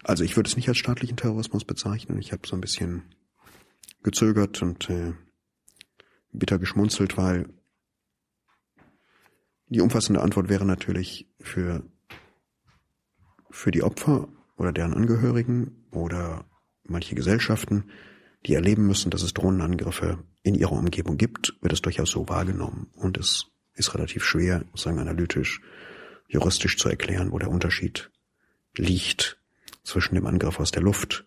Also 0.02 0.24
ich 0.24 0.36
würde 0.36 0.48
es 0.48 0.56
nicht 0.56 0.68
als 0.68 0.78
staatlichen 0.78 1.16
Terrorismus 1.16 1.64
bezeichnen. 1.64 2.18
Ich 2.18 2.32
habe 2.32 2.46
so 2.46 2.56
ein 2.56 2.60
bisschen 2.60 3.02
gezögert 4.02 4.62
und 4.62 4.88
äh, 4.90 5.12
bitter 6.32 6.58
geschmunzelt, 6.58 7.16
weil 7.16 7.48
die 9.68 9.80
umfassende 9.80 10.22
Antwort 10.22 10.48
wäre 10.48 10.64
natürlich 10.64 11.28
für, 11.40 11.82
für 13.50 13.70
die 13.70 13.82
Opfer 13.82 14.28
oder 14.56 14.72
deren 14.72 14.94
Angehörigen 14.94 15.86
oder 15.90 16.44
manche 16.84 17.14
Gesellschaften, 17.14 17.90
die 18.46 18.54
erleben 18.54 18.86
müssen, 18.86 19.10
dass 19.10 19.22
es 19.22 19.34
Drohnenangriffe 19.34 20.18
in 20.42 20.54
ihrer 20.54 20.72
Umgebung 20.72 21.16
gibt, 21.16 21.54
wird 21.60 21.72
es 21.72 21.82
durchaus 21.82 22.10
so 22.10 22.28
wahrgenommen. 22.28 22.88
Und 22.94 23.18
es 23.18 23.46
ist 23.74 23.94
relativ 23.94 24.24
schwer, 24.24 24.64
sagen 24.74 24.98
analytisch, 24.98 25.60
juristisch 26.28 26.76
zu 26.76 26.88
erklären, 26.88 27.32
wo 27.32 27.38
der 27.38 27.50
Unterschied 27.50 28.10
liegt 28.76 29.38
zwischen 29.82 30.14
dem 30.14 30.26
Angriff 30.26 30.60
aus 30.60 30.70
der 30.70 30.82
Luft 30.82 31.24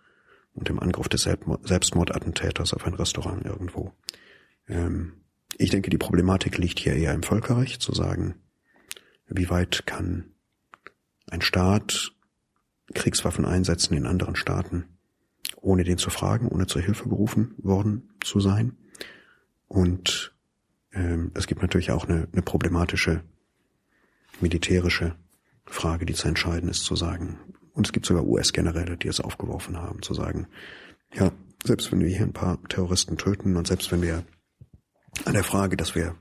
und 0.54 0.70
dem 0.70 0.80
Angriff 0.80 1.10
des 1.10 1.24
Selbstmordattentäters 1.24 2.74
auf 2.74 2.86
ein 2.86 2.94
Restaurant 2.94 3.46
irgendwo. 3.46 3.94
Ähm, 4.68 5.14
ich 5.58 5.70
denke, 5.70 5.90
die 5.90 5.98
Problematik 5.98 6.58
liegt 6.58 6.80
hier 6.80 6.94
eher 6.94 7.14
im 7.14 7.24
Völkerrecht, 7.24 7.82
zu 7.82 7.94
sagen, 7.94 8.36
wie 9.28 9.50
weit 9.50 9.86
kann 9.86 10.32
ein 11.28 11.42
Staat 11.42 12.12
Kriegswaffen 12.94 13.46
einsetzen 13.46 13.96
in 13.96 14.06
anderen 14.06 14.36
Staaten, 14.36 14.98
ohne 15.62 15.84
den 15.84 15.98
zu 15.98 16.10
fragen, 16.10 16.48
ohne 16.48 16.68
zur 16.68 16.82
Hilfe 16.82 17.08
gerufen 17.08 17.54
worden 17.58 18.10
zu 18.24 18.40
sein. 18.40 18.76
Und 19.68 20.36
ähm, 20.92 21.32
es 21.36 21.48
gibt 21.48 21.62
natürlich 21.62 21.92
auch 21.92 22.08
eine, 22.08 22.28
eine 22.32 22.42
problematische 22.42 23.24
militärische 24.42 25.16
Frage, 25.66 26.06
die 26.06 26.14
zu 26.14 26.28
entscheiden 26.28 26.70
ist, 26.70 26.84
zu 26.84 26.96
sagen, 26.96 27.40
und 27.74 27.88
es 27.88 27.94
gibt 27.94 28.06
sogar 28.06 28.26
US-Generäle, 28.26 28.98
die 28.98 29.08
es 29.08 29.22
aufgeworfen 29.22 29.78
haben, 29.78 30.02
zu 30.02 30.14
sagen, 30.14 30.48
ja, 31.14 31.32
selbst 31.64 31.92
wenn 31.92 32.02
wir 32.02 32.10
hier 32.10 32.26
ein 32.26 32.34
paar 32.34 32.62
Terroristen 32.68 33.18
töten 33.18 33.56
und 33.56 33.68
selbst 33.68 33.92
wenn 33.92 34.02
wir 34.02 34.26
an 35.26 35.34
der 35.34 35.44
Frage, 35.44 35.78
dass 35.78 35.96
wir 35.96 36.16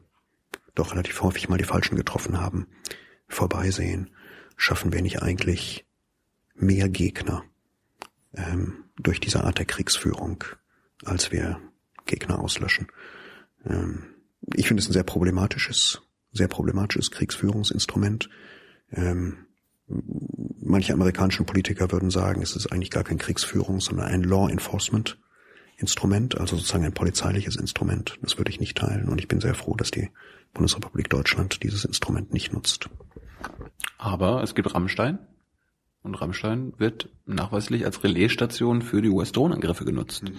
doch 0.75 0.93
relativ 0.93 1.21
häufig 1.23 1.49
mal 1.49 1.59
die 1.59 1.65
Falschen 1.65 1.97
getroffen 1.97 2.41
haben, 2.41 2.67
vorbeisehen, 3.27 4.11
schaffen 4.57 4.93
wir 4.93 5.03
nicht 5.03 5.23
eigentlich 5.23 5.87
mehr 6.55 6.89
Gegner 6.89 7.43
ähm, 8.35 8.85
durch 9.03 9.21
diese 9.21 9.45
Art 9.45 9.59
der 9.59 9.67
Kriegsführung, 9.67 10.45
als 11.05 11.33
wir 11.33 11.61
Gegner 12.07 12.39
auslöschen. 12.41 12.89
Ähm, 13.65 14.05
ich 14.55 14.69
finde 14.69 14.83
es 14.83 14.89
ein 14.89 14.93
sehr 14.93 15.05
problematisches, 15.05 16.03
sehr 16.33 16.49
problematisches 16.49 17.11
Kriegsführungsinstrument. 17.11 18.29
Ähm, 18.93 19.47
manche 20.61 20.93
amerikanischen 20.93 21.47
Politiker 21.47 21.91
würden 21.91 22.11
sagen, 22.11 22.43
es 22.43 22.57
ist 22.57 22.73
eigentlich 22.73 22.91
gar 22.91 23.05
kein 23.05 23.19
Kriegsführung, 23.19 23.81
sondern 23.81 24.07
ein 24.07 24.23
Law 24.23 24.49
Enforcement 24.49 25.19
Instrument, 25.77 26.39
also 26.39 26.57
sozusagen 26.57 26.85
ein 26.85 26.93
polizeiliches 26.93 27.57
Instrument. 27.57 28.19
Das 28.21 28.37
würde 28.37 28.51
ich 28.51 28.61
nicht 28.61 28.77
teilen 28.77 29.09
und 29.09 29.19
ich 29.19 29.29
bin 29.29 29.41
sehr 29.41 29.55
froh, 29.55 29.75
dass 29.75 29.91
die 29.91 30.11
Bundesrepublik 30.53 31.09
Deutschland 31.09 31.63
dieses 31.63 31.85
Instrument 31.87 32.33
nicht 32.35 32.53
nutzt. 32.53 32.91
Aber 33.97 34.43
es 34.43 34.55
gibt 34.55 34.75
Rammstein 34.75 35.19
und 36.03 36.15
Rammstein 36.15 36.73
wird 36.79 37.09
nachweislich 37.27 37.85
als 37.85 38.03
Relaisstation 38.05 38.83
für 38.83 39.03
die 39.03 39.11
US-Drohnenangriffe 39.11 39.85
genutzt. 39.85 40.25
Mhm. 40.25 40.37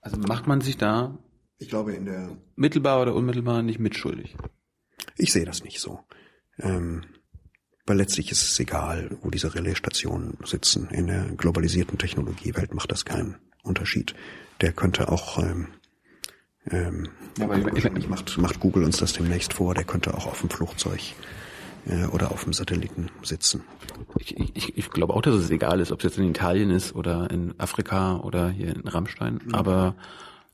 Also 0.00 0.18
macht 0.18 0.46
man 0.46 0.60
sich 0.60 0.76
da 0.76 1.18
ich 1.58 1.68
glaube 1.68 1.92
in 1.92 2.04
der 2.04 2.36
mittelbar 2.54 3.02
oder 3.02 3.14
unmittelbar 3.14 3.62
nicht 3.62 3.80
mitschuldig? 3.80 4.36
Ich 5.16 5.32
sehe 5.32 5.44
das 5.44 5.64
nicht 5.64 5.80
so. 5.80 6.00
Ähm, 6.58 7.04
weil 7.84 7.96
letztlich 7.96 8.30
ist 8.30 8.42
es 8.42 8.60
egal, 8.60 9.16
wo 9.22 9.30
diese 9.30 9.54
Relaisstationen 9.54 10.36
sitzen. 10.44 10.88
In 10.90 11.06
der 11.08 11.24
globalisierten 11.36 11.98
Technologiewelt 11.98 12.74
macht 12.74 12.92
das 12.92 13.04
keinen 13.04 13.36
Unterschied. 13.62 14.14
Der 14.60 14.72
könnte 14.72 15.10
auch 15.10 15.38
ähm, 15.38 15.68
ähm, 16.70 17.08
ja, 17.38 17.48
wahrscheinlich 17.48 18.08
macht, 18.08 18.36
macht 18.38 18.60
Google 18.60 18.84
uns 18.84 18.98
das 18.98 19.14
demnächst 19.14 19.54
vor, 19.54 19.74
der 19.74 19.84
könnte 19.84 20.14
auch 20.14 20.26
auf 20.26 20.40
dem 20.40 20.50
Flugzeug 20.50 21.00
äh, 21.88 22.06
oder 22.06 22.30
auf 22.30 22.44
dem 22.44 22.52
Satelliten 22.52 23.10
sitzen. 23.22 23.64
Ich, 24.18 24.38
ich, 24.38 24.76
ich 24.76 24.90
glaube 24.90 25.14
auch, 25.14 25.22
dass 25.22 25.34
es 25.34 25.50
egal 25.50 25.80
ist, 25.80 25.92
ob 25.92 26.00
es 26.00 26.04
jetzt 26.04 26.18
in 26.18 26.30
Italien 26.30 26.70
ist 26.70 26.94
oder 26.94 27.30
in 27.30 27.58
Afrika 27.58 28.18
oder 28.18 28.50
hier 28.50 28.74
in 28.74 28.86
Rammstein. 28.86 29.40
Mhm. 29.44 29.54
Aber 29.54 29.96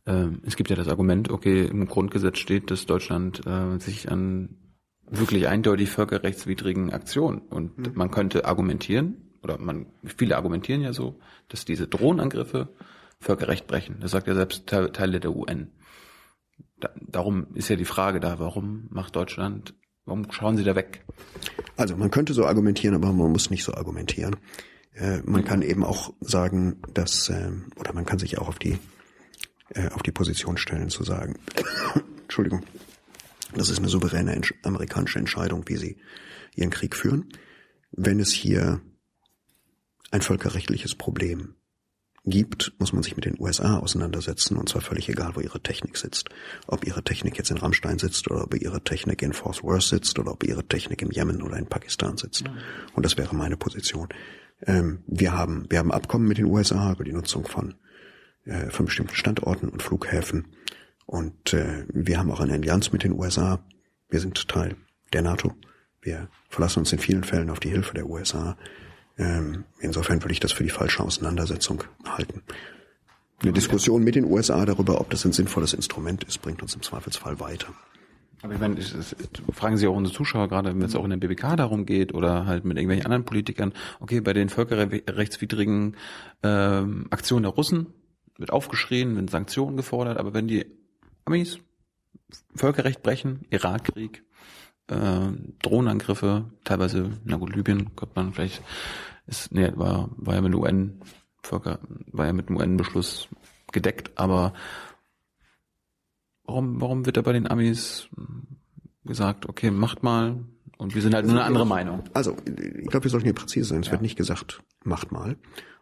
äh, 0.07 0.29
es 0.43 0.57
gibt 0.57 0.71
ja 0.71 0.77
das 0.77 0.89
Argument, 0.89 1.31
okay, 1.31 1.65
im 1.65 1.87
Grundgesetz 1.87 2.39
steht, 2.39 2.71
dass 2.71 2.87
Deutschland 2.87 3.47
äh, 3.47 3.79
sich 3.79 4.11
an 4.11 4.57
wirklich 5.11 5.49
eindeutig 5.49 5.91
völkerrechtswidrigen 5.91 6.93
Aktion. 6.93 7.39
Und 7.39 7.79
mhm. 7.79 7.93
man 7.95 8.11
könnte 8.11 8.45
argumentieren, 8.45 9.39
oder 9.43 9.59
man, 9.59 9.87
viele 10.03 10.37
argumentieren 10.37 10.81
ja 10.81 10.93
so, 10.93 11.19
dass 11.49 11.65
diese 11.65 11.87
Drohnenangriffe 11.87 12.69
Völkerrecht 13.21 13.67
brechen. 13.67 13.97
Das 14.01 14.11
sagt 14.11 14.27
ja 14.27 14.35
selbst 14.35 14.67
Teile 14.67 15.21
der 15.21 15.35
UN. 15.35 15.73
Da, 16.79 16.91
darum 17.01 17.47
ist 17.55 17.69
ja 17.69 17.77
die 17.77 17.85
Frage 17.85 18.21
da, 18.21 18.39
warum 18.39 18.87
macht 18.91 19.17
Deutschland, 19.17 19.75
warum 20.05 20.31
schauen 20.31 20.57
sie 20.57 20.65
da 20.65 20.75
weg? 20.75 21.05
Also 21.77 21.97
man 21.97 22.11
könnte 22.11 22.35
so 22.35 22.47
argumentieren, 22.47 22.95
aber 22.95 23.13
man 23.13 23.33
muss 23.33 23.51
nicht 23.51 23.65
so 23.65 23.75
argumentieren. 23.75 24.37
Äh, 24.95 25.21
man 25.25 25.45
kann 25.45 25.63
eben 25.63 25.85
auch 25.85 26.13
sagen, 26.21 26.81
dass, 26.93 27.29
äh, 27.29 27.51
oder 27.77 27.93
man 27.93 28.05
kann 28.05 28.19
sich 28.19 28.39
auch 28.39 28.49
auf 28.49 28.59
die, 28.59 28.79
äh, 29.71 29.89
auf 29.91 30.03
die 30.03 30.13
Position 30.13 30.57
stellen 30.57 30.89
zu 30.89 31.05
sagen, 31.05 31.39
Entschuldigung, 32.23 32.63
das 33.55 33.71
ist 33.71 33.79
eine 33.79 33.89
souveräne 33.89 34.41
amerikanische 34.63 35.19
Entscheidung, 35.19 35.65
wie 35.69 35.77
sie 35.77 35.97
ihren 36.55 36.71
Krieg 36.71 36.97
führen. 36.97 37.29
Wenn 37.91 38.21
es 38.21 38.33
hier 38.33 38.81
ein 40.11 40.23
völkerrechtliches 40.23 40.95
Problem 40.95 41.55
gibt, 42.27 42.73
muss 42.79 42.93
man 42.93 43.03
sich 43.03 43.17
mit 43.17 43.27
den 43.27 43.39
USA 43.39 43.79
auseinandersetzen 43.79 44.57
und 44.57 44.69
zwar 44.69 44.81
völlig 44.81 45.09
egal, 45.09 45.33
wo 45.35 45.41
ihre 45.41 45.61
Technik 45.61 45.97
sitzt. 45.97 46.31
Ob 46.67 46.87
ihre 46.87 47.03
Technik 47.03 47.37
jetzt 47.37 47.51
in 47.51 47.59
Rammstein 47.59 47.99
sitzt 47.99 48.31
oder 48.31 48.45
ob 48.45 48.55
ihre 48.55 48.83
Technik 48.83 49.23
in 49.23 49.33
Fort 49.33 49.63
Worth 49.63 49.83
sitzt 49.83 50.19
oder 50.19 50.33
ob 50.33 50.45
ihre 50.45 50.65
Technik 50.65 51.03
im 51.03 51.11
Yemen 51.11 51.43
oder 51.43 51.57
in 51.57 51.67
Pakistan 51.67 52.17
sitzt. 52.17 52.45
Und 52.95 53.05
das 53.05 53.19
wäre 53.19 53.35
meine 53.35 53.57
Position. 53.57 54.09
Ähm, 54.67 55.03
wir 55.07 55.33
haben, 55.33 55.67
wir 55.69 55.79
haben 55.79 55.93
Abkommen 55.93 56.27
mit 56.27 56.39
den 56.39 56.47
USA 56.47 56.93
über 56.93 57.05
die 57.05 57.13
Nutzung 57.13 57.47
von, 57.47 57.75
äh, 58.45 58.71
von 58.71 58.87
bestimmten 58.87 59.15
Standorten 59.15 59.69
und 59.69 59.83
Flughäfen. 59.83 60.49
Und 61.07 61.53
äh, 61.53 61.85
wir 61.93 62.19
haben 62.19 62.31
auch 62.31 62.41
eine 62.41 62.55
Allianz 62.55 62.91
mit 62.93 63.05
den 63.05 63.13
USA. 63.13 63.63
Wir 64.09 64.21
sind 64.21 64.49
Teil 64.49 64.77
der 65.13 65.23
NATO. 65.23 65.55
Wir 66.01 66.29
verlassen 66.49 66.81
uns 66.81 66.93
in 66.93 66.99
vielen 66.99 67.25
Fällen 67.25 67.51
auf 67.51 67.61
die 67.61 67.71
Hilfe 67.71 67.95
der 67.95 68.07
USA. 68.07 68.57
Ähm, 69.17 69.65
insofern 69.79 70.23
würde 70.23 70.33
ich 70.33 70.41
das 70.41 70.53
für 70.53 70.65
die 70.65 70.71
falsche 70.71 71.03
Auseinandersetzung 71.03 71.85
halten. 72.05 72.43
Eine 73.43 73.53
Diskussion 73.53 74.03
mit 74.03 74.15
den 74.15 74.25
USA 74.25 74.65
darüber, 74.65 75.01
ob 75.01 75.11
das 75.11 75.25
ein 75.25 75.33
sinnvolles 75.33 75.75
Instrument 75.75 76.25
ist, 76.25 76.41
bringt 76.41 76.63
uns 76.63 76.75
im 76.75 76.83
Zweifelsfall 76.83 77.41
weiter. 77.41 77.69
Aber 78.43 78.55
ich 78.55 78.61
meine, 78.61 78.77
fragen 79.53 79.77
Sie 79.77 79.87
auch 79.87 79.97
unsere 79.97 80.15
Zuschauer 80.15 80.49
gerade, 80.49 80.75
wenn 80.75 80.83
es 80.83 80.95
auch 80.95 81.05
in 81.05 81.11
der 81.11 81.17
BBK 81.17 81.57
darum 81.57 81.87
geht 81.87 82.13
oder 82.13 82.45
halt 82.47 82.65
mit 82.65 82.77
irgendwelchen 82.77 83.07
anderen 83.07 83.25
Politikern, 83.25 83.73
okay, 84.01 84.21
bei 84.21 84.35
den 84.35 84.51
völkerrechtswidrigen 84.51 85.97
ähm, 86.43 87.07
Aktionen 87.11 87.45
der 87.45 87.53
Russen 87.53 87.87
wird 88.37 88.53
aufgeschrien, 88.53 89.15
werden 89.15 89.29
Sanktionen 89.29 89.77
gefordert, 89.77 90.19
aber 90.19 90.35
wenn 90.35 90.49
die 90.49 90.67
Amis 91.25 91.59
Völkerrecht 92.55 93.03
brechen, 93.03 93.47
Irakkrieg, 93.51 94.25
äh, 94.89 95.29
Drohnenangriffe, 95.63 96.45
teilweise, 96.65 97.11
na 97.25 97.37
gut, 97.37 97.55
Libyen, 97.55 97.95
könnte 97.97 98.15
man 98.17 98.33
vielleicht, 98.33 98.63
ist, 99.27 99.53
nee, 99.53 99.73
war, 99.75 100.11
war 100.17 100.35
ja 100.35 100.41
mit 100.41 100.55
UN, 100.55 101.01
war 101.51 102.27
ja 102.27 102.33
mit 102.33 102.49
dem 102.49 102.57
UN-Beschluss 102.57 103.29
gedeckt, 103.73 104.13
aber 104.17 104.55
warum, 106.45 106.81
warum 106.81 107.07
wird 107.07 107.17
da 107.17 107.23
bei 107.23 107.33
den 107.33 107.51
Amis 107.51 108.09
gesagt, 109.05 109.49
okay, 109.49 109.71
macht 109.71 110.03
mal, 110.03 110.45
und 110.77 110.95
wir 110.95 111.03
sind 111.03 111.15
halt 111.15 111.27
nur 111.27 111.37
eine 111.37 111.45
andere 111.45 111.67
Meinung. 111.67 112.03
Also, 112.15 112.37
ich 112.47 112.89
glaube, 112.89 113.05
wir 113.05 113.11
sollten 113.11 113.27
hier 113.27 113.35
präzise 113.35 113.69
sein. 113.69 113.81
Es 113.81 113.87
ja. 113.87 113.93
wird 113.93 114.03
nicht 114.03 114.17
gesagt, 114.17 114.63
macht 114.83 115.13
mal. 115.13 115.37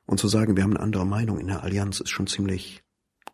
Und 0.06 0.18
zu 0.18 0.28
sagen, 0.28 0.56
wir 0.56 0.62
haben 0.62 0.76
eine 0.76 0.84
andere 0.84 1.06
Meinung 1.06 1.38
in 1.38 1.46
der 1.46 1.62
Allianz, 1.62 2.00
ist 2.00 2.10
schon 2.10 2.26
ziemlich, 2.26 2.82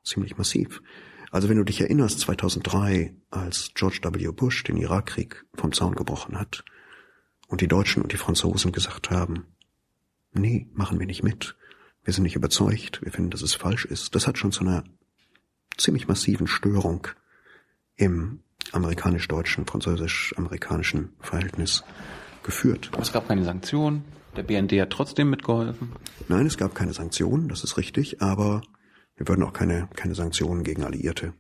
ziemlich 0.05 0.39
massiv. 0.39 0.83
Also 1.31 1.49
wenn 1.49 1.57
du 1.57 1.65
dich 1.65 1.81
erinnerst, 1.81 2.21
2003, 2.21 3.15
als 3.31 3.73
George 3.75 4.01
W. 4.03 4.29
Bush 4.33 4.65
den 4.65 4.77
Irakkrieg 4.77 5.45
vom 5.55 5.73
Zaun 5.73 5.95
gebrochen 5.95 6.39
hat 6.39 6.65
und 7.49 7.61
die 7.61 7.69
Deutschen 7.69 8.03
und 8.03 8.13
die 8.13 8.17
Franzosen 8.17 8.73
gesagt 8.73 9.11
haben, 9.11 9.47
nee, 10.33 10.69
machen 10.73 10.99
wir 10.99 11.07
nicht 11.07 11.23
mit. 11.23 11.57
Wir 12.05 12.15
sind 12.15 12.23
nicht 12.23 12.37
überzeugt, 12.37 13.03
wir 13.03 13.13
finden, 13.13 13.31
dass 13.31 13.43
es 13.43 13.55
falsch 13.55 13.85
ist. 13.85 14.15
Das 14.15 14.27
hat 14.27 14.39
schon 14.39 14.53
zu 14.53 14.63
einer 14.63 14.85
ziemlich 15.77 16.09
massiven 16.09 16.47
Störung 16.47 17.09
im 17.97 18.41
amerikanisch-deutschen, 18.73 19.67
französisch-amerikanischen 19.67 21.11
Verhältnis 21.21 21.85
geführt. 22.43 22.91
Aber 22.93 23.03
es 23.03 23.13
gab 23.13 23.29
keine 23.29 23.45
Sanktionen. 23.45 24.05
Der 24.37 24.43
BND 24.43 24.73
hat 24.81 24.91
trotzdem 24.91 25.31
mitgeholfen. 25.31 25.93
Nein, 26.29 26.47
es 26.47 26.57
gab 26.57 26.75
keine 26.75 26.93
Sanktionen, 26.93 27.49
das 27.49 27.65
ist 27.65 27.77
richtig, 27.77 28.23
aber 28.23 28.63
wir 29.19 29.29
würden 29.29 29.43
auch 29.43 29.53
keine, 29.53 29.89
keine 29.97 30.15
Sanktionen 30.15 30.63
gegen 30.63 30.85
Alliierte 30.85 31.35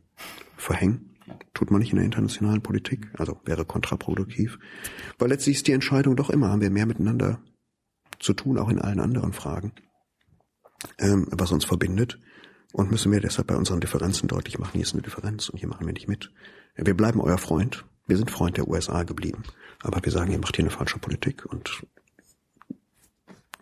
verhängen. 0.57 1.17
Tut 1.55 1.71
man 1.71 1.81
nicht 1.81 1.93
in 1.93 1.97
der 1.97 2.05
internationalen 2.05 2.63
Politik, 2.63 3.09
also 3.19 3.41
wäre 3.45 3.65
kontraproduktiv. 3.65 4.59
Weil 5.19 5.29
letztlich 5.29 5.57
ist 5.57 5.67
die 5.69 5.73
Entscheidung 5.73 6.17
doch 6.17 6.31
immer, 6.31 6.49
haben 6.49 6.61
wir 6.61 6.71
mehr 6.71 6.87
miteinander 6.87 7.41
zu 8.19 8.33
tun, 8.33 8.59
auch 8.59 8.69
in 8.69 8.81
allen 8.81 9.01
anderen 9.01 9.33
Fragen, 9.33 9.73
ähm, 10.99 11.29
was 11.31 11.53
uns 11.53 11.65
verbindet. 11.65 12.19
Und 12.73 12.91
müssen 12.91 13.13
wir 13.13 13.21
deshalb 13.21 13.47
bei 13.47 13.57
unseren 13.57 13.81
Differenzen 13.81 14.29
deutlich 14.29 14.59
machen, 14.59 14.73
hier 14.75 14.83
ist 14.83 14.93
eine 14.93 15.03
Differenz 15.03 15.49
und 15.49 15.59
hier 15.59 15.69
machen 15.69 15.87
wir 15.87 15.93
nicht 15.93 16.09
mit. 16.09 16.33
Wir 16.75 16.95
bleiben 16.95 17.21
euer 17.21 17.39
Freund. 17.39 17.87
Wir 18.07 18.17
sind 18.17 18.31
Freund 18.31 18.57
der 18.57 18.69
USA 18.69 19.05
geblieben. 19.05 19.43
Aber 19.83 20.05
wir 20.05 20.13
sagen, 20.13 20.33
ihr 20.33 20.39
macht 20.39 20.57
hier 20.57 20.65
eine 20.65 20.75
falsche 20.75 20.99
Politik 20.99 21.47
und 21.47 21.83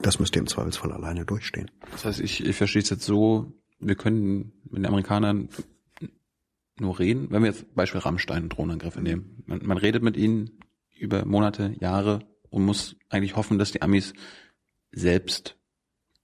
das 0.01 0.19
müsst 0.19 0.37
ihr 0.37 0.41
im 0.41 0.47
Zweifelsfall 0.47 0.93
alleine 0.93 1.25
durchstehen. 1.25 1.71
Das 1.93 2.05
heißt, 2.05 2.21
ich, 2.21 2.45
ich 2.45 2.57
verstehe 2.57 2.83
es 2.83 2.91
jetzt 2.91 3.05
so, 3.05 3.53
wir 3.79 3.95
können 3.95 4.53
mit 4.65 4.79
den 4.79 4.87
Amerikanern 4.87 5.49
nur 6.79 6.99
reden, 6.99 7.31
wenn 7.31 7.43
wir 7.43 7.51
jetzt 7.51 7.75
Beispiel 7.75 8.01
Rammstein 8.01 8.49
Drohnenangriffe 8.49 9.01
nehmen. 9.01 9.43
Man, 9.47 9.65
man 9.65 9.79
redet 9.79 10.03
mit 10.03 10.17
ihnen 10.17 10.59
über 10.99 11.25
Monate, 11.25 11.75
Jahre 11.81 12.21
und 12.51 12.65
muss 12.65 12.97
eigentlich 13.09 13.37
hoffen, 13.37 13.59
dass 13.59 13.73
die 13.73 13.83
Amis 13.83 14.13
selbst 14.93 15.57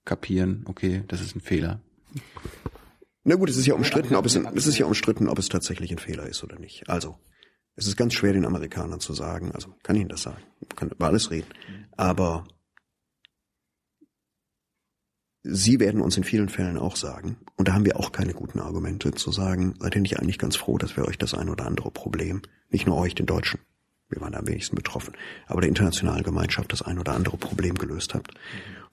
kapieren, 0.05 0.65
okay, 0.67 1.03
das 1.07 1.21
ist 1.21 1.35
ein 1.35 1.41
Fehler. 1.41 1.81
Na 3.23 3.35
gut, 3.35 3.49
es 3.49 3.57
ist 3.57 3.65
ja 3.65 3.73
umstritten, 3.73 4.15
ob 4.15 4.25
es, 4.25 4.35
es 4.35 4.67
ist 4.67 4.77
ja 4.77 4.85
umstritten, 4.85 5.29
ob 5.29 5.39
es 5.39 5.47
tatsächlich 5.47 5.91
ein 5.91 5.97
Fehler 5.97 6.27
ist 6.27 6.43
oder 6.43 6.59
nicht. 6.59 6.89
Also, 6.89 7.17
es 7.75 7.87
ist 7.87 7.95
ganz 7.95 8.13
schwer 8.13 8.33
den 8.33 8.45
Amerikanern 8.45 8.99
zu 8.99 9.13
sagen, 9.13 9.51
also 9.53 9.73
kann 9.81 9.95
Ihnen 9.95 10.09
das 10.09 10.23
sagen, 10.23 10.43
kann 10.75 10.89
über 10.89 11.07
alles 11.07 11.31
reden. 11.31 11.47
Aber 11.95 12.45
Sie 15.45 15.81
werden 15.81 15.99
uns 15.99 16.15
in 16.15 16.23
vielen 16.23 16.47
Fällen 16.47 16.77
auch 16.77 16.95
sagen, 16.95 17.35
und 17.57 17.67
da 17.67 17.73
haben 17.73 17.83
wir 17.83 17.99
auch 17.99 18.13
keine 18.13 18.33
guten 18.33 18.61
Argumente, 18.61 19.11
zu 19.11 19.31
sagen, 19.33 19.75
seid 19.79 19.95
ihr 19.95 20.01
nicht 20.01 20.17
eigentlich 20.17 20.39
ganz 20.39 20.55
froh, 20.55 20.77
dass 20.77 20.95
wir 20.95 21.05
euch 21.05 21.17
das 21.17 21.33
ein 21.33 21.49
oder 21.49 21.65
andere 21.65 21.91
Problem, 21.91 22.41
nicht 22.69 22.87
nur 22.87 22.97
euch, 22.97 23.13
den 23.13 23.25
Deutschen, 23.25 23.59
wir 24.07 24.21
waren 24.21 24.35
am 24.35 24.47
wenigsten 24.47 24.77
betroffen, 24.77 25.13
aber 25.47 25.59
der 25.59 25.67
internationalen 25.67 26.23
Gemeinschaft 26.23 26.71
das 26.71 26.81
ein 26.81 26.97
oder 26.97 27.13
andere 27.13 27.35
Problem 27.35 27.75
gelöst 27.75 28.13
habt. 28.13 28.33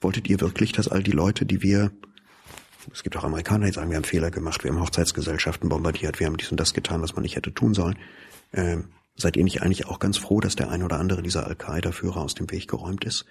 Wolltet 0.01 0.27
ihr 0.29 0.41
wirklich, 0.41 0.73
dass 0.73 0.89
all 0.89 1.03
die 1.03 1.11
Leute, 1.11 1.45
die 1.45 1.61
wir, 1.61 1.91
es 2.91 3.03
gibt 3.03 3.15
auch 3.15 3.23
Amerikaner, 3.23 3.67
die 3.67 3.71
sagen, 3.71 3.89
wir 3.89 3.97
haben 3.97 4.03
Fehler 4.03 4.29
gemacht, 4.29 4.65
wir 4.65 4.71
haben 4.71 4.81
Hochzeitsgesellschaften 4.81 5.69
bombardiert, 5.69 6.19
wir 6.19 6.27
haben 6.27 6.35
dies 6.35 6.51
und 6.51 6.59
das 6.59 6.73
getan, 6.73 7.01
was 7.01 7.15
man 7.15 7.23
nicht 7.23 7.37
hätte 7.37 7.53
tun 7.53 7.73
sollen, 7.73 7.97
ähm, 8.51 8.89
seid 9.15 9.37
ihr 9.37 9.45
nicht 9.45 9.61
eigentlich 9.61 9.87
auch 9.87 9.99
ganz 9.99 10.17
froh, 10.17 10.41
dass 10.41 10.57
der 10.57 10.69
ein 10.69 10.83
oder 10.83 10.99
andere 10.99 11.21
dieser 11.21 11.47
Al-Qaida-Führer 11.47 12.17
aus 12.17 12.35
dem 12.35 12.51
Weg 12.51 12.67
geräumt 12.67 13.05
ist? 13.05 13.25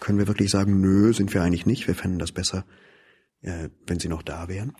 Können 0.00 0.18
wir 0.18 0.28
wirklich 0.28 0.50
sagen, 0.50 0.80
nö, 0.80 1.12
sind 1.12 1.32
wir 1.32 1.42
eigentlich 1.42 1.66
nicht, 1.66 1.86
wir 1.86 1.94
fänden 1.94 2.18
das 2.18 2.32
besser, 2.32 2.64
äh, 3.42 3.70
wenn 3.86 3.98
sie 3.98 4.08
noch 4.08 4.22
da 4.22 4.48
wären? 4.48 4.74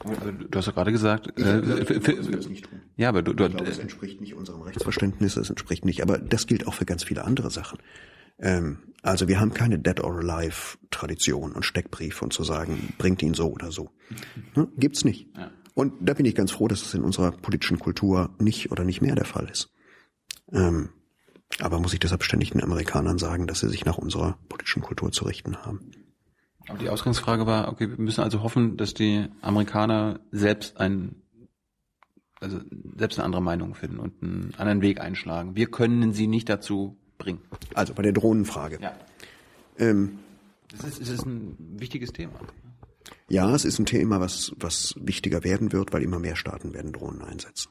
Du 0.51 0.59
hast 0.59 0.67
ja 0.67 0.73
gerade 0.73 0.93
gesagt, 0.93 1.39
äh, 1.39 1.85
für, 1.85 2.01
für, 2.01 2.17
ja, 2.97 3.09
aber 3.09 3.23
du, 3.23 3.33
du 3.33 3.45
ich 3.45 3.51
glaube, 3.51 3.71
es 3.71 3.79
entspricht 3.79 4.21
nicht 4.21 4.35
unserem 4.35 4.63
Rechtsverständnis, 4.63 5.37
es 5.37 5.51
entspricht 5.51 5.85
nicht, 5.85 6.03
aber 6.03 6.19
das 6.19 6.47
gilt 6.47 6.67
auch 6.67 6.75
für 6.75 6.85
ganz 6.85 7.05
viele 7.05 7.25
andere 7.25 7.51
Sachen. 7.51 7.79
Ähm, 8.39 8.79
also 9.03 9.29
wir 9.29 9.41
haben 9.41 9.55
keine 9.55 9.79
Dead 9.79 10.01
or 10.01 10.19
Alive 10.19 10.79
Tradition 10.91 11.53
und 11.53 11.65
Steckbrief 11.65 12.23
und 12.23 12.33
zu 12.33 12.45
sagen, 12.45 12.93
bringt 12.99 13.23
ihn 13.23 13.35
so 13.35 13.51
oder 13.51 13.71
so. 13.71 13.91
Hm? 14.55 14.69
Gibt's 14.77 15.05
nicht. 15.05 15.29
Ja. 15.37 15.51
Und 15.75 15.93
da 16.01 16.15
bin 16.15 16.27
ich 16.27 16.35
ganz 16.35 16.53
froh, 16.53 16.69
dass 16.69 16.83
es 16.83 16.95
in 16.95 17.03
unserer 17.03 17.33
politischen 17.33 17.79
Kultur 17.79 18.35
nicht 18.39 18.73
oder 18.73 18.85
nicht 18.85 19.03
mehr 19.03 19.15
der 19.15 19.27
Fall 19.27 19.49
ist. 19.51 19.73
Ähm, 20.53 20.89
aber 21.61 21.81
muss 21.81 21.93
ich 21.93 22.01
deshalb 22.01 22.23
ständig 22.23 22.51
den 22.51 22.63
Amerikanern 22.63 23.19
sagen, 23.19 23.47
dass 23.47 23.61
sie 23.61 23.69
sich 23.69 23.85
nach 23.85 23.99
unserer 23.99 24.39
politischen 24.49 24.83
Kultur 24.83 25.13
zu 25.13 25.25
richten 25.25 25.57
haben? 25.59 25.91
Aber 26.69 26.79
die 26.79 26.89
Ausgangsfrage 26.89 27.47
war, 27.47 27.69
okay, 27.69 27.89
wir 27.89 27.99
müssen 27.99 28.23
also 28.23 28.43
hoffen, 28.43 28.77
dass 28.77 28.93
die 28.93 29.27
Amerikaner 29.41 30.21
selbst 30.33 30.79
ein, 30.79 31.23
also 32.41 32.61
selbst 32.97 33.19
eine 33.19 33.25
andere 33.25 33.43
Meinung 33.43 33.75
finden 33.75 33.99
und 33.99 34.23
einen 34.23 34.55
anderen 34.57 34.83
Weg 34.83 35.01
einschlagen. 35.01 35.55
Wir 35.55 35.71
können 35.71 36.13
sie 36.13 36.27
nicht 36.27 36.49
dazu 36.49 36.99
bringen. 37.19 37.41
Also 37.75 37.95
bei 37.95 38.03
der 38.03 38.13
Drohnenfrage. 38.13 38.79
Ja. 38.81 38.95
Ähm, 39.79 40.19
das 40.69 40.85
ist, 40.85 41.01
es 41.01 41.09
ist 41.09 41.25
ein 41.25 41.57
wichtiges 41.79 42.13
Thema. 42.13 42.41
Ja, 43.29 43.55
es 43.55 43.65
ist 43.65 43.79
ein 43.79 43.87
Thema, 43.87 44.21
was, 44.21 44.53
was 44.59 44.95
wichtiger 44.99 45.45
werden 45.45 45.73
wird, 45.73 45.93
weil 45.93 46.03
immer 46.03 46.19
mehr 46.19 46.37
Staaten 46.37 46.75
werden 46.75 46.93
Drohnen 46.93 47.23
einsetzen. 47.23 47.71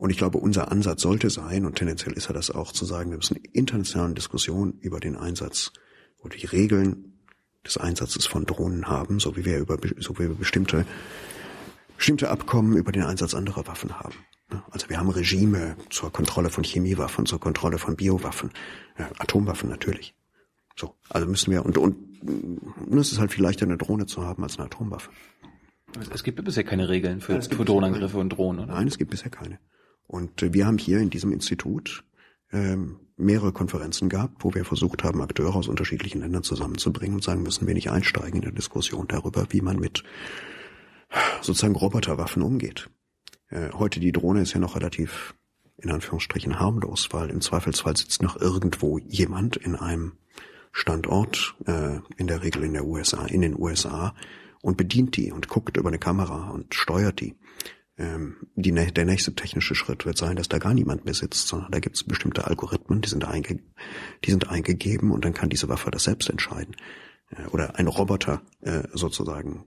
Und 0.00 0.08
ich 0.08 0.16
glaube, 0.16 0.38
unser 0.38 0.72
Ansatz 0.72 1.02
sollte 1.02 1.28
sein, 1.28 1.66
und 1.66 1.76
tendenziell 1.76 2.14
ist 2.14 2.30
er 2.30 2.32
das 2.32 2.50
auch, 2.50 2.72
zu 2.72 2.86
sagen, 2.86 3.10
wir 3.10 3.18
müssen 3.18 3.36
internationale 3.36 4.14
Diskussionen 4.14 4.78
über 4.80 4.98
den 4.98 5.14
Einsatz 5.14 5.72
oder 6.20 6.38
die 6.38 6.46
Regeln 6.46 7.18
des 7.66 7.76
Einsatzes 7.76 8.24
von 8.24 8.46
Drohnen 8.46 8.88
haben, 8.88 9.20
so 9.20 9.36
wie 9.36 9.44
wir 9.44 9.58
über, 9.58 9.76
so 9.98 10.14
wie 10.14 10.20
wir 10.20 10.34
bestimmte, 10.34 10.86
bestimmte 11.98 12.30
Abkommen 12.30 12.78
über 12.78 12.92
den 12.92 13.02
Einsatz 13.02 13.34
anderer 13.34 13.66
Waffen 13.66 14.00
haben. 14.00 14.14
Also 14.70 14.88
wir 14.88 14.98
haben 14.98 15.10
Regime 15.10 15.76
zur 15.90 16.10
Kontrolle 16.10 16.48
von 16.48 16.64
Chemiewaffen, 16.64 17.26
zur 17.26 17.38
Kontrolle 17.38 17.76
von 17.76 17.94
Biowaffen, 17.94 18.52
Atomwaffen 19.18 19.68
natürlich. 19.68 20.14
So, 20.76 20.94
also 21.10 21.26
müssen 21.26 21.52
wir 21.52 21.66
und 21.66 21.76
und 21.76 22.98
es 22.98 23.12
ist 23.12 23.18
halt 23.18 23.32
viel 23.32 23.42
leichter 23.42 23.66
eine 23.66 23.76
Drohne 23.76 24.06
zu 24.06 24.24
haben 24.24 24.42
als 24.44 24.56
eine 24.56 24.64
Atomwaffe. 24.64 25.10
Es 26.10 26.24
gibt 26.24 26.42
bisher 26.42 26.64
keine 26.64 26.88
Regeln 26.88 27.20
für, 27.20 27.42
für 27.42 27.64
Drohnenangriffe 27.66 28.16
und 28.16 28.30
Drohnen, 28.30 28.64
oder? 28.64 28.72
Nein, 28.72 28.88
es 28.88 28.96
gibt 28.96 29.10
bisher 29.10 29.30
keine. 29.30 29.58
Und 30.10 30.42
äh, 30.42 30.52
wir 30.52 30.66
haben 30.66 30.78
hier 30.78 30.98
in 30.98 31.08
diesem 31.08 31.32
Institut 31.32 32.02
ähm, 32.52 32.98
mehrere 33.16 33.52
Konferenzen 33.52 34.08
gehabt, 34.08 34.42
wo 34.42 34.52
wir 34.54 34.64
versucht 34.64 35.04
haben, 35.04 35.22
Akteure 35.22 35.54
aus 35.54 35.68
unterschiedlichen 35.68 36.20
Ländern 36.20 36.42
zusammenzubringen 36.42 37.14
und 37.14 37.22
sagen, 37.22 37.44
müssen 37.44 37.66
wir 37.68 37.74
nicht 37.74 37.90
einsteigen 37.90 38.36
in 38.36 38.42
der 38.42 38.52
Diskussion 38.52 39.06
darüber, 39.06 39.46
wie 39.50 39.60
man 39.60 39.78
mit 39.78 40.02
sozusagen 41.42 41.76
Roboterwaffen 41.76 42.42
umgeht. 42.42 42.90
Äh, 43.50 43.70
heute 43.72 44.00
die 44.00 44.10
Drohne 44.10 44.42
ist 44.42 44.52
ja 44.52 44.58
noch 44.58 44.74
relativ 44.74 45.34
in 45.76 45.90
Anführungsstrichen 45.90 46.58
harmlos, 46.58 47.08
weil 47.12 47.30
im 47.30 47.40
Zweifelsfall 47.40 47.96
sitzt 47.96 48.20
noch 48.20 48.36
irgendwo 48.36 48.98
jemand 48.98 49.56
in 49.56 49.76
einem 49.76 50.14
Standort, 50.72 51.54
äh, 51.66 52.00
in 52.16 52.26
der 52.26 52.42
Regel 52.42 52.64
in 52.64 52.72
der 52.72 52.84
USA, 52.84 53.26
in 53.26 53.42
den 53.42 53.56
USA, 53.56 54.14
und 54.60 54.76
bedient 54.76 55.16
die 55.16 55.30
und 55.30 55.48
guckt 55.48 55.76
über 55.76 55.88
eine 55.88 56.00
Kamera 56.00 56.50
und 56.50 56.74
steuert 56.74 57.20
die. 57.20 57.36
Ähm, 58.00 58.36
die, 58.54 58.72
der 58.72 59.04
nächste 59.04 59.34
technische 59.34 59.74
Schritt 59.74 60.06
wird 60.06 60.16
sein, 60.16 60.36
dass 60.36 60.48
da 60.48 60.56
gar 60.56 60.72
niemand 60.72 61.04
mehr 61.04 61.12
sitzt, 61.12 61.48
sondern 61.48 61.70
da 61.70 61.80
gibt 61.80 61.96
es 61.96 62.04
bestimmte 62.04 62.46
Algorithmen, 62.46 63.02
die 63.02 63.10
sind, 63.10 63.26
einge 63.26 63.60
die 64.24 64.30
sind 64.30 64.48
eingegeben 64.48 65.10
und 65.10 65.22
dann 65.26 65.34
kann 65.34 65.50
diese 65.50 65.68
Waffe 65.68 65.90
das 65.90 66.04
selbst 66.04 66.30
entscheiden. 66.30 66.76
Äh, 67.30 67.46
oder 67.48 67.78
ein 67.78 67.88
Roboter 67.88 68.40
äh, 68.62 68.84
sozusagen 68.94 69.66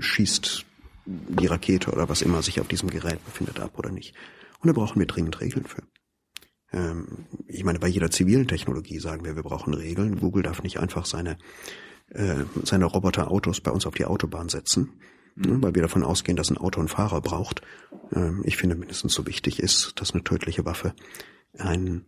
schießt 0.00 0.64
die 1.06 1.46
Rakete 1.46 1.92
oder 1.92 2.08
was 2.08 2.20
immer 2.20 2.42
sich 2.42 2.60
auf 2.60 2.66
diesem 2.66 2.90
Gerät 2.90 3.24
befindet 3.24 3.60
ab 3.60 3.78
oder 3.78 3.92
nicht. 3.92 4.14
Und 4.60 4.66
da 4.66 4.72
brauchen 4.72 4.98
wir 4.98 5.06
dringend 5.06 5.40
Regeln 5.40 5.66
für. 5.66 5.84
Ähm, 6.72 7.26
ich 7.46 7.62
meine, 7.62 7.78
bei 7.78 7.86
jeder 7.86 8.10
zivilen 8.10 8.48
Technologie 8.48 8.98
sagen 8.98 9.24
wir, 9.24 9.36
wir 9.36 9.44
brauchen 9.44 9.72
Regeln. 9.72 10.18
Google 10.18 10.42
darf 10.42 10.64
nicht 10.64 10.80
einfach 10.80 11.06
seine, 11.06 11.38
äh, 12.08 12.42
seine 12.64 12.86
Roboterautos 12.86 13.60
bei 13.60 13.70
uns 13.70 13.86
auf 13.86 13.94
die 13.94 14.04
Autobahn 14.04 14.48
setzen, 14.48 15.00
mhm. 15.34 15.62
weil 15.62 15.74
wir 15.74 15.82
davon 15.82 16.02
ausgehen, 16.02 16.36
dass 16.36 16.50
ein 16.50 16.58
Auto 16.58 16.80
einen 16.80 16.88
Fahrer 16.88 17.20
braucht. 17.20 17.62
Ähm, 18.12 18.42
ich 18.44 18.56
finde 18.56 18.76
mindestens 18.76 19.14
so 19.14 19.26
wichtig 19.26 19.60
ist, 19.60 20.00
dass 20.00 20.12
eine 20.12 20.24
tödliche 20.24 20.64
Waffe 20.64 20.94
einen 21.58 22.06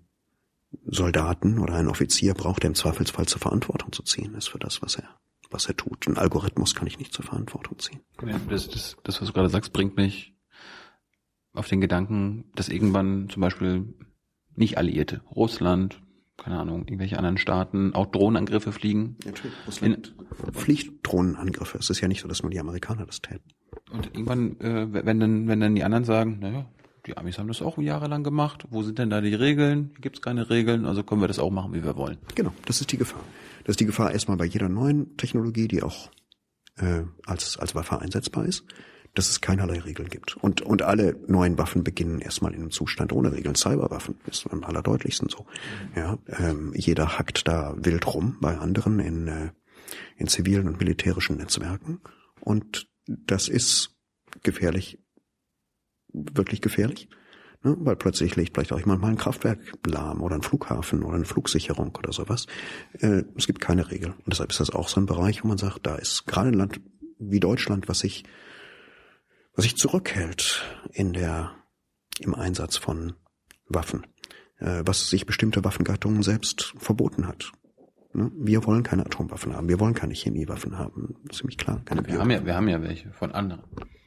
Soldaten 0.86 1.58
oder 1.58 1.74
einen 1.74 1.88
Offizier 1.88 2.34
braucht, 2.34 2.62
der 2.62 2.68
im 2.68 2.74
Zweifelsfall 2.74 3.26
zur 3.26 3.40
Verantwortung 3.40 3.92
zu 3.92 4.02
ziehen 4.02 4.34
ist 4.34 4.48
für 4.48 4.58
das, 4.58 4.80
was 4.82 4.96
er 4.96 5.08
was 5.52 5.66
er 5.66 5.76
tut. 5.76 6.06
Ein 6.08 6.16
Algorithmus 6.16 6.74
kann 6.74 6.86
ich 6.86 6.98
nicht 6.98 7.12
zur 7.12 7.24
Verantwortung 7.24 7.78
ziehen. 7.78 8.00
Das, 8.48 8.68
das, 8.68 8.96
das 9.02 9.20
was 9.20 9.28
du 9.28 9.34
gerade 9.34 9.48
sagst, 9.48 9.72
bringt 9.72 9.96
mich 9.96 10.34
auf 11.52 11.68
den 11.68 11.80
Gedanken, 11.80 12.50
dass 12.54 12.68
irgendwann 12.68 13.28
zum 13.28 13.42
Beispiel 13.42 13.94
nicht 14.54 14.78
Alliierte, 14.78 15.22
Russland, 15.30 16.02
keine 16.42 16.58
Ahnung, 16.58 16.82
irgendwelche 16.82 17.16
anderen 17.16 17.38
Staaten 17.38 17.94
auch 17.94 18.06
Drohnenangriffe 18.06 18.72
fliegen. 18.72 19.16
Natürlich, 19.24 19.56
Russland 19.66 20.14
In, 20.46 20.54
fliegt 20.54 21.06
Drohnenangriffe. 21.06 21.78
Es 21.78 21.90
ist 21.90 22.00
ja 22.00 22.08
nicht 22.08 22.20
so, 22.20 22.28
dass 22.28 22.42
nur 22.42 22.50
die 22.50 22.60
Amerikaner 22.60 23.06
das 23.06 23.22
täten. 23.22 23.52
Und 23.92 24.06
irgendwann, 24.06 24.58
äh, 24.60 24.88
wenn 24.90 25.20
dann, 25.20 25.48
wenn 25.48 25.60
dann 25.60 25.74
die 25.74 25.84
anderen 25.84 26.04
sagen, 26.04 26.38
naja, 26.40 26.66
die 27.06 27.16
Amis 27.16 27.38
haben 27.38 27.48
das 27.48 27.62
auch 27.62 27.78
jahrelang 27.78 28.22
gemacht. 28.22 28.66
Wo 28.70 28.82
sind 28.82 28.98
denn 28.98 29.10
da 29.10 29.20
die 29.20 29.34
Regeln? 29.34 29.90
Hier 29.94 30.02
gibt 30.02 30.16
es 30.16 30.22
keine 30.22 30.50
Regeln, 30.50 30.86
also 30.86 31.02
können 31.02 31.20
wir 31.20 31.28
das 31.28 31.38
auch 31.38 31.50
machen, 31.50 31.74
wie 31.74 31.84
wir 31.84 31.96
wollen. 31.96 32.18
Genau, 32.34 32.52
das 32.64 32.80
ist 32.80 32.92
die 32.92 32.98
Gefahr. 32.98 33.24
Das 33.64 33.74
ist 33.74 33.80
die 33.80 33.86
Gefahr 33.86 34.12
erstmal 34.12 34.36
bei 34.36 34.44
jeder 34.44 34.68
neuen 34.68 35.16
Technologie, 35.16 35.68
die 35.68 35.82
auch 35.82 36.10
äh, 36.76 37.02
als, 37.26 37.56
als 37.58 37.74
Waffe 37.74 38.00
einsetzbar 38.00 38.44
ist, 38.44 38.64
dass 39.14 39.28
es 39.28 39.40
keinerlei 39.40 39.80
Regeln 39.80 40.08
gibt. 40.08 40.36
Und, 40.36 40.62
und 40.62 40.82
alle 40.82 41.16
neuen 41.26 41.58
Waffen 41.58 41.84
beginnen 41.84 42.20
erstmal 42.20 42.54
in 42.54 42.60
einem 42.60 42.70
Zustand 42.70 43.12
ohne 43.12 43.32
Regeln. 43.32 43.54
Cyberwaffen 43.54 44.16
ist 44.26 44.46
am 44.50 44.64
allerdeutlichsten 44.64 45.28
so. 45.28 45.46
Ja, 45.94 46.18
ähm, 46.28 46.72
jeder 46.74 47.18
hackt 47.18 47.46
da 47.46 47.74
wild 47.76 48.06
rum 48.14 48.38
bei 48.40 48.56
anderen 48.56 49.00
in, 49.00 49.28
äh, 49.28 49.50
in 50.16 50.28
zivilen 50.28 50.66
und 50.66 50.78
militärischen 50.78 51.36
Netzwerken. 51.36 52.00
Und 52.40 52.88
das 53.06 53.48
ist 53.48 53.96
gefährlich, 54.42 54.98
wirklich 56.12 56.62
gefährlich. 56.62 57.08
Ne? 57.62 57.76
Weil 57.80 57.96
plötzlich 57.96 58.36
liegt 58.36 58.54
vielleicht 58.54 58.72
auch 58.72 58.80
jemand 58.80 59.02
mal 59.02 59.08
ein 59.08 59.18
Kraftwerk 59.18 59.60
lahm 59.86 60.22
oder 60.22 60.36
ein 60.36 60.42
Flughafen 60.42 61.02
oder 61.02 61.16
eine 61.16 61.24
Flugsicherung 61.24 61.94
oder 61.96 62.12
sowas. 62.12 62.46
Äh, 62.98 63.24
es 63.36 63.46
gibt 63.46 63.60
keine 63.60 63.90
Regel. 63.90 64.12
Und 64.12 64.28
deshalb 64.28 64.50
ist 64.50 64.60
das 64.60 64.70
auch 64.70 64.88
so 64.88 65.00
ein 65.00 65.06
Bereich, 65.06 65.44
wo 65.44 65.48
man 65.48 65.58
sagt, 65.58 65.86
da 65.86 65.96
ist 65.96 66.26
gerade 66.26 66.48
ein 66.48 66.54
Land 66.54 66.80
wie 67.18 67.40
Deutschland, 67.40 67.88
was 67.88 68.00
sich, 68.00 68.24
was 69.54 69.64
sich 69.64 69.76
zurückhält 69.76 70.62
in 70.92 71.12
der, 71.12 71.52
im 72.20 72.34
Einsatz 72.34 72.76
von 72.76 73.14
Waffen, 73.68 74.06
äh, 74.58 74.82
was 74.84 75.10
sich 75.10 75.26
bestimmte 75.26 75.64
Waffengattungen 75.64 76.22
selbst 76.22 76.74
verboten 76.78 77.26
hat. 77.26 77.52
Ne? 78.14 78.30
Wir 78.34 78.64
wollen 78.66 78.82
keine 78.82 79.06
Atomwaffen 79.06 79.54
haben, 79.54 79.68
wir 79.68 79.80
wollen 79.80 79.94
keine 79.94 80.14
Chemiewaffen 80.14 80.78
haben, 80.78 81.16
ziemlich 81.30 81.58
klar. 81.58 81.82
Wir, 82.06 82.18
haben 82.18 82.30
ja, 82.30 82.44
wir 82.44 82.54
haben 82.54 82.68
ja 82.68 82.82
welche 82.82 83.10
von 83.12 83.32
anderen. 83.32 83.62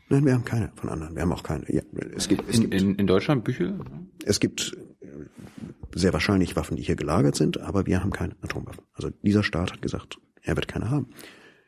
Nein, 0.10 0.26
wir 0.26 0.34
haben 0.34 0.46
keine 0.46 0.72
von 0.76 0.90
anderen. 0.90 1.16
Wir 1.16 1.24
haben 1.24 1.34
auch 1.34 1.44
keine. 1.44 1.66
Ja, 1.74 1.82
es 2.16 2.28
gibt, 2.28 2.48
es 2.48 2.56
in, 2.56 2.70
gibt, 2.70 2.74
in, 2.76 2.96
in 2.96 3.08
Deutschland 3.08 3.44
Bücher? 3.44 3.74
Es 4.24 4.40
gibt 4.40 4.78
äh, 5.02 5.08
sehr 5.96 6.14
wahrscheinlich 6.14 6.56
Waffen, 6.56 6.78
die 6.78 6.84
hier 6.84 6.96
gelagert 6.96 7.36
sind, 7.36 7.60
aber 7.60 7.88
wir 7.88 8.04
haben 8.04 8.12
keine 8.12 8.36
Atomwaffen. 8.42 8.84
Also 8.94 9.10
dieser 9.24 9.42
Staat 9.42 9.74
hat 9.74 9.82
gesagt, 9.82 10.20
er 10.44 10.56
wird 10.56 10.68
keine 10.68 10.92
haben. 10.92 11.10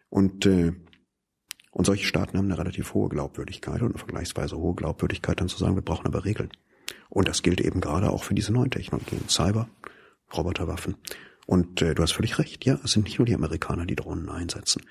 Und 0.09 0.45
äh, 0.45 0.73
und 1.77 1.85
solche 1.85 2.07
Staaten 2.07 2.39
haben 2.39 2.45
eine 2.45 2.57
relativ 2.57 2.95
hohe 2.95 3.07
Glaubwürdigkeit 3.07 3.83
und 3.83 3.89
eine 3.89 3.99
vergleichsweise 3.99 4.57
hohe 4.57 4.73
Glaubwürdigkeit, 4.73 5.39
dann 5.39 5.47
zu 5.47 5.59
sagen, 5.59 5.75
wir 5.75 5.83
brauchen 5.83 6.07
aber 6.07 6.25
Regeln. 6.25 6.49
Und 7.07 7.27
das 7.27 7.43
gilt 7.43 7.61
eben 7.61 7.81
gerade 7.81 8.09
auch 8.09 8.23
für 8.23 8.33
diese 8.33 8.51
neuen 8.51 8.71
Technologien, 8.71 9.29
Cyber, 9.29 9.69
Roboterwaffen. 10.35 10.95
Und 11.45 11.83
äh, 11.83 11.93
du 11.93 12.01
hast 12.01 12.13
völlig 12.13 12.39
recht, 12.39 12.65
ja, 12.65 12.79
es 12.83 12.93
sind 12.93 13.03
nicht 13.03 13.19
nur 13.19 13.27
die 13.27 13.35
Amerikaner, 13.35 13.85
die 13.85 13.95
Drohnen 13.95 14.27
einsetzen. 14.27 14.81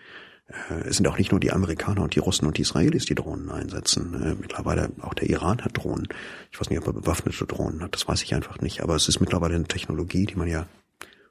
Äh, 0.47 0.83
es 0.83 0.99
sind 0.99 1.09
auch 1.09 1.19
nicht 1.19 1.33
nur 1.33 1.41
die 1.41 1.51
Amerikaner 1.51 2.03
und 2.03 2.15
die 2.15 2.21
Russen 2.21 2.47
und 2.47 2.57
die 2.57 2.63
Israelis, 2.63 3.05
die 3.05 3.17
Drohnen 3.17 3.51
einsetzen. 3.51 4.15
Äh, 4.23 4.37
mittlerweile 4.41 4.93
auch 5.01 5.15
der 5.15 5.29
Iran 5.29 5.65
hat 5.65 5.77
Drohnen. 5.77 6.07
Ich 6.53 6.61
weiß 6.61 6.71
nicht, 6.71 6.79
ob 6.79 6.87
er 6.87 6.93
bewaffnete 6.93 7.47
Drohnen 7.47 7.83
hat, 7.83 7.97
das 7.97 8.07
weiß 8.07 8.23
ich 8.23 8.33
einfach 8.33 8.61
nicht. 8.61 8.81
Aber 8.83 8.95
es 8.95 9.09
ist 9.09 9.19
mittlerweile 9.19 9.57
eine 9.57 9.65
Technologie, 9.65 10.27
die 10.27 10.37
man 10.37 10.47
ja 10.47 10.69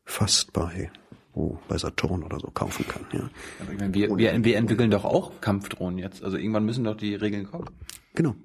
fast 0.04 0.52
bei 0.52 0.92
wo 1.36 1.60
bei 1.68 1.78
Saturn 1.78 2.24
oder 2.24 2.40
so 2.40 2.48
kaufen 2.48 2.86
kann. 2.88 3.06
Ja. 3.12 3.30
Aber 3.62 3.74
ich 3.74 3.80
meine, 3.80 3.94
wir, 3.94 4.10
wir, 4.18 4.44
wir 4.44 4.58
entwickeln 4.58 4.90
doch 4.90 5.06
auch 5.06 5.40
Kampfdrohnen 5.42 6.00
jetzt. 6.00 6.24
Also 6.24 6.38
irgendwann 6.38 6.66
müssen 6.66 6.84
doch 6.84 6.96
die 6.96 7.16
Regeln 7.16 7.46
kommen. 7.46 7.70
Genau. 8.16 8.36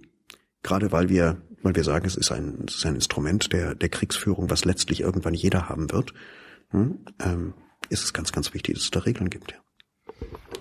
Gerade 0.62 0.93
weil 0.93 1.09
wir, 1.09 1.41
weil 1.62 1.75
wir 1.75 1.85
sagen, 1.85 2.07
es 2.07 2.17
ist 2.17 2.31
ein, 2.33 2.65
es 2.69 2.77
ist 2.77 2.87
ein 2.87 2.97
Instrument 2.97 3.53
der, 3.53 3.75
der 3.75 3.89
Kriegsführung, 3.89 4.51
was 4.51 4.65
letztlich 4.65 5.01
irgendwann 5.01 5.35
jeder 5.35 5.69
haben 5.69 5.91
wird, 5.91 6.12
hm, 6.71 6.99
ähm, 7.21 7.55
ist 7.89 8.05
es 8.05 8.12
ganz, 8.12 8.33
ganz 8.33 8.53
wichtig, 8.53 8.75
dass 8.75 8.85
es 8.85 8.91
da 8.91 9.01
Regeln 9.01 9.31
gibt. 9.31 9.53
Ja. 9.53 9.59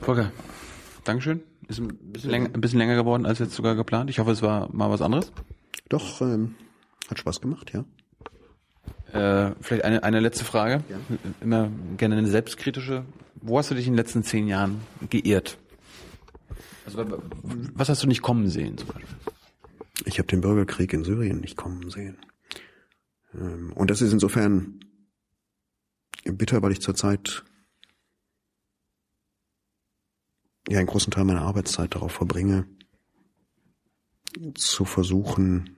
Volker, 0.01 0.31
Dankeschön. 1.03 1.41
Ist 1.67 1.79
ein 1.79 1.87
bisschen, 1.87 2.31
länger, 2.31 2.49
ein 2.53 2.61
bisschen 2.61 2.79
länger 2.79 2.95
geworden 2.95 3.25
als 3.25 3.39
jetzt 3.39 3.53
sogar 3.53 3.75
geplant. 3.75 4.09
Ich 4.09 4.19
hoffe, 4.19 4.31
es 4.31 4.41
war 4.41 4.73
mal 4.73 4.89
was 4.89 5.01
anderes. 5.01 5.31
Doch, 5.89 6.21
ähm, 6.21 6.55
hat 7.09 7.19
Spaß 7.19 7.41
gemacht, 7.41 7.71
ja. 7.73 7.85
Äh, 9.13 9.55
vielleicht 9.61 9.83
eine, 9.85 10.03
eine 10.03 10.19
letzte 10.19 10.45
Frage. 10.45 10.83
Ja. 10.89 10.97
Immer 11.41 11.71
gerne 11.97 12.17
eine 12.17 12.27
selbstkritische. 12.27 13.05
Wo 13.35 13.57
hast 13.57 13.71
du 13.71 13.75
dich 13.75 13.87
in 13.87 13.93
den 13.93 13.97
letzten 13.97 14.23
zehn 14.23 14.47
Jahren 14.47 14.81
geirrt? 15.09 15.57
Also, 16.85 17.05
was 17.73 17.89
hast 17.89 18.03
du 18.03 18.07
nicht 18.07 18.21
kommen 18.21 18.49
sehen 18.49 18.77
zum 18.77 18.87
Beispiel? 18.87 19.17
Ich 20.05 20.17
habe 20.17 20.27
den 20.27 20.41
Bürgerkrieg 20.41 20.93
in 20.93 21.03
Syrien 21.03 21.39
nicht 21.39 21.55
kommen 21.55 21.89
sehen. 21.89 22.17
Ähm, 23.33 23.71
Und 23.73 23.89
das 23.89 24.01
ist 24.01 24.13
insofern 24.13 24.79
bitter, 26.23 26.61
weil 26.61 26.71
ich 26.71 26.81
zurzeit 26.81 27.43
ja 30.67 30.77
einen 30.77 30.87
großen 30.87 31.11
Teil 31.11 31.25
meiner 31.25 31.41
Arbeitszeit 31.41 31.95
darauf 31.95 32.11
verbringe, 32.11 32.65
zu 34.53 34.85
versuchen, 34.85 35.77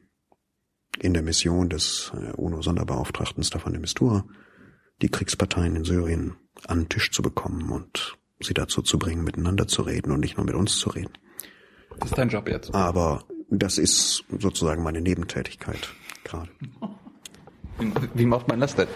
in 1.00 1.14
der 1.14 1.24
Mission 1.24 1.70
des 1.70 2.12
äh, 2.16 2.32
UNO-Sonderbeauftragten 2.34 3.44
Staffan 3.44 3.74
de 3.74 3.82
Mistura 3.82 4.26
die 5.02 5.10
Kriegsparteien 5.10 5.76
in 5.76 5.84
Syrien 5.84 6.36
an 6.68 6.82
den 6.82 6.90
Tisch 6.90 7.12
zu 7.12 7.22
bekommen 7.22 7.72
und 7.72 8.18
sie 8.40 8.54
dazu 8.54 8.82
zu 8.82 9.00
bringen, 9.00 9.24
miteinander 9.24 9.68
zu 9.68 9.82
reden 9.82 10.12
und 10.12 10.20
nicht 10.20 10.38
nur 10.38 10.46
mit 10.46 10.56
uns 10.56 10.78
zu 10.78 10.90
reden. 10.90 11.14
Das 12.00 12.10
ist 12.10 12.18
dein 12.18 12.30
Job 12.30 12.48
jetzt. 12.48 12.74
Aber 12.74 13.24
das 13.50 13.78
ist 13.78 14.24
sozusagen 14.38 14.84
meine 14.84 15.02
Nebentätigkeit 15.02 15.90
gerade. 16.24 16.50
Wie 18.14 18.26
macht 18.26 18.48
man 18.48 18.60
das 18.60 18.76
denn? 18.76 18.88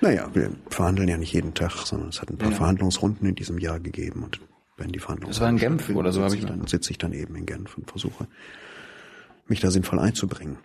Naja, 0.00 0.30
wir 0.34 0.50
verhandeln 0.68 1.08
ja 1.08 1.16
nicht 1.16 1.32
jeden 1.32 1.52
Tag, 1.52 1.72
sondern 1.86 2.08
es 2.08 2.22
hat 2.22 2.30
ein 2.30 2.38
paar 2.38 2.50
Ja. 2.50 2.56
Verhandlungsrunden 2.56 3.28
in 3.28 3.34
diesem 3.34 3.58
Jahr 3.58 3.80
gegeben 3.80 4.24
und 4.24 4.40
wenn 4.76 4.90
die 4.90 4.98
Verhandlungen 4.98 5.30
Das 5.32 5.40
war 5.40 5.48
in 5.50 5.56
Genf 5.58 5.88
oder 5.90 6.10
so, 6.12 6.22
sitze 6.22 6.36
hab 6.36 6.42
ich 6.42 6.46
dann 6.58 6.66
sitze 6.66 6.90
ich 6.90 6.98
dann 6.98 7.12
eben 7.12 7.36
in 7.36 7.46
Genf 7.46 7.76
und 7.76 7.88
versuche 7.88 8.26
mich 9.46 9.60
da 9.60 9.70
sinnvoll 9.70 9.98
einzubringen. 9.98 10.58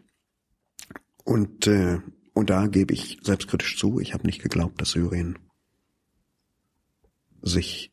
Und 1.23 1.67
äh, 1.67 1.99
und 2.39 2.49
da 2.49 2.67
gebe 2.67 2.93
ich 2.93 3.19
selbstkritisch 3.21 3.77
zu, 3.77 3.99
ich 3.99 4.13
habe 4.13 4.25
nicht 4.25 4.41
geglaubt, 4.41 4.79
dass 4.79 4.91
Syrien 4.91 5.37
sich 7.41 7.91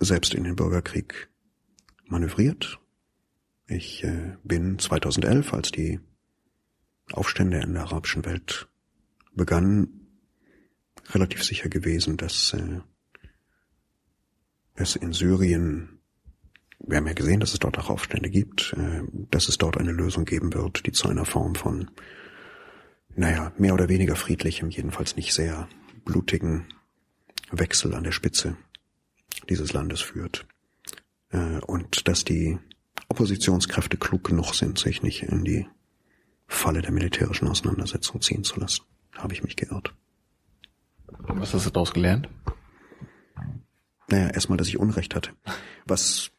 selbst 0.00 0.32
in 0.32 0.44
den 0.44 0.56
Bürgerkrieg 0.56 1.28
manövriert. 2.06 2.80
Ich 3.66 4.02
äh, 4.02 4.38
bin 4.44 4.78
2011, 4.78 5.52
als 5.52 5.72
die 5.72 6.00
Aufstände 7.12 7.60
in 7.60 7.74
der 7.74 7.82
arabischen 7.82 8.24
Welt 8.24 8.66
begannen, 9.34 10.18
relativ 11.10 11.44
sicher 11.44 11.68
gewesen, 11.68 12.16
dass 12.16 12.54
äh, 12.54 12.80
es 14.72 14.96
in 14.96 15.12
Syrien, 15.12 15.93
wir 16.86 16.98
haben 16.98 17.06
ja 17.06 17.12
gesehen, 17.12 17.40
dass 17.40 17.52
es 17.52 17.58
dort 17.58 17.78
auch 17.78 17.90
Aufstände 17.90 18.30
gibt, 18.30 18.74
äh, 18.76 19.02
dass 19.30 19.48
es 19.48 19.58
dort 19.58 19.78
eine 19.78 19.92
Lösung 19.92 20.24
geben 20.24 20.52
wird, 20.54 20.86
die 20.86 20.92
zu 20.92 21.08
einer 21.08 21.24
Form 21.24 21.54
von, 21.54 21.90
naja, 23.14 23.52
mehr 23.58 23.74
oder 23.74 23.88
weniger 23.88 24.16
friedlichem, 24.16 24.70
jedenfalls 24.70 25.16
nicht 25.16 25.32
sehr 25.32 25.68
blutigen 26.04 26.66
Wechsel 27.50 27.94
an 27.94 28.04
der 28.04 28.12
Spitze 28.12 28.56
dieses 29.48 29.72
Landes 29.72 30.00
führt. 30.00 30.46
Äh, 31.30 31.58
und 31.66 32.08
dass 32.08 32.24
die 32.24 32.58
Oppositionskräfte 33.08 33.96
klug 33.96 34.24
genug 34.24 34.54
sind, 34.54 34.78
sich 34.78 35.02
nicht 35.02 35.22
in 35.22 35.44
die 35.44 35.66
Falle 36.46 36.82
der 36.82 36.92
militärischen 36.92 37.48
Auseinandersetzung 37.48 38.20
ziehen 38.20 38.44
zu 38.44 38.60
lassen. 38.60 38.84
Habe 39.16 39.32
ich 39.32 39.42
mich 39.42 39.56
geirrt. 39.56 39.94
Was 41.06 41.54
hast 41.54 41.66
du 41.66 41.70
daraus 41.70 41.92
gelernt? 41.92 42.28
Naja, 44.08 44.28
erstmal, 44.28 44.58
dass 44.58 44.68
ich 44.68 44.78
Unrecht 44.78 45.14
hatte. 45.14 45.30
Was 45.86 46.30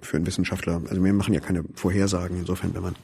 für 0.00 0.16
einen 0.16 0.26
Wissenschaftler, 0.26 0.82
also 0.88 1.02
wir 1.02 1.12
machen 1.12 1.34
ja 1.34 1.40
keine 1.40 1.64
Vorhersagen, 1.74 2.38
insofern, 2.38 2.74
wenn 2.74 2.82
man, 2.82 2.94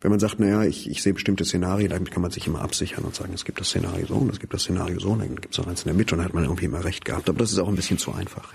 wenn 0.00 0.10
man 0.10 0.20
sagt, 0.20 0.38
naja, 0.38 0.62
ich, 0.62 0.90
ich 0.90 1.02
sehe 1.02 1.14
bestimmte 1.14 1.44
Szenarien, 1.44 1.90
damit 1.90 2.10
kann 2.10 2.22
man 2.22 2.30
sich 2.30 2.46
immer 2.46 2.60
absichern 2.60 3.04
und 3.04 3.14
sagen, 3.14 3.32
es 3.32 3.44
gibt 3.44 3.60
das 3.60 3.68
Szenario 3.68 4.06
so 4.06 4.14
und 4.14 4.30
es 4.30 4.40
gibt 4.40 4.52
das 4.52 4.62
Szenario 4.62 5.00
so, 5.00 5.10
und 5.10 5.20
dann 5.20 5.36
gibt 5.36 5.54
es 5.54 5.60
auch 5.60 5.66
eins 5.66 5.82
in 5.82 5.88
der 5.88 5.94
Mitte 5.94 6.14
und 6.14 6.18
dann 6.18 6.26
hat 6.26 6.34
man 6.34 6.44
irgendwie 6.44 6.66
immer 6.66 6.84
recht 6.84 7.04
gehabt. 7.04 7.28
Aber 7.28 7.38
das 7.38 7.52
ist 7.52 7.58
auch 7.58 7.68
ein 7.68 7.76
bisschen 7.76 7.98
zu 7.98 8.12
einfach. 8.12 8.52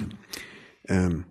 Ähm, 0.88 1.26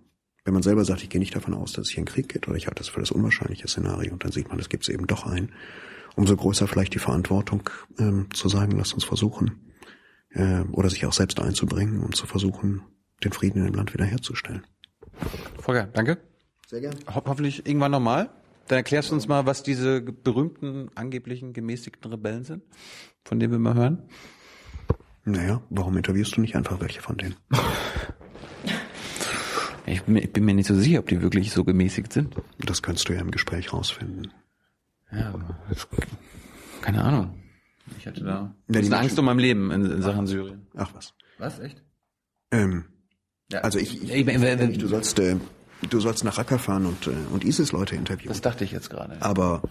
wenn 0.45 0.55
man 0.55 0.63
selber 0.63 0.85
sagt, 0.85 1.03
ich 1.03 1.11
gehe 1.11 1.21
nicht 1.21 1.37
davon 1.37 1.55
aus, 1.55 1.73
dass 1.73 1.87
es 1.87 1.91
hier 1.91 1.99
einen 1.99 2.07
Krieg 2.07 2.29
gibt, 2.29 2.49
oder 2.49 2.57
ich 2.57 2.67
halte 2.67 2.79
das 2.79 2.89
für 2.89 3.01
das 3.01 3.11
unwahrscheinliche 3.11 3.69
Szenario, 3.69 4.13
und 4.13 4.25
dann 4.25 4.33
sieht 4.33 4.49
man, 4.49 4.59
es 4.59 4.69
gibt 4.69 4.85
es 4.85 4.89
eben 4.89 5.07
doch 5.07 5.27
ein, 5.27 5.53
umso 6.17 6.37
größer 6.37 6.67
vielleicht 6.67 6.95
die 6.95 6.99
Verantwortung, 6.99 7.69
ähm, 7.99 8.29
zu 8.33 8.49
sagen, 8.49 8.77
lasst 8.77 8.95
uns 8.95 9.05
versuchen, 9.05 9.73
äh, 10.31 10.63
oder 10.73 10.91
sich 10.91 11.07
auch 11.07 11.13
selbst 11.13 11.41
einzubringen 11.41 12.01
und 12.01 12.17
zu 12.17 12.27
versuchen, 12.27 12.83
den 13.23 13.33
Frieden 13.33 13.61
in 13.61 13.67
dem 13.67 13.75
Land 13.75 13.93
wiederherzustellen. 13.93 14.67
Volker, 15.61 15.85
danke. 15.93 16.19
Sehr 16.67 16.81
gerne. 16.81 16.97
Ho 17.15 17.23
hoffentlich 17.27 17.67
irgendwann 17.67 17.91
nochmal. 17.93 18.31
Dann 18.69 18.77
erklärst 18.79 19.11
du 19.11 19.15
uns 19.15 19.27
mal, 19.29 19.47
was 19.47 19.63
diese 19.63 20.01
berühmten, 20.01 20.89
angeblichen, 20.95 21.53
gemäßigten 21.53 22.11
Rebellen 22.11 22.45
sind, 22.45 22.63
von 23.25 23.41
denen 23.41 23.53
wir 23.53 23.59
mal 23.59 23.75
hören. 23.75 24.03
Naja, 25.25 25.61
warum 25.71 25.97
interviewst 25.97 26.37
du 26.37 26.41
nicht 26.41 26.55
einfach 26.57 26.81
welche 26.81 27.01
von 27.03 27.17
denen? 27.17 27.35
Ich 29.87 30.03
bin, 30.05 30.15
mir- 30.15 30.21
ich 30.23 30.33
bin 30.33 30.45
mir 30.45 30.55
nicht 30.55 30.67
so 30.69 30.75
sicher, 30.77 31.01
ob 31.01 31.09
die 31.09 31.21
wirklich 31.21 31.51
so 31.51 31.65
gemäßigt 31.65 32.13
sind. 32.13 32.37
Das 32.59 32.81
kannst 32.83 33.09
du 33.09 33.13
ja 33.13 33.21
im 33.21 33.31
Gespräch 33.33 33.73
rausfinden. 33.73 34.33
Ja, 35.11 35.35
keine 36.81 37.03
Ahnung. 37.03 37.43
Ich 37.99 38.07
hatte 38.07 38.23
da 38.23 38.55
Ja, 38.69 38.99
Angst 38.99 39.19
um 39.19 39.25
mein 39.25 39.39
Leben 39.41 39.73
in, 39.73 39.85
in 39.85 40.03
Sachen 40.03 40.29
Syrien. 40.29 40.67
Ach 40.77 40.95
was. 40.95 41.15
Was, 41.39 41.59
echt? 41.59 41.83
Ähm, 42.53 42.85
Ja. 43.53 43.61
also 43.61 43.79
ich, 43.79 44.03
ich, 44.03 44.11
Ich 44.11 44.27
wenn- 44.27 44.79
du 44.79 44.87
sollst, 44.87 45.19
äh, 45.19 45.37
du 45.89 46.01
sollst 46.01 46.25
nach 46.25 46.39
Raqqa 46.39 46.59
fahren 46.59 46.87
und, 46.87 47.07
äh, 47.07 47.11
und 47.33 47.45
ISIS-Leute 47.45 47.97
interviewen. 47.97 48.29
Das 48.29 48.41
dachte 48.41 48.65
ich 48.65 48.73
jetzt 48.73 48.91
gerade. 48.91 49.21
Aber 49.23 49.63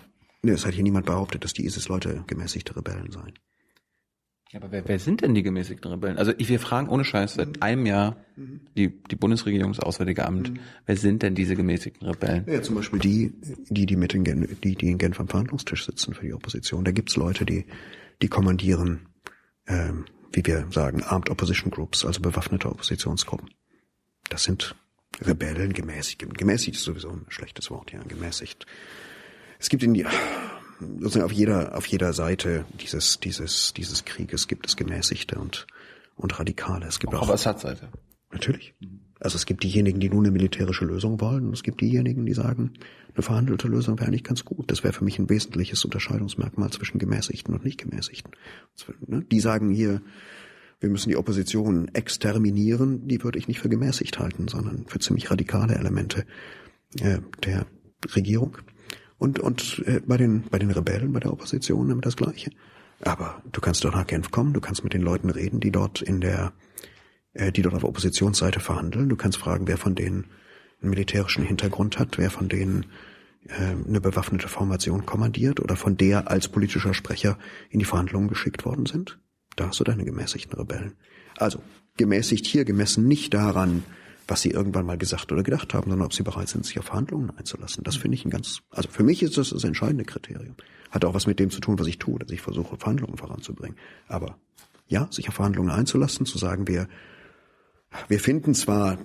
ne, 0.41 0.51
es 0.53 0.65
hat 0.65 0.73
hier 0.73 0.83
niemand 0.83 1.05
behauptet, 1.05 1.43
dass 1.43 1.53
die 1.53 1.65
ISIS-Leute 1.65 2.23
gemäßigte 2.27 2.75
Rebellen 2.75 3.11
seien. 3.11 3.33
Ja, 4.51 4.59
aber 4.61 4.71
wer, 4.71 4.87
wer 4.87 4.97
sind 4.97 5.21
denn 5.21 5.35
die 5.35 5.43
gemäßigten 5.43 5.91
Rebellen? 5.91 6.17
Also 6.17 6.33
ich, 6.35 6.49
wir 6.49 6.59
fragen 6.59 6.89
ohne 6.89 7.05
Scheiß 7.05 7.35
seit 7.35 7.61
einem 7.61 7.85
Jahr 7.85 8.17
die, 8.35 8.99
die 9.03 9.15
Bundesregierung, 9.15 9.73
das 9.73 9.79
Auswärtige 9.79 10.25
Amt, 10.25 10.53
wer 10.87 10.97
sind 10.97 11.21
denn 11.21 11.35
diese 11.35 11.55
gemäßigten 11.55 12.07
Rebellen? 12.07 12.45
Ja, 12.47 12.59
zum 12.63 12.73
Beispiel 12.73 12.97
die, 12.99 13.31
die, 13.69 13.85
die 13.85 13.95
mit 13.95 14.15
in 14.15 14.23
Gen 14.23 14.57
die, 14.63 14.75
die 14.75 14.89
in 14.89 14.97
Genf 14.97 15.19
am 15.19 15.27
Verhandlungstisch 15.27 15.85
sitzen 15.85 16.15
für 16.15 16.25
die 16.25 16.33
Opposition. 16.33 16.83
Da 16.83 16.89
gibt's 16.91 17.15
Leute, 17.15 17.45
die, 17.45 17.65
die 18.23 18.27
kommandieren, 18.27 19.09
ähm, 19.67 20.05
wie 20.33 20.43
wir 20.43 20.65
sagen, 20.71 21.03
Armed 21.03 21.29
Opposition 21.29 21.69
Groups, 21.69 22.03
also 22.03 22.19
bewaffnete 22.19 22.69
Oppositionsgruppen. 22.71 23.51
Das 24.29 24.43
sind 24.43 24.75
Rebellen, 25.21 25.73
gemäßigt. 25.73 26.37
Gemäßigt 26.37 26.77
ist 26.77 26.83
sowieso 26.83 27.09
ein 27.09 27.25
schlechtes 27.29 27.69
Wort, 27.69 27.91
ja, 27.91 28.01
gemäßigt. 28.03 28.65
Es 29.59 29.69
gibt 29.69 29.83
in 29.83 29.93
die, 29.93 30.05
sozusagen 30.79 31.25
auf 31.25 31.31
jeder, 31.31 31.77
auf 31.77 31.85
jeder 31.85 32.13
Seite 32.13 32.65
dieses, 32.79 33.19
dieses, 33.19 33.73
dieses 33.73 34.05
Krieges 34.05 34.47
gibt 34.47 34.67
es 34.67 34.77
Gemäßigte 34.77 35.37
und, 35.37 35.67
und 36.15 36.39
Radikale. 36.39 36.87
Es 36.87 36.99
gibt 36.99 37.13
auch, 37.13 37.23
Auf 37.23 37.31
Assad-Seite. 37.31 37.89
Natürlich. 38.31 38.75
Also 39.19 39.35
es 39.35 39.45
gibt 39.45 39.63
diejenigen, 39.63 39.99
die 39.99 40.09
nur 40.09 40.21
eine 40.21 40.31
militärische 40.31 40.85
Lösung 40.85 41.19
wollen 41.19 41.47
und 41.47 41.53
es 41.53 41.63
gibt 41.63 41.81
diejenigen, 41.81 42.25
die 42.25 42.33
sagen, 42.33 42.73
eine 43.13 43.23
verhandelte 43.23 43.67
Lösung 43.67 43.97
wäre 43.97 44.07
eigentlich 44.07 44.23
ganz 44.23 44.45
gut. 44.45 44.71
Das 44.71 44.83
wäre 44.83 44.93
für 44.93 45.03
mich 45.03 45.19
ein 45.19 45.29
wesentliches 45.29 45.83
Unterscheidungsmerkmal 45.83 46.69
zwischen 46.69 46.99
Gemäßigten 46.99 47.53
und 47.53 47.65
nicht 47.65 47.81
Gemäßigten. 47.81 48.33
Ne? 49.07 49.25
Die 49.29 49.39
sagen 49.41 49.71
hier, 49.71 50.01
wir 50.79 50.89
müssen 50.89 51.09
die 51.09 51.17
Opposition 51.17 51.89
exterminieren, 51.93 53.07
die 53.07 53.23
würde 53.23 53.37
ich 53.37 53.47
nicht 53.47 53.59
für 53.59 53.69
gemäßigt 53.69 54.19
halten, 54.19 54.47
sondern 54.47 54.85
für 54.87 54.99
ziemlich 54.99 55.29
radikale 55.29 55.75
Elemente 55.75 56.25
äh, 56.99 57.19
der 57.43 57.65
Regierung. 58.15 58.57
Und, 59.17 59.39
und 59.39 59.83
äh, 59.85 59.99
bei, 60.05 60.17
den, 60.17 60.43
bei 60.49 60.59
den 60.59 60.71
Rebellen, 60.71 61.11
bei 61.11 61.19
der 61.19 61.33
Opposition 61.33 61.89
immer 61.89 62.01
das 62.01 62.15
Gleiche. 62.15 62.51
Aber 63.01 63.41
du 63.51 63.61
kannst 63.61 63.83
doch 63.83 63.93
nach 63.93 64.07
Genf 64.07 64.31
kommen, 64.31 64.53
du 64.53 64.61
kannst 64.61 64.83
mit 64.83 64.93
den 64.93 65.01
Leuten 65.01 65.29
reden, 65.29 65.59
die 65.59 65.71
dort 65.71 66.01
in 66.01 66.21
der 66.21 66.53
äh, 67.33 67.51
die 67.51 67.61
dort 67.61 67.75
auf 67.75 67.83
Oppositionsseite 67.83 68.59
verhandeln. 68.59 69.09
Du 69.09 69.15
kannst 69.15 69.37
fragen, 69.37 69.67
wer 69.67 69.77
von 69.77 69.95
denen 69.95 70.25
einen 70.81 70.91
militärischen 70.91 71.43
Hintergrund 71.43 71.99
hat, 71.99 72.17
wer 72.17 72.29
von 72.29 72.49
denen 72.49 72.87
äh, 73.47 73.75
eine 73.87 74.01
bewaffnete 74.01 74.47
Formation 74.47 75.05
kommandiert 75.05 75.59
oder 75.59 75.75
von 75.75 75.97
der 75.97 76.29
als 76.29 76.47
politischer 76.47 76.93
Sprecher 76.93 77.37
in 77.69 77.79
die 77.79 77.85
Verhandlungen 77.85 78.27
geschickt 78.27 78.65
worden 78.65 78.85
sind. 78.85 79.19
Da 79.59 79.67
hast 79.67 79.79
du 79.79 79.83
deine 79.83 80.05
gemäßigten 80.05 80.57
Rebellen. 80.57 80.93
Also 81.37 81.61
gemäßigt 81.97 82.45
hier 82.45 82.63
gemessen 82.63 83.07
nicht 83.07 83.33
daran, 83.33 83.83
was 84.27 84.41
sie 84.41 84.51
irgendwann 84.51 84.85
mal 84.85 84.97
gesagt 84.97 85.31
oder 85.31 85.43
gedacht 85.43 85.73
haben, 85.73 85.89
sondern 85.89 86.05
ob 86.05 86.13
sie 86.13 86.23
bereit 86.23 86.47
sind, 86.47 86.65
sich 86.65 86.79
auf 86.79 86.85
Verhandlungen 86.85 87.31
einzulassen. 87.35 87.83
Das 87.83 87.97
finde 87.97 88.15
ich 88.15 88.23
ein 88.23 88.29
ganz, 88.29 88.59
also 88.69 88.87
für 88.89 89.03
mich 89.03 89.21
ist 89.21 89.37
das 89.37 89.49
das 89.49 89.63
entscheidende 89.63 90.05
Kriterium. 90.05 90.55
Hat 90.91 91.03
auch 91.03 91.13
was 91.13 91.27
mit 91.27 91.39
dem 91.39 91.49
zu 91.49 91.59
tun, 91.59 91.77
was 91.77 91.87
ich 91.87 91.97
tue, 91.97 92.19
dass 92.19 92.31
ich 92.31 92.41
versuche, 92.41 92.77
Verhandlungen 92.77 93.17
voranzubringen. 93.17 93.77
Aber 94.07 94.37
ja, 94.87 95.07
sich 95.11 95.27
auf 95.27 95.35
Verhandlungen 95.35 95.71
einzulassen, 95.71 96.25
zu 96.25 96.37
sagen, 96.37 96.67
wir, 96.67 96.87
wir 98.07 98.19
finden 98.19 98.53
zwar 98.53 98.99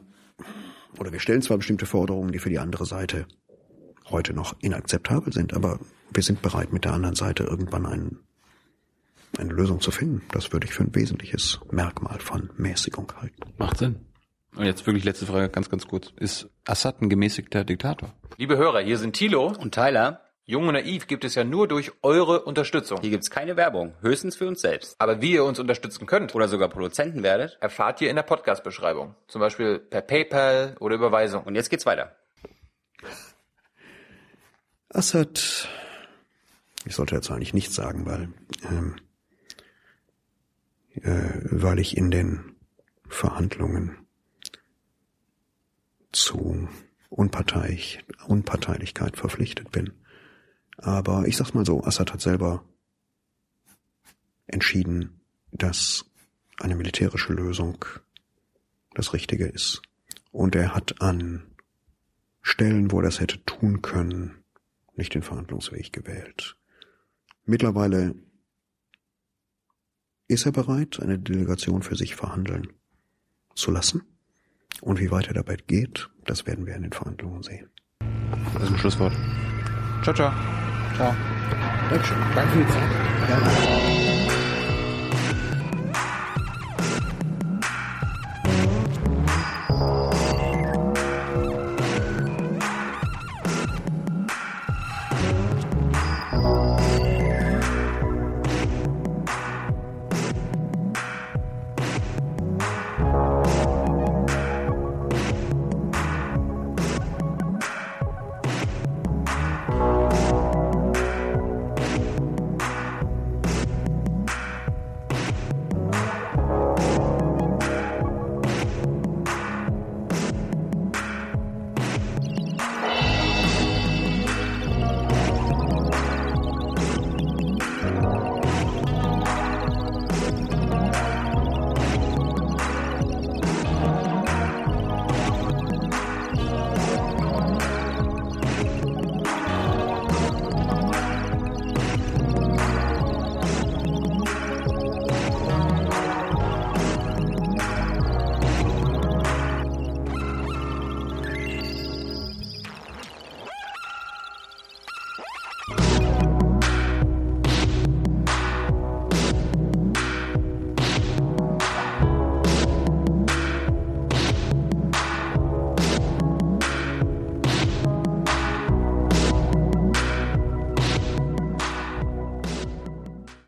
oder 0.99 1.11
wir 1.11 1.19
stellen 1.19 1.43
zwar 1.43 1.57
bestimmte 1.57 1.87
Forderungen, 1.87 2.31
die 2.31 2.39
für 2.39 2.51
die 2.51 2.61
andere 2.61 2.87
Seite 2.87 3.27
heute 4.09 4.35
noch 4.35 4.55
inakzeptabel 4.61 5.33
sind, 5.33 5.55
aber 5.55 5.81
wir 6.13 6.23
sind 6.23 6.43
bereit, 6.43 6.73
mit 6.73 6.85
der 6.85 6.93
anderen 6.93 7.17
Seite 7.17 7.43
irgendwann 7.45 7.87
einen, 7.87 8.21
eine 9.39 9.53
Lösung 9.53 9.81
zu 9.81 9.91
finden. 9.91 10.23
Das 10.33 10.53
würde 10.53 10.67
ich 10.67 10.75
für 10.75 10.83
ein 10.85 10.95
wesentliches 10.95 11.61
Merkmal 11.71 12.19
von 12.21 12.51
Mäßigung 12.57 13.13
halten. 13.21 13.53
Macht 13.59 13.79
Sinn. 13.79 13.97
Und 14.57 14.65
jetzt 14.65 14.87
wirklich 14.87 15.05
letzte 15.05 15.27
Frage, 15.27 15.49
ganz, 15.49 15.69
ganz 15.69 15.87
kurz. 15.87 16.13
Ist 16.17 16.49
Assad 16.65 17.03
ein 17.03 17.09
gemäßigter 17.09 17.65
Diktator? 17.65 18.15
Liebe 18.37 18.57
Hörer, 18.57 18.81
hier 18.81 18.99
sind 18.99 19.15
Thilo. 19.15 19.53
Und 19.59 19.75
Tyler, 19.75 20.21
Jung 20.45 20.69
und 20.69 20.75
Naiv 20.75 21.07
gibt 21.07 21.25
es 21.25 21.35
ja 21.35 21.43
nur 21.43 21.67
durch 21.67 21.91
eure 22.03 22.43
Unterstützung. 22.43 23.01
hier 23.01 23.11
gibt's 23.11 23.31
keine 23.31 23.57
Werbung, 23.57 23.95
höchstens 24.01 24.37
für 24.37 24.47
uns 24.47 24.61
selbst. 24.61 24.95
Aber 24.99 25.21
wie 25.23 25.33
ihr 25.33 25.45
uns 25.45 25.59
unterstützen 25.59 26.07
könnt, 26.07 26.35
Oder 26.35 26.49
sogar 26.49 26.69
Produzenten 26.69 27.23
werdet. 27.23 27.57
erfahrt 27.61 28.01
ihr 28.01 28.11
in 28.11 28.17
der 28.17 28.23
Podcast-Beschreibung. 28.23 29.15
Zum 29.27 29.41
Beispiel 29.41 29.79
per 29.79 30.03
PayPal 30.03 30.77
oder 30.81 30.95
Überweisung. 30.95 31.45
Und 31.45 31.55
jetzt 31.55 31.71
geht's 31.71 31.87
weiter. 31.87 32.15
Assad, 34.91 35.69
ich 36.85 36.95
sollte 36.95 37.17
jetzt 37.17 37.31
eigentlich 37.31 37.55
nichts 37.55 37.75
sagen, 37.75 38.07
weil, 38.07 38.29
ähm, 38.71 38.97
äh, 41.03 41.41
weil 41.45 41.79
ich 41.79 41.97
in 41.97 42.11
den 42.11 42.57
Verhandlungen 43.09 43.97
zu 46.13 46.69
Unparteiich, 47.09 48.05
Unparteilichkeit 48.27 49.17
verpflichtet 49.17 49.71
bin. 49.71 49.93
Aber 50.79 51.27
ich 51.27 51.37
sag's 51.37 51.55
mal 51.55 51.67
so, 51.67 51.83
Assad 51.85 52.13
hat 52.13 52.21
selber 52.21 52.65
entschieden, 54.47 55.21
dass 55.53 56.11
eine 56.59 56.77
militärische 56.77 57.33
Lösung 57.33 57.85
das 58.95 59.13
Richtige 59.13 59.47
ist. 59.47 59.83
Und 60.31 60.55
er 60.55 60.75
hat 60.75 61.01
an 61.01 61.47
Stellen, 62.43 62.91
wo 62.91 62.99
er 62.99 63.05
das 63.05 63.21
hätte 63.21 63.45
tun 63.45 63.83
können, 63.83 64.45
nicht 64.97 65.15
den 65.15 65.23
Verhandlungsweg 65.23 65.93
gewählt. 65.93 66.57
Mittlerweile 67.45 68.15
ist 70.29 70.47
er 70.47 70.53
bereit, 70.53 71.01
eine 71.01 71.19
Delegation 71.19 71.83
für 71.83 71.97
sich 71.97 72.15
verhandeln 72.15 72.69
zu 73.55 73.71
lassen. 73.71 74.03
Und 74.81 75.01
wie 75.01 75.11
weit 75.11 75.29
er 75.29 75.35
dabei 75.35 75.57
geht, 75.67 76.11
das 76.25 76.47
werden 76.47 76.67
wir 76.67 76.75
in 76.75 76.83
den 76.83 76.93
Verhandlungen 76.93 77.43
sehen. 77.43 77.69
Das 78.55 78.65
ist 78.65 78.71
ein 78.71 78.79
Schlusswort. 78.79 79.13
Ciao, 80.03 80.15
ciao. 80.15 80.33
Ciao. 80.97 81.15
Dankeschön. 81.91 82.19
Danke 82.35 82.53
für 82.53 82.65
die 82.65 82.71
Zeit. 82.71 82.91
Ja. 83.29 84.04